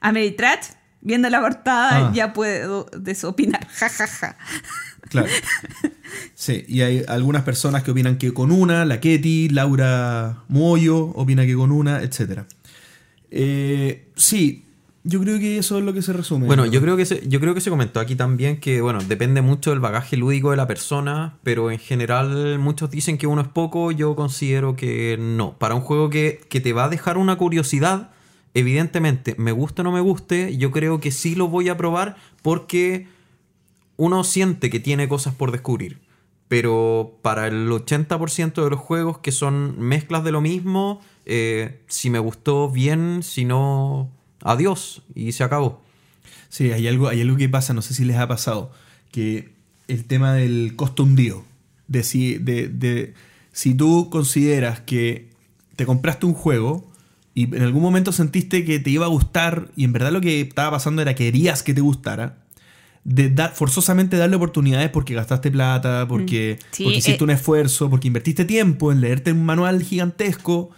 A 0.00 0.12
Meditrat, 0.12 0.60
viendo 1.00 1.28
la 1.30 1.40
portada, 1.40 2.08
Ah. 2.08 2.12
ya 2.14 2.32
puedo 2.32 2.86
desopinar. 2.96 3.66
Ja, 3.66 3.88
ja, 3.88 4.06
ja. 4.06 4.36
Claro. 5.08 5.28
Sí, 6.34 6.64
y 6.68 6.82
hay 6.82 7.02
algunas 7.08 7.42
personas 7.42 7.82
que 7.82 7.90
opinan 7.90 8.18
que 8.18 8.32
con 8.32 8.52
una, 8.52 8.84
la 8.84 9.00
Ketty, 9.00 9.48
Laura 9.48 10.44
Moyo 10.48 10.98
opina 10.98 11.46
que 11.46 11.54
con 11.54 11.72
una, 11.72 12.02
etc. 12.02 12.42
Eh, 13.30 14.08
sí, 14.16 14.64
yo 15.02 15.20
creo 15.20 15.38
que 15.38 15.58
eso 15.58 15.78
es 15.78 15.84
lo 15.84 15.92
que 15.92 16.02
se 16.02 16.12
resume. 16.12 16.46
Bueno, 16.46 16.66
yo 16.66 16.80
creo 16.80 16.96
que 16.96 17.06
se, 17.06 17.26
yo 17.28 17.40
creo 17.40 17.54
que 17.54 17.60
se 17.60 17.70
comentó 17.70 18.00
aquí 18.00 18.16
también 18.16 18.58
que, 18.60 18.80
bueno, 18.80 18.98
depende 19.06 19.40
mucho 19.40 19.70
del 19.70 19.80
bagaje 19.80 20.16
lúdico 20.16 20.50
de 20.50 20.56
la 20.56 20.66
persona, 20.66 21.38
pero 21.42 21.70
en 21.70 21.78
general 21.78 22.58
muchos 22.58 22.90
dicen 22.90 23.18
que 23.18 23.26
uno 23.26 23.42
es 23.42 23.48
poco, 23.48 23.92
yo 23.92 24.16
considero 24.16 24.74
que 24.74 25.16
no. 25.18 25.56
Para 25.58 25.74
un 25.74 25.80
juego 25.80 26.10
que, 26.10 26.40
que 26.48 26.60
te 26.60 26.72
va 26.72 26.84
a 26.84 26.88
dejar 26.88 27.18
una 27.18 27.36
curiosidad, 27.36 28.10
evidentemente, 28.54 29.36
me 29.38 29.52
guste 29.52 29.82
o 29.82 29.84
no 29.84 29.92
me 29.92 30.00
guste, 30.00 30.56
yo 30.56 30.70
creo 30.70 30.98
que 31.00 31.12
sí 31.12 31.34
lo 31.34 31.48
voy 31.48 31.68
a 31.68 31.76
probar 31.76 32.16
porque 32.42 33.06
uno 33.96 34.24
siente 34.24 34.70
que 34.70 34.80
tiene 34.80 35.08
cosas 35.08 35.34
por 35.34 35.52
descubrir. 35.52 36.00
Pero 36.48 37.18
para 37.22 37.48
el 37.48 37.68
80% 37.70 38.62
de 38.62 38.70
los 38.70 38.78
juegos 38.78 39.18
que 39.18 39.32
son 39.32 39.80
mezclas 39.80 40.22
de 40.22 40.30
lo 40.32 40.40
mismo, 40.40 41.00
eh, 41.24 41.80
si 41.88 42.08
me 42.08 42.20
gustó 42.20 42.70
bien, 42.70 43.22
si 43.24 43.44
no, 43.44 44.10
adiós 44.42 45.02
y 45.14 45.32
se 45.32 45.42
acabó. 45.42 45.82
Sí, 46.48 46.70
hay 46.72 46.86
algo, 46.86 47.08
hay 47.08 47.20
algo 47.20 47.36
que 47.36 47.48
pasa, 47.48 47.74
no 47.74 47.82
sé 47.82 47.94
si 47.94 48.04
les 48.04 48.16
ha 48.16 48.28
pasado, 48.28 48.70
que 49.10 49.50
el 49.88 50.04
tema 50.04 50.34
del 50.34 50.74
costo 50.76 51.02
hundido. 51.02 51.44
De 51.88 52.02
si, 52.02 52.38
de, 52.38 52.68
de- 52.68 53.14
si 53.52 53.74
tú 53.74 54.08
consideras 54.10 54.80
que 54.80 55.30
te 55.76 55.86
compraste 55.86 56.26
un 56.26 56.34
juego 56.34 56.86
y 57.34 57.54
en 57.54 57.62
algún 57.62 57.82
momento 57.82 58.12
sentiste 58.12 58.64
que 58.64 58.78
te 58.78 58.90
iba 58.90 59.06
a 59.06 59.08
gustar 59.08 59.68
y 59.76 59.84
en 59.84 59.92
verdad 59.92 60.12
lo 60.12 60.20
que 60.20 60.40
estaba 60.40 60.72
pasando 60.72 61.02
era 61.02 61.14
que 61.14 61.24
querías 61.24 61.62
que 61.62 61.74
te 61.74 61.80
gustara, 61.80 62.38
de 63.08 63.30
dar, 63.30 63.54
forzosamente 63.54 64.16
darle 64.16 64.34
oportunidades 64.34 64.90
porque 64.90 65.14
gastaste 65.14 65.50
plata, 65.52 66.06
porque, 66.08 66.58
Sí, 66.72 66.82
porque 66.82 66.98
hiciste 66.98 67.20
eh, 67.20 67.24
un 67.24 67.30
esfuerzo, 67.30 67.88
porque 67.88 68.08
invertiste 68.08 68.44
tiempo 68.44 68.90
en 68.90 69.00
leerte 69.00 69.30
un 69.30 69.44
manual 69.44 69.80
gigantesco 69.82 70.70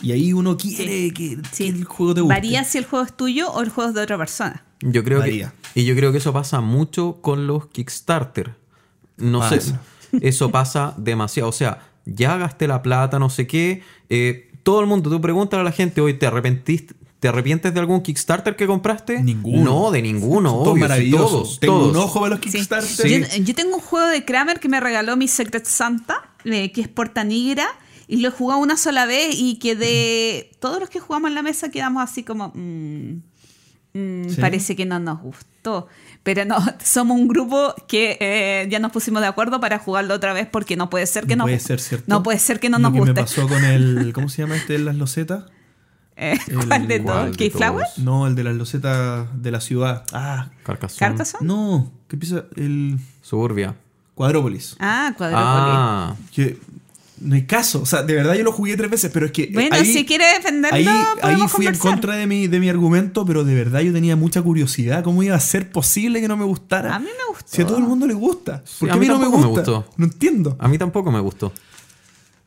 y 0.00 0.12
ahí 0.12 0.32
uno 0.32 0.56
quiere 0.56 1.12
que, 1.12 1.38
Sí. 1.50 1.64
que 1.72 1.78
el 1.78 1.84
juego 1.84 2.14
te 2.14 2.20
guste. 2.20 2.34
Varía 2.34 2.62
si 2.62 2.78
el 2.78 2.84
juego 2.84 3.04
es 3.04 3.16
tuyo 3.16 3.50
o 3.50 3.62
el 3.62 3.68
juego 3.70 3.90
es 3.90 3.96
de 3.96 4.02
otra 4.02 4.16
persona. 4.16 4.62
Yo 4.80 5.02
creo 5.02 5.18
Varía. 5.18 5.52
que 5.74 5.80
y 5.80 5.84
yo 5.86 5.96
creo 5.96 6.12
que 6.12 6.18
eso 6.18 6.32
pasa 6.32 6.60
mucho 6.60 7.18
con 7.20 7.48
los 7.48 7.66
Kickstarter. 7.66 8.54
No 9.16 9.46
sé, 9.48 9.56
Pasa. 9.56 9.80
eso 10.20 10.50
pasa 10.52 10.94
demasiado. 10.98 11.48
O 11.48 11.52
sea, 11.52 11.82
ya 12.06 12.36
gasté 12.36 12.68
la 12.68 12.80
plata, 12.80 13.18
no 13.18 13.28
sé 13.28 13.46
qué. 13.48 13.82
eh, 14.08 14.46
todo 14.62 14.80
el 14.82 14.86
mundo, 14.86 15.10
tú 15.10 15.20
preguntas 15.20 15.58
a 15.58 15.62
la 15.64 15.72
gente, 15.72 16.00
hoy 16.00 16.14
¿te 16.14 16.26
arrepentiste? 16.26 16.94
¿Te 17.20 17.28
arrepientes 17.28 17.72
de 17.74 17.80
algún 17.80 18.00
Kickstarter 18.00 18.56
que 18.56 18.66
compraste? 18.66 19.22
Ninguno. 19.22 19.62
No, 19.62 19.90
de 19.90 20.00
ninguno. 20.02 20.50
Son 20.50 20.58
todos 20.64 20.68
obvio, 20.72 20.74
sí, 20.84 20.88
maravillosos. 20.88 21.30
todos, 21.30 21.60
Tengo 21.60 21.78
todos. 21.78 21.90
un 21.90 21.96
ojo 22.02 22.20
para 22.20 22.30
los 22.36 22.40
Sí. 22.44 22.50
Kickstarter. 22.50 23.06
Yo, 23.38 23.44
yo 23.44 23.54
tengo 23.54 23.74
un 23.76 23.80
juego 23.82 24.06
de 24.08 24.24
Kramer 24.24 24.58
que 24.58 24.68
me 24.70 24.80
regaló 24.80 25.16
mi 25.16 25.28
Secret 25.28 25.66
Santa, 25.66 26.30
eh, 26.44 26.72
que 26.72 26.80
es 26.80 26.88
Porta 26.88 27.22
Negra, 27.22 27.66
y 28.08 28.16
lo 28.16 28.28
he 28.28 28.30
jugado 28.32 28.60
una 28.60 28.76
sola 28.76 29.04
vez 29.06 29.34
y 29.38 29.58
quedé... 29.58 30.50
Todos 30.60 30.80
los 30.80 30.88
que 30.88 30.98
jugamos 30.98 31.28
en 31.28 31.34
la 31.34 31.42
mesa 31.42 31.70
quedamos 31.70 32.02
así 32.02 32.24
como... 32.24 32.52
mm, 32.54 33.12
mm, 33.92 34.28
¿Sí? 34.30 34.40
Parece 34.40 34.74
que 34.74 34.86
no 34.86 34.98
nos 34.98 35.20
gustó. 35.20 35.88
Pero 36.22 36.44
no, 36.46 36.56
somos 36.82 37.18
un 37.18 37.28
grupo 37.28 37.74
que 37.86 38.16
eh, 38.20 38.66
ya 38.70 38.78
nos 38.78 38.92
pusimos 38.92 39.20
de 39.20 39.28
acuerdo 39.28 39.60
para 39.60 39.78
jugarlo 39.78 40.14
otra 40.14 40.32
vez 40.32 40.48
porque 40.50 40.74
no 40.76 40.88
puede 40.88 41.04
ser 41.06 41.26
que 41.26 41.36
no 41.36 41.44
nos 41.44 41.44
puede 41.44 41.56
guste. 41.56 41.68
ser 41.68 41.80
cierto. 41.80 42.04
No 42.08 42.22
puede 42.22 42.38
ser 42.38 42.60
que 42.60 42.70
no 42.70 42.78
Lo 42.78 42.84
nos 42.84 42.92
que 42.94 42.98
guste. 43.00 43.12
me 43.12 43.20
pasó 43.20 43.46
con 43.46 43.62
el. 43.62 44.12
¿Cómo 44.14 44.28
se 44.30 44.42
llama 44.42 44.56
este 44.56 44.72
de 44.74 44.78
las 44.80 44.96
losetas? 44.96 45.44
Eh, 46.22 46.38
¿Cuál 46.68 46.86
de 46.86 47.02
¿Cuál 47.02 47.24
todos? 47.24 47.36
¿Keyflower? 47.36 47.86
No, 47.96 48.26
el 48.26 48.34
de 48.34 48.44
las 48.44 48.54
losetas 48.54 49.26
de 49.42 49.50
la 49.50 49.60
ciudad. 49.60 50.04
Ah, 50.12 50.50
Carcassonne. 50.64 50.98
¿Carcassonne? 50.98 51.46
no. 51.46 51.90
¿Qué 52.08 52.16
empieza? 52.16 52.44
El 52.56 52.98
Suburbia. 53.22 53.74
Cuadrópolis. 54.14 54.76
Ah, 54.80 55.14
Cuadrópolis. 55.16 55.48
Ah, 55.50 56.14
Que 56.34 56.58
no 57.22 57.34
hay 57.34 57.44
caso. 57.46 57.80
O 57.82 57.86
sea, 57.86 58.02
de 58.02 58.14
verdad 58.14 58.34
yo 58.34 58.44
lo 58.44 58.52
jugué 58.52 58.76
tres 58.76 58.90
veces, 58.90 59.10
pero 59.14 59.26
es 59.26 59.32
que. 59.32 59.50
bueno, 59.52 59.76
ahí, 59.76 59.86
si 59.86 60.04
quiere 60.04 60.24
defenderlo, 60.34 60.76
Ahí, 60.76 60.86
ahí 61.22 61.48
fui 61.48 61.66
en 61.66 61.76
contra 61.78 62.16
de 62.16 62.26
mi, 62.26 62.46
de 62.48 62.60
mi 62.60 62.68
argumento, 62.68 63.24
pero 63.24 63.44
de 63.44 63.54
verdad 63.54 63.80
yo 63.80 63.92
tenía 63.92 64.16
mucha 64.16 64.42
curiosidad. 64.42 65.02
¿Cómo 65.04 65.22
iba 65.22 65.36
a 65.36 65.40
ser 65.40 65.70
posible 65.72 66.20
que 66.20 66.28
no 66.28 66.36
me 66.36 66.44
gustara? 66.44 66.94
A 66.94 66.98
mí 66.98 67.06
me 67.06 67.32
gustó. 67.32 67.46
Si 67.48 67.62
a 67.62 67.66
todo 67.66 67.78
el 67.78 67.84
mundo 67.84 68.06
le 68.06 68.14
gusta. 68.14 68.62
Sí, 68.66 68.80
¿Por 68.80 68.88
qué 68.88 68.92
a 68.92 68.94
a 68.94 68.98
mí 68.98 69.06
mí 69.06 69.08
no 69.08 69.18
me 69.18 69.24
tampoco 69.24 69.48
gusta? 69.48 69.70
me 69.70 69.76
gustó. 69.76 69.92
No 69.96 70.04
entiendo. 70.04 70.56
a 70.58 70.68
mí 70.68 70.76
tampoco 70.78 71.10
me 71.12 71.20
gustó. 71.20 71.52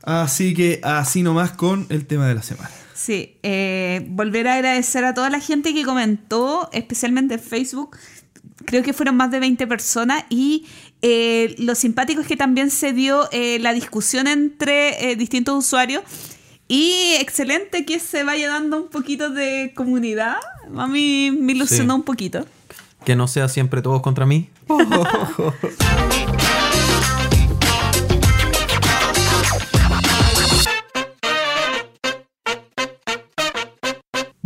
Así 0.02 0.54
que 0.54 0.80
así 0.84 1.22
nomás 1.22 1.52
con 1.52 1.86
el 1.88 2.06
tema 2.06 2.26
de 2.28 2.34
la 2.34 2.42
semana. 2.42 2.70
Sí, 2.94 3.36
eh, 3.42 4.06
volver 4.08 4.46
a 4.48 4.54
agradecer 4.54 5.04
a 5.04 5.12
toda 5.14 5.28
la 5.28 5.40
gente 5.40 5.74
que 5.74 5.82
comentó, 5.84 6.70
especialmente 6.72 7.34
en 7.34 7.40
Facebook. 7.40 7.96
Creo 8.64 8.82
que 8.84 8.92
fueron 8.92 9.16
más 9.16 9.30
de 9.32 9.40
20 9.40 9.66
personas 9.66 10.24
y 10.30 10.64
eh, 11.02 11.54
lo 11.58 11.74
simpático 11.74 12.20
es 12.22 12.26
que 12.26 12.36
también 12.36 12.70
se 12.70 12.92
dio 12.92 13.28
eh, 13.32 13.58
la 13.60 13.72
discusión 13.74 14.26
entre 14.28 15.10
eh, 15.10 15.16
distintos 15.16 15.58
usuarios 15.66 16.02
y 16.68 17.14
excelente 17.20 17.84
que 17.84 17.98
se 17.98 18.22
vaya 18.24 18.48
dando 18.48 18.78
un 18.78 18.88
poquito 18.88 19.28
de 19.28 19.72
comunidad. 19.74 20.36
A 20.76 20.86
mí 20.86 21.30
me 21.38 21.52
ilusionó 21.52 21.94
Sí. 21.94 21.98
un 21.98 22.04
poquito. 22.04 22.46
Que 23.04 23.16
no 23.16 23.26
sea 23.28 23.48
siempre 23.48 23.82
todos 23.82 24.00
contra 24.00 24.24
mí. 24.24 24.48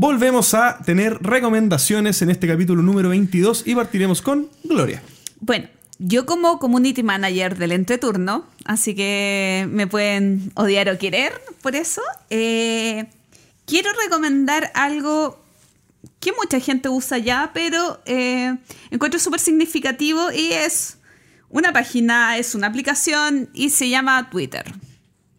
Volvemos 0.08 0.54
a 0.54 0.78
tener 0.78 1.18
recomendaciones 1.20 2.22
en 2.22 2.30
este 2.30 2.48
capítulo 2.48 2.80
número 2.80 3.10
22 3.10 3.64
y 3.66 3.74
partiremos 3.74 4.22
con 4.22 4.48
Gloria. 4.64 5.02
Bueno, 5.38 5.68
yo 5.98 6.24
como 6.24 6.58
community 6.58 7.02
manager 7.02 7.58
del 7.58 7.72
entreturno, 7.72 8.46
así 8.64 8.94
que 8.94 9.68
me 9.70 9.86
pueden 9.86 10.50
odiar 10.54 10.88
o 10.88 10.96
querer 10.96 11.38
por 11.60 11.76
eso, 11.76 12.00
eh, 12.30 13.04
quiero 13.66 13.90
recomendar 14.02 14.72
algo 14.72 15.44
que 16.20 16.32
mucha 16.32 16.58
gente 16.58 16.88
usa 16.88 17.18
ya, 17.18 17.50
pero 17.52 18.00
eh, 18.06 18.56
encuentro 18.90 19.20
súper 19.20 19.40
significativo 19.40 20.32
y 20.32 20.52
es 20.54 20.96
una 21.50 21.74
página, 21.74 22.38
es 22.38 22.54
una 22.54 22.68
aplicación 22.68 23.50
y 23.52 23.68
se 23.68 23.90
llama 23.90 24.30
Twitter. 24.30 24.72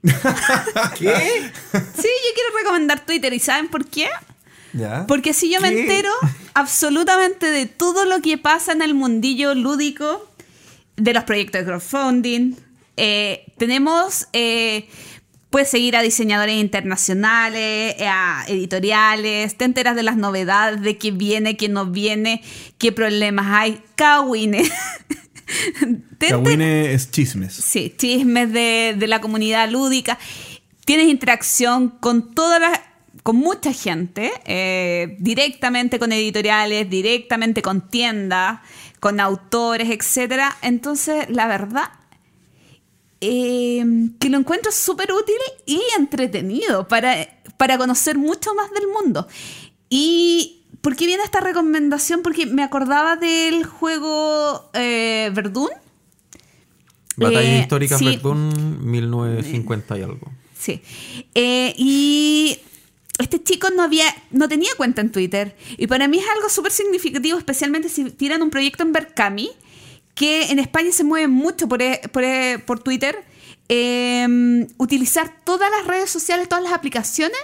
¿Qué? 0.03 0.11
Sí, 1.73 2.07
yo 2.07 2.33
quiero 2.35 2.57
recomendar 2.59 3.03
Twitter 3.03 3.33
y 3.33 3.39
¿saben 3.39 3.67
por 3.67 3.83
qué? 3.87 4.07
¿Ya? 4.73 5.05
Porque 5.07 5.33
si 5.33 5.51
yo 5.51 5.61
me 5.61 5.69
entero 5.69 6.11
absolutamente 6.53 7.47
de 7.47 7.65
todo 7.65 8.05
lo 8.05 8.21
que 8.21 8.37
pasa 8.37 8.71
en 8.71 8.81
el 8.81 8.93
mundillo 8.93 9.55
lúdico, 9.55 10.29
de 10.99 11.13
los 11.13 11.23
proyectos 11.23 11.61
de 11.61 11.65
crowdfunding, 11.65 12.55
eh, 12.97 13.45
tenemos, 13.57 14.27
eh, 14.33 14.87
puedes 15.49 15.69
seguir 15.69 15.95
a 15.95 16.01
diseñadores 16.01 16.55
internacionales, 16.55 17.95
eh, 17.97 18.07
a 18.07 18.43
editoriales, 18.47 19.55
te 19.57 19.65
enteras 19.65 19.95
de 19.95 20.03
las 20.03 20.17
novedades, 20.17 20.81
de 20.81 20.97
qué 20.97 21.11
viene, 21.11 21.57
qué 21.57 21.69
no 21.69 21.85
viene, 21.85 22.43
qué 22.77 22.91
problemas 22.91 23.47
hay, 23.49 23.81
Kawine. 23.95 24.69
Kawine 26.19 26.93
es 26.93 27.09
chismes. 27.09 27.53
Sí, 27.53 27.93
chismes 27.97 28.51
de, 28.51 28.95
de 28.97 29.07
la 29.07 29.21
comunidad 29.21 29.69
lúdica. 29.69 30.19
Tienes 30.85 31.07
interacción 31.07 31.89
con 31.89 32.33
todas 32.33 32.59
las 32.59 32.79
con 33.23 33.35
mucha 33.35 33.73
gente, 33.73 34.31
eh, 34.45 35.15
directamente 35.19 35.99
con 35.99 36.11
editoriales, 36.11 36.89
directamente 36.89 37.61
con 37.61 37.89
tiendas, 37.89 38.59
con 38.99 39.19
autores, 39.19 39.89
etcétera. 39.89 40.55
Entonces, 40.61 41.29
la 41.29 41.47
verdad, 41.47 41.89
eh, 43.21 43.83
que 44.19 44.29
lo 44.29 44.37
encuentro 44.37 44.71
súper 44.71 45.11
útil 45.11 45.35
y 45.65 45.81
entretenido 45.97 46.87
para, 46.87 47.27
para 47.57 47.77
conocer 47.77 48.17
mucho 48.17 48.53
más 48.55 48.71
del 48.71 48.87
mundo. 48.87 49.27
¿Y 49.89 50.63
por 50.81 50.95
qué 50.95 51.05
viene 51.05 51.23
esta 51.23 51.41
recomendación? 51.41 52.21
Porque 52.21 52.45
me 52.45 52.63
acordaba 52.63 53.17
del 53.17 53.65
juego 53.65 54.69
eh, 54.73 55.31
Verdún. 55.33 55.69
Batalla 57.17 57.41
Eh, 57.57 57.59
histórica 57.59 57.97
sí. 57.97 58.05
Verdún, 58.05 58.89
1950 58.89 59.97
y 59.97 60.01
algo. 60.03 60.31
Sí. 60.57 60.81
Eh, 61.35 61.73
y 61.77 62.59
este 63.19 63.41
chico 63.43 63.69
no 63.69 63.83
había, 63.83 64.05
no 64.31 64.47
tenía 64.49 64.69
cuenta 64.77 65.01
en 65.01 65.11
Twitter. 65.11 65.55
Y 65.77 65.87
para 65.87 66.07
mí 66.07 66.17
es 66.19 66.25
algo 66.35 66.49
súper 66.49 66.71
significativo, 66.71 67.37
especialmente 67.37 67.89
si 67.89 68.05
tiran 68.11 68.41
un 68.41 68.49
proyecto 68.49 68.83
en 68.83 68.91
Berkami, 68.93 69.49
que 70.15 70.51
en 70.51 70.59
España 70.59 70.91
se 70.91 71.03
mueve 71.03 71.27
mucho 71.27 71.67
por, 71.67 71.81
e- 71.81 72.01
por, 72.11 72.23
e- 72.23 72.59
por 72.65 72.79
Twitter. 72.79 73.23
eh, 73.71 74.65
utilizar 74.77 75.31
todas 75.45 75.69
las 75.69 75.85
redes 75.85 76.09
sociales, 76.09 76.49
todas 76.49 76.63
las 76.63 76.73
aplicaciones 76.73 77.37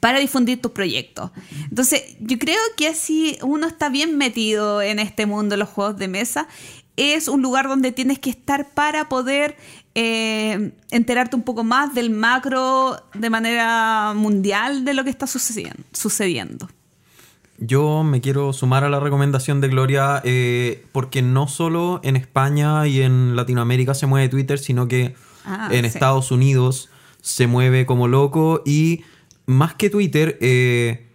para 0.00 0.18
difundir 0.18 0.60
tus 0.60 0.72
proyectos. 0.72 1.30
Entonces, 1.70 2.16
yo 2.20 2.38
creo 2.38 2.58
que 2.76 2.94
si 2.94 3.38
uno 3.42 3.66
está 3.68 3.88
bien 3.88 4.16
metido 4.16 4.82
en 4.82 4.98
este 4.98 5.26
mundo 5.26 5.54
de 5.54 5.58
los 5.58 5.68
juegos 5.68 5.96
de 5.96 6.08
mesa, 6.08 6.48
es 6.96 7.28
un 7.28 7.40
lugar 7.42 7.68
donde 7.68 7.92
tienes 7.92 8.18
que 8.18 8.30
estar 8.30 8.70
para 8.70 9.08
poder 9.08 9.56
eh, 10.00 10.70
enterarte 10.92 11.34
un 11.34 11.42
poco 11.42 11.64
más 11.64 11.92
del 11.92 12.10
macro 12.10 12.96
de 13.14 13.30
manera 13.30 14.12
mundial 14.14 14.84
de 14.84 14.94
lo 14.94 15.02
que 15.02 15.10
está 15.10 15.26
sucediendo. 15.26 16.68
Yo 17.58 18.04
me 18.04 18.20
quiero 18.20 18.52
sumar 18.52 18.84
a 18.84 18.88
la 18.88 19.00
recomendación 19.00 19.60
de 19.60 19.66
Gloria 19.66 20.22
eh, 20.24 20.84
porque 20.92 21.20
no 21.20 21.48
solo 21.48 22.00
en 22.04 22.14
España 22.14 22.86
y 22.86 23.02
en 23.02 23.34
Latinoamérica 23.34 23.94
se 23.94 24.06
mueve 24.06 24.28
Twitter, 24.28 24.60
sino 24.60 24.86
que 24.86 25.16
Ah, 25.44 25.68
en 25.72 25.80
sí. 25.80 25.86
Estados 25.86 26.30
Unidos 26.30 26.90
se 27.20 27.48
mueve 27.48 27.86
como 27.86 28.06
loco 28.06 28.62
y 28.64 29.02
más 29.46 29.74
que 29.74 29.90
Twitter, 29.90 30.38
eh, 30.40 31.08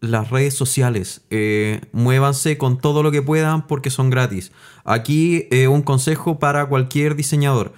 las 0.00 0.30
redes 0.30 0.54
sociales, 0.54 1.20
eh, 1.30 1.82
muévanse 1.92 2.58
con 2.58 2.78
todo 2.78 3.04
lo 3.04 3.12
que 3.12 3.22
puedan 3.22 3.66
porque 3.68 3.90
son 3.90 4.10
gratis. 4.10 4.50
Aquí 4.84 5.48
un 5.68 5.82
consejo 5.82 6.38
para 6.40 6.66
cualquier 6.66 7.14
diseñador. 7.14 7.74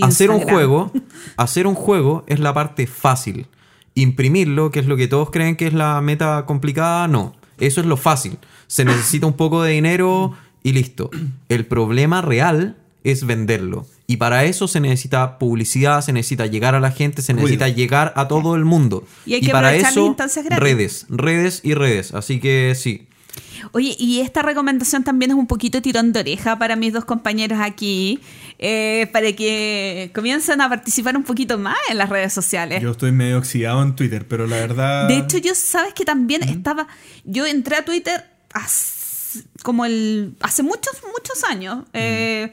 Hacer 0.00 0.30
un 0.30 0.40
juego, 0.40 0.92
hacer 1.36 1.66
un 1.66 1.74
juego 1.74 2.24
es 2.26 2.40
la 2.40 2.54
parte 2.54 2.86
fácil. 2.86 3.46
Imprimirlo, 3.94 4.70
que 4.70 4.80
es 4.80 4.86
lo 4.86 4.96
que 4.96 5.08
todos 5.08 5.30
creen 5.30 5.56
que 5.56 5.66
es 5.66 5.74
la 5.74 6.00
meta 6.00 6.44
complicada, 6.46 7.08
no. 7.08 7.34
Eso 7.58 7.80
es 7.80 7.86
lo 7.86 7.96
fácil. 7.96 8.38
Se 8.68 8.84
necesita 8.84 9.26
un 9.26 9.32
poco 9.32 9.62
de 9.62 9.72
dinero 9.72 10.34
y 10.62 10.72
listo. 10.72 11.10
El 11.48 11.66
problema 11.66 12.22
real 12.22 12.76
es 13.02 13.24
venderlo. 13.24 13.86
Y 14.06 14.16
para 14.16 14.44
eso 14.44 14.68
se 14.68 14.80
necesita 14.80 15.38
publicidad, 15.38 16.00
se 16.00 16.12
necesita 16.12 16.46
llegar 16.46 16.74
a 16.74 16.80
la 16.80 16.92
gente, 16.92 17.20
se 17.20 17.34
necesita 17.34 17.66
Ruido. 17.66 17.76
llegar 17.76 18.12
a 18.16 18.28
todo 18.28 18.54
el 18.54 18.64
mundo. 18.64 19.04
Y 19.26 19.34
hay 19.34 19.40
que 19.40 19.50
para 19.50 19.68
aprovechar 19.68 19.94
las 19.94 20.36
eso, 20.36 20.56
redes, 20.56 21.06
redes 21.08 21.60
y 21.62 21.74
redes. 21.74 22.14
Así 22.14 22.40
que 22.40 22.74
sí. 22.74 23.07
Oye, 23.72 23.96
y 23.98 24.20
esta 24.20 24.42
recomendación 24.42 25.04
también 25.04 25.30
es 25.30 25.36
un 25.36 25.46
poquito 25.46 25.80
tirón 25.82 26.12
de 26.12 26.20
oreja 26.20 26.58
para 26.58 26.76
mis 26.76 26.92
dos 26.92 27.04
compañeros 27.04 27.58
aquí, 27.60 28.20
eh, 28.58 29.08
para 29.12 29.32
que 29.32 30.10
comiencen 30.14 30.60
a 30.60 30.68
participar 30.68 31.16
un 31.16 31.24
poquito 31.24 31.58
más 31.58 31.76
en 31.90 31.98
las 31.98 32.08
redes 32.08 32.32
sociales. 32.32 32.82
Yo 32.82 32.92
estoy 32.92 33.12
medio 33.12 33.38
oxidado 33.38 33.82
en 33.82 33.94
Twitter, 33.96 34.26
pero 34.26 34.46
la 34.46 34.56
verdad. 34.56 35.08
De 35.08 35.18
hecho, 35.18 35.38
yo 35.38 35.54
sabes 35.54 35.94
que 35.94 36.04
también 36.04 36.42
estaba. 36.42 36.88
Yo 37.24 37.46
entré 37.46 37.76
a 37.76 37.84
Twitter 37.84 38.24
hace, 38.52 39.42
como 39.62 39.84
el, 39.84 40.34
hace 40.40 40.62
muchos, 40.62 40.94
muchos 41.12 41.44
años. 41.44 41.84
eh, 41.92 42.52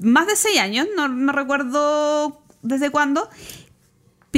más 0.00 0.26
de 0.26 0.34
seis 0.34 0.58
años, 0.58 0.88
no, 0.96 1.06
no 1.08 1.32
recuerdo 1.32 2.42
desde 2.62 2.90
cuándo. 2.90 3.28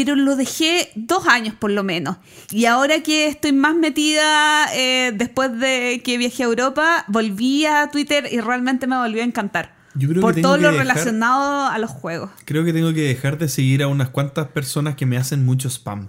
Pero 0.02 0.16
lo 0.16 0.34
dejé 0.36 0.90
dos 0.94 1.26
años 1.26 1.54
por 1.58 1.70
lo 1.70 1.82
menos. 1.84 2.16
Y 2.50 2.64
ahora 2.64 3.02
que 3.02 3.26
estoy 3.26 3.52
más 3.52 3.74
metida, 3.74 4.74
eh, 4.74 5.12
después 5.14 5.58
de 5.58 6.00
que 6.02 6.16
viajé 6.16 6.42
a 6.44 6.46
Europa, 6.46 7.04
volví 7.08 7.66
a 7.66 7.90
Twitter 7.90 8.28
y 8.32 8.40
realmente 8.40 8.86
me 8.86 8.96
volvió 8.96 9.20
a 9.22 9.26
encantar. 9.26 9.76
Yo 9.94 10.08
creo 10.08 10.20
que 10.20 10.20
por 10.20 10.40
todo 10.40 10.54
que 10.54 10.62
lo 10.62 10.70
dejar- 10.72 10.86
relacionado 10.86 11.66
a 11.66 11.76
los 11.78 11.90
juegos. 11.90 12.30
Creo 12.46 12.64
que 12.64 12.72
tengo 12.72 12.94
que 12.94 13.02
dejar 13.02 13.36
de 13.38 13.48
seguir 13.48 13.82
a 13.82 13.88
unas 13.88 14.08
cuantas 14.08 14.48
personas 14.48 14.94
que 14.94 15.04
me 15.04 15.16
hacen 15.18 15.44
mucho 15.44 15.68
spam. 15.68 16.08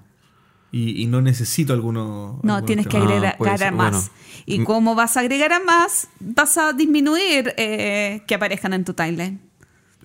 Y, 0.71 1.01
y 1.01 1.07
no 1.07 1.21
necesito 1.21 1.73
alguno. 1.73 2.39
No, 2.43 2.63
tienes 2.63 2.87
que. 2.87 2.95
Ah, 2.95 3.01
agregar 3.01 3.37
puede 3.37 3.51
a 3.51 3.57
ser, 3.57 3.73
más. 3.73 3.91
bueno. 3.91 4.09
Y 4.45 4.59
Mm. 4.59 4.63
como 4.63 4.95
vas 4.95 5.17
a 5.17 5.19
agregar 5.19 5.51
a 5.51 5.59
más, 5.59 6.07
vas 6.21 6.57
a 6.57 6.71
disminuir 6.71 7.53
eh, 7.57 8.23
que 8.25 8.35
aparezcan 8.35 8.71
en 8.71 8.85
tu 8.85 8.93
timeline. 8.93 9.41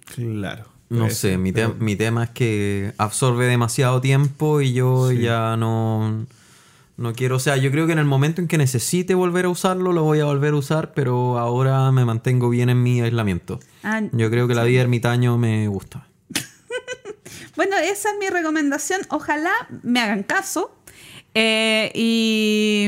Claro. 0.06 0.64
No 0.88 1.10
sé, 1.10 1.36
mi, 1.38 1.52
te- 1.52 1.62
pero- 1.66 1.74
mi 1.80 1.96
tema 1.96 2.24
es 2.24 2.30
que 2.30 2.92
absorbe 2.98 3.46
demasiado 3.46 4.00
tiempo 4.00 4.60
y 4.60 4.72
yo 4.72 5.10
Sí. 5.10 5.18
ya 5.18 5.56
no, 5.56 6.26
no 6.96 7.12
quiero, 7.12 7.36
o 7.36 7.40
sea, 7.40 7.56
yo 7.56 7.70
creo 7.72 7.86
que 7.86 7.92
en 7.92 7.98
el 7.98 8.04
momento 8.04 8.40
en 8.40 8.46
que 8.48 8.56
necesite 8.56 9.14
volver 9.14 9.46
a 9.46 9.48
usarlo, 9.48 9.92
lo 9.92 10.02
voy 10.04 10.20
a 10.20 10.24
volver 10.26 10.52
a 10.54 10.56
usar, 10.56 10.94
pero 10.94 11.38
ahora 11.38 11.90
me 11.92 12.04
mantengo 12.04 12.48
bien 12.50 12.68
en 12.70 12.82
mi 12.82 13.00
aislamiento. 13.00 13.58
Ah, 13.82 14.00
Yo 14.12 14.30
creo 14.30 14.46
que 14.48 14.54
la 14.54 14.62
vida 14.64 14.80
ermitaño 14.82 15.36
me 15.38 15.66
gusta. 15.68 16.06
Bueno, 17.56 17.76
esa 17.78 18.10
es 18.12 18.18
mi 18.20 18.28
recomendación. 18.28 19.00
Ojalá 19.08 19.50
me 19.82 19.98
hagan 20.00 20.22
caso 20.24 20.76
eh, 21.34 21.90
y, 21.94 22.86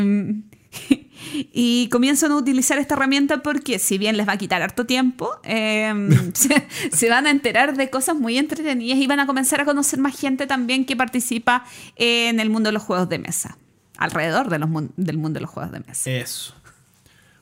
y 1.32 1.88
comiencen 1.90 2.32
a 2.32 2.36
utilizar 2.36 2.78
esta 2.78 2.94
herramienta 2.94 3.42
porque 3.42 3.78
si 3.78 3.98
bien 3.98 4.16
les 4.16 4.28
va 4.28 4.32
a 4.32 4.38
quitar 4.38 4.62
harto 4.62 4.86
tiempo, 4.86 5.30
eh, 5.44 5.92
se, 6.34 6.66
se 6.92 7.10
van 7.10 7.26
a 7.26 7.30
enterar 7.30 7.76
de 7.76 7.90
cosas 7.90 8.16
muy 8.16 8.38
entretenidas 8.38 8.98
y 8.98 9.06
van 9.06 9.20
a 9.20 9.26
comenzar 9.26 9.60
a 9.60 9.64
conocer 9.64 9.98
más 9.98 10.18
gente 10.18 10.46
también 10.46 10.84
que 10.84 10.96
participa 10.96 11.64
en 11.96 12.40
el 12.40 12.50
mundo 12.50 12.68
de 12.68 12.72
los 12.72 12.82
juegos 12.82 13.08
de 13.08 13.18
mesa. 13.18 13.58
Alrededor 13.96 14.48
de 14.48 14.58
los 14.58 14.70
del 14.96 15.18
mundo 15.18 15.38
de 15.38 15.40
los 15.40 15.50
juegos 15.50 15.72
de 15.72 15.80
mesa. 15.80 16.10
Eso. 16.10 16.54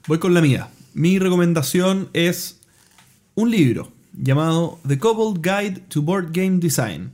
Voy 0.07 0.19
con 0.19 0.33
la 0.33 0.41
mía. 0.41 0.69
Mi 0.95 1.19
recomendación 1.19 2.09
es 2.15 2.61
un 3.35 3.51
libro 3.51 3.93
llamado 4.15 4.79
The 4.89 4.99
Cobalt 4.99 5.45
Guide 5.45 5.81
to 5.89 6.01
Board 6.01 6.29
Game 6.33 6.59
Design. 6.59 7.13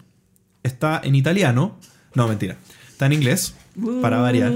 Está 0.62 1.00
en 1.02 1.14
italiano. 1.16 1.76
No, 2.14 2.28
mentira. 2.28 2.56
Está 2.88 3.06
en 3.06 3.14
inglés, 3.14 3.54
para 4.00 4.18
variar. 4.18 4.52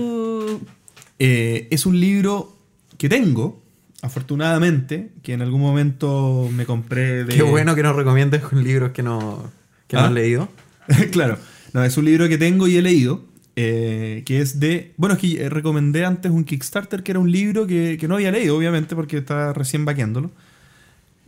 Eh, 1.19 1.69
es 1.71 1.87
un 1.87 1.99
libro 2.01 2.57
que 2.99 3.09
tengo, 3.09 3.62
afortunadamente, 4.03 5.11
que 5.23 5.33
en 5.33 5.43
algún 5.43 5.61
momento 5.61 6.49
me 6.53 6.67
compré 6.67 7.25
de... 7.25 7.35
Qué 7.35 7.43
bueno 7.43 7.75
que 7.75 7.83
nos 7.83 7.97
recomiendes 7.97 8.43
libros 8.53 8.93
que 8.93 9.03
no, 9.03 9.51
que 9.89 9.97
no 9.97 10.03
¿Ah? 10.03 10.07
has 10.07 10.12
leído. 10.12 10.49
claro. 11.12 11.39
No, 11.73 11.85
es 11.85 11.97
un 11.97 12.05
libro 12.05 12.29
que 12.29 12.39
tengo 12.39 12.69
y 12.69 12.77
he 12.77 12.83
leído. 12.83 13.25
eh, 13.57 14.23
que 14.27 14.41
es 14.41 14.61
de. 14.61 14.93
Bueno, 14.97 15.14
es 15.14 15.21
que 15.21 15.43
eh, 15.45 15.49
recomendé 15.49 16.05
antes 16.05 16.31
un 16.31 16.45
Kickstarter 16.45 17.03
que 17.03 17.12
era 17.12 17.19
un 17.21 17.31
libro 17.33 17.67
que, 17.67 17.97
que 17.99 18.07
no 18.09 18.14
había 18.17 18.31
leído, 18.31 18.57
obviamente, 18.57 18.95
porque 18.95 19.19
estaba 19.19 19.53
recién 19.53 19.85
vaqueándolo. 19.85 20.31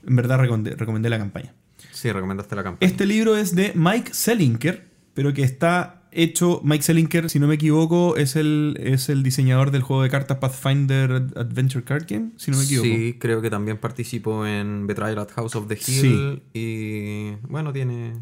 En 0.07 0.15
verdad 0.17 0.39
recomendé, 0.39 0.75
recomendé 0.77 1.09
la 1.11 1.19
campaña. 1.19 1.53
Sí, 1.93 2.11
recomendaste 2.13 2.55
la 2.55 2.63
campaña. 2.63 2.91
Este 2.91 3.07
libro 3.07 3.37
es 3.37 3.55
de 3.55 3.73
Mike 3.75 4.13
Selinker, 4.15 4.87
pero 5.15 5.33
que 5.35 5.43
está 5.43 5.98
hecho. 6.23 6.61
Mike 6.65 6.83
Selinker, 6.83 7.31
si 7.31 7.39
no 7.39 7.47
me 7.47 7.55
equivoco, 7.55 8.17
es 8.17 8.37
el, 8.37 8.79
es 8.83 9.09
el 9.09 9.23
diseñador 9.23 9.71
del 9.71 9.83
juego 9.83 10.03
de 10.03 10.11
cartas 10.11 10.39
Pathfinder 10.39 11.11
Adventure 11.37 11.85
Card 11.85 12.05
Game, 12.09 12.31
si 12.37 12.51
no 12.51 12.59
me 12.59 12.65
equivoco. 12.65 12.89
Sí, 12.89 13.17
creo 13.19 13.41
que 13.41 13.51
también 13.51 13.79
participó 13.79 14.47
en 14.47 14.87
Betrayal 14.87 15.19
at 15.19 15.31
House 15.31 15.55
of 15.57 15.69
the 15.69 15.79
Hill. 15.79 16.43
Y 16.53 17.37
bueno, 17.49 17.73
tiene. 17.73 18.13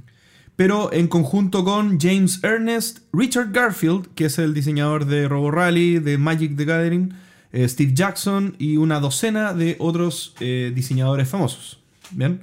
pero 0.57 0.93
en 0.93 1.09
conjunto 1.09 1.65
con 1.65 1.99
James 2.01 2.43
Ernest, 2.43 3.01
Richard 3.13 3.53
Garfield, 3.53 4.09
que 4.15 4.27
es 4.27 4.39
el 4.39 4.55
diseñador 4.55 5.07
de 5.07 5.29
Robo 5.29 5.51
Rally, 5.51 5.99
de 5.99 6.19
Magic 6.19 6.57
the 6.57 6.65
Gathering, 6.65 7.15
eh, 7.53 7.69
Steve 7.69 7.93
Jackson 7.95 8.55
y 8.59 8.77
una 8.77 9.01
docena 9.01 9.55
de 9.55 9.77
otros 9.79 10.35
eh, 10.41 10.73
diseñadores 10.75 11.29
famosos. 11.29 11.81
¿Bien? 12.11 12.41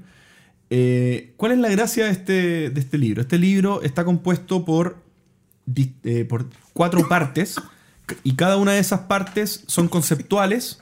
Eh, 0.75 1.33
¿Cuál 1.37 1.51
es 1.51 1.57
la 1.59 1.69
gracia 1.69 2.05
de 2.05 2.11
este, 2.11 2.69
de 2.71 2.79
este 2.79 2.97
libro? 2.97 3.21
Este 3.21 3.37
libro 3.37 3.83
está 3.83 4.03
compuesto 4.03 4.65
por, 4.65 5.02
eh, 6.03 6.25
por 6.25 6.49
cuatro 6.73 7.07
partes 7.07 7.55
y 8.23 8.35
cada 8.35 8.57
una 8.57 8.73
de 8.73 8.79
esas 8.79 9.01
partes 9.01 9.63
son 9.67 9.87
conceptuales 9.87 10.81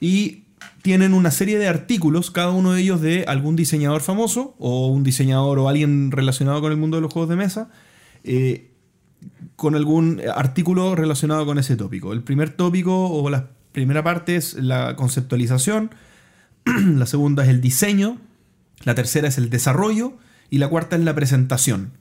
y 0.00 0.44
tienen 0.82 1.14
una 1.14 1.30
serie 1.30 1.58
de 1.58 1.68
artículos, 1.68 2.30
cada 2.30 2.50
uno 2.50 2.72
de 2.72 2.80
ellos 2.80 3.00
de 3.00 3.24
algún 3.26 3.56
diseñador 3.56 4.00
famoso 4.00 4.54
o 4.58 4.86
un 4.88 5.02
diseñador 5.02 5.58
o 5.58 5.68
alguien 5.68 6.12
relacionado 6.12 6.60
con 6.60 6.72
el 6.72 6.78
mundo 6.78 6.96
de 6.96 7.00
los 7.00 7.12
juegos 7.12 7.28
de 7.28 7.36
mesa, 7.36 7.68
eh, 8.24 8.70
con 9.56 9.74
algún 9.74 10.22
artículo 10.34 10.94
relacionado 10.94 11.44
con 11.44 11.58
ese 11.58 11.76
tópico. 11.76 12.12
El 12.12 12.22
primer 12.22 12.50
tópico 12.50 13.08
o 13.08 13.28
la 13.30 13.50
primera 13.72 14.04
parte 14.04 14.36
es 14.36 14.54
la 14.54 14.96
conceptualización, 14.96 15.90
la 16.64 17.06
segunda 17.06 17.42
es 17.42 17.50
el 17.50 17.60
diseño, 17.60 18.18
la 18.84 18.94
tercera 18.94 19.28
es 19.28 19.38
el 19.38 19.50
desarrollo 19.50 20.14
y 20.50 20.58
la 20.58 20.68
cuarta 20.68 20.96
es 20.96 21.02
la 21.02 21.14
presentación. 21.14 21.92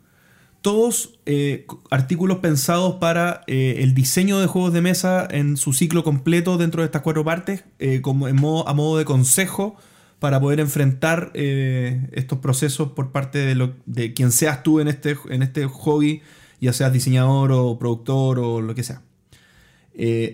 Todos 0.66 1.20
eh, 1.28 1.68
artículos 1.92 2.40
pensados 2.40 2.96
para 2.96 3.44
eh, 3.46 3.76
el 3.84 3.94
diseño 3.94 4.40
de 4.40 4.48
juegos 4.48 4.74
de 4.74 4.82
mesa 4.82 5.28
en 5.30 5.58
su 5.58 5.74
ciclo 5.74 6.04
completo 6.04 6.58
dentro 6.58 6.82
de 6.82 6.88
estas 6.88 7.04
cuatro 7.04 7.24
partes, 7.24 7.66
eh, 7.78 8.02
como 8.02 8.68
a 8.68 8.74
modo 8.74 8.98
de 8.98 9.06
consejo 9.06 9.76
para 10.18 10.40
poder 10.40 10.60
enfrentar 10.60 11.30
estos 11.36 12.40
procesos 12.40 12.94
por 12.94 13.12
parte 13.12 13.38
de, 13.86 14.14
quien 14.16 14.32
seas 14.32 14.64
tú 14.64 14.80
en 14.80 14.88
este, 14.88 15.16
en 15.30 15.44
este 15.44 15.68
hobby, 15.68 16.24
ya 16.60 16.74
seas 16.74 16.92
diseñador 16.92 17.52
o 17.52 17.78
productor 17.78 18.40
o 18.40 18.60
lo 18.60 18.74
que 18.74 18.82
sea. 18.82 19.04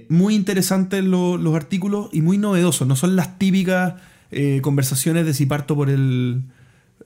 Muy 0.07 0.35
interesantes 0.35 1.03
lo- 1.03 1.35
los 1.35 1.55
artículos 1.55 2.07
y 2.13 2.21
muy 2.21 2.37
novedosos. 2.37 2.87
No 2.87 2.95
son 2.95 3.17
las 3.17 3.37
típicas 3.37 3.95
conversaciones 4.61 5.25
de 5.25 5.33
si 5.33 5.45
parto 5.45 5.75
por 5.75 5.89
el. 5.89 6.43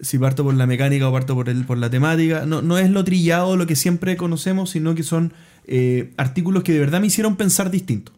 Si 0.02 0.18
parto 0.20 0.44
por 0.44 0.54
la 0.56 0.68
mecánica 0.68 1.08
o 1.08 1.14
parto 1.14 1.36
por, 1.36 1.50
el, 1.50 1.66
por 1.66 1.78
la 1.78 1.90
temática. 1.90 2.46
No, 2.46 2.62
no 2.62 2.78
es 2.78 2.90
lo 2.90 3.04
trillado, 3.04 3.56
lo 3.56 3.66
que 3.66 3.76
siempre 3.76 4.18
conocemos, 4.18 4.72
sino 4.72 4.96
que 4.96 5.04
son 5.04 5.34
eh, 5.68 6.12
artículos 6.18 6.64
que 6.64 6.74
de 6.74 6.80
verdad 6.80 7.02
me 7.02 7.08
hicieron 7.08 7.36
pensar 7.36 7.72
distinto. 7.72 8.12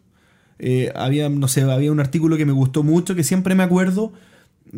Eh, 0.58 0.92
había, 0.94 1.28
no 1.28 1.48
sé, 1.48 1.62
había 1.62 1.92
un 1.92 2.00
artículo 2.00 2.36
que 2.36 2.46
me 2.46 2.52
gustó 2.52 2.82
mucho, 2.82 3.14
que 3.14 3.24
siempre 3.24 3.54
me 3.54 3.62
acuerdo, 3.62 4.12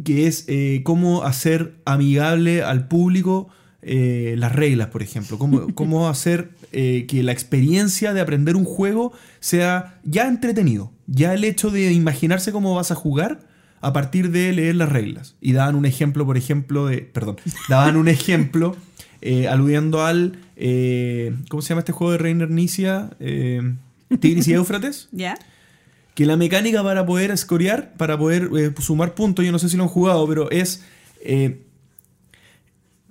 que 0.04 0.26
es 0.26 0.44
eh, 0.46 0.82
cómo 0.84 1.24
hacer 1.24 1.74
amigable 1.84 2.62
al 2.62 2.86
público 2.88 3.48
las 3.82 4.54
reglas, 4.54 4.88
por 4.88 5.02
ejemplo. 5.02 5.38
Cómo, 5.38 5.68
cómo 5.74 6.08
hacer 6.08 6.50
que 6.70 7.22
la 7.22 7.32
experiencia 7.32 8.12
de 8.12 8.20
aprender 8.20 8.54
un 8.56 8.66
juego 8.66 9.12
sea 9.40 9.98
ya 10.04 10.28
entretenido. 10.28 10.92
Ya 11.06 11.32
el 11.32 11.44
hecho 11.44 11.70
de 11.70 11.90
imaginarse 11.92 12.52
cómo 12.52 12.74
vas 12.74 12.90
a 12.90 12.94
jugar 12.94 13.49
a 13.80 13.92
partir 13.92 14.30
de 14.30 14.52
leer 14.52 14.76
las 14.76 14.88
reglas. 14.90 15.36
Y 15.40 15.52
daban 15.52 15.74
un 15.74 15.86
ejemplo, 15.86 16.26
por 16.26 16.36
ejemplo, 16.36 16.86
de. 16.86 16.98
Perdón. 16.98 17.36
Daban 17.68 17.96
un 17.96 18.08
ejemplo 18.08 18.76
eh, 19.20 19.48
aludiendo 19.48 20.04
al. 20.04 20.38
eh, 20.56 21.34
¿Cómo 21.48 21.62
se 21.62 21.70
llama 21.70 21.80
este 21.80 21.92
juego 21.92 22.12
de 22.12 22.18
Reiner 22.18 22.50
Nicia? 22.50 23.10
Eh, 23.20 23.74
Tigris 24.20 24.48
y 24.48 24.54
Éufrates 24.54 25.08
¿Ya? 25.12 25.38
que 26.14 26.26
la 26.26 26.36
mecánica 26.36 26.82
para 26.82 27.06
poder 27.06 27.30
escorear, 27.30 27.94
para 27.96 28.18
poder 28.18 28.50
eh, 28.58 28.72
sumar 28.80 29.14
puntos, 29.14 29.44
yo 29.44 29.52
no 29.52 29.58
sé 29.58 29.68
si 29.68 29.76
lo 29.76 29.84
han 29.84 29.88
jugado, 29.88 30.26
pero 30.28 30.50
es 30.50 30.84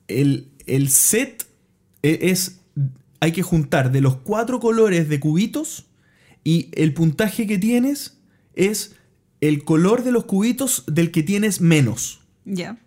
el, 0.10 0.48
el 0.66 0.90
set 0.90 1.46
eh, 2.04 2.20
es 2.24 2.60
hay 3.22 3.32
que 3.32 3.44
juntar 3.44 3.92
de 3.92 4.02
los 4.02 4.18
cuatro 4.18 4.60
colores 4.60 5.10
de 5.10 5.20
cubitos 5.20 5.86
y 6.44 6.70
el 6.74 6.94
puntaje 6.94 7.48
que 7.48 7.58
tienes 7.58 8.18
es 8.56 8.96
el 9.42 9.64
color 9.64 10.04
de 10.04 10.12
los 10.12 10.26
cubitos 10.26 10.84
del 10.88 11.12
que 11.12 11.24
tienes 11.24 11.62
menos. 11.62 12.22
¿Ya? 12.46 12.78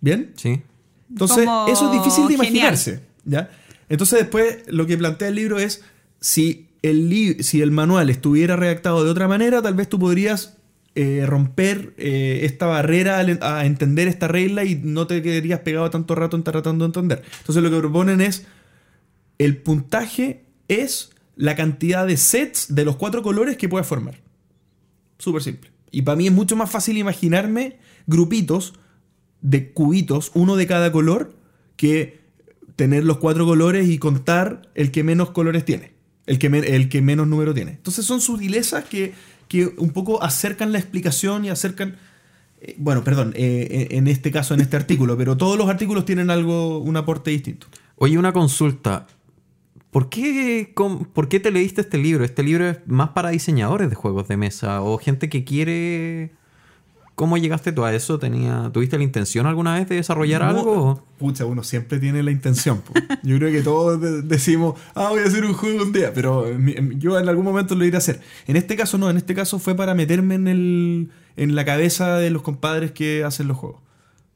¿Bien? 0.00 0.32
Sí. 0.36 0.62
Entonces, 1.10 1.44
Como 1.44 1.68
eso 1.68 1.86
es 1.92 1.98
difícil 1.98 2.24
de 2.28 2.34
genial. 2.34 2.46
imaginarse. 2.46 3.00
¿ya? 3.24 3.50
Entonces, 3.88 4.20
después 4.20 4.58
lo 4.66 4.86
que 4.86 4.96
plantea 4.98 5.28
el 5.28 5.34
libro 5.34 5.58
es: 5.58 5.82
si 6.20 6.68
el, 6.82 7.08
li- 7.10 7.42
si 7.42 7.60
el 7.62 7.70
manual 7.70 8.10
estuviera 8.10 8.56
redactado 8.56 9.04
de 9.04 9.10
otra 9.10 9.28
manera, 9.28 9.60
tal 9.62 9.74
vez 9.74 9.88
tú 9.88 9.98
podrías 9.98 10.56
eh, 10.94 11.24
romper 11.26 11.94
eh, 11.98 12.40
esta 12.44 12.66
barrera 12.66 13.18
a 13.18 13.64
entender 13.66 14.08
esta 14.08 14.28
regla 14.28 14.64
y 14.64 14.74
no 14.76 15.06
te 15.06 15.22
quedarías 15.22 15.60
pegado 15.60 15.88
tanto 15.90 16.14
rato 16.14 16.36
en 16.36 16.42
tratando 16.42 16.84
de 16.84 16.88
entender. 16.88 17.22
Entonces, 17.40 17.62
lo 17.62 17.70
que 17.70 17.78
proponen 17.78 18.20
es: 18.22 18.46
el 19.38 19.58
puntaje 19.58 20.44
es 20.68 21.10
la 21.36 21.54
cantidad 21.56 22.06
de 22.06 22.16
sets 22.16 22.74
de 22.74 22.84
los 22.84 22.96
cuatro 22.96 23.22
colores 23.22 23.56
que 23.56 23.68
puedes 23.68 23.86
formar. 23.86 24.20
Súper 25.18 25.42
simple. 25.42 25.70
Y 25.92 26.02
para 26.02 26.16
mí 26.16 26.26
es 26.26 26.32
mucho 26.32 26.56
más 26.56 26.70
fácil 26.70 26.98
imaginarme 26.98 27.78
grupitos 28.08 28.74
de 29.42 29.72
cubitos, 29.72 30.32
uno 30.34 30.56
de 30.56 30.66
cada 30.66 30.90
color, 30.90 31.36
que 31.76 32.20
tener 32.74 33.04
los 33.04 33.18
cuatro 33.18 33.44
colores 33.44 33.88
y 33.88 33.98
contar 33.98 34.70
el 34.74 34.90
que 34.90 35.04
menos 35.04 35.30
colores 35.30 35.64
tiene, 35.64 35.92
el 36.26 36.38
que, 36.38 36.46
el 36.46 36.88
que 36.88 37.02
menos 37.02 37.28
número 37.28 37.52
tiene. 37.52 37.72
Entonces 37.72 38.06
son 38.06 38.20
sutilezas 38.20 38.84
que, 38.84 39.12
que 39.48 39.66
un 39.76 39.90
poco 39.90 40.22
acercan 40.22 40.72
la 40.72 40.78
explicación 40.78 41.44
y 41.44 41.50
acercan... 41.50 41.96
eh, 42.62 42.74
bueno, 42.78 43.04
perdón, 43.04 43.34
eh, 43.36 43.88
en 43.90 44.08
este 44.08 44.30
caso, 44.30 44.54
en 44.54 44.60
este 44.60 44.76
artículo, 44.76 45.16
pero 45.18 45.36
todos 45.36 45.58
los 45.58 45.68
artículos 45.68 46.04
tienen 46.04 46.30
algo, 46.30 46.78
un 46.78 46.96
aporte 46.96 47.30
distinto. 47.30 47.66
Oye, 47.96 48.16
una 48.16 48.32
consulta. 48.32 49.06
¿Por 49.92 50.08
qué, 50.08 50.72
com- 50.74 51.04
¿Por 51.04 51.28
qué 51.28 51.38
te 51.38 51.50
leíste 51.52 51.82
este 51.82 51.98
libro? 51.98 52.24
¿Este 52.24 52.42
libro 52.42 52.66
es 52.68 52.78
más 52.86 53.10
para 53.10 53.28
diseñadores 53.30 53.88
de 53.90 53.94
juegos 53.94 54.26
de 54.26 54.36
mesa 54.36 54.82
o 54.82 54.98
gente 54.98 55.28
que 55.28 55.44
quiere... 55.44 56.32
¿Cómo 57.14 57.36
llegaste 57.36 57.72
tú 57.72 57.84
a 57.84 57.92
eso? 57.94 58.18
¿Tenía, 58.18 58.70
¿Tuviste 58.72 58.96
la 58.96 59.04
intención 59.04 59.46
alguna 59.46 59.74
vez 59.74 59.86
de 59.86 59.96
desarrollar 59.96 60.40
No, 60.40 60.48
algo? 60.48 61.04
Pucha, 61.18 61.44
uno 61.44 61.62
siempre 61.62 61.98
tiene 62.00 62.22
la 62.22 62.30
intención. 62.30 62.80
po. 62.80 62.94
Yo 63.22 63.36
creo 63.36 63.52
que 63.52 63.60
todos 63.60 64.00
de- 64.00 64.22
decimos, 64.22 64.80
ah, 64.94 65.10
voy 65.10 65.20
a 65.20 65.26
hacer 65.26 65.44
un 65.44 65.52
juego 65.52 65.82
un 65.84 65.92
día, 65.92 66.14
pero 66.14 66.46
eh, 66.48 66.56
mi- 66.56 66.74
yo 66.98 67.20
en 67.20 67.28
algún 67.28 67.44
momento 67.44 67.74
lo 67.74 67.84
iré 67.84 67.96
a 67.96 67.98
hacer. 67.98 68.22
En 68.46 68.56
este 68.56 68.76
caso 68.76 68.96
no, 68.96 69.10
en 69.10 69.18
este 69.18 69.34
caso 69.34 69.58
fue 69.58 69.74
para 69.76 69.94
meterme 69.94 70.36
en, 70.36 70.48
el, 70.48 71.10
en 71.36 71.54
la 71.54 71.66
cabeza 71.66 72.16
de 72.16 72.30
los 72.30 72.40
compadres 72.40 72.92
que 72.92 73.24
hacen 73.24 73.46
los 73.46 73.58
juegos. 73.58 73.82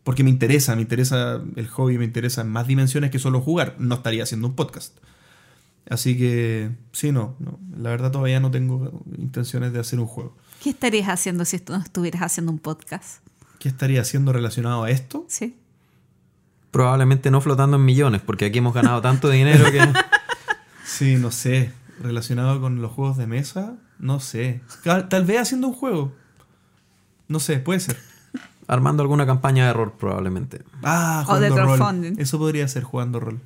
Porque 0.05 0.23
me 0.23 0.28
interesa, 0.31 0.77
me 0.77 0.83
interesa 0.83 1.41
el 1.57 1.66
hobby, 1.69 1.97
me 1.97 2.05
interesa 2.05 2.43
en 2.43 2.49
más 2.51 2.66
dimensiones 2.66 3.11
que 3.11 3.19
solo 3.19 3.41
jugar. 3.41 3.77
No 3.78 3.95
estaría 3.97 4.23
haciendo 4.23 4.49
un 4.49 4.55
podcast. 4.55 4.99
Así 5.89 6.17
que, 6.19 6.71
sí, 6.93 7.13
no, 7.13 7.37
no. 7.39 7.59
La 7.79 7.91
verdad 7.91 8.11
todavía 8.11 8.41
no 8.41 8.51
tengo 8.51 9.03
intenciones 9.17 9.73
de 9.73 9.79
hacer 9.81 10.01
un 10.01 10.07
juego. 10.07 10.37
¿Qué 10.63 10.71
estarías 10.71 11.09
haciendo 11.09 11.45
si 11.45 11.59
tú 11.59 11.73
no 11.75 11.79
estuvieras 11.81 12.23
haciendo 12.23 12.51
un 12.53 12.59
podcast? 12.59 13.23
¿Qué 13.59 13.69
estaría 13.69 14.01
haciendo 14.01 14.33
relacionado 14.33 14.83
a 14.85 14.91
esto? 14.91 15.25
Sí. 15.29 15.57
Probablemente 16.71 17.31
no 17.31 17.41
flotando 17.41 17.77
en 17.77 17.85
millones, 17.85 18.21
porque 18.21 18.47
aquí 18.47 18.59
hemos 18.59 18.75
ganado 18.75 19.01
tanto 19.01 19.29
dinero 19.31 19.71
que... 19.71 19.81
Sí, 20.85 21.17
no 21.17 21.31
sé. 21.33 21.73
Relacionado 22.01 22.61
con 22.61 22.81
los 22.81 22.93
juegos 22.93 23.17
de 23.17 23.27
mesa, 23.27 23.75
no 23.99 24.21
sé. 24.21 24.61
Tal, 24.85 25.09
tal 25.09 25.25
vez 25.25 25.41
haciendo 25.41 25.67
un 25.69 25.75
juego. 25.75 26.13
No 27.29 27.41
sé, 27.41 27.59
puede 27.59 27.81
ser. 27.81 27.97
Armando 28.69 29.03
alguna 29.03 29.27
campaña 29.27 29.65
de 29.65 29.71
error 29.71 29.95
probablemente. 29.99 30.63
Ah, 30.85 31.25
O 31.29 31.39
de 31.41 31.49
jugando 31.51 31.57
rol. 31.71 31.77
crowdfunding. 31.79 32.21
Eso 32.21 32.39
podría 32.39 32.69
ser 32.69 32.85
jugando 32.85 33.19
rol. 33.21 33.41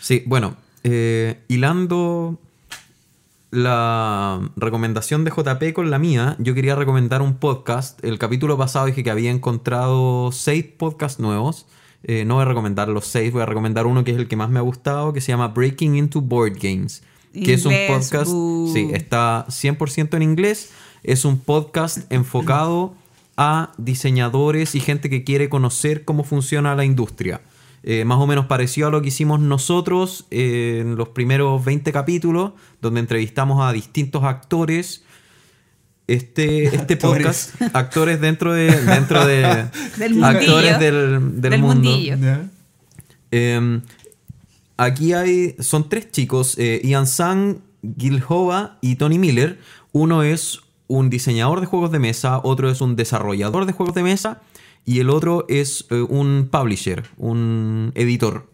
Sí, 0.00 0.22
bueno, 0.26 0.56
eh, 0.84 1.40
hilando 1.48 2.38
la 3.50 4.50
recomendación 4.56 5.24
de 5.24 5.30
JP 5.30 5.72
con 5.74 5.90
la 5.90 5.98
mía, 5.98 6.36
yo 6.38 6.54
quería 6.54 6.74
recomendar 6.74 7.22
un 7.22 7.34
podcast. 7.34 8.04
El 8.04 8.18
capítulo 8.18 8.58
pasado 8.58 8.86
dije 8.86 9.02
que 9.02 9.10
había 9.10 9.30
encontrado 9.30 10.30
seis 10.32 10.64
podcasts 10.64 11.20
nuevos. 11.20 11.66
Eh, 12.02 12.24
no 12.26 12.34
voy 12.34 12.42
a 12.42 12.46
recomendar 12.46 12.88
los 12.88 13.06
seis, 13.06 13.32
voy 13.32 13.42
a 13.42 13.46
recomendar 13.46 13.86
uno 13.86 14.04
que 14.04 14.10
es 14.10 14.18
el 14.18 14.28
que 14.28 14.36
más 14.36 14.50
me 14.50 14.58
ha 14.58 14.62
gustado, 14.62 15.12
que 15.12 15.20
se 15.20 15.28
llama 15.28 15.48
Breaking 15.48 15.96
into 15.96 16.20
Board 16.20 16.58
Games. 16.60 17.02
Que 17.32 17.54
es 17.54 17.64
un 17.64 17.74
podcast, 17.88 18.30
sí, 18.72 18.90
está 18.92 19.46
100% 19.48 20.14
en 20.14 20.22
inglés. 20.22 20.70
Es 21.02 21.24
un 21.24 21.38
podcast 21.38 22.12
enfocado 22.12 22.94
a 23.36 23.72
diseñadores 23.76 24.74
y 24.74 24.80
gente 24.80 25.10
que 25.10 25.24
quiere 25.24 25.48
conocer 25.48 26.04
cómo 26.04 26.22
funciona 26.22 26.76
la 26.76 26.84
industria. 26.84 27.40
Eh, 27.86 28.04
más 28.06 28.18
o 28.18 28.26
menos 28.26 28.46
parecido 28.46 28.88
a 28.88 28.90
lo 28.90 29.02
que 29.02 29.08
hicimos 29.08 29.40
nosotros 29.40 30.26
eh, 30.30 30.78
en 30.80 30.96
los 30.96 31.10
primeros 31.10 31.62
20 31.64 31.92
capítulos, 31.92 32.52
donde 32.80 33.00
entrevistamos 33.00 33.62
a 33.62 33.72
distintos 33.72 34.24
actores. 34.24 35.04
Este, 36.06 36.64
este 36.64 36.94
Actores. 36.94 37.52
podcast, 37.54 37.76
actores 37.76 38.20
dentro 38.20 38.52
de, 38.52 38.70
dentro 38.82 39.24
de 39.26 39.66
Del 39.98 40.14
mundillo. 40.14 40.26
actores 40.26 40.78
del, 40.78 41.40
del 41.40 41.50
Del 41.50 41.60
mundo. 41.60 41.74
mundillo. 41.90 42.16
Eh, 43.30 43.80
aquí 44.76 45.12
hay. 45.12 45.54
Son 45.60 45.88
tres 45.88 46.10
chicos: 46.10 46.56
eh, 46.58 46.80
Ian 46.84 47.06
Sang, 47.06 47.58
Gil 47.98 48.22
Hova 48.26 48.78
y 48.80 48.96
Tony 48.96 49.18
Miller. 49.18 49.58
Uno 49.92 50.22
es 50.22 50.60
un 50.86 51.08
diseñador 51.10 51.60
de 51.60 51.66
juegos 51.66 51.90
de 51.90 51.98
mesa, 51.98 52.40
otro 52.42 52.70
es 52.70 52.80
un 52.80 52.96
desarrollador 52.96 53.64
de 53.66 53.72
juegos 53.72 53.94
de 53.94 54.02
mesa 54.02 54.42
y 54.84 55.00
el 55.00 55.10
otro 55.10 55.46
es 55.48 55.86
eh, 55.90 56.00
un 56.00 56.48
publisher, 56.50 57.04
un 57.16 57.92
editor. 57.94 58.46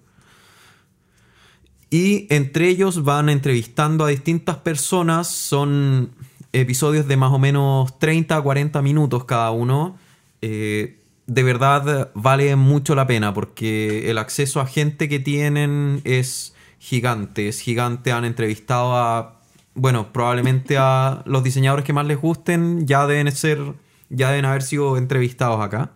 Y 1.90 2.26
entre 2.30 2.68
ellos 2.68 3.02
van 3.02 3.28
entrevistando 3.28 4.04
a 4.04 4.08
distintas 4.08 4.56
personas. 4.58 5.26
Son 5.26 6.10
episodios 6.52 7.08
de 7.08 7.16
más 7.16 7.32
o 7.32 7.38
menos 7.38 7.98
30 7.98 8.36
a 8.36 8.40
40 8.40 8.80
minutos 8.80 9.24
cada 9.24 9.50
uno. 9.50 9.98
Eh, 10.40 10.98
de 11.26 11.42
verdad 11.42 12.10
vale 12.14 12.54
mucho 12.56 12.94
la 12.94 13.06
pena 13.06 13.34
porque 13.34 14.10
el 14.10 14.18
acceso 14.18 14.60
a 14.60 14.66
gente 14.66 15.08
que 15.08 15.18
tienen 15.18 16.00
es 16.04 16.54
gigante. 16.78 17.48
Es 17.48 17.60
gigante. 17.60 18.12
Han 18.12 18.24
entrevistado 18.24 18.96
a, 18.96 19.40
bueno, 19.74 20.12
probablemente 20.12 20.76
a 20.78 21.22
los 21.26 21.42
diseñadores 21.42 21.84
que 21.84 21.92
más 21.92 22.06
les 22.06 22.20
gusten. 22.20 22.86
Ya 22.86 23.08
deben 23.08 23.32
ser, 23.32 23.74
ya 24.10 24.30
deben 24.30 24.44
haber 24.44 24.62
sido 24.62 24.96
entrevistados 24.96 25.60
acá. 25.60 25.90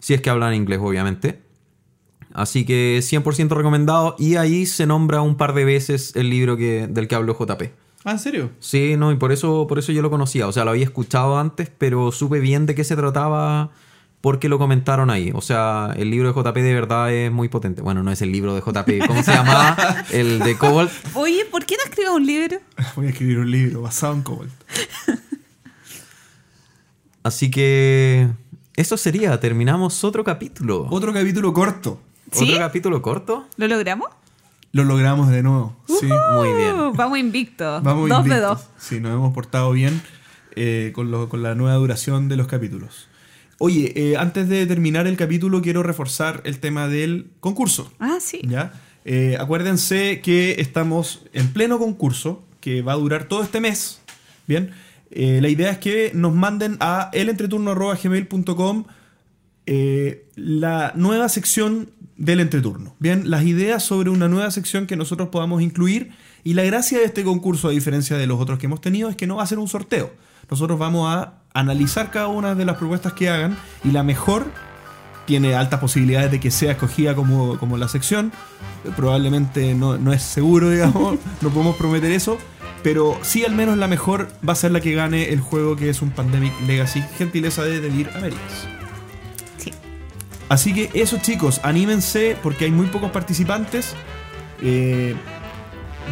Si 0.00 0.14
es 0.14 0.20
que 0.20 0.30
hablan 0.30 0.54
inglés, 0.54 0.80
obviamente. 0.82 1.42
Así 2.32 2.64
que 2.64 2.98
100% 3.00 3.50
recomendado. 3.50 4.16
Y 4.18 4.36
ahí 4.36 4.66
se 4.66 4.86
nombra 4.86 5.22
un 5.22 5.36
par 5.36 5.54
de 5.54 5.64
veces 5.64 6.14
el 6.16 6.30
libro 6.30 6.56
que, 6.56 6.86
del 6.88 7.08
que 7.08 7.14
habló 7.14 7.36
JP. 7.38 7.62
Ah, 8.04 8.12
¿en 8.12 8.18
serio? 8.18 8.50
Sí, 8.60 8.96
no, 8.96 9.12
y 9.12 9.16
por 9.16 9.30
eso, 9.30 9.66
por 9.66 9.78
eso 9.78 9.92
yo 9.92 10.02
lo 10.02 10.10
conocía. 10.10 10.48
O 10.48 10.52
sea, 10.52 10.64
lo 10.64 10.70
había 10.70 10.84
escuchado 10.84 11.38
antes, 11.38 11.70
pero 11.76 12.12
supe 12.12 12.40
bien 12.40 12.66
de 12.66 12.74
qué 12.74 12.82
se 12.82 12.96
trataba 12.96 13.70
porque 14.20 14.48
lo 14.48 14.58
comentaron 14.58 15.10
ahí. 15.10 15.32
O 15.34 15.40
sea, 15.40 15.94
el 15.96 16.10
libro 16.10 16.32
de 16.32 16.40
JP 16.40 16.54
de 16.54 16.74
verdad 16.74 17.12
es 17.12 17.30
muy 17.32 17.48
potente. 17.48 17.82
Bueno, 17.82 18.02
no 18.02 18.10
es 18.10 18.22
el 18.22 18.32
libro 18.32 18.54
de 18.54 18.60
JP. 18.60 19.06
¿Cómo 19.06 19.22
se 19.22 19.32
llamaba? 19.32 19.76
El 20.10 20.38
de 20.40 20.56
Cobalt. 20.56 20.92
Oye, 21.14 21.44
¿por 21.50 21.64
qué 21.64 21.76
no 21.76 21.84
escribes 21.84 22.12
un 22.12 22.26
libro? 22.26 22.58
Voy 22.96 23.06
a 23.06 23.10
escribir 23.10 23.38
un 23.38 23.50
libro 23.50 23.82
basado 23.82 24.14
en 24.14 24.22
Cobalt. 24.22 24.52
Así 27.22 27.50
que 27.50 28.28
eso 28.80 28.96
sería. 28.96 29.38
Terminamos 29.40 30.02
otro 30.04 30.24
capítulo. 30.24 30.86
Otro 30.90 31.12
capítulo 31.12 31.52
corto. 31.52 32.00
¿Sí? 32.32 32.44
¿Otro 32.44 32.58
capítulo 32.58 33.02
corto? 33.02 33.46
¿Lo 33.56 33.66
logramos? 33.68 34.08
Lo 34.72 34.84
logramos 34.84 35.28
de 35.30 35.42
nuevo. 35.42 35.76
Sí. 35.88 36.06
Muy 36.34 36.52
bien. 36.56 36.78
Uh, 36.78 36.92
vamos 36.94 37.18
invictos. 37.18 37.82
Vamos 37.82 38.08
dos 38.08 38.24
de 38.24 38.30
invictos. 38.30 38.58
dos. 38.58 38.68
Sí, 38.78 39.00
nos 39.00 39.12
hemos 39.12 39.34
portado 39.34 39.72
bien 39.72 40.00
eh, 40.56 40.92
con, 40.94 41.10
lo- 41.10 41.28
con 41.28 41.42
la 41.42 41.54
nueva 41.54 41.74
duración 41.76 42.28
de 42.28 42.36
los 42.36 42.46
capítulos. 42.46 43.08
Oye, 43.58 43.92
eh, 43.96 44.16
antes 44.16 44.48
de 44.48 44.66
terminar 44.66 45.06
el 45.06 45.16
capítulo 45.16 45.60
quiero 45.60 45.82
reforzar 45.82 46.40
el 46.44 46.60
tema 46.60 46.88
del 46.88 47.30
concurso. 47.40 47.92
Ah, 47.98 48.18
sí. 48.20 48.40
¿ya? 48.44 48.72
Eh, 49.04 49.36
acuérdense 49.40 50.20
que 50.22 50.56
estamos 50.58 51.22
en 51.32 51.52
pleno 51.52 51.78
concurso 51.78 52.42
que 52.60 52.80
va 52.82 52.92
a 52.92 52.96
durar 52.96 53.24
todo 53.24 53.42
este 53.42 53.60
mes. 53.60 54.00
Bien, 54.46 54.70
Eh, 55.10 55.40
la 55.40 55.48
idea 55.48 55.70
es 55.70 55.78
que 55.78 56.12
nos 56.14 56.34
manden 56.34 56.76
a 56.80 57.10
elentreturno.gmail.com 57.12 58.84
eh, 59.66 60.28
la 60.36 60.92
nueva 60.94 61.28
sección 61.28 61.90
del 62.16 62.40
entreturno. 62.40 62.94
Bien, 62.98 63.30
las 63.30 63.44
ideas 63.44 63.82
sobre 63.82 64.10
una 64.10 64.28
nueva 64.28 64.50
sección 64.50 64.86
que 64.86 64.96
nosotros 64.96 65.28
podamos 65.28 65.62
incluir. 65.62 66.10
Y 66.44 66.54
la 66.54 66.62
gracia 66.64 66.98
de 66.98 67.04
este 67.04 67.24
concurso, 67.24 67.68
a 67.68 67.70
diferencia 67.70 68.16
de 68.16 68.26
los 68.26 68.40
otros 68.40 68.58
que 68.58 68.66
hemos 68.66 68.80
tenido, 68.80 69.08
es 69.08 69.16
que 69.16 69.26
no 69.26 69.36
va 69.36 69.42
a 69.42 69.46
ser 69.46 69.58
un 69.58 69.68
sorteo. 69.68 70.12
Nosotros 70.50 70.78
vamos 70.78 71.08
a 71.08 71.34
analizar 71.54 72.10
cada 72.10 72.28
una 72.28 72.54
de 72.54 72.64
las 72.64 72.76
propuestas 72.76 73.12
que 73.12 73.28
hagan 73.28 73.56
y 73.84 73.90
la 73.90 74.02
mejor 74.02 74.46
tiene 75.26 75.54
altas 75.54 75.80
posibilidades 75.80 76.30
de 76.30 76.40
que 76.40 76.50
sea 76.50 76.72
escogida 76.72 77.14
como, 77.14 77.58
como 77.58 77.76
la 77.76 77.88
sección. 77.88 78.32
Probablemente 78.96 79.74
no, 79.74 79.96
no 79.96 80.12
es 80.12 80.22
seguro, 80.22 80.70
digamos, 80.70 81.18
no 81.40 81.50
podemos 81.50 81.76
prometer 81.76 82.10
eso. 82.10 82.38
Pero 82.82 83.18
sí, 83.22 83.44
al 83.44 83.54
menos 83.54 83.76
la 83.76 83.88
mejor 83.88 84.28
va 84.46 84.54
a 84.54 84.56
ser 84.56 84.70
la 84.70 84.80
que 84.80 84.94
gane 84.94 85.30
el 85.30 85.40
juego 85.40 85.76
que 85.76 85.90
es 85.90 86.00
un 86.00 86.10
Pandemic 86.10 86.52
Legacy, 86.66 87.02
gentileza 87.18 87.62
de 87.62 87.80
Devir 87.80 88.10
Américas. 88.14 88.66
Sí. 89.58 89.72
Así 90.48 90.72
que 90.72 90.90
eso 90.94 91.18
chicos, 91.20 91.60
anímense 91.62 92.36
porque 92.42 92.64
hay 92.64 92.70
muy 92.70 92.86
pocos 92.86 93.10
participantes. 93.10 93.94
Eh, 94.62 95.14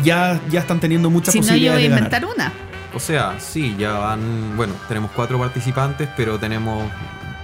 ya, 0.04 0.40
ya 0.50 0.60
están 0.60 0.80
teniendo 0.80 1.10
muchas 1.10 1.32
Si 1.32 1.40
no, 1.40 1.46
yo 1.46 1.48
posibilidades 1.48 1.78
voy 1.78 1.86
a 1.86 1.88
de 1.88 1.96
inventar 1.96 2.20
ganar. 2.22 2.34
una. 2.36 2.52
O 2.94 3.00
sea, 3.00 3.38
sí, 3.40 3.74
ya 3.78 3.92
van. 3.92 4.56
Bueno, 4.56 4.74
tenemos 4.88 5.10
cuatro 5.12 5.38
participantes, 5.38 6.08
pero 6.16 6.38
tenemos 6.38 6.90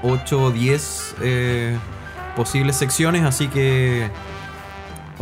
ocho 0.02 0.44
o 0.44 0.50
diez 0.50 1.14
eh, 1.22 1.76
posibles 2.36 2.76
secciones, 2.76 3.22
así 3.24 3.48
que. 3.48 4.10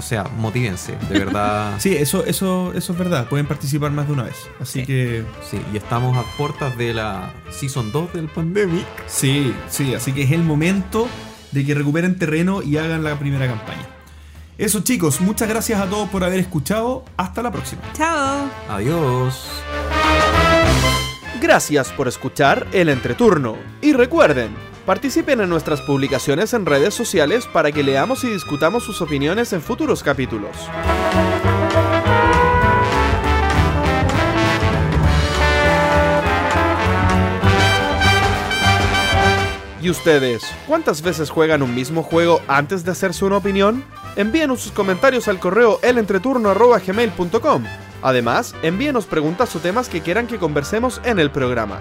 O 0.02 0.04
sea, 0.04 0.24
motívense, 0.24 0.96
de 1.08 1.18
verdad. 1.18 1.74
Sí, 1.78 1.94
eso, 1.96 2.24
eso, 2.26 2.72
eso 2.74 2.92
es 2.92 2.98
verdad. 2.98 3.28
Pueden 3.28 3.46
participar 3.46 3.92
más 3.92 4.08
de 4.08 4.12
una 4.14 4.24
vez. 4.24 4.36
Así 4.60 4.80
Sí. 4.80 4.86
que 4.86 5.24
Sí, 5.48 5.60
y 5.72 5.76
estamos 5.76 6.16
a 6.16 6.22
puertas 6.36 6.76
de 6.76 6.92
la 6.92 7.32
Season 7.50 7.92
2 7.92 8.12
del 8.14 8.28
Pandemic. 8.28 8.84
sí, 9.06 9.54
sí. 9.68 9.94
Así 9.94 10.12
que 10.12 10.22
es 10.22 10.32
el 10.32 10.42
momento 10.42 11.08
de 11.52 11.64
que 11.64 11.74
recuperen 11.74 12.18
terreno 12.18 12.62
y 12.62 12.78
hagan 12.78 13.04
la 13.04 13.18
primera 13.18 13.46
campaña. 13.46 13.86
Eso 14.58 14.80
chicos, 14.80 15.20
muchas 15.20 15.48
gracias 15.48 15.80
a 15.80 15.86
todos 15.86 16.08
por 16.08 16.24
haber 16.24 16.40
escuchado. 16.40 17.04
Hasta 17.16 17.42
la 17.42 17.50
próxima. 17.50 17.82
Chao. 17.94 18.50
Adiós. 18.68 19.48
Gracias 21.40 21.88
por 21.90 22.08
escuchar 22.08 22.66
el 22.72 22.88
entreturno. 22.88 23.56
Y 23.80 23.92
recuerden, 23.92 24.50
participen 24.86 25.40
en 25.40 25.48
nuestras 25.48 25.80
publicaciones 25.80 26.54
en 26.54 26.66
redes 26.66 26.94
sociales 26.94 27.46
para 27.46 27.72
que 27.72 27.82
leamos 27.82 28.24
y 28.24 28.28
discutamos 28.28 28.84
sus 28.84 29.00
opiniones 29.00 29.52
en 29.52 29.62
futuros 29.62 30.02
capítulos. 30.02 30.56
¿Y 39.82 39.90
ustedes, 39.90 40.44
cuántas 40.68 41.02
veces 41.02 41.28
juegan 41.28 41.60
un 41.60 41.74
mismo 41.74 42.04
juego 42.04 42.40
antes 42.46 42.84
de 42.84 42.92
hacerse 42.92 43.24
una 43.24 43.38
opinión? 43.38 43.82
Envíenos 44.14 44.60
sus 44.60 44.70
comentarios 44.70 45.26
al 45.26 45.40
correo 45.40 45.80
elentreturno.gmail.com. 45.82 47.64
Además, 48.00 48.54
envíenos 48.62 49.06
preguntas 49.06 49.54
o 49.56 49.58
temas 49.58 49.88
que 49.88 50.00
quieran 50.00 50.28
que 50.28 50.38
conversemos 50.38 51.00
en 51.04 51.18
el 51.18 51.32
programa. 51.32 51.80